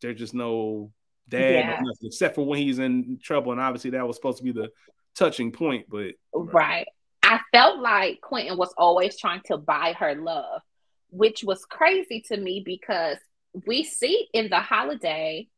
there's 0.00 0.18
just 0.18 0.34
no 0.34 0.92
dad, 1.30 1.80
Yeah. 1.82 1.92
except 2.02 2.34
for 2.34 2.44
when 2.46 2.58
he's 2.60 2.78
in 2.78 3.18
trouble. 3.22 3.52
And 3.52 3.60
obviously 3.60 3.90
that 3.90 4.06
was 4.06 4.16
supposed 4.16 4.38
to 4.38 4.44
be 4.44 4.52
the 4.52 4.70
touching 5.14 5.52
point, 5.52 5.86
but 5.88 6.12
Right. 6.34 6.86
I 7.22 7.40
felt 7.52 7.78
like 7.80 8.20
Quentin 8.20 8.56
was 8.58 8.74
always 8.76 9.18
trying 9.18 9.42
to 9.46 9.56
buy 9.56 9.94
her 9.94 10.14
love, 10.14 10.62
which 11.10 11.44
was 11.44 11.64
crazy 11.64 12.20
to 12.28 12.36
me 12.36 12.62
because 12.64 13.18
we 13.66 13.84
see 13.84 14.28
in 14.32 14.48
the 14.50 14.60
holiday 14.60 15.48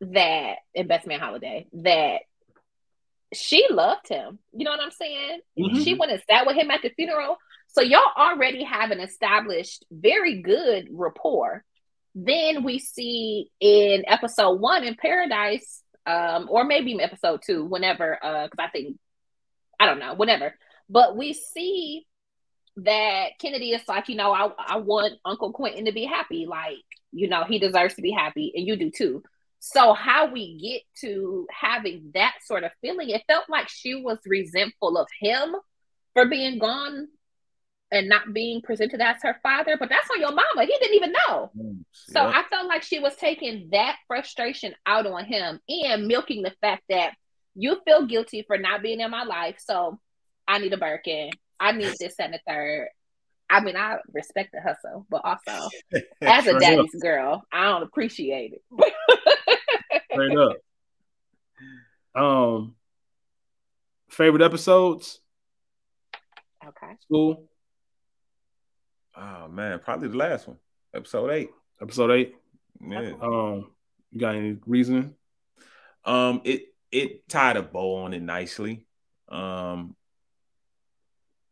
that 0.00 0.58
in 0.74 0.86
Best 0.86 1.06
Man 1.06 1.20
Holiday 1.20 1.66
that 1.72 2.22
she 3.32 3.66
loved 3.70 4.08
him. 4.08 4.38
You 4.52 4.64
know 4.64 4.70
what 4.72 4.80
I'm 4.80 4.90
saying? 4.90 5.40
Mhm. 5.58 5.84
She 5.84 5.94
went 5.94 6.12
and 6.12 6.22
sat 6.28 6.46
with 6.46 6.56
him 6.56 6.70
at 6.70 6.82
the 6.82 6.88
funeral. 6.90 7.38
So 7.68 7.80
y'all 7.82 8.00
already 8.16 8.64
have 8.64 8.90
an 8.90 8.98
established, 9.00 9.84
very 9.90 10.42
good 10.42 10.88
rapport. 10.90 11.64
Then 12.14 12.64
we 12.64 12.78
see 12.78 13.50
in 13.60 14.04
episode 14.06 14.60
one 14.60 14.84
in 14.84 14.96
Paradise, 14.96 15.82
um, 16.06 16.48
or 16.50 16.64
maybe 16.64 17.00
episode 17.00 17.40
two, 17.44 17.64
whenever, 17.64 18.18
uh, 18.22 18.44
because 18.44 18.58
I 18.58 18.68
think 18.70 18.96
I 19.78 19.86
don't 19.86 19.98
know, 19.98 20.14
whatever. 20.14 20.54
But 20.88 21.16
we 21.16 21.32
see 21.32 22.06
that 22.76 23.30
Kennedy 23.40 23.70
is 23.70 23.82
like, 23.88 24.08
you 24.08 24.16
know, 24.16 24.32
I, 24.32 24.50
I 24.58 24.76
want 24.76 25.14
Uncle 25.24 25.52
Quentin 25.52 25.86
to 25.86 25.92
be 25.92 26.04
happy. 26.04 26.46
Like, 26.48 26.84
you 27.12 27.28
know, 27.28 27.44
he 27.44 27.58
deserves 27.58 27.94
to 27.94 28.02
be 28.02 28.10
happy, 28.10 28.52
and 28.54 28.66
you 28.66 28.76
do 28.76 28.90
too. 28.90 29.22
So, 29.58 29.92
how 29.92 30.32
we 30.32 30.58
get 30.58 30.82
to 31.02 31.46
having 31.50 32.10
that 32.14 32.34
sort 32.44 32.64
of 32.64 32.72
feeling, 32.80 33.10
it 33.10 33.22
felt 33.26 33.44
like 33.48 33.68
she 33.68 33.94
was 33.94 34.18
resentful 34.26 34.96
of 34.96 35.06
him 35.20 35.54
for 36.14 36.28
being 36.28 36.58
gone 36.58 37.08
and 37.92 38.08
not 38.08 38.32
being 38.32 38.62
presented 38.62 39.00
as 39.00 39.16
her 39.22 39.36
father. 39.42 39.76
But 39.78 39.88
that's 39.88 40.08
on 40.10 40.20
your 40.20 40.30
mama. 40.30 40.64
He 40.64 40.76
didn't 40.78 40.94
even 40.94 41.12
know. 41.28 41.50
So 41.92 42.24
Yep. 42.24 42.34
I 42.34 42.42
felt 42.48 42.68
like 42.68 42.82
she 42.82 42.98
was 42.98 43.16
taking 43.16 43.68
that 43.72 43.96
frustration 44.06 44.74
out 44.86 45.06
on 45.06 45.24
him 45.24 45.60
and 45.68 46.06
milking 46.06 46.42
the 46.42 46.54
fact 46.60 46.84
that 46.88 47.14
you 47.54 47.80
feel 47.84 48.06
guilty 48.06 48.42
for 48.46 48.56
not 48.56 48.82
being 48.82 49.00
in 49.00 49.10
my 49.10 49.24
life. 49.24 49.56
So 49.58 49.98
I 50.46 50.58
need 50.58 50.72
a 50.72 50.76
Birkin. 50.76 51.30
I 51.58 51.72
need 51.72 51.94
this 51.98 52.14
and 52.18 52.32
the 52.32 52.40
third. 52.46 52.88
I 53.50 53.60
mean, 53.60 53.76
I 53.76 53.96
respect 54.12 54.52
the 54.52 54.60
hustle, 54.60 55.06
but 55.10 55.22
also 55.24 55.68
as 56.22 56.46
a 56.46 56.58
daddy's 56.58 56.94
girl, 57.02 57.42
I 57.52 57.64
don't 57.64 57.82
appreciate 57.82 58.52
it. 58.52 58.62
straight 60.12 60.38
up. 60.38 60.56
Um, 62.14 62.74
favorite 64.08 64.42
episodes? 64.42 65.20
okay. 66.66 66.92
School 67.00 67.49
oh 69.16 69.48
man, 69.48 69.78
probably 69.80 70.08
the 70.08 70.16
last 70.16 70.48
one, 70.48 70.58
episode 70.94 71.30
eight. 71.30 71.50
episode 71.80 72.10
eight. 72.12 72.34
Yeah. 72.80 73.12
Um, 73.20 73.70
you 74.12 74.20
got 74.20 74.34
any 74.34 74.58
reasoning? 74.66 75.14
Um, 76.04 76.40
it 76.44 76.64
it 76.90 77.28
tied 77.28 77.56
a 77.56 77.62
bow 77.62 77.96
on 78.04 78.14
it 78.14 78.22
nicely. 78.22 78.86
Um, 79.28 79.94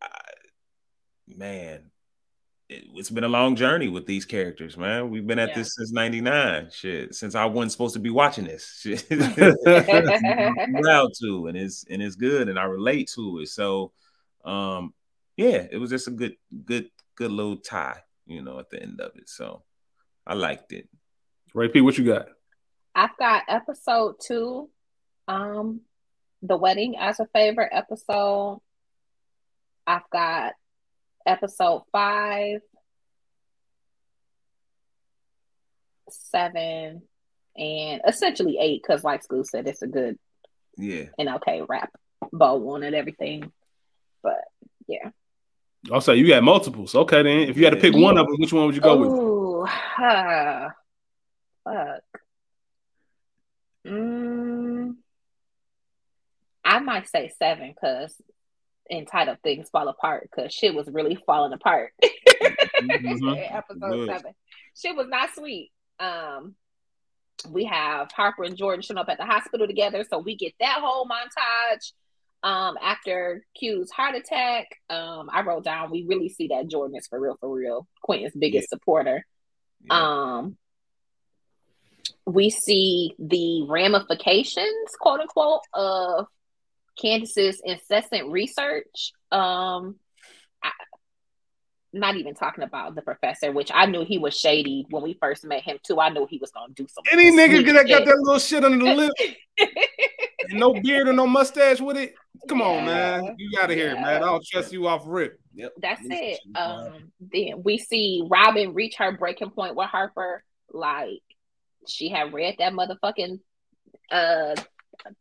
I, 0.02 0.08
man, 1.28 1.90
it, 2.68 2.84
it's 2.94 3.10
been 3.10 3.24
a 3.24 3.28
long 3.28 3.54
journey 3.56 3.88
with 3.88 4.06
these 4.06 4.24
characters, 4.24 4.76
man. 4.76 5.10
We've 5.10 5.26
been 5.26 5.38
at 5.38 5.50
Yeah. 5.50 5.54
this 5.58 5.74
since 5.76 5.92
'99. 5.92 6.70
Shit, 6.72 7.14
since 7.14 7.34
I 7.34 7.44
wasn't 7.44 7.72
supposed 7.72 7.94
to 7.94 8.00
be 8.00 8.10
watching 8.10 8.44
this. 8.46 8.78
Shit. 8.82 9.04
I'm 9.10 10.74
proud 10.82 11.10
to, 11.20 11.46
and 11.48 11.56
it's 11.56 11.84
and 11.90 12.02
it's 12.02 12.16
good, 12.16 12.48
and 12.48 12.58
I 12.58 12.64
relate 12.64 13.10
to 13.14 13.40
it. 13.40 13.48
So, 13.48 13.92
um, 14.44 14.92
yeah, 15.36 15.66
it 15.70 15.76
was 15.78 15.90
just 15.90 16.08
a 16.08 16.10
good, 16.10 16.36
good, 16.64 16.90
good 17.18 17.32
little 17.32 17.56
tie, 17.56 18.00
you 18.26 18.40
know, 18.42 18.60
at 18.60 18.70
the 18.70 18.80
end 18.80 19.00
of 19.00 19.10
it. 19.16 19.28
So, 19.28 19.64
I 20.24 20.34
liked 20.34 20.72
it. 20.72 20.88
Ray 21.52 21.68
P, 21.68 21.80
what 21.80 21.98
you 21.98 22.04
got? 22.04 22.28
I've 22.94 23.16
got 23.18 23.42
episode 23.48 24.16
two, 24.24 24.70
um, 25.26 25.80
the 26.42 26.56
wedding 26.56 26.94
as 26.96 27.18
a 27.18 27.26
favorite 27.34 27.70
episode. 27.72 28.60
I've 29.86 30.08
got 30.12 30.52
episode 31.26 31.82
five, 31.90 32.60
seven, 36.08 37.02
and 37.56 38.00
essentially 38.06 38.58
eight, 38.60 38.82
because 38.82 39.02
like 39.02 39.24
School 39.24 39.42
said, 39.42 39.66
it's 39.66 39.82
a 39.82 39.88
good 39.88 40.18
Yeah, 40.76 41.06
and 41.18 41.28
okay 41.36 41.62
wrap 41.68 41.90
bow 42.32 42.68
on 42.70 42.84
it, 42.84 42.94
everything. 42.94 43.50
But 44.22 44.44
yeah. 44.86 45.10
I'll 45.92 46.00
say 46.00 46.16
you 46.16 46.28
got 46.28 46.42
multiples. 46.42 46.94
Okay, 46.94 47.22
then 47.22 47.48
if 47.48 47.56
you 47.56 47.64
had 47.64 47.74
to 47.74 47.80
pick 47.80 47.94
one 47.94 48.18
of 48.18 48.26
them, 48.26 48.36
which 48.38 48.52
one 48.52 48.66
would 48.66 48.74
you 48.74 48.80
go 48.80 48.96
with? 48.96 49.10
Ooh, 49.10 49.64
huh. 49.66 50.70
fuck. 51.64 52.02
Mm, 53.86 54.96
I 56.64 56.78
might 56.80 57.08
say 57.08 57.32
seven 57.38 57.74
because 57.74 58.14
entitled 58.90 59.38
things 59.42 59.68
fall 59.70 59.88
apart 59.88 60.28
because 60.30 60.52
shit 60.52 60.74
was 60.74 60.88
really 60.88 61.18
falling 61.26 61.52
apart. 61.52 61.92
mm-hmm. 62.04 63.56
Episode 63.56 64.06
seven, 64.06 64.32
shit 64.76 64.96
was 64.96 65.06
not 65.08 65.30
sweet. 65.34 65.70
Um, 65.98 66.54
we 67.48 67.64
have 67.64 68.10
Harper 68.12 68.44
and 68.44 68.56
Jordan 68.56 68.82
showing 68.82 68.98
up 68.98 69.08
at 69.08 69.18
the 69.18 69.24
hospital 69.24 69.66
together, 69.66 70.04
so 70.08 70.18
we 70.18 70.36
get 70.36 70.54
that 70.60 70.78
whole 70.80 71.06
montage. 71.06 71.92
Um, 72.42 72.76
after 72.80 73.44
Q's 73.56 73.90
heart 73.90 74.14
attack, 74.14 74.68
um, 74.88 75.28
I 75.32 75.42
wrote 75.42 75.64
down 75.64 75.90
we 75.90 76.04
really 76.06 76.28
see 76.28 76.48
that 76.48 76.68
Jordan 76.68 76.96
is 76.96 77.06
for 77.06 77.18
real, 77.18 77.36
for 77.40 77.52
real, 77.52 77.86
Quentin's 78.02 78.34
biggest 78.34 78.68
yeah. 78.70 78.76
supporter. 78.76 79.26
Yeah. 79.84 80.36
Um, 80.36 80.56
we 82.26 82.50
see 82.50 83.14
the 83.18 83.64
ramifications, 83.68 84.90
quote 85.00 85.20
unquote, 85.20 85.62
of 85.74 86.26
Candace's 87.00 87.60
incessant 87.64 88.30
research. 88.30 89.12
Um, 89.32 89.96
not 91.92 92.16
even 92.16 92.34
talking 92.34 92.64
about 92.64 92.94
the 92.94 93.02
professor, 93.02 93.52
which 93.52 93.70
I 93.72 93.86
knew 93.86 94.04
he 94.04 94.18
was 94.18 94.38
shady 94.38 94.86
when 94.90 95.02
we 95.02 95.16
first 95.20 95.44
met 95.44 95.62
him 95.62 95.78
too. 95.82 96.00
I 96.00 96.10
knew 96.10 96.26
he 96.28 96.38
was 96.38 96.50
gonna 96.50 96.72
do 96.74 96.86
something. 96.88 97.12
Any 97.12 97.30
nigga 97.30 97.64
that 97.74 97.88
got 97.88 98.04
that 98.04 98.18
little 98.18 98.38
shit 98.38 98.64
under 98.64 98.84
the 98.84 98.94
lip, 98.94 99.12
no 100.50 100.74
beard 100.74 101.08
or 101.08 101.12
no 101.12 101.26
mustache 101.26 101.80
with 101.80 101.96
it. 101.96 102.14
Come 102.48 102.58
yeah. 102.58 102.64
on, 102.66 102.84
man, 102.84 103.34
you 103.38 103.50
gotta 103.56 103.74
hear 103.74 103.92
yeah. 103.92 103.98
it, 103.98 104.00
man. 104.00 104.24
I'll 104.24 104.42
trust 104.42 104.72
you 104.72 104.86
off 104.86 105.02
rip. 105.06 105.40
Yep. 105.54 105.72
That's 105.80 106.02
it. 106.04 106.40
Um, 106.54 107.10
then 107.20 107.62
we 107.64 107.78
see 107.78 108.22
Robyn 108.28 108.74
reach 108.74 108.96
her 108.96 109.16
breaking 109.16 109.50
point 109.50 109.74
with 109.74 109.88
Harper. 109.88 110.44
Like 110.70 111.22
she 111.88 112.10
had 112.10 112.32
read 112.32 112.56
that 112.58 112.72
motherfucking 112.72 113.40
uh 114.10 114.54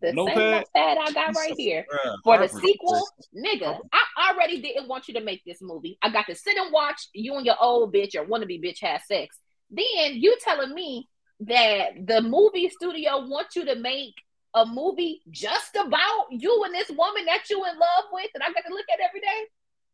the 0.02 0.14
Notepad? 0.14 0.36
same 0.36 0.52
notepad 0.52 0.98
I 0.98 1.12
got 1.12 1.36
right 1.36 1.54
here 1.58 1.86
for 2.24 2.38
the 2.38 2.48
sequel, 2.48 3.08
nigga. 3.36 3.80
I 3.94 4.32
already 4.32 4.62
didn't 4.62 4.88
want 4.88 5.08
you 5.08 5.14
to 5.16 5.22
make 5.22 5.44
this 5.45 5.62
movie. 5.62 5.98
I 6.02 6.10
got 6.10 6.26
to 6.28 6.36
sit 6.36 6.58
and 6.58 6.72
watch 6.72 7.08
you 7.14 7.36
and 7.36 7.45
your 7.45 7.56
old 7.60 7.94
bitch 7.94 8.16
or 8.16 8.26
wannabe 8.26 8.64
bitch 8.64 8.82
have 8.82 9.02
sex. 9.04 9.38
Then 9.70 10.16
you 10.16 10.38
telling 10.44 10.74
me 10.74 11.08
that 11.41 11.90
the 12.06 12.22
movie 12.22 12.70
studio 12.70 13.28
wants 13.28 13.56
you 13.56 13.66
to 13.66 13.76
make 13.76 14.14
a 14.56 14.66
movie 14.66 15.22
just 15.30 15.76
about 15.76 16.26
you 16.32 16.64
and 16.66 16.74
this 16.74 16.90
woman 16.90 17.26
that 17.26 17.49
you 17.49 17.58
in 17.58 17.80
love 17.80 18.06
with, 18.12 18.30
and 18.34 18.44
I 18.44 18.48
got 18.48 18.64
to 18.68 18.74
look 18.74 18.86
at 18.91 18.99
every 19.08 19.22
day. 19.22 19.45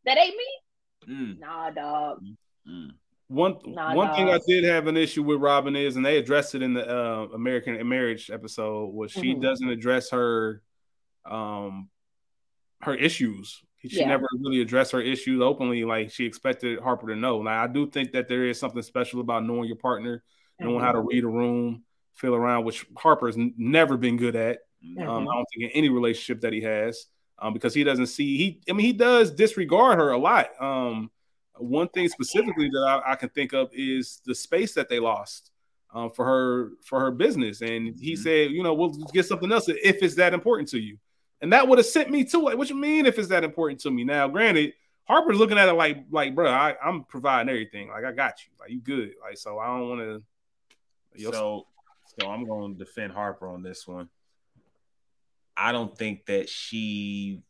That 0.05 0.17
ain't 0.17 0.35
me. 0.37 1.13
Mm. 1.13 1.39
Nah, 1.39 1.69
dog. 1.71 2.19
Mm. 2.67 2.91
One 3.33 3.53
one 3.63 4.13
thing 4.15 4.29
I 4.29 4.39
did 4.47 4.63
have 4.63 4.87
an 4.87 4.95
issue 4.95 5.23
with 5.23 5.39
Robyn 5.39 5.75
is, 5.75 5.95
and 5.95 6.05
they 6.05 6.17
addressed 6.17 6.53
it 6.53 6.61
in 6.61 6.73
the 6.73 6.87
uh, 6.87 7.27
American 7.33 7.87
Marriage 7.87 8.29
episode, 8.29 8.93
was 8.93 9.11
she 9.11 9.31
mm-hmm. 9.31 9.41
doesn't 9.41 9.69
address 9.69 10.11
her 10.11 10.61
um 11.25 11.89
her 12.81 12.93
issues. 12.93 13.61
She 13.79 13.99
yeah. 13.99 14.07
never 14.07 14.27
really 14.39 14.61
addressed 14.61 14.91
her 14.91 15.01
issues 15.01 15.41
openly, 15.41 15.83
like 15.83 16.11
she 16.11 16.25
expected 16.25 16.79
Harper 16.79 17.07
to 17.07 17.15
know. 17.15 17.41
Now 17.41 17.63
I 17.63 17.67
do 17.67 17.89
think 17.89 18.11
that 18.13 18.29
there 18.29 18.45
is 18.45 18.59
something 18.59 18.81
special 18.81 19.19
about 19.19 19.45
knowing 19.45 19.65
your 19.65 19.77
partner, 19.77 20.17
mm-hmm. 20.17 20.69
knowing 20.69 20.83
how 20.83 20.91
to 20.91 20.99
mm-hmm. 20.99 21.07
read 21.07 21.23
a 21.23 21.27
room, 21.27 21.83
feel 22.13 22.35
around, 22.35 22.65
which 22.65 22.85
Harper's 22.95 23.35
n- 23.35 23.53
never 23.57 23.97
been 23.97 24.17
good 24.17 24.35
at. 24.35 24.59
Mm-hmm. 24.85 25.09
Um, 25.09 25.27
I 25.27 25.33
don't 25.33 25.45
think 25.53 25.71
in 25.71 25.77
any 25.77 25.89
relationship 25.89 26.41
that 26.41 26.53
he 26.53 26.61
has, 26.61 27.07
um, 27.39 27.53
because 27.53 27.73
he 27.73 27.83
doesn't 27.83 28.07
see 28.07 28.37
he. 28.37 28.61
I 28.69 28.73
mean, 28.73 28.85
he 28.85 28.93
does 28.93 29.31
disregard 29.31 29.97
her 29.97 30.11
a 30.11 30.17
lot. 30.17 30.49
Um, 30.61 31.09
one 31.57 31.87
thing 31.89 32.07
specifically 32.09 32.69
that 32.69 33.01
I, 33.05 33.11
I, 33.11 33.15
can 33.15 33.29
think 33.29 33.53
of 33.53 33.69
is 33.73 34.21
the 34.25 34.33
space 34.33 34.73
that 34.73 34.89
they 34.89 34.99
lost 34.99 35.51
um, 35.93 36.09
for 36.09 36.25
her 36.25 36.69
for 36.83 36.99
her 36.99 37.11
business, 37.11 37.61
and 37.61 37.95
he 37.99 38.13
mm-hmm. 38.13 38.23
said, 38.23 38.51
you 38.51 38.63
know, 38.63 38.73
we'll 38.73 38.91
get 39.13 39.25
something 39.25 39.51
else 39.51 39.69
if 39.69 40.01
it's 40.01 40.15
that 40.15 40.33
important 40.33 40.69
to 40.69 40.79
you, 40.79 40.97
and 41.41 41.53
that 41.53 41.67
would 41.67 41.77
have 41.77 41.85
sent 41.85 42.09
me 42.09 42.23
to 42.25 42.49
it. 42.49 42.57
What 42.57 42.69
you 42.69 42.75
mean 42.75 43.05
if 43.05 43.19
it's 43.19 43.29
that 43.29 43.43
important 43.43 43.81
to 43.81 43.91
me? 43.91 44.03
Now, 44.03 44.27
granted, 44.27 44.73
Harper's 45.05 45.37
looking 45.37 45.57
at 45.57 45.69
it 45.69 45.73
like 45.73 46.05
like, 46.09 46.33
bro, 46.33 46.49
I, 46.49 46.75
am 46.83 47.03
providing 47.03 47.49
everything. 47.49 47.89
Like 47.89 48.05
I 48.05 48.11
got 48.11 48.43
you. 48.45 48.51
Like 48.59 48.71
you 48.71 48.81
good. 48.81 49.13
Like 49.21 49.37
so, 49.37 49.59
I 49.59 49.67
don't 49.67 49.89
want 49.89 50.01
to. 50.01 50.23
So 51.31 51.67
so 52.19 52.29
I'm 52.29 52.45
going 52.45 52.73
to 52.73 52.79
defend 52.83 53.13
Harper 53.13 53.47
on 53.47 53.63
this 53.63 53.87
one. 53.87 54.09
I 55.55 55.71
don't 55.71 55.95
think 55.95 56.25
that 56.25 56.49
she 56.49 57.41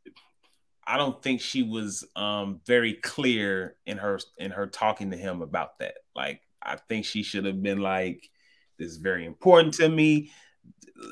I 0.85 0.97
don't 0.97 1.21
think 1.21 1.41
she 1.41 1.63
was 1.63 2.05
um, 2.15 2.59
very 2.65 2.93
clear 2.93 3.75
in 3.85 3.97
her 3.97 4.19
in 4.37 4.51
her 4.51 4.67
talking 4.67 5.11
to 5.11 5.17
him 5.17 5.41
about 5.41 5.79
that. 5.79 5.95
Like 6.15 6.41
I 6.61 6.75
think 6.75 7.05
she 7.05 7.23
should 7.23 7.45
have 7.45 7.61
been 7.61 7.79
like, 7.79 8.29
"This 8.77 8.91
is 8.91 8.97
very 8.97 9.25
important 9.25 9.75
to 9.75 9.89
me." 9.89 10.31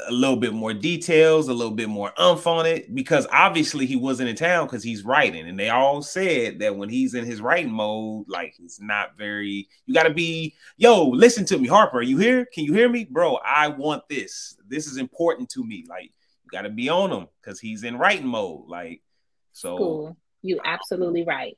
A 0.08 0.12
little 0.12 0.38
bit 0.38 0.54
more 0.54 0.74
details, 0.74 1.48
a 1.50 1.54
little 1.54 1.74
bit 1.74 1.90
more 1.90 2.14
umph 2.18 2.48
on 2.48 2.66
it, 2.66 2.94
because 2.94 3.28
obviously 3.32 3.86
he 3.86 3.96
wasn't 3.98 4.30
in 4.30 4.36
town 4.36 4.66
because 4.66 4.84
he's 4.84 5.04
writing, 5.04 5.48
and 5.48 5.60
they 5.60 5.70
all 5.70 6.02
said 6.02 6.60
that 6.60 6.78
when 6.78 6.88
he's 6.88 7.14
in 7.14 7.26
his 7.26 7.42
writing 7.42 7.72
mode, 7.72 8.26
like 8.30 8.54
he's 8.56 8.80
not 8.82 9.18
very. 9.18 9.68
You 9.86 9.94
got 9.94 10.04
to 10.04 10.14
be, 10.14 10.56
yo, 10.78 11.08
listen 11.08 11.46
to 11.46 11.58
me, 11.58 11.68
Harper. 11.68 11.98
Are 11.98 12.04
you 12.04 12.18
here? 12.18 12.46
Can 12.54 12.64
you 12.64 12.74
hear 12.74 12.88
me, 12.88 13.06
bro? 13.06 13.38
I 13.44 13.68
want 13.70 14.08
this. 14.08 14.56
This 14.68 14.88
is 14.88 14.98
important 14.98 15.50
to 15.52 15.64
me. 15.66 15.86
Like 15.90 16.12
you 16.44 16.50
got 16.52 16.62
to 16.62 16.70
be 16.70 16.88
on 16.88 17.12
him 17.12 17.28
because 17.42 17.60
he's 17.60 17.84
in 17.84 17.98
writing 17.98 18.28
mode. 18.28 18.68
Like 18.68 19.02
so 19.52 19.78
cool. 19.78 20.18
You 20.42 20.60
absolutely 20.64 21.24
right. 21.24 21.58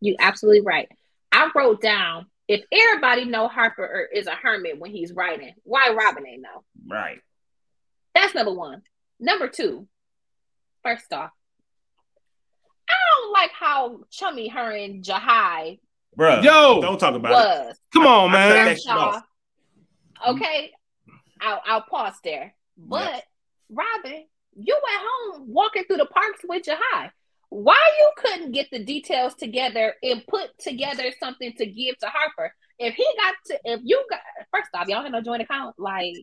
You 0.00 0.16
absolutely 0.18 0.62
right. 0.62 0.88
I 1.32 1.50
wrote 1.54 1.80
down 1.80 2.26
if 2.46 2.62
everybody 2.72 3.24
know 3.24 3.48
Harper 3.48 4.08
is 4.12 4.26
a 4.26 4.34
hermit 4.34 4.78
when 4.78 4.90
he's 4.90 5.12
writing, 5.12 5.54
why 5.64 5.90
Robyn 5.90 6.26
ain't 6.26 6.42
know? 6.42 6.64
Right. 6.86 7.20
That's 8.14 8.34
number 8.34 8.54
one. 8.54 8.82
Number 9.20 9.48
two, 9.48 9.86
first 10.82 11.12
off, 11.12 11.30
I 12.88 12.94
don't 13.20 13.32
like 13.32 13.50
how 13.52 14.00
chummy 14.10 14.48
her 14.48 14.70
and 14.70 15.04
Jahai 15.04 15.78
Bruh, 16.18 16.42
yo, 16.42 16.80
don't 16.80 16.98
talk 16.98 17.14
about 17.14 17.30
was. 17.30 17.70
it. 17.70 17.78
Come 17.92 18.06
on, 18.06 18.32
man. 18.32 18.76
okay, 20.28 20.72
I'll, 21.40 21.62
I'll 21.64 21.82
pause 21.82 22.16
there. 22.24 22.54
But 22.76 23.22
Robyn, 23.70 24.24
you 24.58 24.76
at 24.76 25.00
home 25.00 25.44
walking 25.48 25.84
through 25.84 25.98
the 25.98 26.06
parks 26.06 26.40
with 26.44 26.66
your 26.66 26.76
high. 26.78 27.10
Why 27.50 27.78
you 27.98 28.10
couldn't 28.18 28.52
get 28.52 28.68
the 28.70 28.84
details 28.84 29.34
together 29.34 29.94
and 30.02 30.26
put 30.26 30.50
together 30.58 31.04
something 31.18 31.52
to 31.56 31.66
give 31.66 31.96
to 31.98 32.06
Harper? 32.06 32.52
If 32.78 32.94
he 32.94 33.06
got 33.16 33.34
to, 33.46 33.60
if 33.64 33.80
you 33.84 34.04
got, 34.10 34.20
first 34.52 34.68
off, 34.74 34.88
y'all 34.88 35.02
have 35.02 35.12
no 35.12 35.22
joint 35.22 35.42
account, 35.42 35.74
like. 35.78 36.14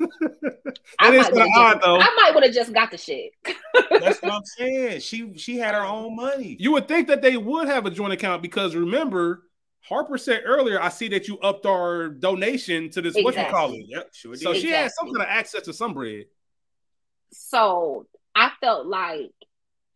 I 1.00 1.10
might, 1.10 1.32
odd, 1.56 1.80
just, 1.80 1.86
I 1.86 2.14
might 2.16 2.30
would 2.32 2.44
have 2.44 2.52
just 2.52 2.72
got 2.72 2.92
the 2.92 2.98
shit. 2.98 3.32
That's 3.90 4.22
what 4.22 4.32
I'm 4.32 4.44
saying. 4.44 5.00
She 5.00 5.36
she 5.36 5.58
had 5.58 5.74
her 5.74 5.82
own 5.82 6.14
money. 6.14 6.56
You 6.60 6.70
would 6.72 6.86
think 6.86 7.08
that 7.08 7.20
they 7.20 7.36
would 7.36 7.66
have 7.66 7.84
a 7.84 7.90
joint 7.90 8.12
account 8.12 8.40
because 8.40 8.76
remember, 8.76 9.42
Harper 9.80 10.16
said 10.16 10.42
earlier, 10.44 10.80
I 10.80 10.90
see 10.90 11.08
that 11.08 11.26
you 11.26 11.40
upped 11.40 11.66
our 11.66 12.10
donation 12.10 12.90
to 12.90 13.02
this 13.02 13.16
exactly. 13.16 13.24
what 13.24 13.36
you 13.36 13.52
call 13.52 13.72
it. 13.72 13.86
Yep, 13.88 14.14
sure 14.14 14.32
did. 14.34 14.40
So 14.40 14.50
exactly. 14.50 14.60
she 14.60 14.76
had 14.76 14.92
some 14.92 15.06
kind 15.08 15.22
of 15.22 15.28
access 15.28 15.62
to 15.62 15.72
some 15.72 15.94
bread. 15.94 16.26
So 17.32 18.06
I 18.34 18.50
felt 18.60 18.86
like 18.86 19.32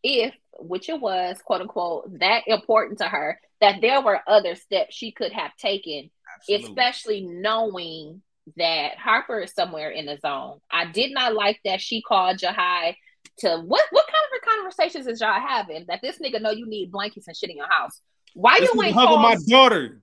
if, 0.03 0.33
which 0.59 0.89
it 0.89 0.99
was, 0.99 1.37
quote 1.43 1.61
unquote, 1.61 2.19
that 2.19 2.43
important 2.47 2.99
to 2.99 3.05
her, 3.07 3.39
that 3.61 3.81
there 3.81 4.01
were 4.01 4.19
other 4.27 4.55
steps 4.55 4.95
she 4.95 5.11
could 5.11 5.31
have 5.31 5.55
taken, 5.57 6.09
Absolutely. 6.35 6.67
especially 6.67 7.21
knowing 7.21 8.21
that 8.57 8.97
Harper 8.97 9.39
is 9.39 9.53
somewhere 9.53 9.89
in 9.89 10.05
the 10.05 10.17
zone. 10.21 10.59
I 10.69 10.85
did 10.85 11.13
not 11.13 11.33
like 11.33 11.59
that 11.63 11.79
she 11.79 12.01
called 12.01 12.37
Jahai 12.37 12.95
to 13.39 13.49
what 13.57 13.85
what 13.91 14.05
kind 14.05 14.25
of 14.35 14.49
conversations 14.49 15.07
is 15.07 15.21
y'all 15.21 15.39
having 15.39 15.85
that 15.87 16.01
this 16.01 16.19
nigga 16.19 16.41
know 16.41 16.51
you 16.51 16.67
need 16.67 16.91
blankets 16.91 17.27
and 17.27 17.35
shit 17.37 17.49
in 17.49 17.57
your 17.57 17.69
house? 17.69 18.01
Why 18.33 18.59
this 18.59 18.73
you 18.73 18.83
ain't 18.83 18.93
hugging 18.93 19.21
my 19.21 19.37
daughter? 19.47 20.01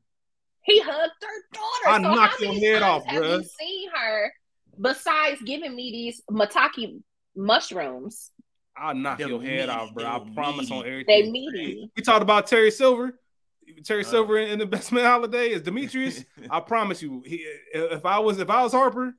He 0.63 0.81
hugged 0.81 1.13
her 1.23 1.43
daughter. 1.53 1.89
I 1.89 2.03
so 2.03 2.15
knocked 2.15 2.41
your 2.41 2.55
head 2.55 2.83
off, 2.83 3.05
bro. 3.05 3.23
Have 3.23 3.41
you 3.41 3.45
seen 3.45 3.91
her 3.95 4.33
besides 4.81 5.43
giving 5.43 5.75
me 5.75 5.91
these 5.93 6.23
Maitake 6.31 7.03
mushrooms. 7.37 8.31
I'll 8.77 8.95
knock 8.95 9.19
They're 9.19 9.29
your 9.29 9.43
head 9.43 9.69
off, 9.69 9.93
bro. 9.93 10.05
I 10.05 10.25
promise 10.35 10.71
on 10.71 10.87
everything. 10.87 11.05
They 11.07 11.31
meaty. 11.31 11.91
We 11.97 12.03
talked 12.03 12.23
about 12.23 12.47
Terry 12.47 12.71
Silver. 12.71 13.19
Terry 13.85 14.05
uh, 14.05 14.09
Silver 14.09 14.39
in, 14.39 14.59
the 14.59 14.67
best 14.67 14.93
man 14.93 15.05
holiday 15.05 15.51
is 15.51 15.63
Demetrius. 15.63 16.25
I 16.51 16.61
promise 16.61 17.03
you, 17.03 17.23
he, 17.27 17.47
if 17.73 18.05
I 18.05 18.19
was 18.19 18.39
if 18.39 18.51
I 18.51 18.63
was 18.63 18.73
Harper, 18.73 19.15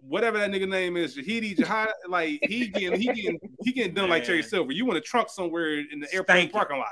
whatever 0.00 0.38
that 0.38 0.50
nigga 0.50 0.68
name 0.68 0.96
is, 0.96 1.16
Jahidi 1.16 1.56
Jahad, 1.56 1.88
like 2.08 2.40
he 2.42 2.68
getting 2.68 3.00
he 3.00 3.06
getting 3.06 3.38
he 3.62 3.72
getting 3.72 3.94
done 3.94 4.04
man. 4.04 4.10
like 4.10 4.24
Terry 4.24 4.42
Silver. 4.42 4.72
You 4.72 4.86
want 4.86 4.98
a 4.98 5.02
trunk 5.02 5.28
somewhere 5.30 5.80
in 5.80 6.00
the 6.00 6.12
airport 6.12 6.36
Stank 6.38 6.52
parking 6.52 6.78
lot. 6.78 6.88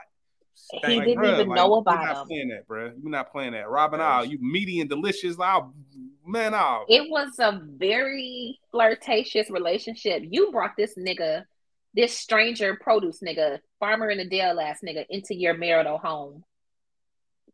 He 0.84 0.96
like, 0.96 1.06
didn't 1.06 1.24
even 1.24 1.48
like, 1.48 1.56
know 1.56 1.74
about 1.74 1.98
we're 1.98 2.06
not 2.06 2.16
him. 2.16 2.26
Playing 2.26 2.48
that, 2.48 2.66
bro. 2.66 2.92
We're 3.00 3.10
not 3.10 3.32
playing 3.32 3.52
that. 3.52 3.70
Robyn, 3.70 4.00
Al, 4.00 4.24
you 4.24 4.38
meaty 4.40 4.80
and 4.80 4.90
delicious. 4.90 5.38
I'll, 5.38 5.72
man, 6.28 6.54
Al. 6.54 6.84
It 6.88 7.10
was 7.10 7.38
a 7.38 7.60
very 7.76 8.58
flirtatious 8.70 9.50
relationship. 9.50 10.22
You 10.28 10.52
brought 10.52 10.76
this 10.76 10.94
nigga, 10.96 11.44
this 11.94 12.16
stranger 12.16 12.78
produce 12.80 13.20
nigga, 13.20 13.58
farmer 13.80 14.10
in 14.10 14.18
the 14.18 14.28
Dale 14.28 14.60
ass 14.60 14.80
nigga, 14.84 15.04
into 15.08 15.34
your 15.34 15.54
marital 15.54 15.98
home. 15.98 16.44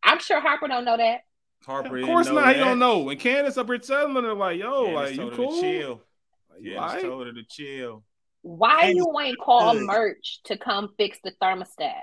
I'm 0.02 0.18
sure 0.18 0.40
Harper 0.40 0.68
don't 0.68 0.84
know 0.84 0.96
that. 0.96 1.20
Harper, 1.64 1.96
of 1.96 2.04
course 2.04 2.26
not. 2.26 2.46
That. 2.46 2.56
He 2.56 2.60
don't 2.60 2.78
know. 2.78 3.08
And 3.08 3.18
Candace 3.18 3.56
up 3.56 3.68
here 3.68 3.78
telling 3.78 4.22
her 4.22 4.34
like, 4.34 4.58
"yo, 4.58 4.86
Candace 4.86 5.16
like 5.16 5.30
you 5.30 5.30
cool." 5.34 5.60
Chill. 5.60 6.02
Yeah, 6.60 6.76
Why? 6.76 7.00
told 7.00 7.26
her 7.26 7.32
to 7.32 7.42
chill. 7.44 8.04
Why 8.42 8.88
And 8.88 8.96
you 8.96 9.18
ain't 9.20 9.38
call 9.38 9.72
good. 9.72 9.86
Murch 9.86 10.40
to 10.44 10.58
come 10.58 10.90
fix 10.98 11.18
the 11.24 11.32
thermostat? 11.40 12.02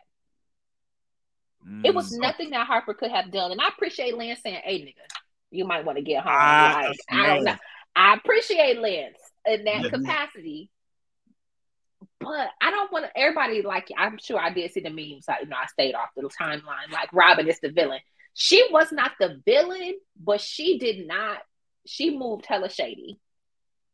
It 1.83 1.93
was 1.93 2.11
Mm. 2.11 2.21
nothing 2.21 2.49
that 2.49 2.65
Harper 2.65 2.95
could 2.95 3.11
have 3.11 3.31
done. 3.31 3.51
And 3.51 3.61
I 3.61 3.67
appreciate 3.67 4.17
Lance 4.17 4.41
saying, 4.41 4.61
hey, 4.63 4.79
nigga, 4.81 5.20
you 5.51 5.65
might 5.65 5.85
want 5.85 5.97
to 5.97 6.03
get 6.03 6.23
home. 6.23 6.33
Ah, 6.33 6.83
like, 6.87 6.97
I 7.11 7.27
don't 7.27 7.43
know. 7.43 7.55
I 7.95 8.15
appreciate 8.15 8.79
Lance 8.79 9.17
in 9.45 9.65
that 9.65 9.83
Yeah. 9.83 9.89
capacity. 9.89 10.69
But 12.19 12.49
I 12.61 12.69
don't 12.71 12.91
want 12.91 13.05
to, 13.05 13.19
everybody, 13.19 13.61
like, 13.63 13.89
I'm 13.97 14.17
sure 14.17 14.39
I 14.39 14.51
did 14.51 14.71
see 14.71 14.79
the 14.81 14.89
memes. 14.89 15.25
I, 15.27 15.39
you 15.41 15.47
know, 15.47 15.55
I 15.61 15.65
stayed 15.67 15.95
off 15.95 16.09
the 16.15 16.21
timeline. 16.39 16.91
Like, 16.91 17.11
Robyn 17.13 17.47
is 17.47 17.59
the 17.61 17.71
villain. 17.71 17.99
She 18.33 18.63
was 18.71 18.91
not 18.91 19.11
the 19.19 19.41
villain, 19.45 19.95
but 20.21 20.39
she 20.39 20.77
did 20.77 21.07
not, 21.07 21.39
she 21.85 22.15
moved 22.15 22.45
hella 22.45 22.69
shady 22.69 23.19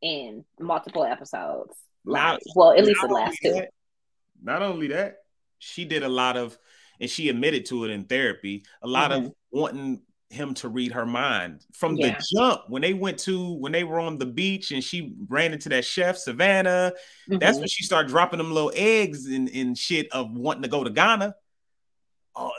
in 0.01 0.43
multiple 0.59 1.03
episodes. 1.05 1.73
Like, 2.05 2.39
well, 2.55 2.71
at 2.71 2.85
least 2.85 3.01
the 3.01 3.07
last 3.07 3.37
two. 3.41 3.53
that- 3.53 3.69
Not 4.41 4.61
only 4.61 4.87
that, 4.87 5.17
she 5.57 5.85
did 5.85 6.03
a 6.03 6.09
lot 6.09 6.37
of, 6.37 6.57
and 6.99 7.09
she 7.09 7.29
admitted 7.29 7.65
to 7.67 7.85
it 7.85 7.91
in 7.91 8.05
therapy, 8.05 8.65
a 8.81 8.87
lot 8.87 9.11
of 9.11 9.31
wanting 9.51 10.01
him 10.29 10.53
to 10.53 10.67
read 10.67 10.91
her 10.91 11.05
mind 11.05 11.65
from 11.73 11.93
Mm-hmm. 11.93 12.01
Yeah. 12.05 12.17
the 12.17 12.25
jump 12.35 12.61
when 12.67 12.81
they 12.81 12.93
went 12.93 13.17
to 13.19 13.53
when 13.53 13.71
they 13.71 13.83
were 13.85 13.99
on 13.99 14.17
the 14.17 14.25
beach 14.25 14.71
and 14.71 14.83
she 14.83 15.13
ran 15.29 15.53
into 15.53 15.69
that 15.69 15.85
chef 15.85 16.17
Savannah. 16.17 16.91
That's 17.27 17.57
Mhm. 17.57 17.61
when 17.61 17.67
she 17.69 17.83
started 17.83 18.09
dropping 18.09 18.37
them 18.39 18.51
little 18.53 18.71
eggs 18.75 19.25
and, 19.25 19.49
and 19.49 19.77
shit 19.77 20.07
of 20.11 20.31
wanting 20.31 20.63
to 20.63 20.67
go 20.69 20.83
to 20.83 20.89
Ghana. 20.89 21.33
Oh, 22.35 22.51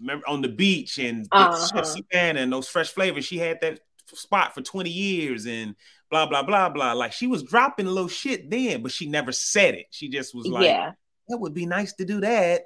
remember 0.00 0.28
on 0.28 0.42
the 0.42 0.48
beach 0.48 0.98
and 0.98 1.26
Uh-huh. 1.30 1.68
Chef 1.72 1.86
Savannah 1.86 2.40
and 2.40 2.52
those 2.52 2.68
fresh 2.68 2.90
flavors. 2.90 3.24
She 3.24 3.38
had 3.38 3.60
that 3.60 3.80
spot 4.12 4.52
for 4.54 4.60
20 4.60 4.90
years 4.90 5.46
and 5.46 5.76
blah 6.10 6.26
blah 6.26 6.42
blah 6.42 6.68
blah. 6.68 6.92
Like 6.94 7.12
she 7.12 7.26
was 7.28 7.42
dropping 7.44 7.86
a 7.86 7.90
little 7.90 8.08
shit 8.08 8.50
then, 8.50 8.82
but 8.82 8.90
she 8.92 9.06
never 9.06 9.30
said 9.32 9.74
it. 9.74 9.86
She 9.90 10.08
just 10.08 10.34
was 10.34 10.46
like, 10.48 10.64
yeah. 10.64 10.92
"It 11.28 11.38
would 11.40 11.54
be 11.54 11.64
nice 11.66 11.92
to 11.94 12.04
do 12.04 12.20
that." 12.22 12.64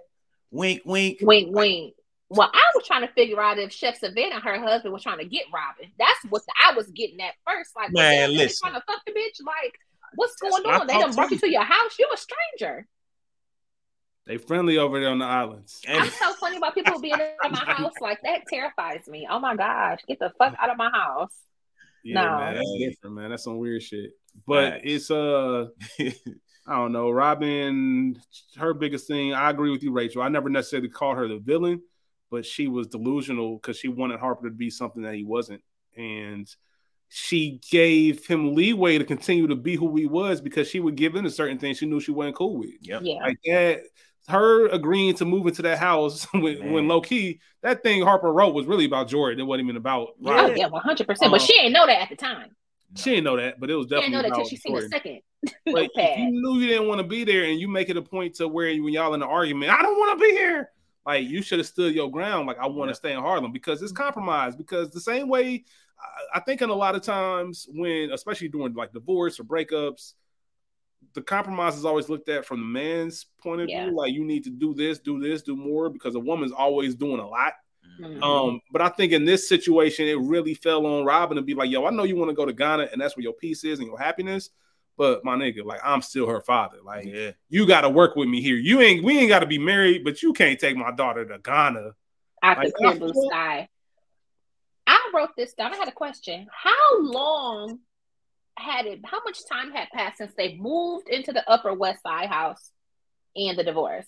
Wink, 0.51 0.81
wink. 0.87 1.19
Wink, 1.21 1.55
wink. 1.55 1.95
Well, 2.31 2.51
I 2.53 2.63
was 2.75 2.87
trying 2.87 3.07
to 3.07 3.13
figure 3.15 3.41
out 3.41 3.59
if 3.59 3.73
Chef 3.73 3.97
Savannah, 3.99 4.35
and 4.37 4.45
her 4.45 4.61
husband, 4.61 4.93
was 4.93 5.03
trying 5.03 5.19
to 5.19 5.25
get 5.25 5.47
Robyn. 5.53 5.91
That's 5.99 6.19
what 6.29 6.43
I 6.63 6.75
was 6.75 6.87
getting 6.89 7.21
at 7.23 7.33
first. 7.47 7.71
Like, 7.75 7.91
Man, 7.93 8.03
Man, 8.21 8.31
they 8.31 8.37
listen. 8.37 8.69
trying 8.69 8.81
to 8.81 8.85
fuck 8.87 9.03
the 9.07 9.13
bitch. 9.13 9.45
Like, 9.47 9.75
what's 10.15 10.37
going 10.37 10.53
what 10.65 10.81
on? 10.83 10.87
They 10.87 10.93
thought 10.95 11.01
done 11.07 11.15
brought 11.15 11.31
you 11.31 11.39
to 11.39 11.51
your 11.51 11.63
house. 11.65 11.99
You're 11.99 12.09
a 12.13 12.17
stranger. 12.19 12.87
They 14.27 14.37
friendly 14.37 14.77
over 14.77 15.01
there 15.01 15.09
on 15.09 15.19
the 15.19 15.25
islands. 15.25 15.81
And- 15.89 16.03
I'm 16.05 16.11
so 16.11 16.33
funny 16.35 16.59
about 16.59 16.75
people 16.75 17.01
being 17.01 17.15
in 17.19 17.51
my 17.53 17.59
house. 17.67 17.95
Like 18.01 18.19
that 18.25 18.43
terrifies 18.47 19.07
me. 19.09 19.27
Oh 19.31 19.39
my 19.39 19.57
gosh, 19.57 20.01
get 20.07 20.19
the 20.19 20.31
fuck 20.39 20.55
out 20.61 20.69
of 20.71 20.77
my 20.77 20.91
house. 20.93 21.33
Yeah, 22.05 22.23
No. 22.23 22.37
man, 22.39 22.55
that's 22.57 22.75
different, 22.79 23.17
man. 23.17 23.31
That's 23.31 23.45
some 23.45 23.57
weird 23.59 23.83
shit. 23.83 24.11
But 24.47 24.71
Facts. 24.73 24.83
it's 24.85 25.11
uh, 25.11 25.69
I 26.67 26.77
don't 26.77 26.93
know. 26.93 27.11
Robyn, 27.11 28.21
her 28.59 28.75
biggest 28.75 29.07
thing. 29.09 29.33
I 29.33 29.49
agree 29.49 29.71
with 29.71 29.83
you, 29.83 29.93
Rachel. 29.93 30.21
I 30.21 30.29
never 30.29 30.51
necessarily 30.51 30.91
called 30.91 31.17
her 31.17 31.27
the 31.27 31.39
villain, 31.39 31.81
but 32.31 32.45
she 32.45 32.69
was 32.69 32.87
delusional 32.87 33.57
because 33.57 33.79
she 33.79 33.89
wanted 33.89 34.21
Harper 34.21 34.49
to 34.49 34.55
be 34.55 34.71
something 34.71 35.03
that 35.03 35.15
he 35.15 35.25
wasn't, 35.25 35.63
and 35.97 36.49
she 37.09 37.61
gave 37.71 38.27
him 38.27 38.55
leeway 38.55 38.99
to 38.99 39.05
continue 39.05 39.47
to 39.47 39.57
be 39.57 39.77
who 39.77 39.97
he 39.97 40.07
was 40.07 40.41
because 40.41 40.69
she 40.69 40.79
would 40.79 40.95
give 40.95 41.17
in 41.17 41.25
to 41.25 41.31
certain 41.31 41.59
things 41.59 41.79
she 41.79 41.87
knew 41.87 42.01
she 42.01 42.11
wasn't 42.11 42.37
cool 42.37 42.59
with. 42.59 42.71
yep. 42.83 43.01
Yeah. 43.03 43.15
Like 43.15 43.39
that, 43.47 43.83
her 44.29 44.69
agreeing 44.69 45.15
to 45.15 45.25
move 45.25 45.47
into 45.47 45.63
that 45.63 45.79
house 45.79 46.25
when, 46.33 46.59
Man. 46.59 46.73
when 46.73 46.89
low 46.89 47.01
key 47.01 47.41
that 47.63 47.83
thing 47.83 48.03
Harper 48.03 48.33
wrote 48.33 48.55
was 48.55 48.67
really 48.67 48.85
about 48.85 49.09
Jordan. 49.09 49.41
It 49.41 49.45
wasn't 49.45 49.65
even 49.65 49.77
about 49.77 50.11
Yeah. 50.21 50.43
Oh 50.43 50.55
yeah, 50.55 50.67
one 50.67 50.83
hundred 50.83 51.07
percent. 51.07 51.33
But 51.33 51.41
she 51.41 51.59
um, 51.59 51.65
didn't 51.65 51.73
know 51.73 51.87
that 51.87 52.03
at 52.03 52.09
the 52.11 52.17
time. 52.17 52.51
She 52.95 53.11
didn't 53.11 53.25
know 53.25 53.37
that, 53.37 53.61
but 53.61 53.71
it 53.71 53.75
was 53.75 53.87
definitely. 53.87 54.17
She 54.17 54.23
didn't 54.23 54.23
definitely 54.23 54.23
know 54.23 54.23
that 54.23 54.29
about 54.29 54.49
till 54.49 54.49
she 54.49 54.57
seen 54.57 54.75
the 54.75 54.89
second 54.89 55.21
But 55.73 55.91
if 55.95 56.19
you 56.19 56.31
knew 56.31 56.61
you 56.61 56.69
didn't 56.69 56.89
want 56.89 57.01
to 57.01 57.07
be 57.07 57.25
there 57.25 57.45
and 57.45 57.61
you 57.61 57.69
make 57.69 57.89
it 57.89 57.97
a 57.97 58.03
point 58.03 58.35
to 58.37 58.49
where 58.49 58.71
when 58.83 58.93
y'all 58.93 59.15
in 59.15 59.23
an 59.23 59.29
argument, 59.29 59.73
I 59.73 59.83
don't 59.83 59.99
want 59.99 60.19
to 60.19 60.25
be 60.25 60.33
here. 60.33 60.71
Like 61.09 61.27
you 61.27 61.41
should 61.41 61.59
have 61.59 61.67
stood 61.67 61.95
your 61.95 62.11
ground. 62.11 62.47
Like 62.47 62.59
I 62.59 62.67
want 62.67 62.89
to 62.89 62.93
Yeah. 62.93 62.97
stay 62.97 63.13
in 63.15 63.19
Harlem 63.21 63.51
because 63.51 63.83
it's 63.83 63.93
compromise. 63.93 64.55
Because 64.55 64.91
the 64.91 65.01
same 65.01 65.27
way, 65.31 65.65
I- 65.99 66.37
I 66.39 66.41
think 66.41 66.61
in 66.61 66.69
a 66.69 66.75
lot 66.75 66.95
of 66.95 67.01
times 67.03 67.67
when, 67.73 68.13
especially 68.13 68.49
during 68.49 68.75
like 68.75 68.93
divorce 68.93 69.41
or 69.41 69.45
breakups, 69.45 70.13
the 71.15 71.23
compromise 71.23 71.79
is 71.79 71.87
always 71.87 72.11
looked 72.11 72.29
at 72.29 72.45
from 72.45 72.61
the 72.61 72.67
man's 72.67 73.25
point 73.43 73.63
of 73.63 73.71
Yeah. 73.71 73.87
view. 73.87 73.97
Like 73.97 74.13
you 74.13 74.23
need 74.23 74.45
to 74.45 74.51
do 74.51 74.75
this, 74.75 74.99
do 74.99 75.19
this, 75.19 75.43
do 75.43 75.57
more 75.57 75.89
because 75.89 76.15
a 76.15 76.21
woman's 76.21 76.53
always 76.53 76.95
doing 76.95 77.21
a 77.21 77.27
lot. 77.29 77.55
Mhm. 77.99 78.23
Um, 78.23 78.61
but 78.71 78.83
I 78.83 78.91
think 78.91 79.13
in 79.13 79.25
this 79.25 79.49
situation, 79.49 80.07
it 80.07 80.19
really 80.19 80.53
fell 80.53 80.85
on 80.85 81.07
Robyn 81.07 81.37
to 81.37 81.43
be 81.43 81.55
like, 81.55 81.71
yo, 81.71 81.87
I 81.87 81.91
know 81.91 82.05
you 82.05 82.17
want 82.17 82.29
to 82.29 82.35
go 82.35 82.45
to 82.45 82.53
Ghana 82.53 82.91
and 82.93 83.01
that's 83.01 83.17
where 83.17 83.25
your 83.25 83.33
peace 83.33 83.65
is 83.65 83.79
and 83.79 83.89
your 83.89 83.99
happiness. 83.99 84.51
But 84.99 85.25
my 85.25 85.37
nigga, 85.37 85.65
like 85.65 85.81
I'm 85.85 86.03
still 86.03 86.27
her 86.27 86.41
father. 86.41 86.79
Like 86.85 87.07
Yeah. 87.07 87.31
you 87.49 87.67
gotta 87.67 87.89
work 87.89 88.17
with 88.17 88.29
me 88.29 88.43
here. 88.43 88.57
You 88.57 88.81
ain't 88.81 89.05
we 89.05 89.19
ain't 89.19 89.29
gotta 89.29 89.47
be 89.47 89.59
married, 89.59 90.05
but 90.05 90.23
you 90.23 90.33
can't 90.33 90.59
take 90.59 90.77
my 90.77 90.91
daughter 90.91 91.25
to 91.25 91.39
Ghana. 91.39 91.93
After 92.43 92.65
Like, 92.65 92.75
clear 92.75 92.91
I 92.91 92.99
blue 92.99 93.27
sky. 93.31 93.69
I 94.87 95.11
wrote 95.15 95.31
this 95.37 95.55
down. 95.55 95.73
I 95.73 95.77
had 95.77 95.89
a 95.89 95.93
question. 95.93 96.49
How 96.53 97.01
long 97.01 97.79
had 98.59 98.87
it? 98.87 99.01
How 99.05 99.23
much 99.25 99.39
time 99.49 99.71
had 99.71 99.89
passed 99.95 100.19
since 100.19 100.33
they 100.37 100.57
moved 100.57 101.09
into 101.09 101.33
the 101.33 101.49
Upper 101.49 101.73
West 101.73 102.03
Side 102.03 102.29
house 102.29 102.73
and 103.37 103.57
the 103.57 103.63
divorce? 103.63 104.07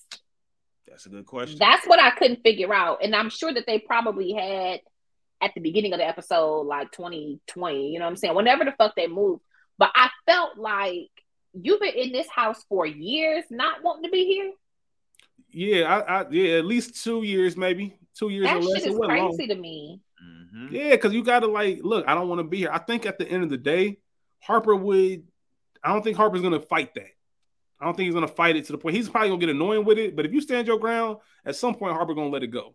That's 0.88 1.06
a 1.06 1.08
good 1.08 1.26
question. 1.26 1.56
That's 1.58 1.86
what 1.86 2.00
I 2.00 2.10
couldn't 2.10 2.42
figure 2.42 2.74
out, 2.74 2.98
and 3.04 3.14
I'm 3.14 3.30
sure 3.30 3.54
that 3.54 3.64
they 3.66 3.78
probably 3.78 4.32
had 4.32 4.80
at 5.40 5.52
the 5.54 5.60
beginning 5.60 5.92
of 5.92 6.00
the 6.00 6.06
episode, 6.06 6.62
like 6.66 6.90
2020. 6.90 7.92
You 7.92 7.98
know 8.00 8.06
what 8.06 8.10
I'm 8.10 8.16
saying? 8.16 8.34
Whenever 8.34 8.64
the 8.64 8.72
fuck 8.72 8.96
they 8.96 9.06
moved, 9.06 9.42
but 9.80 9.90
I 9.94 10.10
felt 10.26 10.58
like 10.58 11.08
you've 11.54 11.80
been 11.80 11.94
in 11.94 12.12
this 12.12 12.28
house 12.28 12.62
for 12.68 12.84
years, 12.86 13.44
not 13.50 13.82
wanting 13.82 14.04
to 14.04 14.10
be 14.10 14.26
here. 14.26 14.52
Yeah, 15.52 15.92
I, 15.92 16.20
I 16.20 16.26
yeah, 16.30 16.58
at 16.58 16.66
least 16.66 17.02
two 17.02 17.22
years, 17.24 17.56
maybe 17.56 17.96
two 18.14 18.28
years 18.28 18.44
That 18.44 18.58
or 18.58 18.60
less. 18.60 18.78
shit 18.82 18.86
It 18.88 18.92
is 18.92 18.98
wasn't 18.98 19.18
long. 19.18 19.28
crazy 19.36 19.46
to 19.48 19.54
me. 19.56 20.00
Mhm. 20.22 20.70
Yeah, 20.70 20.90
because 20.90 21.12
you 21.14 21.24
gotta 21.24 21.46
like 21.46 21.80
look, 21.82 22.06
I 22.06 22.14
don't 22.14 22.28
want 22.28 22.40
to 22.40 22.44
be 22.44 22.58
here. 22.58 22.70
I 22.72 22.78
think 22.78 23.06
at 23.06 23.18
the 23.18 23.26
end 23.26 23.42
of 23.42 23.50
the 23.50 23.56
day, 23.56 23.98
Harper 24.42 24.76
would 24.76 25.26
I 25.82 25.92
don't 25.92 26.02
think 26.02 26.16
Harper's 26.16 26.42
gonna 26.42 26.60
fight 26.60 26.94
that. 26.94 27.08
I 27.80 27.86
don't 27.86 27.96
think 27.96 28.04
he's 28.06 28.14
gonna 28.14 28.28
fight 28.28 28.56
it 28.56 28.66
to 28.66 28.72
the 28.72 28.78
point 28.78 28.94
he's 28.96 29.08
probably 29.08 29.30
gonna 29.30 29.40
get 29.40 29.48
annoying 29.48 29.84
with 29.86 29.96
it. 29.98 30.14
But 30.14 30.26
if 30.26 30.32
you 30.32 30.40
stand 30.42 30.66
your 30.68 30.78
ground, 30.78 31.16
at 31.44 31.56
some 31.56 31.74
point 31.74 31.94
Harper 31.94 32.14
gonna 32.14 32.28
let 32.28 32.42
it 32.42 32.48
go. 32.48 32.74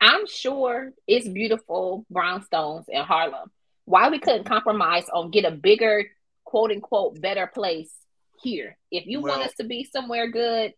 I'm 0.00 0.26
sure 0.26 0.92
it's 1.08 1.26
beautiful 1.26 2.04
brownstones 2.12 2.84
in 2.88 3.02
Harlem. 3.02 3.50
Why 3.86 4.10
we 4.10 4.18
couldn't 4.18 4.44
compromise 4.44 5.08
on 5.12 5.30
get 5.30 5.44
a 5.46 5.50
bigger, 5.50 6.04
quote 6.46 6.70
unquote, 6.70 7.20
better 7.20 7.46
place 7.46 7.92
here? 8.42 8.78
If 8.90 9.06
you 9.06 9.20
want 9.20 9.42
us 9.42 9.52
to 9.60 9.64
be 9.64 9.84
somewhere 9.84 10.30
good, 10.30 10.72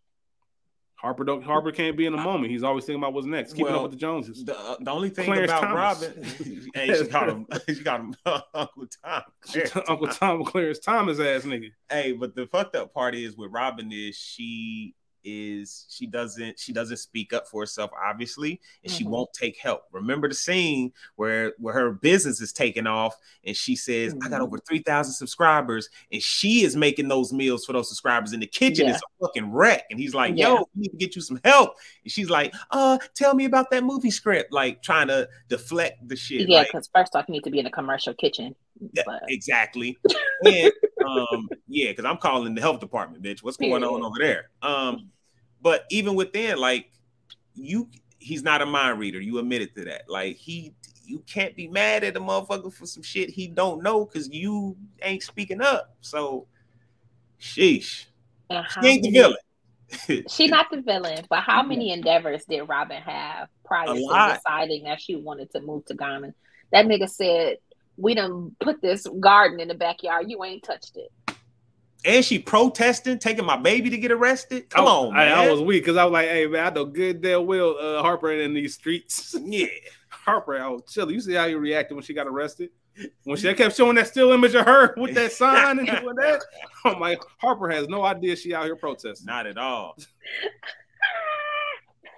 Harper 1.01 1.23
don't 1.23 1.41
Harper 1.41 1.71
can't 1.71 1.95
be 1.95 2.05
in 2.05 2.11
the 2.11 2.21
moment. 2.21 2.51
He's 2.51 2.63
always 2.63 2.83
thinking 2.83 3.01
about 3.01 3.13
what's 3.13 3.25
next. 3.25 3.53
Keeping 3.53 3.67
Well, 3.67 3.77
up 3.77 3.81
with 3.83 3.91
the 3.91 3.97
Joneses. 3.97 4.43
The, 4.43 4.59
uh, 4.59 4.75
the 4.81 4.91
only 4.91 5.09
thing 5.09 5.25
Clarence 5.25 5.49
about 5.49 5.61
Thomas. 5.61 6.09
Robyn, 6.09 6.71
hey, 6.73 6.93
she 6.93 7.07
got 7.07 7.29
him, 7.29 7.47
she 7.69 7.83
got 7.83 7.99
him, 8.01 8.15
Uncle 8.25 8.87
Tom. 9.05 9.21
Uncle 9.87 10.07
Tom 10.07 10.43
Clarence 10.43 10.79
Thomas 10.79 11.19
ass 11.19 11.43
nigga. 11.43 11.69
Hey, 11.89 12.11
but 12.11 12.35
the 12.35 12.47
fucked 12.47 12.75
up 12.75 12.93
part 12.93 13.15
is 13.15 13.37
with 13.37 13.49
Robyn 13.49 13.93
is 13.93 14.17
she 14.17 14.93
is 15.23 15.85
she 15.89 16.05
doesn't 16.07 16.57
she 16.59 16.71
doesn't 16.71 16.97
speak 16.97 17.33
up 17.33 17.47
for 17.47 17.61
herself 17.61 17.91
obviously 18.05 18.59
and 18.83 18.91
she 18.91 19.03
Mhm. 19.03 19.09
won't 19.09 19.33
take 19.33 19.57
help 19.57 19.83
remember 19.91 20.29
the 20.29 20.35
scene 20.35 20.93
where 21.15 21.53
where 21.57 21.73
her 21.73 21.91
business 21.91 22.39
is 22.41 22.53
taking 22.53 22.87
off 22.87 23.15
and 23.43 23.55
she 23.55 23.75
says 23.75 24.15
i 24.23 24.29
got 24.29 24.39
Mhm. 24.39 24.45
over 24.45 24.57
3000 24.59 25.13
subscribers 25.13 25.89
and 26.11 26.23
she 26.23 26.63
is 26.63 26.75
making 26.75 27.07
those 27.07 27.33
meals 27.33 27.65
for 27.65 27.73
those 27.73 27.87
subscribers 27.89 28.31
in 28.33 28.39
the 28.39 28.47
kitchen 28.47 28.85
Yeah. 28.87 28.95
is 28.95 29.01
a 29.01 29.25
fucking 29.25 29.51
wreck 29.51 29.83
and 29.91 29.99
he's 29.99 30.13
like 30.15 30.35
Yeah. 30.37 30.49
yo 30.49 30.69
we 30.75 30.81
need 30.83 30.89
to 30.89 30.97
get 30.97 31.15
you 31.15 31.21
some 31.21 31.39
help 31.43 31.75
she's 32.09 32.29
like 32.29 32.53
uh 32.71 32.97
tell 33.15 33.33
me 33.33 33.45
about 33.45 33.69
that 33.71 33.83
movie 33.83 34.11
script 34.11 34.51
like 34.51 34.81
trying 34.81 35.07
to 35.07 35.27
deflect 35.47 36.07
the 36.07 36.15
shit 36.15 36.49
yeah, 36.49 36.59
like, 36.59 36.67
because 36.67 36.89
first 36.93 37.15
off, 37.15 37.25
you 37.27 37.33
need 37.33 37.43
to 37.43 37.51
be 37.51 37.59
in 37.59 37.65
a 37.65 37.71
commercial 37.71 38.13
kitchen. 38.13 38.55
yeah, 38.93 39.03
But 39.05 39.23
exactly. 39.27 39.97
And 40.45 40.71
um, 41.05 41.49
yeah, 41.67 41.91
because 41.91 42.05
I'm 42.05 42.17
calling 42.17 42.55
the 42.55 42.61
health 42.61 42.79
department, 42.79 43.21
bitch. 43.21 43.43
What's 43.43 43.57
going 43.57 43.83
on 43.83 44.03
over 44.03 44.17
there? 44.17 44.49
Um, 44.61 45.09
but 45.61 45.85
even 45.91 46.15
within, 46.15 46.57
like, 46.57 46.91
you 47.55 47.89
he's 48.19 48.41
not 48.41 48.61
a 48.61 48.65
mind 48.65 48.99
reader. 48.99 49.19
You 49.19 49.37
admitted 49.39 49.75
to 49.75 49.85
that. 49.85 50.03
Like, 50.07 50.37
he 50.37 50.73
you 51.03 51.23
can't 51.27 51.55
be 51.55 51.67
mad 51.67 52.03
at 52.03 52.15
a 52.15 52.21
motherfucker 52.21 52.71
for 52.71 52.85
some 52.85 53.03
shit 53.03 53.29
he 53.29 53.47
don't 53.47 53.83
know 53.83 54.05
because 54.05 54.29
you 54.29 54.77
ain't 55.01 55.23
speaking 55.23 55.61
up. 55.61 55.95
So 56.01 56.47
sheesh. 57.39 58.05
She 58.81 58.87
ain't 58.87 59.03
the 59.03 59.11
villain. 59.11 59.37
She 60.29 60.47
not 60.47 60.67
the 60.71 60.81
villain, 60.81 61.25
but 61.29 61.41
how 61.41 61.63
many 61.63 61.91
endeavors 61.91 62.43
did 62.47 62.61
Robyn 62.67 63.01
have 63.01 63.47
prior 63.65 63.87
to 63.87 64.33
deciding 64.35 64.83
that 64.83 65.01
she 65.01 65.15
wanted 65.15 65.51
to 65.51 65.61
move 65.61 65.85
to 65.85 65.95
Ghana? 65.95 66.33
That 66.71 66.85
nigga 66.85 67.09
said, 67.09 67.57
"We 67.97 68.13
done 68.15 68.55
put 68.59 68.81
this 68.81 69.07
garden 69.19 69.59
in 69.59 69.67
the 69.67 69.73
backyard. 69.75 70.29
You 70.29 70.43
ain't 70.43 70.63
touched 70.63 70.97
it." 70.97 71.11
and 72.05 72.23
she 72.23 72.39
protesting, 72.39 73.19
taking 73.19 73.45
my 73.45 73.57
baby 73.57 73.89
to 73.89 73.97
get 73.97 74.11
arrested. 74.11 74.69
Come 74.69 74.85
Oh, 74.85 75.09
on, 75.09 75.17
I, 75.17 75.25
man. 75.25 75.37
I 75.37 75.51
was 75.51 75.61
weak 75.61 75.83
because 75.83 75.97
I 75.97 76.05
was 76.05 76.13
like, 76.13 76.29
hey 76.29 76.47
man, 76.47 76.67
I 76.67 76.69
know 76.69 76.85
good 76.85 77.21
damn 77.21 77.45
well 77.45 77.77
uh, 77.77 78.01
Harper 78.01 78.31
in 78.31 78.53
these 78.53 78.75
streets. 78.75 79.35
yeah. 79.43 79.67
Harper, 80.09 80.57
I 80.61 80.67
was 80.67 80.83
chilling. 80.89 81.15
You 81.15 81.21
see 81.21 81.33
how 81.33 81.45
you 81.45 81.57
reacted 81.57 81.95
when 81.95 82.03
she 82.03 82.13
got 82.13 82.27
arrested? 82.27 82.69
When 83.23 83.37
she 83.37 83.53
kept 83.53 83.75
showing 83.75 83.95
that 83.95 84.07
still 84.07 84.31
image 84.31 84.55
of 84.55 84.65
her 84.65 84.93
with 84.97 85.15
that 85.15 85.31
sign 85.41 85.79
and 85.79 85.87
doing 85.87 86.15
that, 86.15 86.41
I'm 86.85 86.99
like, 86.99 87.21
Harper 87.39 87.69
has 87.69 87.87
no 87.87 88.03
idea 88.03 88.35
she 88.35 88.53
out 88.53 88.65
here 88.65 88.75
protesting. 88.75 89.25
Not 89.25 89.47
at 89.47 89.57
all. 89.57 89.95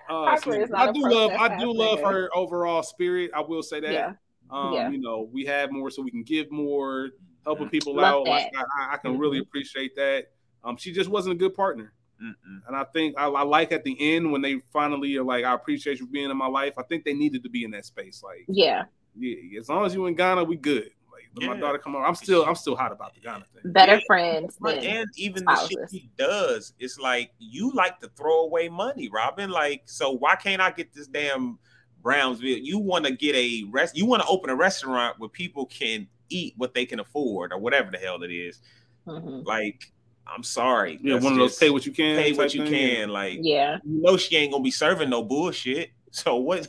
Uh, 0.10 0.36
so 0.38 0.52
Harper 0.52 0.56
is 0.62 0.70
not 0.70 0.80
I 0.88 0.90
a 0.90 0.94
do 0.94 1.02
love, 1.10 1.32
I 1.32 1.58
do 1.60 1.72
love 1.74 2.00
nigga. 2.00 2.12
her 2.12 2.30
overall 2.36 2.84
spirit. 2.84 3.32
I 3.34 3.42
will 3.42 3.64
say 3.64 3.80
that. 3.80 3.92
Yeah. 3.94 4.14
Um, 4.50 4.74
Yeah. 4.74 4.90
you 4.90 4.98
know, 5.00 5.30
we 5.32 5.46
have 5.46 5.72
more 5.72 5.90
so 5.90 6.02
we 6.02 6.12
can 6.12 6.24
give 6.24 6.52
more, 6.52 7.10
helping 7.46 7.70
people 7.70 7.96
Love 7.96 8.06
out. 8.06 8.28
Like. 8.28 8.52
I, 8.56 8.94
I 8.94 8.98
can 8.98 9.18
really 9.18 9.38
Mhm. 9.40 9.44
appreciate 9.44 9.96
that. 9.96 10.28
Um, 10.64 10.76
she 10.78 10.92
just 10.92 11.10
wasn't 11.10 11.34
a 11.36 11.38
good 11.38 11.56
partner. 11.56 11.94
Mm-mm. 12.22 12.60
And 12.68 12.76
I 12.76 12.84
think 12.84 13.16
I, 13.18 13.26
I 13.26 13.42
like 13.44 13.72
at 13.72 13.84
the 13.84 13.98
end 14.00 14.32
when 14.32 14.42
they 14.44 14.60
finally 14.72 15.16
are 15.18 15.24
like, 15.24 15.44
I 15.44 15.54
appreciate 15.56 16.00
you 16.00 16.06
being 16.08 16.30
in 16.30 16.38
my 16.38 16.46
life. 16.48 16.74
I 16.78 16.84
think 16.84 17.04
they 17.04 17.14
needed 17.14 17.42
to 17.44 17.50
be 17.50 17.64
in 17.64 17.72
that 17.72 17.86
space. 17.86 18.22
Like, 18.24 18.46
Yeah. 18.48 18.84
Yeah, 19.18 19.60
as 19.60 19.70
long 19.70 19.86
as 19.86 19.94
you 19.94 20.06
in 20.08 20.16
Ghana, 20.16 20.44
we 20.44 20.56
good. 20.56 20.92
Like 21.12 21.30
when 21.34 21.48
my 21.48 21.58
daughter 21.58 21.78
come 21.78 21.96
over, 21.96 22.06
I'm 22.06 22.16
still 22.16 22.46
I'm 22.46 22.56
still 22.56 22.76
hot 22.76 22.92
about 22.92 23.14
the 23.14 23.22
Ghana 23.22 23.46
thing. 23.54 23.72
Better 23.72 23.96
Yeah. 23.96 24.00
friends 24.08 24.58
Right, 24.60 24.82
than 24.82 24.98
and 24.98 25.10
even 25.16 25.46
the 25.46 25.68
shit 25.68 25.90
he 25.90 26.10
does, 26.18 26.74
it's 26.80 26.98
like 27.00 27.32
you 27.40 27.72
like 27.74 28.00
to 28.00 28.10
throw 28.18 28.42
away 28.44 28.70
money, 28.70 29.10
Robyn. 29.10 29.50
Like, 29.50 29.84
so 29.86 30.12
why 30.12 30.36
can't 30.36 30.62
I 30.62 30.72
get 30.72 30.94
this 30.94 31.08
damn 31.08 31.60
Brownsville? 32.02 32.58
You 32.58 32.80
want 32.80 33.06
to 33.06 33.12
get 33.12 33.36
a 33.36 33.64
rest? 33.70 33.96
You 33.98 34.06
want 34.06 34.22
to 34.24 34.28
open 34.28 34.50
a 34.50 34.56
restaurant 34.56 35.20
where 35.20 35.30
people 35.30 35.66
can 35.66 36.08
eat 36.30 36.54
what 36.58 36.74
they 36.74 36.86
can 36.86 37.00
afford, 37.00 37.52
or 37.54 37.60
whatever 37.60 37.92
the 37.92 37.98
hell 37.98 38.24
it 38.24 38.32
is. 38.32 38.62
Mhm. 39.08 39.46
Like, 39.46 39.92
I'm 40.28 40.44
sorry, 40.44 40.98
Yeah, 41.02 41.14
That's 41.14 41.26
one 41.26 41.34
of 41.34 41.40
those 41.40 41.58
pay 41.58 41.70
what 41.70 41.86
you 41.86 41.92
can. 41.92 42.18
pay 42.22 42.32
what 42.32 42.54
you 42.54 42.64
thing. 42.64 42.72
can. 42.72 43.10
Like, 43.10 43.40
Yeah. 43.42 43.80
you 43.84 44.02
know 44.02 44.16
she 44.16 44.38
ain't 44.38 44.52
gonna 44.54 44.64
be 44.64 44.72
serving 44.72 45.10
no 45.10 45.24
bullshit. 45.24 45.92
So 46.14 46.36
what? 46.38 46.68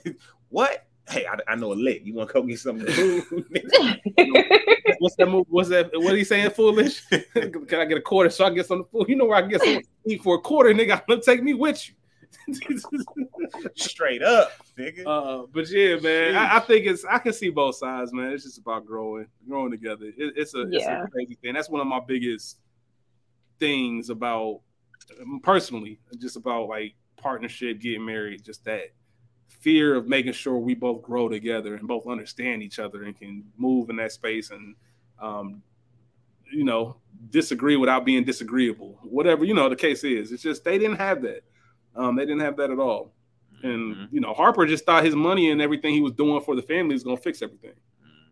What? 0.51 0.86
Hey, 1.09 1.27
I, 1.27 1.53
I 1.53 1.57
know 1.57 1.73
a 1.73 1.74
lick. 1.74 2.03
You 2.05 2.15
want 2.15 2.29
to 2.29 2.35
go 2.35 2.43
get 2.43 2.61
something 2.61 2.87
to 2.87 2.93
do? 2.95 3.45
What's 4.99 5.16
that 5.16 5.27
move? 5.27 5.47
What's 5.49 5.69
that? 5.70 5.91
What 5.95 6.12
are 6.12 6.16
you 6.16 6.24
saying? 6.24 6.51
Foolish? 6.51 7.05
can 7.35 7.81
I 7.81 7.85
get 7.85 7.99
a 7.99 8.01
quarter 8.01 8.31
so 8.31 8.45
I 8.45 8.49
can 8.49 8.57
get 8.57 8.66
some 8.66 8.85
food? 8.93 9.09
You 9.09 9.16
know 9.16 9.24
where 9.24 9.45
I 9.45 9.49
get 9.49 9.62
some 9.62 9.81
eat 10.07 10.23
for 10.23 10.37
a 10.37 10.41
quarter, 10.41 10.70
nigga. 10.73 10.93
I'm 10.93 11.03
gonna 11.09 11.20
take 11.20 11.43
me 11.43 11.55
with 11.55 11.89
you. 11.89 11.95
Straight 13.74 14.23
up, 14.23 14.53
nigga. 14.79 15.05
uh, 15.07 15.47
but 15.53 15.69
yeah, 15.70 15.97
man, 15.97 16.37
I, 16.37 16.57
I 16.57 16.61
think 16.61 16.87
it's 16.87 17.05
I 17.05 17.19
can 17.19 17.33
see 17.33 17.51
both 17.51 17.77
sides, 17.77 18.12
man. 18.12 18.33
It's 18.33 18.45
just 18.45 18.59
about 18.59 18.87
growing, 18.87 19.27
growing 19.47 19.70
together. 19.70 20.07
It, 20.07 20.35
it's 20.37 20.55
a 20.55 20.62
it's 20.70 20.87
a 20.87 21.09
crazy 21.12 21.37
thing. 21.43 21.55
That's 21.55 21.69
one 21.69 21.81
of 21.81 21.87
my 21.87 22.01
biggest 22.01 22.59
things 23.59 24.09
about 24.09 24.61
personally, 25.43 25.99
just 26.19 26.37
about 26.37 26.69
like 26.69 26.95
partnership, 27.16 27.81
getting 27.81 28.05
married, 28.05 28.45
just 28.45 28.65
that 28.65 28.93
fear 29.48 29.94
of 29.94 30.09
making 30.09 30.32
sure 30.32 30.56
we 30.59 30.74
both 30.74 31.02
grow 31.02 31.28
together 31.28 31.77
and 31.77 31.86
both 31.86 32.06
understand 32.09 32.62
each 32.62 32.78
other 32.78 33.05
and 33.05 33.16
can 33.16 33.44
move 33.56 33.90
in 33.90 33.97
that 33.97 34.10
space 34.12 34.51
and 34.51 34.74
um 35.20 35.62
you 36.52 36.64
know 36.64 36.97
disagree 37.31 37.77
without 37.77 38.05
being 38.05 38.24
disagreeable. 38.24 38.98
Whatever 39.02 39.44
you 39.44 39.55
know 39.55 39.69
the 39.69 39.77
case 39.77 40.02
is. 40.05 40.32
It's 40.32 40.43
just 40.43 40.64
they 40.64 40.78
didn't 40.78 40.97
have 40.97 41.23
that. 41.23 41.44
Um 41.94 42.16
they 42.16 42.24
didn't 42.27 42.40
have 42.40 42.56
that 42.56 42.70
at 42.70 42.78
all. 42.78 43.14
And 43.62 43.94
Mhm. 43.97 44.09
you 44.12 44.20
know 44.20 44.35
harper 44.35 44.66
just 44.66 44.85
thought 44.85 45.05
his 45.05 45.14
money 45.14 45.51
and 45.51 45.62
everything 45.62 45.94
he 45.94 46.01
was 46.01 46.12
doing 46.12 46.40
for 46.43 46.56
the 46.56 46.62
family 46.62 46.94
was 46.94 47.05
gonna 47.05 47.16
fix 47.16 47.40
everything. 47.43 47.74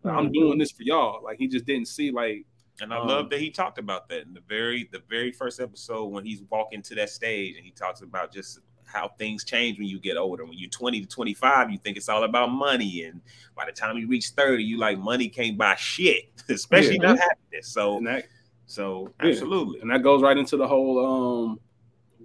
Mhm. 0.03 0.11
i'm 0.17 0.31
doing 0.31 0.57
this 0.57 0.71
for 0.71 0.83
y'all. 0.83 1.23
Like 1.23 1.37
he 1.37 1.47
just 1.47 1.65
didn't 1.65 1.87
see 1.87 2.11
like 2.11 2.45
And 2.81 2.91
I 2.93 2.97
Um, 2.97 3.07
love 3.07 3.29
that 3.29 3.39
he 3.39 3.51
talked 3.51 3.77
about 3.77 4.09
that 4.09 4.23
in 4.25 4.33
the 4.33 4.41
very 4.41 4.89
the 4.91 5.01
very 5.07 5.31
first 5.31 5.59
episode 5.59 6.05
when 6.07 6.25
he's 6.25 6.41
walking 6.49 6.81
to 6.83 6.95
that 6.95 7.09
stage 7.11 7.55
and 7.55 7.63
he 7.63 7.71
talks 7.71 8.01
about 8.01 8.33
just 8.33 8.59
how 8.91 9.09
things 9.17 9.43
change 9.43 9.77
when 9.79 9.87
you 9.87 9.99
get 9.99 10.17
older. 10.17 10.45
When 10.45 10.57
you're 10.57 10.69
20 10.69 11.01
to 11.01 11.07
25, 11.07 11.71
you 11.71 11.77
think 11.77 11.97
it's 11.97 12.09
all 12.09 12.23
about 12.23 12.51
money, 12.51 13.03
and 13.03 13.21
by 13.55 13.65
the 13.65 13.71
time 13.71 13.97
you 13.97 14.07
reach 14.07 14.29
30, 14.29 14.63
you 14.63 14.77
like 14.77 14.97
money 14.99 15.29
can't 15.29 15.57
buy 15.57 15.75
shit, 15.75 16.29
especially 16.49 16.95
Yeah. 17.01 17.13
not 17.13 17.19
happiness. 17.19 17.67
So, 17.67 17.99
that 18.03 18.25
so 18.65 19.13
Yeah. 19.21 19.29
absolutely, 19.29 19.79
and 19.81 19.89
that 19.91 20.03
goes 20.03 20.21
right 20.21 20.37
into 20.37 20.57
the 20.57 20.67
whole 20.67 21.05
um 21.05 21.59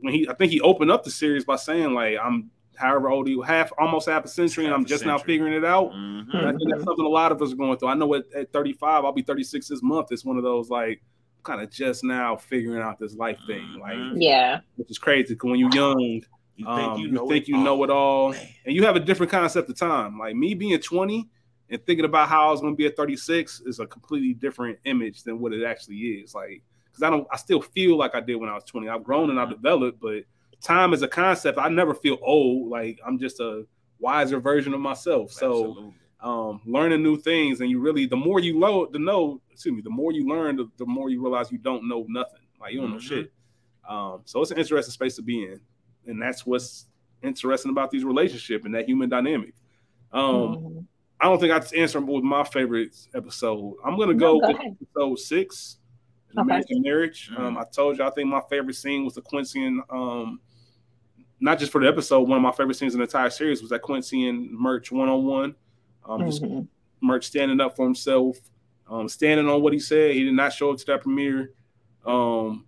when 0.00 0.12
he 0.12 0.28
I 0.28 0.34
think 0.34 0.52
he 0.52 0.60
opened 0.60 0.90
up 0.90 1.04
the 1.04 1.10
series 1.10 1.44
by 1.44 1.56
saying 1.56 1.92
like 1.94 2.16
I'm 2.22 2.50
however 2.76 3.08
old 3.08 3.26
you 3.28 3.40
half 3.40 3.72
almost 3.78 4.06
half 4.06 4.24
a 4.26 4.28
century 4.28 4.66
and 4.66 4.74
I'm 4.74 4.82
a 4.82 4.84
just 4.86 5.06
now 5.06 5.16
figuring 5.16 5.54
it 5.54 5.64
out. 5.64 5.92
Mhm. 5.92 6.34
And 6.34 6.46
I 6.46 6.52
think 6.52 6.70
that's 6.70 6.84
something 6.84 7.06
a 7.06 7.08
lot 7.08 7.32
of 7.32 7.40
us 7.40 7.52
are 7.52 7.56
going 7.56 7.78
through. 7.78 7.88
I 7.88 7.94
know 7.94 8.12
at, 8.14 8.24
at 8.34 8.52
35, 8.52 9.04
I'll 9.06 9.12
be 9.12 9.22
36 9.22 9.66
this 9.68 9.82
month. 9.82 10.08
It's 10.12 10.26
one 10.26 10.36
of 10.36 10.42
those 10.42 10.68
like 10.68 11.00
kind 11.42 11.62
of 11.62 11.70
just 11.70 12.04
now 12.04 12.36
figuring 12.36 12.82
out 12.82 12.98
this 12.98 13.14
life 13.14 13.38
thing, 13.46 13.78
like 13.80 13.96
Mhm. 13.96 14.16
Yeah. 14.20 14.60
which 14.76 14.90
is 14.90 14.98
crazy. 14.98 15.34
'cause 15.34 15.48
when 15.48 15.58
you're 15.58 15.70
young, 15.72 16.22
you 16.56 16.64
think 16.64 16.92
um, 16.92 17.00
you 17.00 17.06
you, 17.08 17.12
know 17.12 17.28
think 17.28 17.44
it 17.44 17.48
you 17.48 17.56
know 17.58 17.82
it 17.84 17.90
all, 17.90 18.30
Man. 18.32 18.48
and 18.64 18.74
you 18.74 18.84
have 18.84 18.96
a 18.96 19.00
different 19.00 19.30
concept 19.30 19.68
of 19.68 19.76
time. 19.76 20.18
Like 20.18 20.34
me 20.34 20.54
being 20.54 20.78
20 20.78 21.28
and 21.68 21.84
thinking 21.84 22.04
about 22.04 22.28
how 22.28 22.48
I 22.48 22.50
was 22.50 22.60
going 22.60 22.72
to 22.72 22.76
be 22.76 22.86
at 22.86 22.96
36 22.96 23.62
is 23.66 23.80
a 23.80 23.86
completely 23.86 24.32
different 24.34 24.78
image 24.84 25.22
than 25.24 25.38
what 25.40 25.52
it 25.52 25.64
actually 25.64 25.96
is. 25.96 26.34
Like 26.34 26.62
because 26.86 27.02
I 27.02 27.10
don't, 27.10 27.26
I 27.30 27.36
still 27.36 27.60
feel 27.60 27.96
like 27.98 28.14
I 28.14 28.20
did 28.20 28.36
when 28.36 28.48
I 28.48 28.54
was 28.54 28.64
20. 28.64 28.88
I've 28.88 29.04
grown 29.04 29.28
and 29.30 29.38
I've 29.38 29.50
developed, 29.50 30.00
but 30.00 30.24
time 30.62 30.94
as 30.94 31.02
a 31.02 31.08
concept, 31.08 31.58
I 31.58 31.68
never 31.68 31.94
feel 31.94 32.18
old. 32.22 32.70
Like 32.70 32.98
I'm 33.06 33.18
just 33.18 33.38
a 33.40 33.66
wiser 33.98 34.40
version 34.40 34.72
of 34.72 34.80
myself. 34.80 35.32
So 35.32 35.92
um, 36.20 36.62
learning 36.64 37.02
new 37.02 37.18
things, 37.18 37.60
and 37.60 37.68
you 37.70 37.80
really 37.80 38.06
the 38.06 38.16
more 38.16 38.40
you 38.40 38.58
know, 38.58 38.86
the 38.86 38.98
know, 38.98 39.40
excuse 39.50 39.74
me, 39.74 39.82
the 39.82 39.90
more 39.90 40.12
you 40.12 40.26
learn, 40.26 40.56
the, 40.56 40.70
the 40.78 40.86
more 40.86 41.10
you 41.10 41.22
realize 41.22 41.52
you 41.52 41.58
don't 41.58 41.86
know 41.86 42.06
nothing. 42.08 42.40
Like 42.58 42.72
you 42.72 42.80
don't 42.80 42.90
know 42.92 42.96
Mhm. 42.96 43.00
shit. 43.02 43.32
Um, 43.88 44.22
so 44.24 44.40
it's 44.42 44.50
an 44.50 44.58
interesting 44.58 44.92
space 44.92 45.14
to 45.16 45.22
be 45.22 45.44
in, 45.44 45.60
and 46.06 46.20
that's 46.20 46.46
what's 46.46 46.86
interesting 47.22 47.70
about 47.70 47.90
these 47.90 48.04
relationships 48.04 48.64
and 48.64 48.74
that 48.74 48.86
human 48.88 49.08
dynamic. 49.08 49.54
Um, 50.12 50.22
Mhm. 50.56 50.86
I 51.20 51.24
don't 51.26 51.40
think 51.40 51.52
I 51.52 51.58
just 51.58 51.74
answered 51.74 52.02
with 52.06 52.22
my 52.22 52.44
favorite 52.44 52.94
episode. 53.14 53.76
I'm 53.84 53.98
gonna 53.98 54.12
No, 54.12 54.18
go 54.18 54.40
go 54.40 54.48
with 54.48 54.56
ahead. 54.56 54.76
episode 54.82 55.18
six, 55.18 55.78
Okay. 56.32 56.40
American 56.42 56.82
Marriage. 56.82 57.30
Um, 57.36 57.56
I 57.56 57.64
told 57.64 57.98
you 57.98 58.04
I 58.04 58.10
think 58.10 58.28
my 58.28 58.42
favorite 58.50 58.74
scene 58.74 59.04
was 59.04 59.14
the 59.14 59.22
Quincy 59.22 59.64
and 59.64 59.80
um, 59.90 60.40
not 61.40 61.58
just 61.58 61.72
for 61.72 61.80
the 61.80 61.88
episode. 61.88 62.28
One 62.28 62.36
of 62.36 62.42
my 62.42 62.52
favorite 62.52 62.74
scenes 62.74 62.94
in 62.94 62.98
the 63.00 63.04
entire 63.06 63.30
series 63.30 63.60
was 63.62 63.70
that 63.70 63.80
Quincy 63.82 64.28
and 64.28 64.50
Murch 64.50 64.92
one 64.92 65.08
on 65.08 65.24
one. 65.24 65.54
Um, 66.04 66.24
just 66.26 66.42
Mhm. 66.42 66.68
Murch 67.00 67.26
standing 67.26 67.60
up 67.60 67.76
for 67.76 67.84
himself, 67.84 68.38
um, 68.88 69.08
standing 69.08 69.48
on 69.48 69.60
what 69.62 69.72
he 69.72 69.78
said. 69.78 70.14
He 70.14 70.24
did 70.24 70.34
not 70.34 70.52
show 70.52 70.70
up 70.70 70.78
to 70.78 70.86
that 70.86 71.02
premiere. 71.02 71.52
Um, 72.04 72.66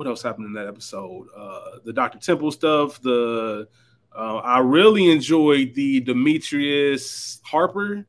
what 0.00 0.06
else 0.08 0.22
happened 0.22 0.46
in 0.46 0.54
that 0.54 0.66
episode? 0.66 1.26
Uh, 1.36 1.72
the 1.84 1.92
Dr. 1.92 2.18
Temple 2.18 2.50
stuff. 2.52 3.02
The 3.02 3.68
uh, 4.16 4.36
I 4.36 4.60
really 4.60 5.10
enjoyed 5.10 5.74
the 5.74 6.00
Demetrius 6.00 7.38
Harper 7.44 8.06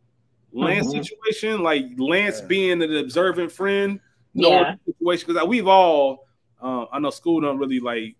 Lance 0.54 0.88
Mhm. 0.88 1.04
situation. 1.06 1.62
Like 1.64 1.88
Lance 1.98 2.40
Yeah. 2.40 2.46
being 2.48 2.82
an 2.82 2.96
observant 2.96 3.52
friend, 3.52 4.00
knowing 4.34 4.54
Yeah. 4.54 4.76
the 4.86 4.94
situation 4.94 5.34
because 5.34 5.48
we've 5.50 5.68
all. 5.68 6.30
Uh, 6.62 6.86
I 6.94 7.00
know 7.00 7.10
school 7.10 7.42
don't 7.42 7.58
really 7.58 7.82
like 7.82 8.16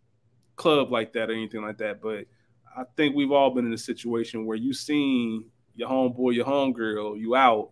club 0.58 0.92
like 0.92 1.14
that 1.14 1.30
or 1.30 1.34
anything 1.34 1.62
like 1.62 1.78
that, 1.78 2.02
but 2.02 2.26
I 2.76 2.84
think 2.98 3.16
we've 3.16 3.32
all 3.32 3.52
been 3.52 3.66
in 3.66 3.72
a 3.72 3.78
situation 3.78 4.46
where 4.46 4.58
you 4.58 4.74
seen 4.74 5.46
your 5.76 5.88
homeboy, 5.88 6.36
your 6.36 6.46
homegirl, 6.46 7.18
you 7.22 7.38
out. 7.38 7.70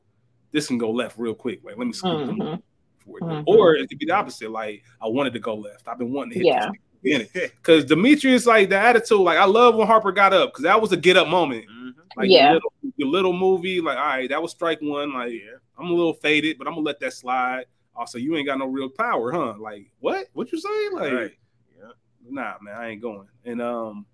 This 0.53 0.67
can 0.67 0.77
go 0.77 0.91
left 0.91 1.17
real 1.17 1.35
quick. 1.35 1.61
Like, 1.65 1.77
let 1.77 1.85
me 1.87 1.91
scoop 1.91 2.25
them 2.25 2.37
Mhm. 2.37 2.61
For 3.09 3.17
it. 3.19 3.23
Mhm. 3.23 3.43
Or 3.47 3.75
it 3.75 3.89
could 3.89 3.99
be 3.99 4.05
the 4.05 4.13
opposite. 4.13 4.51
Like, 4.51 4.83
I 5.01 5.07
wanted 5.07 5.33
to 5.33 5.39
go 5.39 5.55
left. 5.55 5.87
I've 5.87 5.97
been 5.97 6.11
wanting 6.13 6.33
to 6.33 6.39
hit 6.39 6.45
Yeah. 6.45 6.69
this 7.03 7.29
because 7.61 7.85
Demetrius, 7.85 8.45
like 8.45 8.69
the 8.69 8.77
attitude, 8.77 9.19
like 9.19 9.37
I 9.37 9.45
love 9.45 9.75
when 9.75 9.87
Harper 9.87 10.11
got 10.11 10.33
up 10.33 10.51
because 10.51 10.63
that 10.63 10.81
was 10.81 10.91
a 10.91 10.97
get 10.97 11.17
up 11.17 11.27
moment. 11.27 11.65
Mhm. 11.69 11.93
Like 12.17 12.29
Yeah. 12.29 12.45
your 12.45 12.53
little, 12.55 12.73
your 12.97 13.07
little 13.09 13.33
movie, 13.33 13.79
like 13.81 13.97
all 13.97 14.03
right, 14.05 14.29
that 14.29 14.41
was 14.41 14.51
strike 14.51 14.79
one. 14.81 15.13
Like 15.13 15.31
Yeah. 15.31 15.57
I'm 15.77 15.87
a 15.89 15.93
little 15.93 16.13
faded, 16.13 16.57
but 16.57 16.67
I'm 16.67 16.73
gonna 16.73 16.85
let 16.85 16.99
that 16.99 17.13
slide. 17.13 17.65
Also, 17.95 18.17
you 18.17 18.35
ain't 18.35 18.45
got 18.47 18.59
no 18.59 18.65
real 18.67 18.89
power, 18.89 19.31
huh? 19.31 19.55
Like 19.59 19.91
what? 19.99 20.27
What 20.33 20.51
you 20.51 20.59
say? 20.59 20.89
Like 20.91 21.13
Right. 21.13 21.31
Yeah. 21.77 21.91
nah, 22.29 22.53
man, 22.61 22.75
I 22.77 22.89
ain't 22.89 23.01
going. 23.01 23.27
And 23.45 23.61
um, 23.61 24.05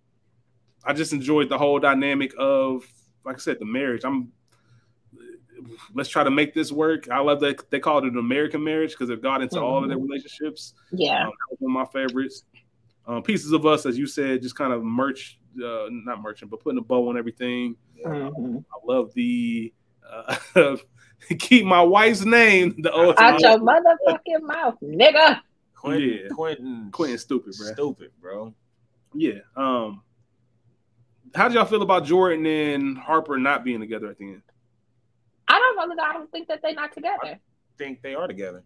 I 0.83 0.93
just 0.93 1.13
enjoyed 1.13 1.49
the 1.49 1.57
whole 1.57 1.79
dynamic 1.79 2.33
of, 2.37 2.85
like 3.23 3.35
I 3.37 3.39
said, 3.39 3.57
the 3.59 3.65
marriage. 3.65 4.03
I'm 4.05 4.31
let's 5.93 6.09
try 6.09 6.23
to 6.23 6.31
make 6.31 6.53
this 6.53 6.71
work. 6.71 7.09
I 7.09 7.19
love 7.19 7.39
that 7.41 7.69
they 7.71 7.79
called 7.79 8.05
it 8.05 8.13
an 8.13 8.19
American 8.19 8.63
marriage 8.63 8.91
because 8.91 9.09
it 9.09 9.21
got 9.21 9.41
into 9.41 9.59
all 9.61 9.81
of 9.83 9.89
their 9.89 9.97
relationships. 9.97 10.73
Yeah. 10.91 11.23
Um, 11.23 11.29
that 11.29 11.51
was 11.51 11.57
one 11.59 11.71
of 11.75 11.93
my 11.93 12.01
favorites. 12.01 12.43
Um, 13.07 13.21
Pieces 13.23 13.51
of 13.51 13.65
Us, 13.65 13.85
as 13.85 13.97
you 13.97 14.07
said, 14.07 14.41
just 14.41 14.55
kind 14.55 14.73
of 14.73 14.83
merch, 14.83 15.39
uh, 15.63 15.87
not 15.89 16.21
merchant, 16.21 16.49
but 16.51 16.59
putting 16.59 16.79
a 16.79 16.81
bow 16.81 17.09
on 17.09 17.17
everything. 17.17 17.75
Mhm. 18.05 18.63
I 18.71 18.77
love 18.85 19.13
the 19.13 19.71
uh, 20.09 20.35
keep 21.39 21.65
my 21.65 21.81
wife's 21.81 22.25
name. 22.25 22.75
The 22.79 22.93
ultimate. 22.93 23.19
Out 23.19 23.39
your 23.41 23.59
motherfucking 23.59 24.41
mouth, 24.41 24.75
nigga. 24.83 25.39
Quentin, 25.75 26.09
Yeah. 26.09 26.27
Quentin, 26.31 26.89
Quentin 26.91 27.17
stupid, 27.17 27.53
bro. 27.57 27.67
stupid, 27.73 28.11
bro. 28.19 28.53
Yeah. 29.13 29.39
Um, 29.55 30.01
how 31.33 31.47
did 31.47 31.55
y'all 31.55 31.65
feel 31.65 31.81
about 31.81 32.05
Jordan 32.05 32.45
and 32.45 32.97
Harper 32.97 33.37
not 33.37 33.63
being 33.63 33.79
together 33.79 34.07
at 34.07 34.17
the 34.17 34.25
end? 34.25 34.41
I 35.47 35.59
don't 35.59 35.89
know 35.89 35.95
that 35.95 36.03
I 36.03 36.13
don't 36.13 36.31
think 36.31 36.47
that 36.47 36.61
they're 36.61 36.73
not 36.73 36.93
together. 36.93 37.39
Think 37.77 38.01
they 38.01 38.15
are 38.15 38.27
together? 38.27 38.63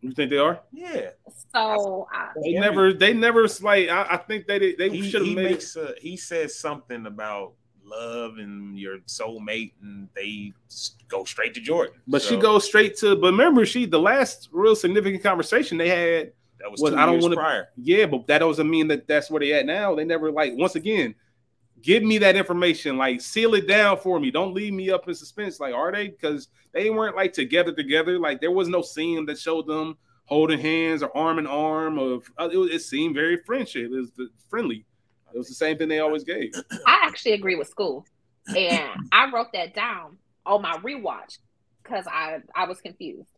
You 0.00 0.12
think 0.12 0.30
they 0.30 0.38
are? 0.38 0.60
Yeah. 0.72 1.10
So 1.54 2.06
I, 2.12 2.24
uh, 2.24 2.28
They 2.42 2.50
Yeah. 2.50 2.60
never. 2.60 2.92
They 2.92 3.12
never. 3.14 3.46
Like 3.62 3.88
I, 3.88 4.06
I 4.10 4.16
think 4.18 4.46
they 4.46 4.58
did- 4.58 4.78
they 4.78 5.00
should 5.00 5.26
have 5.26 5.34
made. 5.34 5.44
makes 5.52 5.76
a, 5.76 5.94
he 6.00 6.16
says 6.16 6.58
something 6.58 7.06
about 7.06 7.54
love 7.82 8.38
and 8.38 8.78
your 8.78 8.98
soulmate, 9.00 9.72
and 9.82 10.08
they 10.14 10.52
go 11.08 11.24
straight 11.24 11.54
to 11.54 11.60
Jordan. 11.60 11.94
But 12.06 12.22
So, 12.22 12.28
she 12.30 12.36
goes 12.36 12.64
straight 12.64 12.96
to. 12.98 13.16
But 13.16 13.28
remember, 13.32 13.64
she 13.66 13.86
the 13.86 13.98
last 14.00 14.48
real 14.52 14.76
significant 14.76 15.22
conversation 15.22 15.78
they 15.78 15.88
had. 15.88 16.32
That 16.60 16.70
was, 16.70 16.80
was- 16.80 16.92
two 16.92 16.98
I 16.98 17.04
don't 17.06 17.14
years 17.14 17.22
wanna- 17.24 17.36
prior. 17.36 17.68
Yeah, 17.76 18.06
but 18.06 18.26
that 18.26 18.38
doesn't 18.38 18.68
mean 18.68 18.88
that 18.88 19.06
that's 19.08 19.30
where 19.30 19.40
they 19.40 19.52
at 19.54 19.64
now. 19.66 19.94
They 19.94 20.04
never 20.04 20.30
like 20.30 20.52
once 20.54 20.76
again. 20.76 21.14
Give 21.84 22.02
me 22.02 22.16
that 22.18 22.34
information, 22.34 22.96
like 22.96 23.20
seal 23.20 23.54
it 23.54 23.68
down 23.68 23.98
for 23.98 24.18
me. 24.18 24.30
Don't 24.30 24.54
leave 24.54 24.72
me 24.72 24.90
up 24.90 25.06
in 25.06 25.14
suspense. 25.14 25.60
Like, 25.60 25.74
are 25.74 25.92
they? 25.92 26.08
Because 26.08 26.48
they 26.72 26.88
weren't 26.88 27.14
like 27.14 27.34
together, 27.34 27.72
together. 27.72 28.18
Like, 28.18 28.40
there 28.40 28.50
was 28.50 28.68
no 28.68 28.80
scene 28.80 29.26
that 29.26 29.38
showed 29.38 29.66
them 29.66 29.98
holding 30.24 30.58
hands 30.58 31.02
or 31.02 31.14
arm 31.14 31.38
in 31.38 31.46
arm. 31.46 31.98
Of 31.98 32.24
uh, 32.38 32.48
it, 32.50 32.56
it 32.56 32.80
seemed 32.80 33.14
very 33.14 33.36
friendship. 33.44 33.90
It 33.92 34.10
was 34.16 34.30
friendly. 34.48 34.86
It 35.34 35.36
was 35.36 35.48
the 35.48 35.54
same 35.54 35.76
thing 35.76 35.88
they 35.88 35.98
always 35.98 36.24
gave. 36.24 36.52
I 36.86 37.02
actually 37.04 37.32
agree 37.32 37.56
with 37.56 37.68
school, 37.68 38.06
and 38.56 38.90
I 39.12 39.30
wrote 39.30 39.52
that 39.52 39.74
down 39.74 40.16
on 40.46 40.62
my 40.62 40.78
rewatch 40.78 41.36
because 41.82 42.06
I 42.06 42.38
I 42.54 42.64
was 42.66 42.80
confused. 42.80 43.28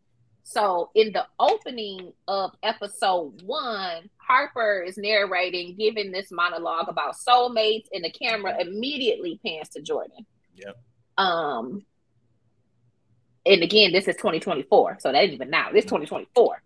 So 0.49 0.91
in 0.95 1.13
the 1.13 1.27
opening 1.41 2.13
of 2.29 2.53
episode 2.63 3.43
one, 3.43 4.09
Harper 4.17 4.81
is 4.87 4.97
narrating, 4.97 5.75
giving 5.75 6.13
this 6.13 6.31
monologue 6.31 6.89
about 6.89 7.17
soulmates, 7.17 7.87
and 7.93 8.05
the 8.05 8.13
camera 8.13 8.57
immediately 8.61 9.41
pans 9.45 9.71
to 9.71 9.83
Jordan. 9.83 10.25
Yep. 10.55 10.79
Um. 11.19 11.85
And 13.45 13.63
again, 13.63 13.91
this 13.91 14.07
is 14.07 14.15
2024, 14.17 14.99
so 15.01 15.11
that 15.11 15.19
ain't 15.19 15.33
even 15.33 15.51
now. 15.51 15.73
This 15.73 15.85
2024. 15.85 16.63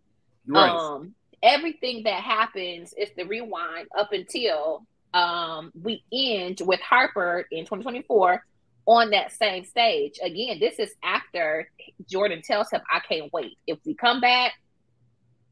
Right. 0.46 0.70
Um, 0.70 1.14
everything 1.42 2.02
that 2.04 2.22
happens 2.22 2.92
is 2.92 3.08
the 3.16 3.24
rewind 3.24 3.88
up 3.98 4.12
until 4.12 4.86
um 5.14 5.72
we 5.82 6.04
end 6.12 6.60
with 6.64 6.80
Harper 6.80 7.46
in 7.50 7.64
2024 7.64 8.44
on 8.86 9.10
that 9.10 9.32
same 9.32 9.64
stage. 9.64 10.18
Again, 10.22 10.58
this 10.58 10.78
is 10.78 10.92
after 11.02 11.70
Jordan 12.08 12.42
tells 12.42 12.70
him, 12.70 12.80
I 12.92 13.00
can't 13.00 13.32
wait. 13.32 13.58
If 13.66 13.78
we 13.84 13.94
come 13.94 14.20
back, 14.20 14.52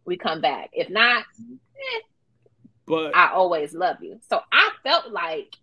we 0.04 0.16
come 0.16 0.40
back. 0.40 0.70
If 0.72 0.88
not, 0.90 1.24
but 2.86 3.14
I 3.14 3.32
always 3.32 3.74
love 3.74 3.96
you. 4.02 4.18
So 4.28 4.40
I 4.52 4.70
felt 4.82 5.10
like 5.12 5.54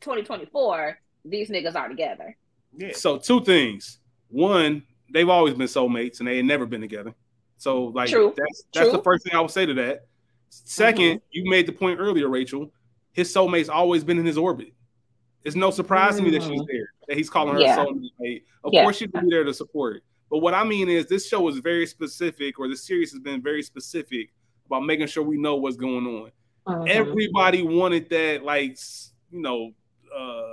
2024, 0.00 0.98
these 1.24 1.48
niggas 1.50 1.76
are 1.76 1.88
together. 1.88 2.36
Yeah. 2.76 2.92
So 2.94 3.18
two 3.18 3.42
things. 3.44 3.98
One, 4.28 4.82
they've 5.12 5.28
always 5.28 5.54
been 5.54 5.68
soulmates 5.68 6.18
and 6.18 6.26
they 6.28 6.38
ain't 6.38 6.48
never 6.48 6.66
been 6.66 6.80
together. 6.80 7.14
So 7.56 7.84
like 7.84 8.08
True. 8.10 8.34
that's 8.36 8.64
that's 8.74 8.88
True. 8.88 8.96
the 8.96 9.02
first 9.04 9.24
thing 9.24 9.34
I 9.34 9.40
would 9.40 9.50
say 9.50 9.66
to 9.66 9.74
that. 9.74 10.06
2nd 10.50 11.20
you 11.30 11.48
made 11.48 11.66
the 11.66 11.72
point 11.72 11.98
earlier, 12.00 12.28
Rachel. 12.28 12.72
His 13.12 13.32
soulmate's 13.32 13.68
always 13.68 14.04
been 14.04 14.18
in 14.18 14.24
his 14.26 14.36
orbit. 14.36 14.72
It's 15.44 15.56
no 15.56 15.70
surprise 15.70 16.16
to 16.16 16.22
me 16.22 16.30
that 16.30 16.42
she's 16.42 16.60
Mm. 16.60 16.66
there, 16.66 16.91
that 17.12 17.18
he's 17.18 17.28
calling 17.28 17.52
her 17.54 17.60
Yeah. 17.60 17.76
soulmate. 17.76 18.42
Of 18.64 18.72
Yeah. 18.72 18.84
course 18.84 18.96
she'd 18.96 19.12
be 19.12 19.20
there 19.28 19.44
to 19.44 19.52
support. 19.52 20.02
But 20.30 20.38
what 20.38 20.54
I 20.54 20.64
mean 20.64 20.88
is 20.88 21.04
this 21.06 21.28
show 21.28 21.46
is 21.48 21.58
very 21.58 21.86
specific, 21.86 22.58
or 22.58 22.66
the 22.68 22.76
series 22.76 23.12
has 23.12 23.20
been 23.20 23.42
very 23.42 23.62
specific 23.62 24.30
about 24.66 24.80
making 24.86 25.06
sure 25.08 25.22
we 25.22 25.36
know 25.36 25.56
what's 25.56 25.76
going 25.76 26.06
on 26.06 26.30
Mhm. 26.66 26.88
everybody 26.88 27.62
wanted 27.62 28.08
that 28.08 28.42
like 28.44 28.78
you 29.30 29.40
know 29.42 29.72
uh 30.16 30.52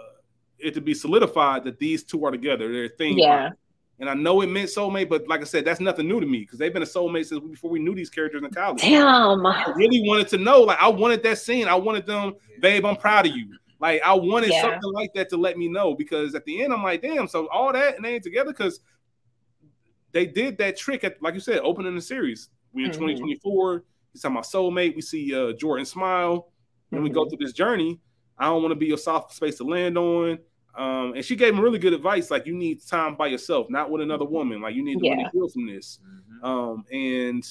it 0.58 0.74
to 0.74 0.82
be 0.82 0.94
solidified 0.94 1.64
that 1.64 1.78
these 1.80 2.04
two 2.04 2.26
are 2.26 2.32
together 2.32 2.70
they're 2.74 2.90
thing 2.90 3.18
Yeah. 3.20 3.52
and 4.00 4.10
i 4.10 4.14
know 4.16 4.42
it 4.42 4.48
meant 4.48 4.70
soulmate 4.70 5.08
but 5.08 5.28
like 5.30 5.40
i 5.42 5.44
said 5.46 5.64
that's 5.64 5.80
nothing 5.80 6.08
new 6.08 6.20
to 6.20 6.26
me 6.26 6.40
because 6.40 6.58
they've 6.60 6.74
been 6.74 6.82
a 6.84 6.86
soulmate 6.88 7.28
since 7.28 7.40
before 7.48 7.70
we 7.70 7.80
knew 7.80 7.94
these 7.96 8.10
characters 8.10 8.42
in 8.44 8.50
college 8.50 8.82
Damn. 8.82 9.46
i 9.46 9.72
really 9.78 10.02
wanted 10.06 10.28
to 10.30 10.38
know 10.40 10.62
like 10.64 10.82
i 10.82 10.88
wanted 10.90 11.22
that 11.24 11.38
scene 11.38 11.68
i 11.68 11.76
wanted 11.76 12.06
them 12.08 12.34
babe 12.60 12.86
i'm 12.86 12.98
proud 12.98 13.28
of 13.28 13.34
you 13.38 13.56
like 13.80 14.02
i 14.04 14.14
wanted 14.14 14.50
Yeah. 14.52 14.62
something 14.62 14.92
like 14.94 15.14
that 15.16 15.30
to 15.30 15.38
let 15.38 15.58
me 15.58 15.68
know 15.68 15.96
because 15.96 16.36
at 16.36 16.46
the 16.46 16.62
end 16.64 16.74
i'm 16.74 16.84
like 16.84 17.02
damn 17.02 17.28
so 17.28 17.48
all 17.50 17.72
that 17.74 17.96
and 17.96 18.04
they 18.06 18.16
ain't 18.16 18.24
together 18.24 18.52
because 18.52 18.80
they 20.12 20.26
did 20.26 20.58
that 20.58 20.78
trick 20.78 21.04
at 21.04 21.22
like 21.22 21.34
you 21.34 21.40
said 21.40 21.60
opening 21.60 21.96
the 21.96 22.02
series 22.02 22.50
we 22.74 22.84
in 22.84 22.90
Mhm. 22.92 22.94
2024 22.94 23.84
he's 24.14 24.22
talking 24.22 24.36
about 24.36 24.46
soulmate 24.46 24.96
we 24.96 25.02
see 25.02 25.34
uh 25.36 25.54
jordan 25.54 25.86
smile 25.86 26.52
and 26.92 27.04
we 27.04 27.10
go 27.10 27.24
Mhm. 27.26 27.30
through 27.30 27.38
this 27.46 27.54
journey. 27.54 28.00
I 28.36 28.46
don't 28.46 28.64
want 28.64 28.72
to 28.72 28.76
be 28.76 28.92
a 28.94 28.98
soft 28.98 29.34
space 29.36 29.58
to 29.58 29.64
land 29.64 29.96
on. 29.96 30.40
Um, 30.74 31.14
and 31.14 31.24
she 31.24 31.36
gave 31.36 31.54
him 31.54 31.60
really 31.60 31.78
good 31.78 31.94
advice, 31.94 32.32
like 32.32 32.48
you 32.48 32.56
need 32.56 32.82
time 32.82 33.16
by 33.16 33.28
yourself, 33.28 33.70
not 33.70 33.92
with 33.92 34.02
another 34.02 34.26
woman. 34.26 34.60
Like 34.62 34.74
you 34.74 34.84
need 34.84 34.96
to 34.98 35.02
really 35.08 35.22
Yeah. 35.22 35.30
heal 35.32 35.50
from 35.50 35.68
this. 35.68 36.00
Mhm. 36.42 36.44
Um, 36.48 36.86
and 36.92 37.44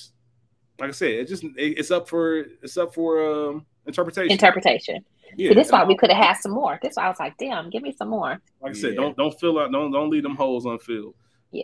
like 0.81 0.89
I 0.89 0.93
said, 0.93 1.11
it 1.11 1.29
just 1.29 1.45
it, 1.45 1.53
it's 1.57 1.93
up 1.93 2.09
for 2.09 2.39
it's 2.39 2.77
up 2.77 2.95
for 2.95 3.25
um 3.51 3.67
interpretation. 3.87 4.33
Interpretation. 4.33 5.05
Yeah, 5.37 5.49
See, 5.51 5.55
this 5.55 5.71
why 5.71 5.85
we 5.85 5.97
could 5.97 6.11
have 6.11 6.25
had 6.25 6.37
some 6.39 6.53
more. 6.53 6.79
This 6.83 6.97
why 6.97 7.05
I 7.05 7.09
was 7.09 7.19
like, 7.21 7.37
damn, 7.39 7.71
give 7.71 7.83
me 7.83 7.93
some 7.97 8.09
more. 8.09 8.41
like 8.61 8.71
I 8.71 8.75
said, 8.75 8.95
Yeah. 8.95 9.01
don't 9.01 9.17
don't 9.17 9.39
fill 9.41 9.59
out, 9.59 9.71
don't 9.73 9.91
don't 9.93 10.11
leave 10.11 10.23
them 10.23 10.37
holes 10.37 10.65
unfilled. 10.67 11.15
Yeah. 11.53 11.63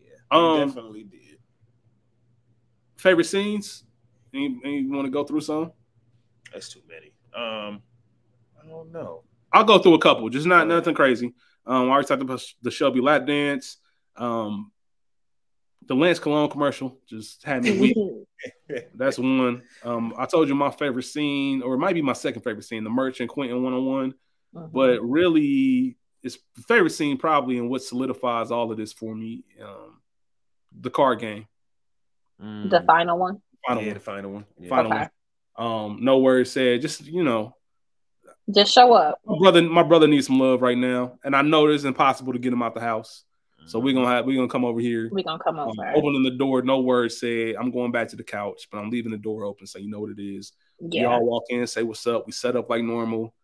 Yeah. 0.00 0.10
Um, 0.30 0.68
definitely 0.68 1.04
did. 1.04 1.38
Favorite 2.96 3.24
scenes? 3.24 3.84
Any, 4.34 4.60
any 4.64 4.86
want 4.86 5.06
to 5.06 5.10
go 5.10 5.24
through 5.24 5.40
some? 5.40 5.72
That's 6.52 6.68
too 6.72 6.80
many. 6.88 7.12
Um, 7.34 7.82
I 8.62 8.68
don't 8.68 8.92
know. 8.92 9.24
I'll 9.52 9.64
go 9.64 9.78
through 9.78 9.94
a 9.94 9.98
couple, 9.98 10.28
just 10.28 10.46
not 10.46 10.68
nothing 10.68 10.94
crazy. 10.94 11.34
Um, 11.66 11.88
I 11.88 11.92
already 11.92 12.06
talked 12.08 12.22
about 12.22 12.42
the 12.62 12.70
Shelby 12.70 13.00
lap 13.00 13.26
dance. 13.26 13.78
Um, 14.16 14.70
the 15.90 15.96
Lance 15.96 16.20
Cologne 16.20 16.48
commercial 16.48 16.96
just 17.08 17.42
had 17.42 17.64
me 17.64 17.76
weak. 17.80 17.96
That's 18.94 19.18
one. 19.18 19.62
Um, 19.82 20.14
I 20.16 20.24
told 20.24 20.46
you 20.48 20.54
my 20.54 20.70
favorite 20.70 21.02
scene, 21.02 21.62
or 21.62 21.74
it 21.74 21.78
might 21.78 21.94
be 21.94 22.00
my 22.00 22.12
second 22.12 22.42
favorite 22.42 22.62
scene, 22.62 22.84
the 22.84 22.90
Murch 22.90 23.18
and 23.18 23.28
Quentin 23.28 23.60
one 23.60 23.72
on 23.72 23.84
one. 23.84 24.14
Mhm. 24.54 24.72
But 24.72 25.00
really, 25.02 25.96
it's 26.22 26.38
favorite 26.68 26.90
scene 26.90 27.16
probably, 27.18 27.58
and 27.58 27.68
what 27.68 27.82
solidifies 27.82 28.52
all 28.52 28.70
of 28.70 28.78
this 28.78 28.92
for 28.92 29.16
me, 29.16 29.42
um, 29.60 30.00
the 30.80 30.90
card 30.90 31.18
game. 31.18 31.46
the 32.38 32.84
final 32.86 33.18
one. 33.18 33.42
Final 33.66 33.82
yeah, 33.82 33.88
one. 33.88 33.94
the 33.94 34.00
final 34.00 34.30
one. 34.32 34.44
Yeah. 34.60 34.68
Final 34.68 34.92
Okay. 34.92 35.08
one. 35.56 35.66
Um, 35.66 35.98
no 36.04 36.18
words 36.18 36.52
said. 36.52 36.80
Just 36.82 37.04
you 37.04 37.24
know, 37.24 37.56
Just 38.48 38.72
show 38.72 38.92
up. 38.92 39.18
my 39.26 39.38
brother, 39.38 39.62
my 39.62 39.82
brother 39.82 40.06
needs 40.06 40.28
some 40.28 40.38
love 40.38 40.62
right 40.62 40.78
now, 40.78 41.18
and 41.24 41.34
I 41.34 41.42
know 41.42 41.66
it's 41.66 41.82
impossible 41.82 42.32
to 42.32 42.38
get 42.38 42.52
him 42.52 42.62
out 42.62 42.74
the 42.74 42.80
house. 42.80 43.24
So 43.66 43.78
Mm-hmm. 43.78 43.84
we're 43.84 43.94
gonna 43.94 44.08
have 44.08 44.26
we're 44.26 44.36
gonna 44.36 44.48
come 44.48 44.64
over 44.64 44.80
here. 44.80 45.08
We're 45.12 45.22
gonna 45.22 45.42
come 45.42 45.58
Um, 45.58 45.78
opening 45.94 46.22
the 46.22 46.30
door, 46.36 46.62
no 46.62 46.80
words 46.80 47.18
said. 47.20 47.56
I'm 47.56 47.70
going 47.70 47.92
back 47.92 48.08
to 48.08 48.16
the 48.16 48.24
couch, 48.24 48.68
but 48.70 48.78
I'm 48.78 48.90
leaving 48.90 49.12
the 49.12 49.18
door 49.18 49.44
open 49.44 49.66
so 49.66 49.78
you 49.78 49.90
know 49.90 50.00
what 50.00 50.10
it 50.10 50.20
is. 50.22 50.52
We 50.80 51.04
all 51.04 51.24
walk 51.24 51.44
in, 51.50 51.66
say 51.66 51.82
what's 51.82 52.06
up. 52.06 52.26
We 52.26 52.32
set 52.32 52.56
up 52.56 52.68
like 52.70 52.82
normal. 52.82 53.34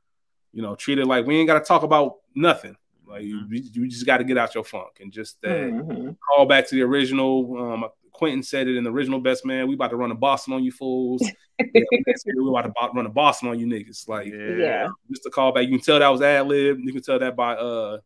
You 0.52 0.62
know, 0.62 0.74
treat 0.74 0.98
it 0.98 1.06
like 1.06 1.26
we 1.26 1.36
ain't 1.36 1.46
got 1.46 1.58
to 1.58 1.64
talk 1.64 1.82
about 1.82 2.16
nothing. 2.34 2.76
Like 3.06 3.22
you, 3.22 3.40
Mhm. 3.42 3.74
you 3.76 3.86
just 3.88 4.06
got 4.06 4.16
to 4.18 4.24
get 4.24 4.38
out 4.38 4.54
your 4.54 4.64
funk 4.64 4.98
and 5.00 5.12
just 5.12 5.40
that 5.42 5.50
Mhm. 5.70 6.16
call 6.26 6.46
back 6.46 6.66
to 6.68 6.74
the 6.74 6.82
original. 6.82 7.56
Um, 7.58 7.84
Quentin 8.12 8.42
said 8.42 8.66
it 8.66 8.76
in 8.76 8.84
the 8.84 8.90
original 8.90 9.20
Best 9.20 9.44
Man. 9.44 9.68
We 9.68 9.74
about 9.74 9.90
to 9.90 9.96
run 9.96 10.10
a 10.10 10.14
Boston 10.14 10.54
on 10.54 10.64
you 10.64 10.72
fools. 10.72 11.22
Yeah, 11.58 11.82
we 12.36 12.48
about 12.48 12.62
to 12.62 12.72
run 12.94 13.06
a 13.06 13.10
Boston 13.10 13.48
on 13.48 13.58
you 13.58 13.66
niggas. 13.66 14.08
Like 14.08 14.26
Yeah. 14.32 14.88
just 15.10 15.24
a 15.26 15.30
call 15.30 15.52
back. 15.52 15.64
You 15.64 15.70
can 15.70 15.80
tell 15.80 15.98
that 15.98 16.08
was 16.08 16.20
ad 16.22 16.46
lib. 16.46 16.78
You 16.80 16.92
can 16.92 17.02
tell 17.02 17.18
that 17.18 17.34
by 17.36 17.54
uh, 17.56 17.98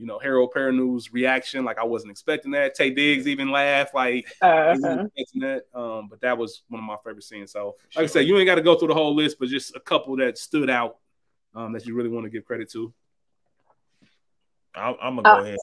you 0.00 0.06
know, 0.06 0.18
Harold 0.18 0.50
Perrineau's 0.56 1.12
reaction. 1.12 1.64
Like 1.64 1.78
I 1.78 1.84
wasn't 1.84 2.10
expecting 2.10 2.52
that. 2.52 2.76
Taye 2.76 2.96
Diggs 2.96 3.28
even 3.28 3.50
laughed. 3.50 3.94
Like 3.94 4.26
Uh-huh. 4.40 5.04
expecting 5.14 5.42
that. 5.42 5.64
Um, 5.74 6.08
but 6.08 6.20
that 6.22 6.38
was 6.38 6.62
one 6.68 6.80
of 6.80 6.86
my 6.86 6.96
favorite 7.04 7.22
scenes. 7.24 7.52
So, 7.52 7.76
like 7.94 8.04
I 8.04 8.06
said, 8.06 8.26
you 8.26 8.38
ain't 8.38 8.46
got 8.46 8.54
to 8.54 8.62
go 8.62 8.76
through 8.76 8.88
the 8.88 8.94
whole 8.94 9.14
list, 9.14 9.36
but 9.38 9.48
just 9.48 9.76
a 9.76 9.80
couple 9.80 10.16
that 10.16 10.38
stood 10.38 10.70
out 10.70 10.96
um, 11.54 11.74
that 11.74 11.84
you 11.86 11.94
really 11.94 12.08
want 12.08 12.24
to 12.24 12.30
give 12.30 12.46
credit 12.46 12.70
to. 12.72 12.92
I'm, 14.74 14.94
I'm 15.02 15.16
gonna 15.16 15.22
go 15.28 15.38
Uh, 15.38 15.42
ahead. 15.42 15.58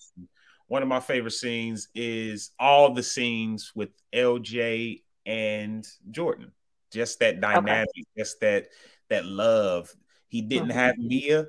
One 0.68 0.82
of 0.84 0.90
my 0.90 1.00
favorite 1.00 1.32
scenes 1.32 1.88
is 1.96 2.52
all 2.60 2.94
the 2.94 3.04
scenes 3.04 3.72
with 3.74 3.90
LJ 4.14 5.02
and 5.26 5.88
Jordan. 6.12 6.52
Just 6.92 7.20
that 7.20 7.40
dynamic, 7.42 7.90
just 8.18 8.40
that 8.42 8.68
that 9.10 9.26
love. 9.26 9.90
He 10.30 10.42
didn't 10.42 10.70
Mhm. 10.70 10.74
have 10.74 10.98
Mia, 10.98 11.48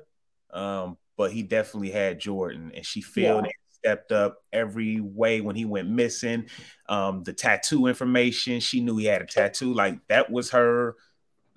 um, 0.51 0.97
but 1.19 1.33
he 1.33 1.43
definitely 1.43 1.91
had 1.91 2.17
Jordan, 2.17 2.71
and 2.73 2.85
she 2.85 3.01
filled 3.01 3.43
Yeah. 3.43 3.49
it, 3.49 3.55
stepped 3.71 4.11
up 4.13 4.41
every 4.53 5.01
way 5.01 5.41
when 5.41 5.53
he 5.53 5.65
went 5.65 5.89
missing. 5.89 6.47
Um, 6.87 7.23
the 7.23 7.33
tattoo 7.33 7.87
information, 7.87 8.61
she 8.61 8.79
knew 8.79 8.95
he 8.95 9.03
had 9.05 9.21
a 9.21 9.25
tattoo. 9.25 9.73
Like 9.73 9.99
that 10.07 10.31
was 10.31 10.49
her. 10.51 10.95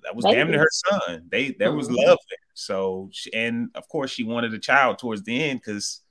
That 0.01 0.17
was 0.17 0.25
damn 0.25 0.51
near 0.51 0.59
her 0.59 0.69
son. 0.69 1.27
They 1.29 1.51
there 1.51 1.71
was 1.71 1.87
Mhm. 1.87 1.95
love 1.95 2.19
there. 2.29 2.37
So, 2.55 3.09
she, 3.13 3.33
and 3.33 3.69
of 3.73 3.87
course, 3.87 4.11
she 4.11 4.25
wanted 4.25 4.53
a 4.53 4.59
child 4.59 4.99
towards 4.99 5.23
the 5.23 5.41
end 5.41 5.61
because 5.61 6.01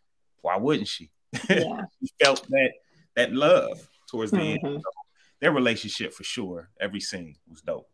why 0.41 0.57
wouldn't 0.57 0.89
she? 0.89 1.11
Yeah. 1.51 1.85
she 2.01 2.11
felt 2.23 2.49
that 2.49 2.73
that 3.17 3.33
love 3.35 3.87
towards 4.09 4.31
the 4.31 4.41
end. 4.41 4.61
Mhm. 4.63 4.77
So 4.77 4.91
their 5.41 5.53
relationship 5.53 6.15
for 6.15 6.25
sure. 6.25 6.71
Every 6.81 7.01
scene 7.01 7.37
was 7.51 7.61
dope. 7.61 7.91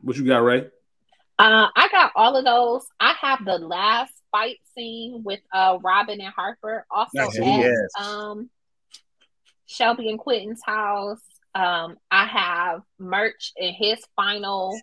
What 0.00 0.16
you 0.16 0.24
got, 0.24 0.44
Ray? 0.44 0.70
Uh, 1.38 1.68
I 1.74 1.88
got 1.90 2.12
all 2.14 2.36
of 2.36 2.44
those. 2.44 2.86
I 3.00 3.14
have 3.20 3.44
the 3.44 3.58
last 3.58 4.12
fight 4.30 4.58
scene 4.76 5.22
with 5.24 5.40
uh 5.52 5.78
Robyn 5.82 6.20
and 6.20 6.32
Harper. 6.32 6.86
Also 6.90 7.10
Nice. 7.14 7.38
at 7.38 7.44
Yes. 7.44 7.88
um 8.00 8.50
Shelby 9.66 10.08
and 10.10 10.18
Quentin's 10.18 10.62
house. 10.64 11.20
Um, 11.54 11.96
I 12.10 12.26
have 12.26 12.82
Murch 12.98 13.52
in 13.56 13.72
his 13.74 13.98
final 14.16 14.78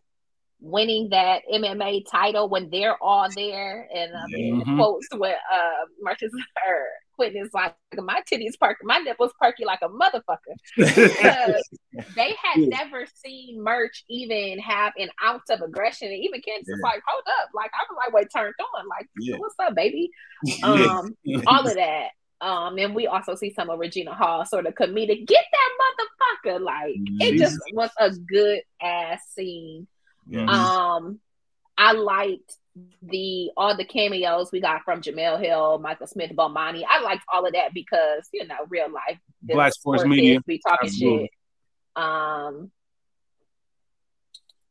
winning 0.60 1.10
that 1.10 1.42
MMA 1.52 2.06
title 2.10 2.48
when 2.50 2.70
they're 2.70 3.02
all 3.02 3.28
there, 3.36 3.88
and 3.94 4.12
I 4.16 4.26
mean 4.28 4.56
Mhm. 4.56 4.66
the 4.66 4.76
quotes 4.76 5.08
when 5.16 5.34
uh 5.52 5.86
Marcus 6.02 6.32
or 6.34 6.40
Quentin 6.68 6.86
is 7.24 7.50
like, 7.54 7.76
"My 7.96 8.22
titties 8.32 8.60
perk, 8.60 8.78
my 8.84 8.98
nipples 9.00 9.32
perky 9.40 9.66
like 9.66 9.80
a 9.82 9.90
motherfucker." 9.90 10.56
Because 10.78 11.70
they 12.16 12.36
had 12.42 12.62
Yeah. 12.62 12.68
never 12.68 13.06
seen 13.24 13.62
Murch 13.64 14.04
even 14.10 14.60
have 14.60 14.94
an 14.98 15.10
ounce 15.24 15.50
of 15.50 15.62
aggression, 15.62 16.08
and 16.10 16.18
even 16.24 16.42
Candace 16.42 16.68
was 16.68 16.80
like, 16.84 17.02
"Hold 17.08 17.24
up!" 17.42 17.50
Like 17.54 17.72
I 17.74 17.84
was 17.90 17.98
like, 17.98 18.14
"Wait, 18.14 18.28
turned 18.36 18.54
on, 18.76 18.88
like, 18.88 19.08
Yeah. 19.20 19.38
what's 19.38 19.56
up, 19.60 19.76
baby?" 19.76 20.12
Um, 20.64 21.16
all 21.48 21.68
of 21.68 21.76
that. 21.76 22.10
Um, 22.42 22.78
and 22.80 22.96
we 22.96 23.06
also 23.06 23.36
see 23.36 23.54
some 23.54 23.70
of 23.70 23.78
Regina 23.78 24.16
Hall 24.16 24.44
sort 24.46 24.66
of 24.66 24.74
comedic. 24.74 25.28
Get 25.28 25.46
that 25.52 25.70
motherfucker! 26.46 26.60
Like 26.60 26.96
it 27.20 27.38
just 27.38 27.60
was 27.74 27.92
a 28.00 28.10
good 28.12 28.62
ass 28.82 29.22
scene. 29.36 29.88
Yeah. 30.28 30.46
Um, 30.48 31.20
I 31.78 31.92
liked 31.94 32.56
the 33.02 33.52
all 33.58 33.76
the 33.76 33.84
cameos 33.86 34.52
we 34.52 34.62
got 34.62 34.82
from 34.84 35.02
Jemele 35.02 35.44
Hill, 35.44 35.80
Michael 35.80 36.08
Smith, 36.08 36.32
Bomani. 36.32 36.84
I 36.90 37.02
liked 37.02 37.24
all 37.34 37.46
of 37.46 37.54
that 37.54 37.74
because 37.74 38.28
you 38.34 38.48
know, 38.48 38.56
real 38.70 38.92
life 38.92 39.20
Black 39.42 39.74
sports 39.74 40.02
sport 40.02 40.10
media. 40.10 40.40
be 40.48 40.62
talking 40.66 40.88
Absolutely. 40.88 41.24
shit. 41.24 41.32
Um, 42.04 42.72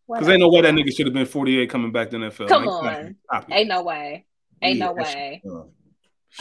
Because 0.08 0.28
ain't 0.28 0.40
no 0.40 0.48
way 0.48 0.62
that 0.62 0.74
nigga 0.74 0.94
should 0.96 1.06
have 1.06 1.12
been 1.14 1.26
48 1.26 1.68
coming 1.70 1.92
back 1.92 2.10
to 2.10 2.16
NFL. 2.16 2.48
Come 2.48 2.64
Like, 2.66 2.98
on. 2.98 3.16
stop. 3.24 3.46
Ain't 3.50 3.68
no 3.68 3.82
way. 3.82 4.24
Ain't 4.62 4.78
Yeah, 4.78 4.86
no 4.86 4.92
way. 4.94 5.42
Uh, 5.46 5.62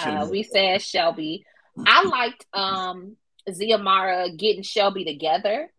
Uh, 0.01 0.27
we 0.29 0.43
said 0.43 0.81
Shelby. 0.81 1.43
I 1.85 2.03
liked 2.05 2.45
um 2.53 3.17
Ziamara 3.49 4.37
getting 4.37 4.63
Shelby 4.63 5.03
together. 5.05 5.71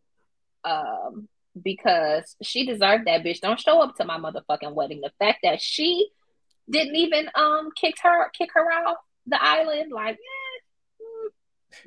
Um 0.64 1.28
because 1.62 2.36
she 2.42 2.66
deserved 2.66 3.06
that 3.06 3.22
bitch. 3.22 3.40
Don't 3.40 3.60
show 3.60 3.80
up 3.80 3.96
to 3.96 4.04
my 4.04 4.18
motherfucking 4.18 4.74
wedding. 4.74 5.00
The 5.00 5.12
fact 5.18 5.40
that 5.42 5.60
she 5.60 6.08
didn't 6.68 6.96
even 6.96 7.28
um 7.34 7.70
kick 7.74 7.96
her 8.02 8.30
kick 8.30 8.50
her 8.54 8.70
out 8.70 8.96
the 9.26 9.42
island, 9.42 9.92
like 9.92 10.14
eh, 10.14 11.28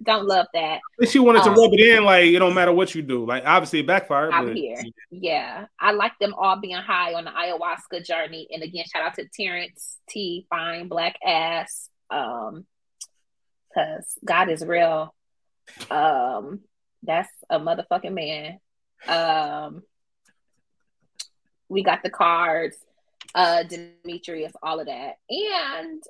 don't 0.01 0.25
love 0.25 0.47
that. 0.53 0.79
She 1.09 1.19
wanted 1.19 1.43
to 1.43 1.49
Um, 1.49 1.55
rub 1.55 1.73
it 1.73 1.79
in, 1.79 2.03
like 2.05 2.25
it 2.25 2.39
don't 2.39 2.53
matter 2.53 2.71
what 2.73 2.95
you 2.95 3.01
do. 3.01 3.25
Like 3.25 3.43
obviously 3.45 3.79
it 3.79 3.87
backfired. 3.87 4.33
I'm 4.33 4.47
but 4.47 4.55
here. 4.55 4.81
Yeah. 5.11 5.65
I 5.79 5.91
like 5.91 6.13
them 6.19 6.33
all 6.33 6.59
being 6.59 6.75
high 6.75 7.13
on 7.13 7.25
the 7.25 7.31
ayahuasca 7.31 8.05
journey. 8.05 8.47
And 8.51 8.63
again, 8.63 8.85
shout 8.91 9.03
out 9.03 9.15
to 9.15 9.25
Terrence 9.33 9.97
T, 10.09 10.45
fine 10.49 10.87
black 10.87 11.17
ass. 11.25 11.89
Um, 12.09 12.65
because 13.69 14.05
God 14.23 14.49
is 14.49 14.63
real. 14.65 15.13
Um, 15.89 16.61
that's 17.01 17.29
a 17.49 17.59
motherfucking 17.59 18.13
man. 18.13 18.59
Um, 19.07 19.83
we 21.69 21.83
got 21.83 22.03
the 22.03 22.09
cards, 22.09 22.77
uh, 23.35 23.63
Demetrius, 23.63 24.53
all 24.61 24.79
of 24.79 24.87
that. 24.87 25.17
And 25.29 26.03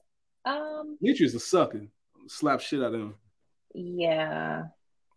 um, 0.46 0.98
Demetrius 1.02 1.34
is 1.34 1.46
sucking. 1.46 1.90
Slap 2.28 2.62
shit 2.62 2.82
out 2.82 2.94
of 2.94 3.02
him. 3.02 3.16
yeah. 3.74 4.64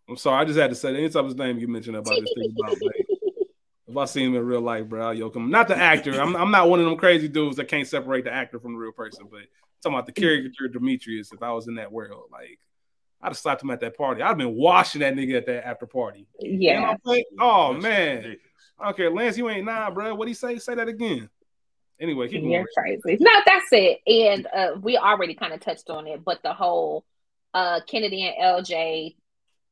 I'm 0.09 0.17
sorry, 0.17 0.41
I 0.41 0.45
just 0.45 0.57
had 0.57 0.69
to 0.69 0.75
say 0.75 0.93
that. 0.93 0.97
Anytime 0.97 1.25
his 1.25 1.35
name 1.35 1.59
you 1.59 1.67
mentioned 1.67 1.97
about 1.97 2.15
this 2.17 2.33
thing 2.33 2.55
about 2.57 2.81
like, 2.81 3.05
if 3.87 3.97
I 3.97 4.05
see 4.05 4.23
him 4.23 4.35
in 4.35 4.45
real 4.45 4.61
life, 4.61 4.85
bro, 4.85 5.07
I'll 5.07 5.13
yoke 5.13 5.35
him. 5.35 5.51
Not 5.51 5.67
the 5.67 5.77
actor. 5.77 6.13
I'm, 6.19 6.35
I'm 6.35 6.51
not 6.51 6.69
one 6.69 6.79
of 6.79 6.85
them 6.85 6.97
crazy 6.97 7.27
dudes 7.27 7.57
that 7.57 7.67
can't 7.67 7.87
separate 7.87 8.23
the 8.23 8.31
actor 8.33 8.59
from 8.59 8.73
the 8.73 8.79
real 8.79 8.93
person, 8.93 9.25
but 9.29 9.41
talking 9.83 9.95
about 9.95 10.05
the 10.05 10.11
caricature 10.21 10.69
Demetrius, 10.69 11.33
if 11.33 11.43
I 11.43 11.51
was 11.51 11.67
in 11.67 11.75
that 11.75 11.91
world, 11.91 12.29
like 12.31 12.59
I'd 13.21 13.29
have 13.29 13.37
slapped 13.37 13.63
him 13.63 13.71
at 13.71 13.79
that 13.79 13.97
party. 13.97 14.21
I'd 14.21 14.27
have 14.27 14.37
been 14.37 14.55
washing 14.55 15.01
that 15.01 15.15
nigga 15.15 15.37
at 15.37 15.45
that 15.47 15.67
after 15.67 15.85
party. 15.85 16.27
You 16.39 16.51
know 16.51 16.57
Yeah. 16.59 16.81
what 16.81 16.89
I'm 16.91 16.97
saying? 17.05 17.23
Oh 17.39 17.73
That's 17.73 17.83
man. 17.83 18.15
ridiculous. 18.17 18.39
I. 18.79 19.07
Lance, 19.09 19.37
you 19.37 19.49
ain't 19.49 19.65
nah, 19.65 19.89
bro. 19.89 20.13
What 20.15 20.27
he 20.27 20.33
say? 20.33 20.59
Say 20.59 20.75
that 20.75 20.87
again. 20.87 21.29
Anyway, 21.99 22.27
keep 22.27 22.43
You're 22.43 22.63
going. 22.63 22.65
crazy. 23.01 23.17
No, 23.19 23.31
that's 23.45 23.65
it. 23.71 23.99
And 24.05 24.47
uh, 24.55 24.79
we 24.79 24.97
already 24.97 25.33
kind 25.33 25.51
of 25.53 25.59
touched 25.61 25.89
on 25.89 26.05
it, 26.05 26.23
but 26.23 26.43
the 26.43 26.53
whole 26.53 27.03
uh, 27.55 27.79
Kennedy 27.87 28.23
and 28.23 28.35
LJ 28.39 29.15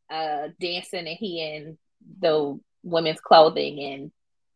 uh, 0.10 0.48
dancing 0.60 1.08
and 1.08 1.18
he 1.20 1.42
in 1.42 1.78
the 2.20 2.60
women's 2.84 3.20
clothing 3.20 3.80
and 3.80 4.12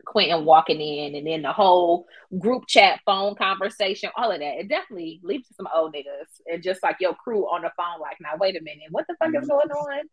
Quentin 0.10 0.44
walking 0.44 0.81
in 0.81 1.14
and 1.14 1.27
then 1.27 1.44
the 1.44 1.53
whole 1.53 2.07
group 2.40 2.64
chat 2.68 2.99
phone 3.06 3.36
conversation, 3.36 4.10
all 4.18 4.31
of 4.31 4.40
that. 4.40 4.60
It 4.60 4.68
definitely 4.68 5.19
leads 5.23 5.48
to 5.49 5.53
some 5.53 5.68
old 5.73 5.94
niggas 5.94 6.41
and 6.52 6.64
just 6.64 6.81
like 6.81 6.98
your 6.99 7.14
crew 7.14 7.44
on 7.44 7.61
the 7.61 7.72
phone, 7.77 8.02
like, 8.02 8.18
now 8.19 8.31
wait 8.40 8.57
a 8.57 8.64
minute, 8.64 8.88
what 8.90 9.06
the 9.07 9.15
fuck 9.19 9.30
is 9.40 9.48
going 9.48 9.69
on? 9.69 10.10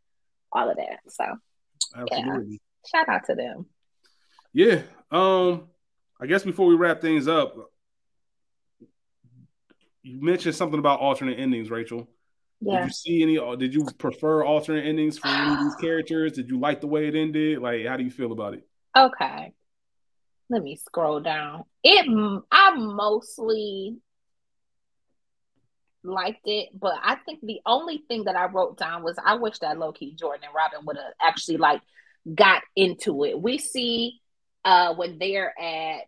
All 0.53 0.69
of 0.71 0.77
that. 0.77 1.01
So 1.09 1.25
Absolutely. 1.97 2.61
shout 2.87 3.09
out 3.09 3.25
to 3.25 3.35
them. 3.35 3.67
Yeah. 4.53 4.83
Um, 5.11 5.69
I 6.21 6.27
guess 6.27 6.43
before 6.45 6.67
we 6.67 6.75
wrap 6.75 7.01
things 7.01 7.27
up, 7.27 7.57
you 10.03 10.21
mentioned 10.21 10.55
something 10.55 10.79
about 10.79 11.01
alternate 11.01 11.39
endings, 11.39 11.71
Rachel. 11.71 12.07
Yeah. 12.61 12.81
Did 12.81 12.87
you 12.87 12.93
see 12.93 13.23
any? 13.23 13.39
uh, 13.39 13.57
Did 13.57 13.73
you 13.73 13.87
prefer 13.99 14.45
alternate 14.45 14.85
endings 14.85 15.17
for 15.19 15.29
any 15.29 15.53
of 15.55 15.59
these 15.59 15.75
characters? 15.81 16.33
Did 16.33 16.51
you 16.51 16.61
like 16.61 16.83
the 16.83 16.87
way 16.87 17.09
it 17.09 17.15
ended? 17.15 17.61
Like, 17.61 17.87
how 17.87 17.97
do 17.97 18.05
you 18.05 18.11
feel 18.11 18.33
about 18.33 18.55
it? 18.55 18.67
Okay. 18.97 19.53
Let 20.49 20.63
me 20.63 20.77
scroll 20.77 21.21
down. 21.21 21.65
It 21.83 22.07
I 22.51 22.75
mostly 22.77 23.97
liked 26.05 26.43
it, 26.45 26.69
but 26.79 26.95
I 27.03 27.17
think 27.17 27.41
the 27.43 27.61
only 27.67 27.99
thing 28.09 28.25
that 28.25 28.37
I 28.37 28.47
wrote 28.47 28.79
down 28.79 29.03
was 29.03 29.17
I 29.25 29.35
wish 29.35 29.59
that 29.59 29.79
Loki 29.79 30.13
Jordan 30.13 30.45
and 30.45 30.55
Robyn 30.55 30.87
would 30.87 30.97
have 30.97 31.15
actually 31.21 31.57
like 31.57 31.81
got 32.33 32.63
into 32.77 33.25
it. 33.25 33.41
We 33.41 33.59
see 33.59 34.21
uh 34.65 34.95
when 34.95 35.19
they're 35.19 35.53
at 35.59 36.07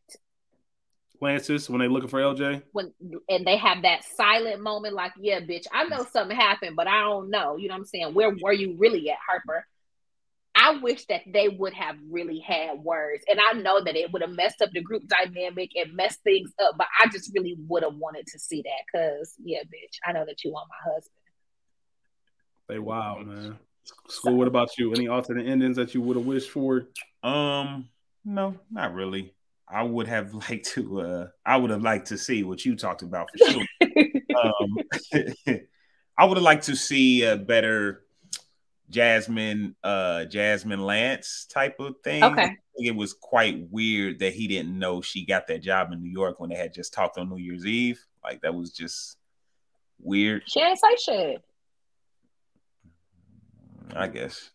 Lances 1.21 1.69
when 1.69 1.81
they 1.81 1.89
looking 1.89 2.09
for 2.09 2.21
LJ. 2.21 2.63
when 2.73 2.93
and 3.29 3.45
they 3.45 3.57
have 3.57 3.83
that 3.83 4.05
silent 4.17 4.61
moment 4.61 4.95
like, 4.95 5.13
yeah, 5.19 5.41
bitch, 5.41 5.67
I 5.73 5.85
know 5.85 6.07
something 6.13 6.37
happened, 6.37 6.77
but 6.77 6.87
I 6.87 7.01
don't 7.01 7.31
know. 7.31 7.57
You 7.57 7.69
know 7.69 7.75
what 7.75 7.81
I'm 7.81 7.87
saying? 7.87 8.15
Where 8.15 8.31
were 8.41 8.53
you 8.53 8.77
really 8.79 9.11
at, 9.11 9.19
Harper? 9.27 9.67
I 10.69 10.77
wish 10.83 11.07
that 11.07 11.23
they 11.27 11.49
would 11.49 11.73
have 11.73 11.97
really 12.11 12.41
had 12.41 12.81
words. 12.81 13.25
And 13.27 13.41
I 13.41 13.55
know 13.55 13.83
that 13.83 13.97
it 13.97 14.13
would 14.13 14.21
have 14.21 14.33
messed 14.33 14.61
up 14.61 14.71
the 14.73 14.83
group 14.83 15.05
dynamic 15.09 15.71
and 15.75 15.95
messed 15.95 16.23
things 16.23 16.53
up, 16.63 16.75
but 16.77 16.87
I 17.01 17.09
just 17.09 17.33
really 17.35 17.57
would 17.69 17.83
have 17.83 17.95
wanted 17.95 18.27
to 18.27 18.39
see 18.39 18.63
that 18.63 18.85
because, 18.93 19.35
yeah, 19.43 19.63
bitch, 19.63 19.97
I 20.07 20.13
know 20.13 20.27
that 20.27 20.45
you 20.45 20.53
want 20.53 20.69
my 20.69 20.93
husband. 20.93 21.15
They 22.69 22.79
wild, 22.79 23.27
man. 23.27 23.59
School, 24.09 24.37
what 24.37 24.47
about 24.47 24.77
you? 24.77 24.93
Any 24.93 25.09
alternate 25.09 25.47
endings 25.47 25.77
that 25.77 25.95
you 25.95 26.03
would 26.03 26.19
have 26.19 26.27
wished 26.27 26.51
for? 26.51 26.89
Um, 27.23 27.89
no, 28.27 28.55
not 28.71 28.93
really. 28.93 29.33
I 29.67 29.85
would 29.85 30.07
have 30.07 30.35
liked 30.51 30.67
to. 30.73 31.01
Uh, 31.01 31.27
I 31.47 31.57
would 31.57 31.71
have 31.71 31.83
liked 31.83 32.09
to 32.09 32.19
see 32.19 32.43
what 32.43 32.67
you 32.67 32.77
talked 32.77 33.01
about 33.01 33.31
for 33.31 33.53
sure. 33.53 33.67
um, 34.37 34.77
I 36.19 36.25
would 36.27 36.37
have 36.37 36.45
liked 36.45 36.65
to 36.65 36.77
see 36.77 37.23
a 37.23 37.39
better 37.39 38.05
Jasmine, 38.91 39.77
uh, 39.85 40.25
Jasmine 40.25 40.81
Lance 40.81 41.47
type 41.51 41.79
of 41.79 41.97
thing. 42.03 42.25
Okay. 42.25 42.43
I 42.43 42.47
think 42.47 42.59
it 42.87 42.97
was 42.97 43.13
quite 43.13 43.69
weird 43.71 44.21
that 44.21 44.33
he 44.33 44.49
didn't 44.49 44.79
know 44.79 45.03
she 45.03 45.27
got 45.27 45.47
that 45.49 45.63
job 45.63 45.93
in 45.93 46.03
New 46.03 46.11
York 46.11 46.41
when 46.41 46.51
they 46.51 46.57
had 46.57 46.73
just 46.73 46.93
talked 46.93 47.19
on 47.19 47.29
New 47.29 47.37
Year's 47.37 47.67
Eve. 47.67 48.05
Like 48.25 48.41
that 48.43 48.55
was 48.55 48.73
just 48.73 49.19
weird. 50.01 50.43
she 50.47 50.61
ain't 50.61 50.79
say 50.79 50.97
shit. 51.05 51.45
I 53.95 54.09
guess. 54.09 54.51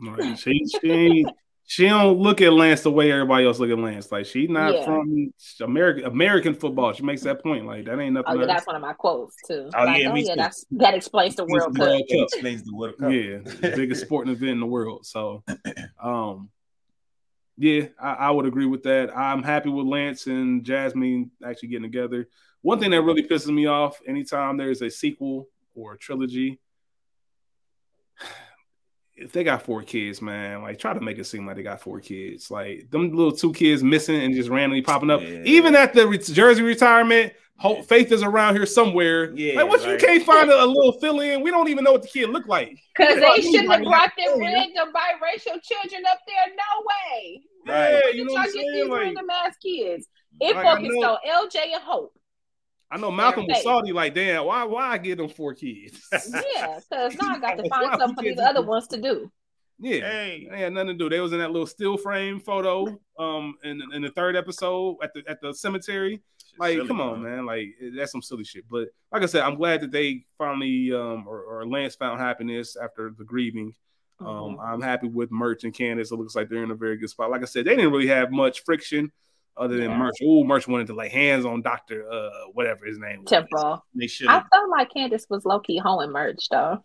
Right. 0.00 0.38
She 0.38 0.64
she 0.80 0.90
ain't, 0.90 1.30
she 1.70 1.86
don't 1.86 2.18
look 2.18 2.40
at 2.40 2.50
Lance 2.54 2.80
the 2.80 2.90
way 2.90 3.12
everybody 3.12 3.44
else 3.44 3.58
look 3.58 3.68
at 3.68 3.78
Lance. 3.78 4.10
Like 4.10 4.24
she 4.24 4.46
not 4.46 4.72
Yeah. 4.72 4.86
from 4.86 5.34
American 5.60 6.04
American 6.06 6.54
football. 6.54 6.94
She 6.94 7.02
makes 7.02 7.20
that 7.24 7.42
point. 7.42 7.66
Like 7.66 7.84
that 7.84 8.00
ain't 8.00 8.14
nothing. 8.14 8.38
Oh, 8.38 8.40
yeah, 8.40 8.46
that's 8.46 8.66
one 8.66 8.74
of 8.74 8.80
my 8.80 8.94
quotes 8.94 9.36
too. 9.46 9.68
Oh, 9.76 9.84
like, 9.84 10.00
yeah, 10.02 10.10
oh, 10.10 10.14
yeah, 10.14 10.34
that's 10.34 10.64
that 10.70 10.94
explains 10.94 11.36
the 11.36 11.44
World 11.44 11.74
the 11.74 11.78
Cup. 11.80 11.88
World 11.88 12.02
Cup. 12.10 12.22
explains 12.32 12.62
the 12.62 12.74
World 12.74 12.96
Cup. 12.96 13.12
Yeah, 13.12 13.38
the 13.44 13.74
biggest 13.76 14.00
sporting 14.00 14.32
event 14.32 14.52
in 14.52 14.60
the 14.60 14.66
world. 14.66 15.04
So, 15.04 15.44
um, 16.02 16.48
yeah, 17.58 17.88
I, 18.00 18.12
I 18.14 18.30
would 18.30 18.46
agree 18.46 18.64
with 18.64 18.84
that. 18.84 19.14
I'm 19.14 19.42
happy 19.42 19.68
with 19.68 19.84
Lance 19.86 20.26
and 20.26 20.64
Jasmine 20.64 21.30
actually 21.44 21.68
getting 21.68 21.82
together. 21.82 22.30
One 22.62 22.80
thing 22.80 22.92
that 22.92 23.02
really 23.02 23.24
pisses 23.24 23.52
me 23.52 23.66
off 23.66 24.00
anytime 24.06 24.56
there's 24.56 24.80
a 24.80 24.88
sequel 24.88 25.50
or 25.74 25.92
a 25.92 25.98
trilogy, 25.98 26.60
if 29.28 29.34
they 29.34 29.44
got 29.44 29.62
four 29.62 29.82
kids, 29.82 30.22
man, 30.22 30.62
like 30.62 30.78
try 30.78 30.94
to 30.94 31.00
make 31.00 31.18
it 31.18 31.24
seem 31.24 31.46
like 31.46 31.56
they 31.56 31.62
got 31.62 31.82
four 31.82 32.00
kids. 32.00 32.50
Like 32.50 32.90
them 32.90 33.12
little 33.12 33.30
two 33.30 33.52
kids 33.52 33.82
missing 33.82 34.16
and 34.22 34.34
just 34.34 34.48
randomly 34.48 34.80
popping 34.80 35.10
up. 35.10 35.20
Yeah. 35.20 35.42
Even 35.44 35.76
at 35.76 35.92
the 35.92 36.08
re- 36.08 36.16
Jersey 36.16 36.62
retirement, 36.62 37.34
Hope 37.58 37.84
Faith 37.84 38.10
is 38.10 38.22
around 38.22 38.54
here 38.54 38.64
somewhere. 38.64 39.30
Yeah, 39.34 39.56
like 39.56 39.68
what 39.68 39.82
like- 39.82 40.00
you 40.00 40.06
can't 40.06 40.24
find 40.24 40.48
a, 40.48 40.64
a 40.64 40.64
little 40.64 40.92
fill 40.92 41.20
in. 41.20 41.42
We 41.42 41.50
don't 41.50 41.68
even 41.68 41.84
know 41.84 41.92
what 41.92 42.00
the 42.00 42.08
kid 42.08 42.30
look 42.30 42.46
like. 42.48 42.78
Because 42.96 43.20
they 43.20 43.42
shouldn't 43.42 43.70
have 43.70 43.82
brought 43.82 44.12
their 44.16 44.40
yeah. 44.40 44.54
random 44.54 44.94
biracial 44.94 45.62
children 45.62 46.04
up 46.10 46.20
there. 46.26 46.46
No 46.48 46.86
way. 46.86 47.42
Right. 47.66 47.90
Yeah, 47.90 47.90
Where 47.90 48.14
you 48.14 48.24
did 48.24 48.26
know 48.28 48.32
y'all 48.32 48.40
what 48.40 48.48
I'm 48.48 48.54
get 48.54 48.54
these 48.54 48.72
saying? 48.72 48.88
Like, 48.88 49.00
random 49.00 49.30
ass 49.30 49.56
kids? 49.62 50.08
It 50.40 50.56
Like, 50.56 50.64
I 50.64 50.74
focused 50.76 51.04
on 51.04 51.18
LJ 51.28 51.74
and 51.74 51.82
Hope. 51.82 52.17
I 52.90 52.96
know 52.96 53.10
Malcolm 53.10 53.46
was 53.46 53.62
salty, 53.62 53.92
like, 53.92 54.14
damn, 54.14 54.44
why 54.46 54.64
why 54.64 54.88
I 54.92 54.98
get 54.98 55.18
them 55.18 55.28
four 55.28 55.54
kids? 55.54 56.08
Yeah, 56.12 56.78
because 56.88 57.14
now 57.20 57.34
I 57.34 57.38
got 57.40 57.58
to 57.58 57.68
find 57.68 57.90
we 57.92 57.98
something 57.98 58.14
for 58.16 58.22
can't 58.22 58.36
these 58.36 58.38
other 58.46 58.62
ones 58.62 58.86
to 58.88 59.00
do. 59.00 59.30
Yeah, 59.80 60.00
Hey. 60.10 60.48
they 60.50 60.58
had 60.60 60.72
nothing 60.72 60.88
to 60.88 60.94
do. 60.94 61.08
They 61.08 61.20
was 61.20 61.32
in 61.32 61.38
that 61.38 61.52
little 61.52 61.66
still 61.66 61.96
frame 61.96 62.40
photo, 62.40 62.98
um, 63.18 63.54
in 63.62 63.80
in 63.92 64.02
the 64.02 64.10
third 64.10 64.36
episode 64.36 64.96
at 65.02 65.12
the 65.14 65.22
at 65.28 65.40
the 65.40 65.52
cemetery. 65.54 66.20
Like, 66.58 66.74
Silly, 66.76 66.88
come 66.88 67.00
on, 67.00 67.20
bro. 67.22 67.30
man. 67.36 67.46
Like, 67.46 67.68
that's 67.96 68.10
some 68.10 68.22
silly 68.22 68.42
shit. 68.42 68.64
But 68.68 68.88
like 69.12 69.22
I 69.22 69.26
said, 69.26 69.42
I'm 69.42 69.54
glad 69.54 69.80
that 69.82 69.92
they 69.92 70.24
finally, 70.38 70.92
um, 70.92 71.24
or, 71.28 71.42
or 71.42 71.64
Lance 71.68 71.94
found 71.94 72.20
happiness 72.20 72.74
after 72.76 73.14
the 73.16 73.22
grieving. 73.24 73.74
Um, 74.18 74.56
Mhm. 74.56 74.64
I'm 74.66 74.80
happy 74.80 75.06
with 75.06 75.30
Murch 75.30 75.62
and 75.62 75.72
Candace. 75.72 76.10
It 76.10 76.16
looks 76.16 76.34
like 76.34 76.48
they're 76.48 76.64
in 76.64 76.72
a 76.72 76.74
very 76.74 76.96
good 76.96 77.10
spot. 77.10 77.30
Like 77.30 77.42
I 77.42 77.44
said, 77.44 77.64
they 77.66 77.76
didn't 77.76 77.92
really 77.92 78.08
have 78.08 78.32
much 78.32 78.64
friction 78.64 79.12
other 79.58 79.76
than 79.76 79.90
Yeah. 79.90 79.96
Murch. 79.98 80.14
Oh, 80.22 80.44
Murch 80.44 80.66
wanted 80.68 80.86
to 80.88 80.94
lay 80.94 81.08
hands 81.08 81.44
on 81.44 81.62
Doctor, 81.62 82.10
uh, 82.10 82.30
whatever 82.52 82.86
his 82.86 82.98
name. 82.98 83.20
was. 83.22 83.30
Temple. 83.30 83.84
They 83.94 84.06
should 84.06 84.28
I 84.28 84.42
felt 84.52 84.70
like 84.70 84.92
Candace 84.92 85.26
was 85.28 85.44
low 85.44 85.60
key 85.60 85.78
hoeing 85.78 86.10
murch 86.12 86.48
though. 86.50 86.84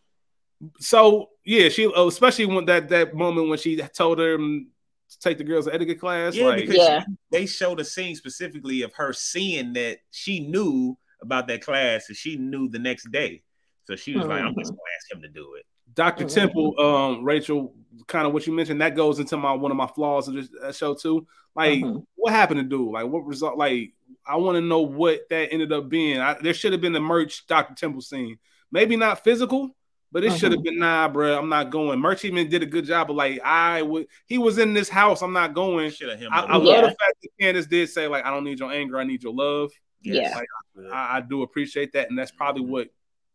So 0.80 1.30
yeah, 1.46 1.70
she 1.70 1.86
oh, 1.88 2.08
especially 2.08 2.46
when 2.46 2.66
that 2.66 2.90
that 2.90 3.14
moment 3.14 3.50
when 3.50 3.58
she 3.58 3.76
told 3.78 4.20
him 4.20 4.70
to 5.10 5.20
take 5.20 5.38
the 5.38 5.44
girls 5.44 5.66
to 5.66 5.74
etiquette 5.74 6.00
class. 6.00 6.36
Yeah, 6.36 6.46
like, 6.48 6.62
because 6.62 6.76
Yeah. 6.78 7.00
she- 7.02 7.06
they 7.32 7.46
showed 7.46 7.80
a 7.80 7.86
scene 7.86 8.16
specifically 8.16 8.82
of 8.82 8.94
her 8.94 9.14
seeing 9.14 9.74
that 9.74 10.00
she 10.12 10.40
knew 10.40 10.98
about 11.22 11.48
that 11.48 11.62
class 11.64 12.08
and 12.10 12.18
she 12.18 12.38
knew 12.38 12.70
the 12.70 12.80
next 12.80 13.12
day. 13.12 13.44
So 13.86 13.96
she 13.96 14.16
was 14.16 14.26
like, 14.26 14.42
I'm 14.42 14.56
just 14.58 14.72
Mhm. 14.72 14.76
gonna 14.78 14.96
ask 14.98 15.12
him 15.14 15.22
to 15.22 15.28
do 15.30 15.56
it. 15.56 15.66
Dr. 15.94 16.26
Mhm. 16.26 16.34
Temple, 16.34 16.80
um, 16.80 17.24
Rachel, 17.24 17.74
kind 18.08 18.26
of 18.28 18.34
what 18.34 18.46
you 18.48 18.54
mentioned, 18.54 18.82
that 18.82 18.96
goes 18.96 19.20
into 19.20 19.38
my 19.38 19.54
one 19.54 19.72
of 19.72 19.78
my 19.78 19.88
flaws 19.88 20.28
of 20.28 20.34
this 20.36 20.50
that 20.62 20.76
show 20.76 20.94
too. 20.94 21.28
Like, 21.56 21.80
Mhm. 21.80 22.06
what 22.16 22.34
happened 22.34 22.60
to 22.60 22.64
do? 22.64 22.92
Like, 22.92 23.08
what 23.08 23.26
result? 23.26 23.58
Like, 23.58 23.94
I 24.26 24.38
want 24.38 24.56
to 24.56 24.62
know 24.62 24.82
what 24.82 25.28
that 25.30 25.52
ended 25.52 25.72
up 25.72 25.90
being. 25.90 26.20
I, 26.20 26.34
there 26.42 26.54
should 26.54 26.72
have 26.72 26.82
been 26.82 26.94
the 26.94 27.00
murch 27.00 27.46
Dr. 27.48 27.76
Temple 27.76 28.02
scene. 28.02 28.40
Maybe 28.72 28.96
not 28.96 29.24
physical, 29.24 29.76
but 30.12 30.24
it 30.24 30.34
should 30.34 30.52
have 30.52 30.64
been 30.64 30.80
nah, 30.80 31.08
bro. 31.10 31.38
I'm 31.38 31.50
not 31.50 31.70
going. 31.70 32.00
Murch 32.00 32.26
even 32.26 32.50
did 32.50 32.64
a 32.64 32.66
good 32.66 32.86
job, 32.86 33.08
but 33.08 33.16
like, 33.16 33.40
I 33.44 33.82
would. 33.84 34.08
He 34.26 34.38
was 34.38 34.58
in 34.58 34.74
this 34.74 34.90
house. 34.90 35.22
I'm 35.22 35.34
not 35.34 35.54
going. 35.54 35.92
Should 35.92 36.10
have 36.10 36.20
him. 36.20 36.30
I, 36.32 36.44
I 36.44 36.48
do 36.48 36.54
love 36.54 36.66
Yeah. 36.66 36.82
the 36.82 36.88
fact 36.88 37.18
that 37.22 37.30
Candace 37.40 37.68
did 37.68 37.90
say 37.90 38.08
like, 38.08 38.26
I 38.26 38.32
don't 38.32 38.44
need 38.44 38.60
your 38.60 38.72
anger. 38.72 38.98
I 38.98 39.04
need 39.04 39.22
your 39.22 39.34
love. 39.34 39.72
Yeah. 40.02 40.34
Like, 40.36 40.48
I, 40.92 41.18
I 41.18 41.22
do 41.22 41.44
appreciate 41.44 41.94
that, 41.94 42.10
and 42.10 42.18
that's 42.18 42.32
probably 42.32 42.64
Mhm. 42.64 42.70
what 42.70 42.88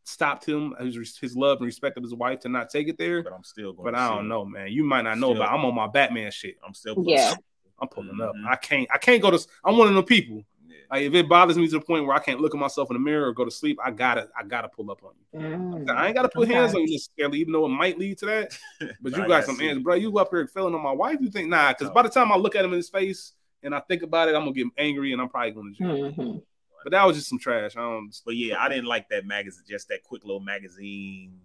stopped 0.09 0.45
him 0.45 0.75
his, 0.81 1.19
his 1.19 1.37
love 1.37 1.59
and 1.59 1.67
respect 1.67 1.97
of 1.97 2.03
his 2.03 2.15
wife 2.15 2.41
to 2.41 2.49
not 2.49 2.71
take 2.71 2.89
it 2.89 2.97
there. 2.99 3.23
but 3.23 3.33
I'm 3.33 3.45
still 3.45 3.73
going. 3.73 3.85
But 3.93 3.95
I 3.99 4.09
don't 4.09 4.29
know, 4.29 4.45
man. 4.45 4.69
You 4.73 4.85
might 4.85 5.03
not 5.03 5.19
know, 5.19 5.33
Still- 5.35 5.43
but 5.45 5.51
I'm 5.51 5.65
on 5.65 5.75
my 5.75 5.87
Batman 5.87 6.31
shit. 6.31 6.57
I'm 6.67 6.75
still. 6.75 6.95
gonna 6.97 7.11
Yeah. 7.11 7.31
see 7.31 7.37
I'm 7.81 7.89
pulling 7.89 8.21
up. 8.21 8.35
Mhm. 8.35 8.47
I 8.49 8.57
can't. 8.57 8.89
I 8.93 8.99
can't 8.99 9.23
go 9.23 9.31
to. 9.31 9.39
I'm 9.65 9.77
one 9.79 9.87
of 9.89 9.95
the 9.95 10.03
people. 10.03 10.43
Yeah. 10.67 10.75
Like 10.91 11.03
if 11.03 11.15
it 11.15 11.29
bothers 11.29 11.57
me 11.57 11.69
to 11.69 11.79
the 11.79 11.81
point 11.85 12.07
where 12.07 12.17
I 12.17 12.19
can't 12.19 12.41
look 12.41 12.53
at 12.55 12.59
myself 12.61 12.91
in 12.91 12.95
the 12.95 13.01
mirror 13.01 13.29
or 13.29 13.33
go 13.33 13.45
to 13.45 13.51
sleep, 13.53 13.79
I 13.85 13.93
gotta. 13.93 14.29
I 14.37 14.43
gotta 14.43 14.69
pull 14.69 14.91
up 14.91 15.01
on 15.05 15.13
you. 15.33 15.39
Mm. 15.41 15.91
I 15.91 16.07
ain't 16.09 16.17
gotta 16.17 16.29
put 16.29 16.49
Okay. 16.49 16.55
hands 16.55 16.75
on 16.75 16.81
you 16.83 16.91
necessarily, 16.91 17.39
even 17.39 17.53
though 17.53 17.67
it 17.67 17.69
might 17.69 17.97
lead 17.99 18.19
to 18.19 18.27
that. 18.27 18.59
But 19.01 19.17
you 19.17 19.29
got 19.29 19.45
some 19.45 19.59
hands, 19.59 19.79
bro. 19.83 19.95
You 19.95 20.19
up 20.19 20.31
here 20.33 20.47
feeling 20.49 20.75
on 20.75 20.83
my 20.83 20.91
wife? 20.93 21.19
You 21.21 21.31
think 21.31 21.49
nah? 21.51 21.69
Because 21.73 21.89
No. 21.89 21.95
by 21.95 22.03
the 22.03 22.09
time 22.09 22.33
I 22.33 22.37
look 22.37 22.57
at 22.57 22.65
him 22.65 22.73
in 22.73 22.79
his 22.79 22.89
face 22.89 23.33
and 23.63 23.75
I 23.75 23.81
think 23.81 24.03
about 24.03 24.29
it, 24.29 24.35
I'm 24.35 24.41
gonna 24.43 24.53
get 24.53 24.67
angry 24.77 25.13
and 25.13 25.21
I'm 25.23 25.29
probably 25.29 25.51
gonna. 25.53 25.73
jail. 25.73 26.43
But 26.85 26.93
that 26.93 27.05
was 27.07 27.17
just 27.17 27.29
some 27.29 27.39
trash. 27.39 27.77
I 27.77 27.81
don't. 27.81 28.11
But 28.25 28.37
yeah, 28.37 28.57
I 28.63 28.69
didn't 28.69 28.87
like 28.87 29.09
that 29.11 29.27
magazine. 29.27 29.65
Just 29.69 29.89
that 29.89 30.03
quick 30.05 30.25
little 30.25 30.41
magazine 30.41 31.41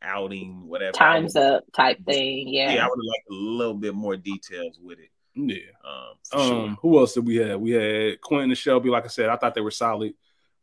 outing, 0.00 0.66
whatever. 0.66 0.92
Times 0.92 1.36
up 1.36 1.64
type 1.74 2.04
thing. 2.04 2.48
Yeah. 2.48 2.72
Yeah, 2.74 2.84
I 2.86 2.88
would 2.88 2.96
have 2.98 3.04
liked 3.04 3.30
a 3.30 3.34
little 3.34 3.74
bit 3.74 3.94
more 3.94 4.16
details 4.16 4.78
with 4.82 4.98
it. 4.98 5.10
Yeah. 5.34 5.70
Um, 5.84 6.14
for 6.24 6.38
Um, 6.38 6.48
sure. 6.48 6.68
who 6.82 6.98
else 6.98 7.14
did 7.14 7.26
we 7.26 7.36
have? 7.36 7.60
We 7.60 7.70
had 7.72 8.20
Quentin 8.20 8.50
and 8.50 8.58
Shelby. 8.58 8.90
Like 8.90 9.04
I 9.04 9.08
said, 9.08 9.28
I 9.28 9.36
thought 9.36 9.54
they 9.54 9.60
were 9.60 9.70
solid. 9.70 10.14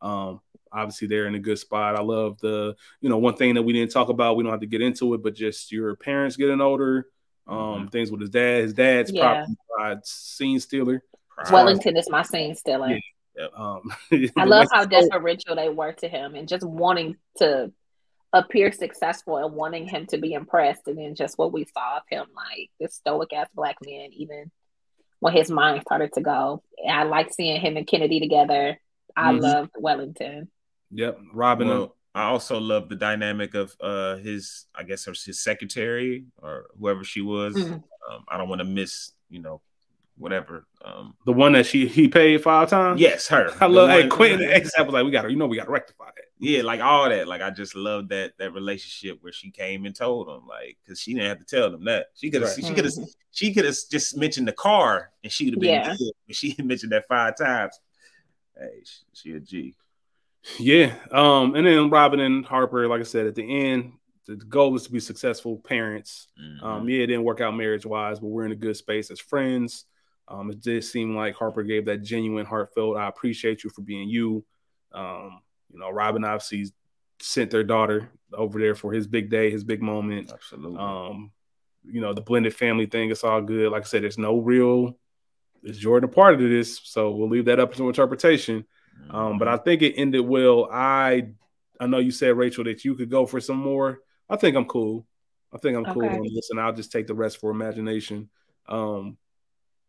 Um, 0.01 0.41
obviously 0.71 1.07
they're 1.07 1.25
in 1.27 1.35
a 1.35 1.39
good 1.39 1.57
spot. 1.57 1.95
I 1.95 2.01
love 2.01 2.37
the, 2.39 2.75
you 3.01 3.09
know, 3.09 3.17
one 3.17 3.35
thing 3.35 3.55
that 3.55 3.63
we 3.63 3.73
didn't 3.73 3.91
talk 3.91 4.09
about. 4.09 4.35
We 4.37 4.43
don't 4.43 4.51
have 4.51 4.61
to 4.61 4.67
get 4.67 4.81
into 4.81 5.13
it, 5.13 5.23
but 5.23 5.33
just 5.35 5.71
your 5.71 5.95
parents 5.95 6.35
getting 6.35 6.61
older. 6.61 7.07
Um, 7.47 7.87
Mhm. 7.87 7.91
things 7.91 8.11
with 8.11 8.21
his 8.21 8.29
dad. 8.29 8.61
His 8.63 8.73
dad's 8.73 9.11
Yeah. 9.11 9.45
probably 9.75 9.93
a 9.93 10.01
scene 10.03 10.59
stealer. 10.59 11.03
Wellington 11.51 11.97
is 11.97 12.07
my 12.09 12.21
scene 12.21 12.53
stealer. 12.53 12.89
Yeah. 12.89 12.99
Um, 13.55 13.91
I 14.37 14.45
love 14.45 14.67
how 14.71 14.85
deferential 14.85 15.55
they 15.55 15.69
were 15.69 15.93
to 15.93 16.07
him 16.07 16.35
and 16.35 16.47
just 16.47 16.65
wanting 16.65 17.15
to 17.37 17.71
appear 18.33 18.71
successful 18.71 19.37
and 19.37 19.55
wanting 19.55 19.87
him 19.87 20.05
to 20.07 20.17
be 20.17 20.33
impressed. 20.33 20.87
And 20.87 20.97
then 20.97 21.15
just 21.15 21.37
what 21.37 21.51
we 21.51 21.65
saw 21.65 21.97
of 21.97 22.03
him, 22.09 22.25
like 22.35 22.69
this 22.79 22.95
stoic 22.95 23.33
ass 23.33 23.47
black 23.55 23.77
man, 23.83 24.09
even 24.13 24.51
when 25.19 25.33
his 25.33 25.49
mind 25.49 25.81
started 25.81 26.13
to 26.13 26.21
go. 26.21 26.63
I 26.87 27.03
like 27.03 27.33
seeing 27.33 27.59
him 27.59 27.77
and 27.77 27.87
Kennedy 27.87 28.19
together. 28.19 28.79
I 29.15 29.33
Mhm. 29.33 29.41
loved 29.41 29.71
Wellington. 29.77 30.49
Yep, 30.91 31.19
Robyn. 31.33 31.67
Well, 31.67 31.95
I 32.15 32.23
also 32.23 32.59
love 32.59 32.89
the 32.89 32.95
dynamic 32.95 33.53
of 33.53 33.75
uh 33.79 34.17
his, 34.17 34.65
I 34.73 34.83
guess, 34.83 35.05
her 35.05 35.13
his 35.13 35.41
secretary 35.41 36.25
or 36.37 36.67
whoever 36.79 37.03
she 37.03 37.21
was. 37.21 37.55
Mhm. 37.55 37.83
Um, 38.09 38.25
I 38.27 38.37
don't 38.37 38.49
want 38.49 38.59
to 38.59 38.65
miss, 38.65 39.11
you 39.29 39.39
know, 39.39 39.61
whatever. 40.19 40.67
Um, 40.83 41.15
the 41.25 41.33
one 41.33 41.53
that 41.53 41.65
she 41.65 41.87
he 41.87 42.07
paid 42.07 42.43
five 42.43 42.69
times. 42.69 43.01
yes, 43.01 43.27
her. 43.29 43.49
I 43.59 43.67
The 43.67 43.69
love. 43.69 43.89
Hey, 43.89 44.01
one- 44.01 44.09
Quentin 44.09 44.47
ASAP 44.49 44.85
was 44.85 44.93
like, 44.93 45.05
we 45.05 45.11
got 45.11 45.23
to, 45.23 45.31
you 45.31 45.37
know, 45.37 45.47
we 45.47 45.57
got 45.57 45.65
to 45.65 45.71
rectify 45.71 46.05
that. 46.05 46.13
Yeah, 46.41 46.61
like 46.61 46.79
all 46.79 47.09
that. 47.09 47.27
Like 47.27 47.41
I 47.41 47.49
just 47.49 47.75
love 47.75 48.09
that 48.09 48.33
that 48.37 48.53
relationship 48.53 49.17
where 49.21 49.33
she 49.33 49.49
came 49.51 49.85
and 49.85 49.95
told 49.95 50.29
him, 50.29 50.47
like, 50.47 50.77
because 50.83 50.99
she 50.99 51.13
didn't 51.13 51.27
have 51.29 51.39
to 51.39 51.45
tell 51.45 51.71
them 51.71 51.83
that. 51.85 52.07
She 52.15 52.29
could 52.29 52.41
have, 52.43 52.51
Right. 52.51 52.65
she 52.65 52.73
could 52.73 52.85
have, 52.85 52.93
Mhm. 52.93 53.09
she 53.31 53.53
could 53.53 53.65
have 53.65 53.75
just 53.89 54.15
mentioned 54.17 54.47
the 54.47 54.53
car, 54.53 55.11
and 55.23 55.31
she 55.31 55.45
would 55.45 55.55
have 55.55 55.61
been 55.61 55.69
Yeah. 55.71 55.95
good. 55.97 56.11
But 56.27 56.35
she 56.35 56.55
mentioned 56.63 56.91
that 56.91 57.07
five 57.07 57.37
times. 57.37 57.77
Hey, 58.57 58.83
she, 58.83 59.03
she 59.13 59.31
a 59.35 59.39
G. 59.39 59.75
Yeah. 60.57 60.95
Um, 61.11 61.55
and 61.55 61.67
then 61.67 61.89
Robyn 61.89 62.19
and 62.21 62.45
Harper, 62.45 62.87
like 62.87 63.01
I 63.01 63.03
said, 63.03 63.27
at 63.27 63.35
the 63.35 63.67
end, 63.67 63.93
the 64.25 64.35
goal 64.37 64.75
is 64.75 64.83
to 64.83 64.91
be 64.91 64.99
successful 64.99 65.57
parents. 65.57 66.27
Mhm. 66.41 66.63
Um, 66.63 66.89
yeah, 66.89 66.99
it 67.03 67.07
didn't 67.07 67.23
work 67.23 67.41
out 67.41 67.55
marriage 67.57 67.85
wise, 67.85 68.19
but 68.19 68.27
we're 68.27 68.45
in 68.45 68.51
a 68.51 68.55
good 68.55 68.77
space 68.77 69.11
as 69.11 69.19
friends. 69.19 69.85
Um, 70.29 70.51
it 70.51 70.61
did 70.61 70.83
seem 70.83 71.15
like 71.15 71.35
Harper 71.35 71.63
gave 71.63 71.85
that 71.85 72.03
genuine, 72.03 72.45
heartfelt, 72.45 72.97
I 72.97 73.07
appreciate 73.07 73.63
you 73.63 73.69
for 73.71 73.81
being 73.81 74.07
you. 74.07 74.45
Um, 74.91 75.41
you 75.71 75.79
know, 75.79 75.89
Robyn 75.89 76.23
obviously 76.23 76.71
sent 77.19 77.51
their 77.51 77.63
daughter 77.63 78.09
over 78.33 78.59
there 78.59 78.75
for 78.75 78.93
his 78.93 79.07
big 79.07 79.29
day, 79.29 79.49
his 79.49 79.63
big 79.63 79.81
moment. 79.81 80.31
Absolutely. 80.31 80.77
Um, 80.77 81.31
you 81.83 82.01
know, 82.01 82.13
the 82.13 82.21
blended 82.21 82.55
family 82.55 82.85
thing, 82.85 83.09
it's 83.09 83.23
all 83.23 83.41
good. 83.41 83.71
Like 83.71 83.83
I 83.83 83.85
said, 83.85 84.03
there's 84.03 84.17
no 84.17 84.37
real 84.37 84.97
is 85.63 85.77
Jordan 85.77 86.09
a 86.09 86.13
part 86.13 86.35
of 86.35 86.39
this, 86.39 86.79
so 86.83 87.11
we'll 87.11 87.29
leave 87.29 87.45
that 87.45 87.59
up 87.59 87.73
to 87.75 87.87
interpretation. 87.87 88.65
Um, 89.09 89.37
but 89.37 89.47
I 89.47 89.57
think 89.57 89.81
it 89.81 89.95
ended 89.95 90.21
well. 90.21 90.69
I 90.71 91.29
I 91.79 91.87
know 91.87 91.97
you 91.99 92.11
said 92.11 92.37
Rachel 92.37 92.63
that 92.65 92.85
you 92.85 92.95
could 92.95 93.09
go 93.09 93.25
for 93.25 93.39
some 93.39 93.57
more. 93.57 93.99
I 94.29 94.37
think 94.37 94.55
I'm 94.55 94.65
cool. 94.65 95.05
I 95.53 95.57
think 95.57 95.75
I'm 95.77 95.85
cool 95.85 96.05
Okay. 96.05 96.15
on 96.15 96.33
this, 96.35 96.49
and 96.51 96.59
I'll 96.59 96.73
just 96.73 96.91
take 96.91 97.07
the 97.07 97.15
rest 97.15 97.39
for 97.39 97.49
imagination. 97.51 98.29
Um, 98.67 99.17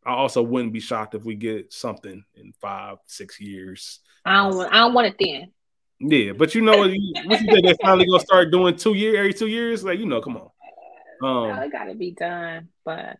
I 0.05 0.13
also 0.13 0.43
wouldn't 0.43 0.73
be 0.73 0.81
shocked 0.81 1.15
if 1.15 1.25
we 1.25 1.35
get 1.35 1.73
something 1.73 2.25
in 2.35 2.53
five, 2.61 2.99
six 3.07 3.41
years. 3.41 4.01
I 4.25 4.37
don't 4.49 4.57
want 4.57 4.73
I 4.73 4.79
don't 4.79 4.95
want 4.95 5.07
it 5.09 5.17
then. 5.19 5.53
Yeah, 6.01 6.33
but 6.33 6.55
you 6.55 6.63
know 6.63 6.79
what? 6.79 6.91
You, 6.93 7.13
what 7.27 7.41
you 7.41 7.47
think 7.47 7.67
they 7.67 7.75
finally 7.83 8.07
gonna 8.07 8.21
start 8.21 8.51
doing 8.51 8.77
two 8.77 8.95
year 8.95 9.17
every 9.19 9.35
two 9.35 9.49
years? 9.49 9.85
Like 9.85 9.99
you 9.99 10.07
know, 10.07 10.21
come 10.21 10.37
on. 10.37 10.51
Um, 11.23 11.49
no, 11.57 11.63
it 11.63 11.73
gotta 11.73 11.95
be 11.95 12.13
done. 12.13 12.69
But 12.85 13.19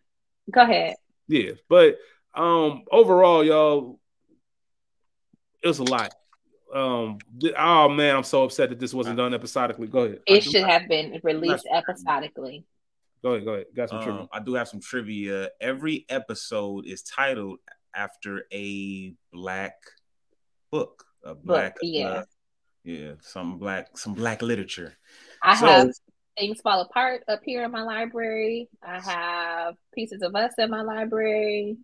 go 0.49 0.61
ahead. 0.61 0.95
Yeah, 1.27 1.51
but 1.69 1.99
um 2.33 2.83
overall, 2.91 3.43
y'all, 3.43 3.99
it 5.63 5.67
was 5.67 5.79
a 5.79 5.83
lot. 5.83 6.13
Um, 6.73 7.19
th- 7.39 7.53
oh 7.57 7.89
man, 7.89 8.15
I'm 8.15 8.23
so 8.23 8.43
upset 8.43 8.69
that 8.69 8.79
this 8.79 8.93
wasn't 8.93 9.17
done 9.17 9.33
episodically. 9.33 9.87
Go 9.87 9.99
ahead. 9.99 10.19
It 10.25 10.43
should 10.43 10.63
have 10.63 10.87
been 10.87 11.19
released 11.23 11.65
That's- 11.65 11.83
episodically. 11.87 12.65
Go 13.23 13.33
ahead. 13.33 13.45
Go 13.45 13.53
ahead. 13.53 13.65
Got 13.75 13.89
some 13.89 13.99
Um, 13.99 14.03
trivia. 14.03 14.27
I 14.33 14.39
do 14.39 14.53
have 14.55 14.67
some 14.67 14.79
trivia. 14.79 15.49
Every 15.59 16.05
episode 16.09 16.85
is 16.87 17.03
titled 17.03 17.59
after 17.93 18.45
a 18.51 19.13
black 19.31 19.75
book, 20.71 21.05
a 21.23 21.35
black, 21.35 21.75
yeah. 21.81 22.07
uh, 22.09 22.23
yeah, 22.83 23.11
some 23.21 23.59
black, 23.59 23.97
some 23.97 24.13
black 24.13 24.41
literature. 24.41 24.97
I 25.43 25.55
So- 25.59 25.65
have 25.67 25.89
Things 26.37 26.61
Fall 26.61 26.79
Apart 26.81 27.23
up 27.27 27.41
here 27.43 27.63
in 27.65 27.71
my 27.71 27.83
library. 27.83 28.69
I 28.81 28.99
have 29.01 29.75
Pieces 29.93 30.21
of 30.23 30.33
Us 30.35 30.53
in 30.57 30.69
my 30.71 30.81
library. 30.81 31.77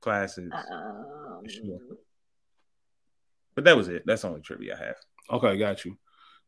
Classes, 0.00 0.52
Um, 0.52 1.44
Sure. 1.48 1.78
but 3.54 3.64
that 3.64 3.76
was 3.76 3.88
it. 3.88 4.02
That's 4.04 4.22
the 4.22 4.28
only 4.28 4.42
trivia 4.42 4.74
I 4.78 4.84
have. 4.86 4.96
Okay, 5.30 5.56
got 5.56 5.84
you. 5.84 5.96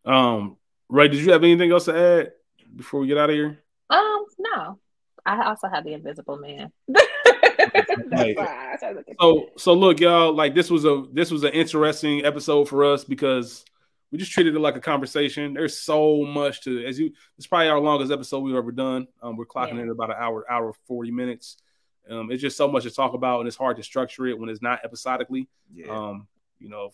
Um, 0.04 0.58
Ray, 0.90 1.08
did 1.08 1.24
you 1.24 1.32
have 1.32 1.42
anything 1.44 1.70
else 1.72 1.86
to 1.86 1.96
add 1.96 2.32
before 2.74 3.00
we 3.00 3.06
get 3.06 3.16
out 3.16 3.30
of 3.30 3.36
here? 3.36 3.62
Um, 3.90 4.24
no. 4.38 4.78
I 5.24 5.44
also 5.48 5.68
have 5.68 5.84
the 5.84 5.92
Invisible 5.92 6.36
Man. 6.38 6.70
That's 6.88 7.90
Right. 8.12 8.36
why 8.36 8.72
I 8.72 8.76
started 8.76 8.98
looking. 8.98 9.14
So, 9.20 9.48
so 9.56 9.74
look, 9.74 10.00
y'all. 10.00 10.32
Like 10.32 10.54
this 10.54 10.70
was 10.70 10.84
a 10.84 11.04
this 11.12 11.30
was 11.30 11.42
an 11.44 11.52
interesting 11.52 12.24
episode 12.24 12.68
for 12.68 12.84
us 12.84 13.04
because 13.04 13.64
we 14.12 14.18
just 14.18 14.30
treated 14.32 14.54
it 14.54 14.60
like 14.60 14.76
a 14.76 14.80
conversation. 14.80 15.54
There's 15.54 15.76
so 15.78 16.22
much 16.24 16.62
to 16.62 16.84
as 16.86 16.98
you. 16.98 17.12
It's 17.38 17.46
probably 17.46 17.68
our 17.68 17.80
longest 17.80 18.12
episode 18.12 18.40
we've 18.40 18.54
ever 18.54 18.70
done. 18.72 19.08
Um, 19.22 19.36
we're 19.36 19.46
clocking 19.46 19.76
Yeah. 19.76 19.82
in 19.82 19.90
about 19.90 20.10
an 20.10 20.16
hour, 20.18 20.44
hour 20.50 20.72
forty 20.86 21.10
minutes. 21.10 21.56
Um, 22.08 22.30
it's 22.30 22.40
just 22.40 22.56
so 22.56 22.68
much 22.68 22.84
to 22.84 22.90
talk 22.90 23.14
about, 23.14 23.40
and 23.40 23.48
it's 23.48 23.56
hard 23.56 23.76
to 23.78 23.82
structure 23.82 24.26
it 24.26 24.38
when 24.38 24.48
it's 24.48 24.62
not 24.62 24.80
episodically. 24.84 25.48
Yeah, 25.74 25.88
Um, 25.90 26.28
you 26.60 26.68
know, 26.68 26.92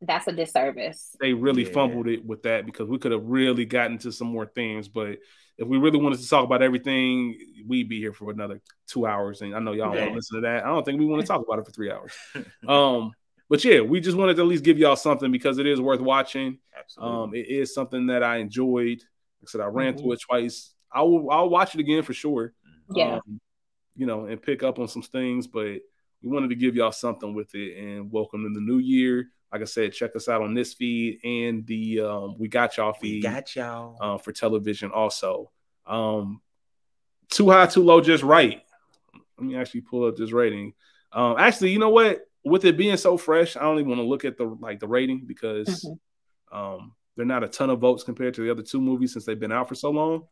That's 0.00 0.26
a 0.28 0.32
disservice. 0.32 1.14
They 1.20 1.34
really 1.34 1.64
Yeah. 1.64 1.72
fumbled 1.72 2.08
it 2.08 2.24
with 2.24 2.42
that 2.44 2.64
because 2.64 2.88
we 2.88 2.96
could 2.98 3.12
have 3.12 3.24
really 3.26 3.66
gotten 3.66 3.98
to 3.98 4.12
some 4.12 4.28
more 4.28 4.46
things, 4.46 4.88
But 4.88 5.18
if 5.58 5.66
we 5.66 5.78
really 5.78 5.98
wanted 5.98 6.18
to 6.20 6.28
talk 6.28 6.44
about 6.44 6.62
everything, 6.62 7.38
we'd 7.66 7.88
be 7.88 7.98
here 7.98 8.12
for 8.12 8.30
another 8.30 8.60
two 8.86 9.06
hours. 9.06 9.40
And 9.40 9.54
I 9.54 9.58
know 9.58 9.72
y'all 9.72 9.88
want 9.88 10.10
to 10.10 10.14
listen 10.14 10.36
to 10.36 10.40
that. 10.42 10.64
I 10.64 10.68
don't 10.68 10.84
think 10.84 10.98
we 10.98 11.06
want 11.06 11.22
to 11.22 11.26
talk 11.32 11.42
about 11.46 11.58
it 11.58 11.64
for 11.66 11.72
three 11.72 11.90
hours. 11.90 12.12
Um, 12.68 13.12
but 13.48 13.64
yeah, 13.64 13.80
we 13.80 14.00
just 14.00 14.16
wanted 14.16 14.34
to 14.36 14.42
at 14.42 14.48
least 14.48 14.64
give 14.64 14.76
y'all 14.76 14.96
something 14.96 15.30
because 15.30 15.58
it 15.58 15.66
is 15.66 15.80
worth 15.80 16.00
watching. 16.00 16.58
Absolutely. 16.76 17.16
Um, 17.16 17.34
it 17.34 17.48
is 17.48 17.72
something 17.72 18.08
that 18.08 18.22
I 18.24 18.38
enjoyed. 18.38 18.98
Like 19.40 19.48
I 19.48 19.50
said 19.50 19.60
I 19.60 19.66
ran 19.66 19.94
Mhm. 19.94 20.00
through 20.00 20.12
it 20.12 20.20
twice. 20.20 20.74
I 20.92 21.02
will 21.02 21.30
I'll 21.30 21.48
watch 21.48 21.74
it 21.74 21.80
again 21.80 22.02
for 22.02 22.12
sure. 22.12 22.52
Yeah. 22.94 23.16
Um, 23.26 23.40
you 23.94 24.04
know, 24.06 24.26
and 24.26 24.42
pick 24.42 24.62
up 24.64 24.78
on 24.80 24.88
some 24.88 25.02
things, 25.02 25.46
but 25.46 25.80
we 26.22 26.28
wanted 26.28 26.48
to 26.50 26.56
give 26.56 26.74
y'all 26.74 26.90
something 26.92 27.34
with 27.34 27.54
it 27.54 27.78
and 27.78 28.10
welcome 28.10 28.42
to 28.42 28.52
the 28.52 28.60
new 28.60 28.78
year. 28.78 29.30
Like 29.52 29.62
I 29.62 29.64
said, 29.64 29.92
check 29.92 30.14
us 30.16 30.28
out 30.28 30.42
on 30.42 30.54
this 30.54 30.74
feed 30.74 31.20
and 31.24 31.64
the 31.66 32.00
um, 32.00 32.36
we 32.38 32.48
got 32.48 32.76
y'all 32.76 32.92
feed. 32.92 33.14
we 33.16 33.20
got 33.22 33.54
y'all. 33.54 33.96
uh, 34.00 34.18
for 34.18 34.32
television 34.32 34.90
also. 34.90 35.50
Um, 35.86 36.40
too 37.30 37.50
high, 37.50 37.66
too 37.66 37.82
low, 37.82 38.00
just 38.00 38.22
right. 38.24 38.62
Let 39.38 39.46
me 39.46 39.56
actually 39.56 39.82
pull 39.82 40.06
up 40.06 40.16
this 40.16 40.32
rating. 40.32 40.74
Um, 41.12 41.36
actually, 41.38 41.70
you 41.70 41.78
know 41.78 41.90
what? 41.90 42.20
With 42.44 42.64
it 42.64 42.76
being 42.76 42.96
so 42.96 43.16
fresh, 43.16 43.56
I 43.56 43.60
don't 43.62 43.78
even 43.78 43.88
want 43.88 44.00
to 44.00 44.04
look 44.06 44.24
at 44.24 44.36
the 44.36 44.44
like 44.44 44.80
the 44.80 44.88
rating 44.88 45.24
because 45.26 45.84
Mhm. 45.84 45.98
um, 46.52 46.92
they're 47.16 47.26
not 47.26 47.42
a 47.44 47.48
ton 47.48 47.70
of 47.70 47.78
votes 47.80 48.02
compared 48.04 48.34
to 48.34 48.42
the 48.42 48.50
other 48.50 48.62
two 48.62 48.80
movies 48.80 49.12
since 49.12 49.24
they've 49.24 49.38
been 49.40 49.52
out 49.52 49.68
for 49.68 49.74
so 49.74 49.90
long. 49.90 50.26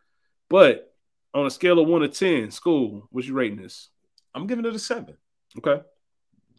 But 0.50 0.92
on 1.32 1.46
a 1.46 1.50
scale 1.50 1.78
of 1.80 1.88
one 1.88 2.02
to 2.02 2.08
ten, 2.08 2.50
school, 2.50 3.08
what's 3.10 3.26
you 3.26 3.34
rating 3.34 3.58
this? 3.60 3.88
I'm 4.34 4.46
giving 4.46 4.64
it 4.64 4.74
a 4.74 4.78
seven. 4.78 5.16
Okay, 5.58 5.82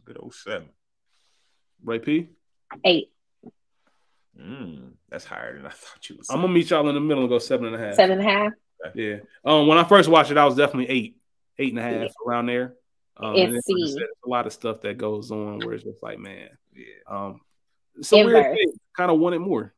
Good 0.05 0.17
old 0.19 0.33
seven. 0.33 0.69
Ray 1.83 1.99
P. 1.99 2.29
Eight, 2.83 3.11
Mm, 4.39 4.91
that's 5.09 5.23
higher 5.23 5.55
than 5.55 5.65
I 5.65 5.69
thought 5.73 6.09
you 6.09 6.17
was. 6.17 6.29
I'm 6.29 6.41
gonna 6.41 6.51
meet 6.51 6.69
y'all 6.69 6.87
in 6.89 6.95
the 6.95 6.99
middle 7.01 7.23
and 7.23 7.29
go 7.29 7.39
seven 7.39 7.67
and 7.67 7.75
a 7.75 7.79
half. 7.79 7.95
seven 7.95 8.19
and 8.19 8.27
a 8.27 8.31
half. 8.31 8.51
Yeah. 8.93 9.17
Um, 9.45 9.67
when 9.67 9.77
I 9.77 9.83
first 9.85 10.09
watched 10.09 10.29
it, 10.31 10.37
I 10.37 10.45
was 10.45 10.55
definitely 10.55 10.89
eight, 10.89 11.17
eight 11.57 11.69
and 11.71 11.79
a 11.79 11.81
half 11.81 11.93
Yeah. 11.93 12.07
around 12.27 12.45
there. 12.47 12.75
Um, 13.17 13.33
It's 13.35 13.43
and 13.45 13.53
then, 13.53 13.61
like 13.69 13.83
I 13.83 13.85
C. 13.87 13.93
said, 13.93 14.07
a 14.25 14.29
lot 14.29 14.45
of 14.45 14.53
stuff 14.53 14.81
that 14.81 14.97
goes 14.97 15.31
on 15.31 15.59
where 15.59 15.73
it's 15.73 15.83
just 15.85 16.03
like, 16.03 16.19
man, 16.19 16.49
Yeah. 16.73 16.85
um, 17.07 17.41
it's 17.97 18.11
a 18.11 18.25
weird 18.25 18.53
thing. 18.57 18.73
Kind 18.97 19.09
of 19.09 19.19
wanted 19.19 19.39
more. 19.39 19.73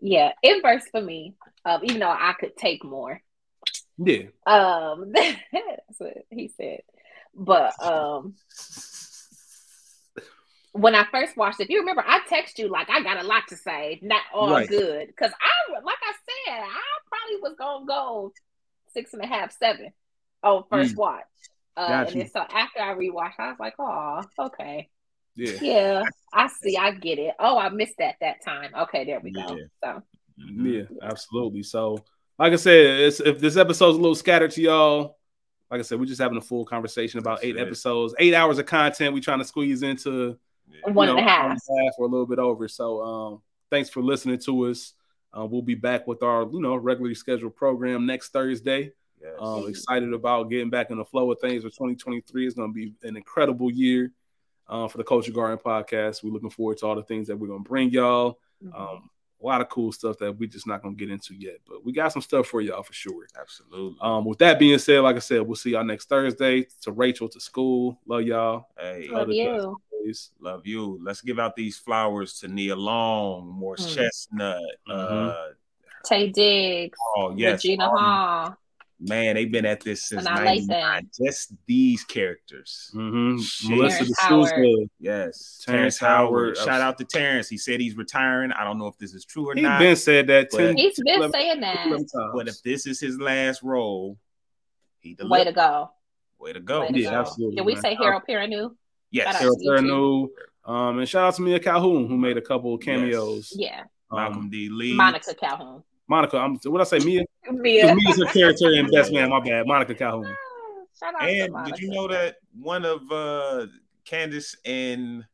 Yeah, 0.00 0.32
inverse 0.42 0.84
for 0.90 1.02
me. 1.02 1.34
Um, 1.66 1.80
even 1.84 2.00
though 2.00 2.08
I 2.08 2.32
could 2.40 2.56
take 2.56 2.82
more. 2.82 3.20
Yeah. 3.98 4.22
Um, 4.46 5.12
that's 5.12 5.98
what 5.98 6.14
he 6.30 6.48
said. 6.48 6.80
But 7.34 7.80
um, 7.84 8.34
when 10.72 10.94
I 10.94 11.04
first 11.10 11.36
watched 11.36 11.60
it, 11.60 11.64
if 11.64 11.70
you 11.70 11.80
remember, 11.80 12.02
I 12.06 12.20
text 12.28 12.58
you 12.58 12.68
like 12.68 12.88
I 12.90 13.02
got 13.02 13.22
a 13.22 13.26
lot 13.26 13.44
to 13.48 13.56
say, 13.56 13.98
not 14.02 14.22
all 14.34 14.50
Right. 14.50 14.68
good. 14.68 15.06
Because 15.08 15.32
I, 15.32 15.80
like 15.80 15.98
I 16.02 16.12
said, 16.12 16.62
I 16.64 16.80
probably 17.08 17.40
was 17.42 17.54
gonna 17.58 17.86
go 17.86 18.32
six 18.92 19.12
and 19.12 19.22
a 19.22 19.26
half, 19.26 19.52
seven 19.58 19.92
on 20.42 20.64
first 20.70 20.96
watch. 20.96 21.24
Uh, 21.76 21.88
Got 21.88 22.12
and 22.12 22.20
then 22.20 22.30
so 22.30 22.40
after 22.40 22.80
I 22.80 22.94
rewatched, 22.94 23.38
I 23.38 23.48
was 23.48 23.56
like, 23.60 23.74
oh, 23.78 24.22
okay, 24.38 24.88
Yeah. 25.36 25.58
yeah, 25.62 26.02
I 26.32 26.48
see, 26.48 26.76
I 26.76 26.90
get 26.92 27.18
it. 27.18 27.34
Oh, 27.38 27.58
I 27.58 27.68
missed 27.70 27.94
that 27.98 28.16
that 28.20 28.42
time. 28.44 28.72
Okay, 28.82 29.04
there 29.04 29.20
we 29.20 29.30
go. 29.30 29.40
Yeah. 29.56 29.64
So 29.82 30.02
Mhm. 30.40 30.88
Yeah, 30.90 31.08
absolutely. 31.08 31.62
So, 31.62 31.98
like 32.38 32.52
I 32.54 32.56
said, 32.56 33.00
it's, 33.00 33.20
if 33.20 33.38
this 33.38 33.56
episode's 33.58 33.98
a 33.98 34.00
little 34.00 34.14
scattered 34.14 34.50
to 34.52 34.62
y'all, 34.62 35.18
like 35.70 35.78
I 35.80 35.82
said, 35.82 36.00
we're 36.00 36.06
just 36.06 36.20
having 36.20 36.38
a 36.38 36.42
full 36.42 36.64
conversation 36.64 37.18
about 37.18 37.36
That's 37.38 37.44
eight 37.46 37.56
it. 37.56 37.60
episodes, 37.60 38.14
eight 38.18 38.32
hours 38.34 38.58
of 38.58 38.64
content. 38.66 39.12
We're 39.14 39.20
trying 39.20 39.38
to 39.40 39.44
squeeze 39.44 39.82
into 39.82 40.28
Yeah. 40.28 40.34
One 40.84 41.08
you 41.08 41.16
and 41.16 41.20
a 41.20 41.22
know, 41.22 41.28
half. 41.28 41.42
one 41.42 41.50
and 41.50 41.80
a 41.80 41.84
half 41.84 41.94
or 41.98 42.06
a 42.06 42.08
little 42.08 42.26
bit 42.26 42.38
over. 42.38 42.68
So, 42.68 43.02
um, 43.02 43.42
thanks 43.70 43.90
for 43.90 44.02
listening 44.02 44.38
to 44.38 44.66
us. 44.66 44.94
Uh, 45.36 45.46
we'll 45.46 45.62
be 45.62 45.74
back 45.74 46.06
with 46.06 46.22
our, 46.22 46.42
you 46.50 46.60
know, 46.60 46.76
regularly 46.76 47.14
scheduled 47.14 47.56
program 47.56 48.04
next 48.04 48.30
Thursday. 48.30 48.92
Yes. 49.20 49.34
Um, 49.40 49.68
excited 49.68 50.12
about 50.12 50.50
getting 50.50 50.68
back 50.70 50.90
in 50.90 50.98
the 50.98 51.04
flow 51.04 51.30
of 51.30 51.40
things 51.40 51.62
for 51.62 51.70
2023. 51.70 52.46
It's 52.46 52.56
going 52.56 52.70
to 52.70 52.74
be 52.74 52.94
an 53.02 53.16
incredible 53.16 53.70
year 53.70 54.10
uh, 54.68 54.88
for 54.88 54.98
the 54.98 55.04
Culture 55.04 55.32
Garden 55.32 55.58
podcast. 55.58 56.22
We're 56.22 56.32
looking 56.32 56.50
forward 56.50 56.78
to 56.78 56.86
all 56.86 56.96
the 56.96 57.02
things 57.04 57.28
that 57.28 57.36
we're 57.36 57.48
going 57.48 57.62
to 57.62 57.68
bring 57.68 57.90
y'all. 57.90 58.38
Mm-hmm. 58.62 58.74
Um, 58.74 59.10
a 59.40 59.46
lot 59.46 59.60
of 59.60 59.68
cool 59.68 59.90
stuff 59.90 60.18
that 60.18 60.38
we're 60.38 60.48
just 60.48 60.66
not 60.66 60.82
going 60.82 60.96
to 60.96 60.98
get 60.98 61.12
into 61.12 61.34
yet, 61.34 61.56
but 61.66 61.84
we 61.84 61.92
got 61.92 62.12
some 62.12 62.22
stuff 62.22 62.46
for 62.46 62.60
y'all 62.60 62.82
for 62.82 62.92
sure. 62.92 63.26
Absolutely. 63.38 63.98
Um, 64.00 64.24
with 64.24 64.38
that 64.38 64.58
being 64.58 64.78
said, 64.78 65.00
like 65.00 65.16
I 65.16 65.20
said, 65.20 65.42
we'll 65.42 65.56
see 65.56 65.70
y'all 65.70 65.84
next 65.84 66.08
Thursday. 66.08 66.66
To 66.82 66.92
Rachel, 66.92 67.28
to 67.28 67.40
school. 67.40 67.98
Love 68.06 68.22
y'all. 68.22 68.68
hey, 68.78 69.08
Love 69.10 69.22
Other 69.22 69.32
you. 69.32 69.76
Please. 70.02 70.30
love 70.40 70.66
you. 70.66 70.98
Let's 71.02 71.20
give 71.20 71.38
out 71.38 71.56
these 71.56 71.76
flowers 71.78 72.38
to 72.40 72.48
Nia 72.48 72.76
Long, 72.76 73.46
Morris 73.48 73.86
Mm. 73.86 73.94
Chestnut. 73.94 74.62
Mhm. 74.88 75.28
Uh, 75.30 75.34
Taye 76.08 76.32
Diggs, 76.32 76.98
oh 77.16 77.32
yes, 77.36 77.62
Regina 77.64 77.84
um, 77.84 77.96
Hall. 77.96 78.56
man, 78.98 79.36
they've 79.36 79.52
been 79.52 79.64
at 79.66 79.80
this 79.80 80.02
since 80.02 80.26
And 80.26 80.28
I 80.28 80.44
like 80.44 80.62
'99. 80.66 81.10
Just 81.24 81.52
these 81.66 82.02
characters. 82.02 82.90
Mm-hmm. 82.92 83.70
Melissa 83.76 84.04
De 84.06 84.14
Sousa. 84.28 84.54
Howard. 84.56 84.90
Yes, 84.98 85.62
Terrence 85.64 85.64
Terrence, 85.64 85.98
Howard. 85.98 86.56
Howard. 86.56 86.66
Shout 86.68 86.80
out 86.80 86.98
to 86.98 87.04
Terrence. 87.04 87.48
He 87.48 87.56
said 87.56 87.78
he's 87.80 87.96
retiring. 87.96 88.50
I 88.50 88.64
don't 88.64 88.78
know 88.78 88.88
if 88.88 88.98
this 88.98 89.14
is 89.14 89.24
true 89.24 89.48
or 89.48 89.54
not. 89.54 89.58
He 89.58 89.62
not. 89.62 89.78
been 89.78 89.94
said 89.96 90.26
that 90.26 90.48
But- 90.50 90.58
10, 90.58 90.76
He's 90.76 90.96
been 90.96 91.16
11 91.18 91.32
saying 91.32 91.60
that. 91.60 91.86
11 91.86 92.06
but 92.34 92.48
if 92.48 92.60
this 92.62 92.86
is 92.86 92.98
his 92.98 93.20
last 93.20 93.62
role, 93.62 94.18
he 94.98 95.14
delivered. 95.14 95.30
Way 95.32 95.44
to 95.44 95.52
go. 95.52 95.90
Way 96.40 96.52
to 96.54 96.60
go. 96.60 96.80
Way 96.80 96.88
to 96.88 96.98
Yeah, 97.00 97.10
go. 97.10 97.16
absolutely, 97.20 97.56
Did 97.56 97.66
we 97.66 97.74
man. 97.74 97.82
say 97.82 97.94
Harold 97.94 98.22
Perrineau? 98.28 98.74
Yes. 99.12 99.38
Shout 99.38 99.44
out 99.46 99.60
Sarah 99.60 99.78
to 99.78 99.84
you, 99.84 99.88
too. 99.88 100.32
Perrineau, 100.66 100.72
um, 100.74 100.98
and 100.98 101.08
shout 101.08 101.24
out 101.28 101.34
to 101.36 101.42
Mia 101.42 101.60
Calhoun 101.60 102.08
who 102.08 102.16
made 102.16 102.36
a 102.36 102.42
couple 102.42 102.74
of 102.74 102.80
cameos. 102.80 103.52
Yeah. 103.54 103.82
Um, 104.10 104.18
Malcolm 104.18 104.50
D. 104.50 104.68
Lee. 104.68 104.94
Monica 104.94 105.34
Calhoun. 105.34 105.82
Monica, 106.08 106.36
I'm 106.38 106.56
what 106.64 106.80
I 106.80 106.84
say, 106.84 106.98
Mia. 106.98 107.24
Mia. 107.50 107.94
Mia's 107.94 108.18
her 108.18 108.26
character 108.26 108.72
in 108.72 108.90
Best 108.90 109.12
Man. 109.12 109.30
My 109.30 109.40
bad, 109.40 109.66
Monica 109.66 109.94
Calhoun. 109.94 110.34
Shout 110.98 111.14
out 111.20 111.28
And 111.28 111.52
Monica. 111.52 111.76
did 111.76 111.80
you 111.82 111.90
know 111.90 112.08
that 112.08 112.36
one 112.58 112.84
of 112.84 113.00
uh 113.10 113.66
Candace 114.04 114.56
and 114.64 115.24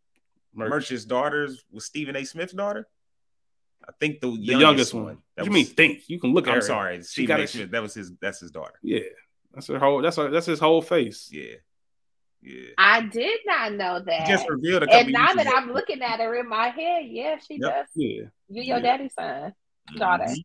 Murch. 0.55 0.71
Murch's 0.71 1.05
daughters 1.05 1.65
was 1.73 1.85
Stephen 1.85 2.15
A. 2.17 2.25
Smith's 2.25 2.53
daughter? 2.53 2.87
I 3.89 3.93
think 4.01 4.21
the 4.21 4.29
the 4.31 4.37
youngest, 4.37 4.61
youngest 4.61 4.95
one. 4.95 5.19
That 5.37 5.43
What 5.43 5.45
you 5.47 5.51
was- 5.51 5.67
mean? 5.69 5.75
Think 5.75 6.09
you 6.09 6.21
can 6.21 6.33
look 6.33 6.47
at 6.47 6.51
I'm 6.51 6.57
her. 6.57 6.63
sorry, 6.63 6.99
She 6.99 7.03
Stephen 7.05 7.29
got 7.37 7.41
A. 7.41 7.47
Smith. 7.47 7.71
That 7.71 7.83
was 7.83 7.95
his. 7.95 8.13
That's 8.21 8.41
his 8.41 8.51
daughter. 8.51 8.75
Yeah, 8.83 9.01
that's 9.55 9.67
her 9.69 9.79
whole. 9.79 10.01
That's 10.03 10.17
her. 10.17 10.31
That's 10.31 10.47
his 10.47 10.61
whole 10.61 10.83
face. 10.83 11.29
Yeah, 11.33 11.55
yeah. 12.43 12.71
I 12.79 13.03
did 13.03 13.41
not 13.47 13.73
know 13.75 14.01
that. 14.01 14.23
He 14.27 14.33
just 14.33 14.49
revealed 14.49 14.83
a 14.83 14.87
couple. 14.87 15.01
and 15.01 15.13
now 15.13 15.33
that 15.35 15.47
ago. 15.47 15.57
I'm 15.57 15.73
looking 15.73 16.03
at 16.03 16.21
her 16.21 16.35
in 16.37 16.49
my 16.49 16.69
head, 16.69 17.05
yeah, 17.07 17.39
she 17.39 17.55
Yep. 17.55 17.61
does. 17.61 17.87
Yeah, 17.95 18.23
You 18.49 18.63
your 18.63 18.77
Yeah. 18.77 18.81
daddy's 18.81 19.15
son. 19.15 19.55
daughter. 19.97 20.25
Mhm. 20.25 20.45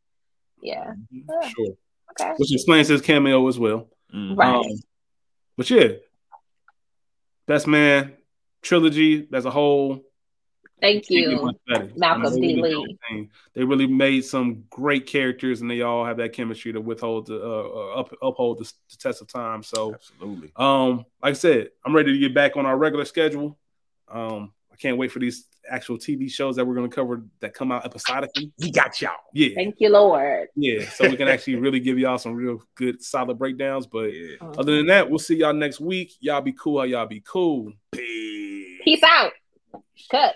Yeah. 0.61 0.93
Mhm. 1.13 1.49
Sure. 1.55 1.73
Okay. 2.11 2.33
Which 2.37 2.53
explains 2.53 2.87
his 2.87 3.01
cameo 3.01 3.45
as 3.47 3.59
well. 3.59 3.89
Mhm. 4.13 4.37
Right. 4.37 4.55
Um, 4.55 4.79
but 5.57 5.69
yeah, 5.69 5.89
Best 7.45 7.67
Man 7.67 8.15
trilogy 8.61 9.27
as 9.33 9.45
a 9.45 9.51
whole. 9.51 10.01
Thank 10.83 11.09
you. 11.09 11.49
Malcolm 11.95 12.41
D. 12.41 12.55
they 12.55 12.61
really 12.61 12.97
Lee. 13.09 13.29
They 13.53 13.63
really 13.63 13.87
made 13.87 14.25
some 14.25 14.65
great 14.69 15.07
characters, 15.07 15.61
and 15.61 15.71
they 15.71 15.79
all 15.81 16.03
have 16.03 16.17
that 16.17 16.33
chemistry 16.33 16.73
to 16.73 16.81
withhold 16.81 17.27
the 17.27 17.37
uh, 17.41 17.45
uh, 17.45 17.99
up, 18.01 18.13
uphold 18.21 18.59
the, 18.59 18.65
the 18.89 18.97
test 18.97 19.21
of 19.21 19.29
time. 19.29 19.63
So, 19.63 19.93
Absolutely. 19.93 20.51
um, 20.57 21.05
like 21.21 21.31
I 21.31 21.33
said, 21.33 21.69
I'm 21.85 21.95
ready 21.95 22.11
to 22.11 22.19
get 22.19 22.33
back 22.35 22.57
on 22.57 22.65
our 22.65 22.77
regular 22.77 23.05
schedule. 23.05 23.57
Um, 24.09 24.51
I 24.73 24.75
can't 24.75 24.97
wait 24.97 25.09
for 25.13 25.19
these 25.19 25.45
actual 25.71 25.97
TV 25.97 26.29
shows 26.29 26.57
that 26.57 26.65
we're 26.67 26.75
going 26.75 26.89
to 26.89 26.93
cover 26.93 27.23
that 27.39 27.53
come 27.53 27.71
out 27.71 27.85
episodically. 27.85 28.51
He 28.57 28.69
got 28.69 28.99
y'all. 29.01 29.11
Yeah, 29.33 29.55
Thank 29.55 29.75
you, 29.79 29.87
Lord. 29.87 30.49
yeah. 30.57 30.83
So 30.89 31.07
we 31.09 31.15
can 31.15 31.29
actually 31.29 31.55
really 31.55 31.79
give 31.79 31.97
y'all 31.97 32.17
some 32.17 32.33
real 32.33 32.61
good, 32.75 33.01
solid 33.01 33.37
breakdowns. 33.39 33.87
But 33.87 34.07
Yeah. 34.13 34.35
other 34.41 34.75
than 34.75 34.87
that, 34.87 35.09
we'll 35.09 35.19
see 35.19 35.37
y'all 35.37 35.53
next 35.53 35.79
week. 35.79 36.11
Y'all 36.19 36.41
be 36.41 36.51
cool. 36.51 36.79
How 36.79 36.83
y'all 36.83 37.05
be 37.07 37.21
cool. 37.25 37.71
Peace. 37.93 38.81
Peace 38.83 39.03
out. 39.03 39.31
Cut. 40.11 40.35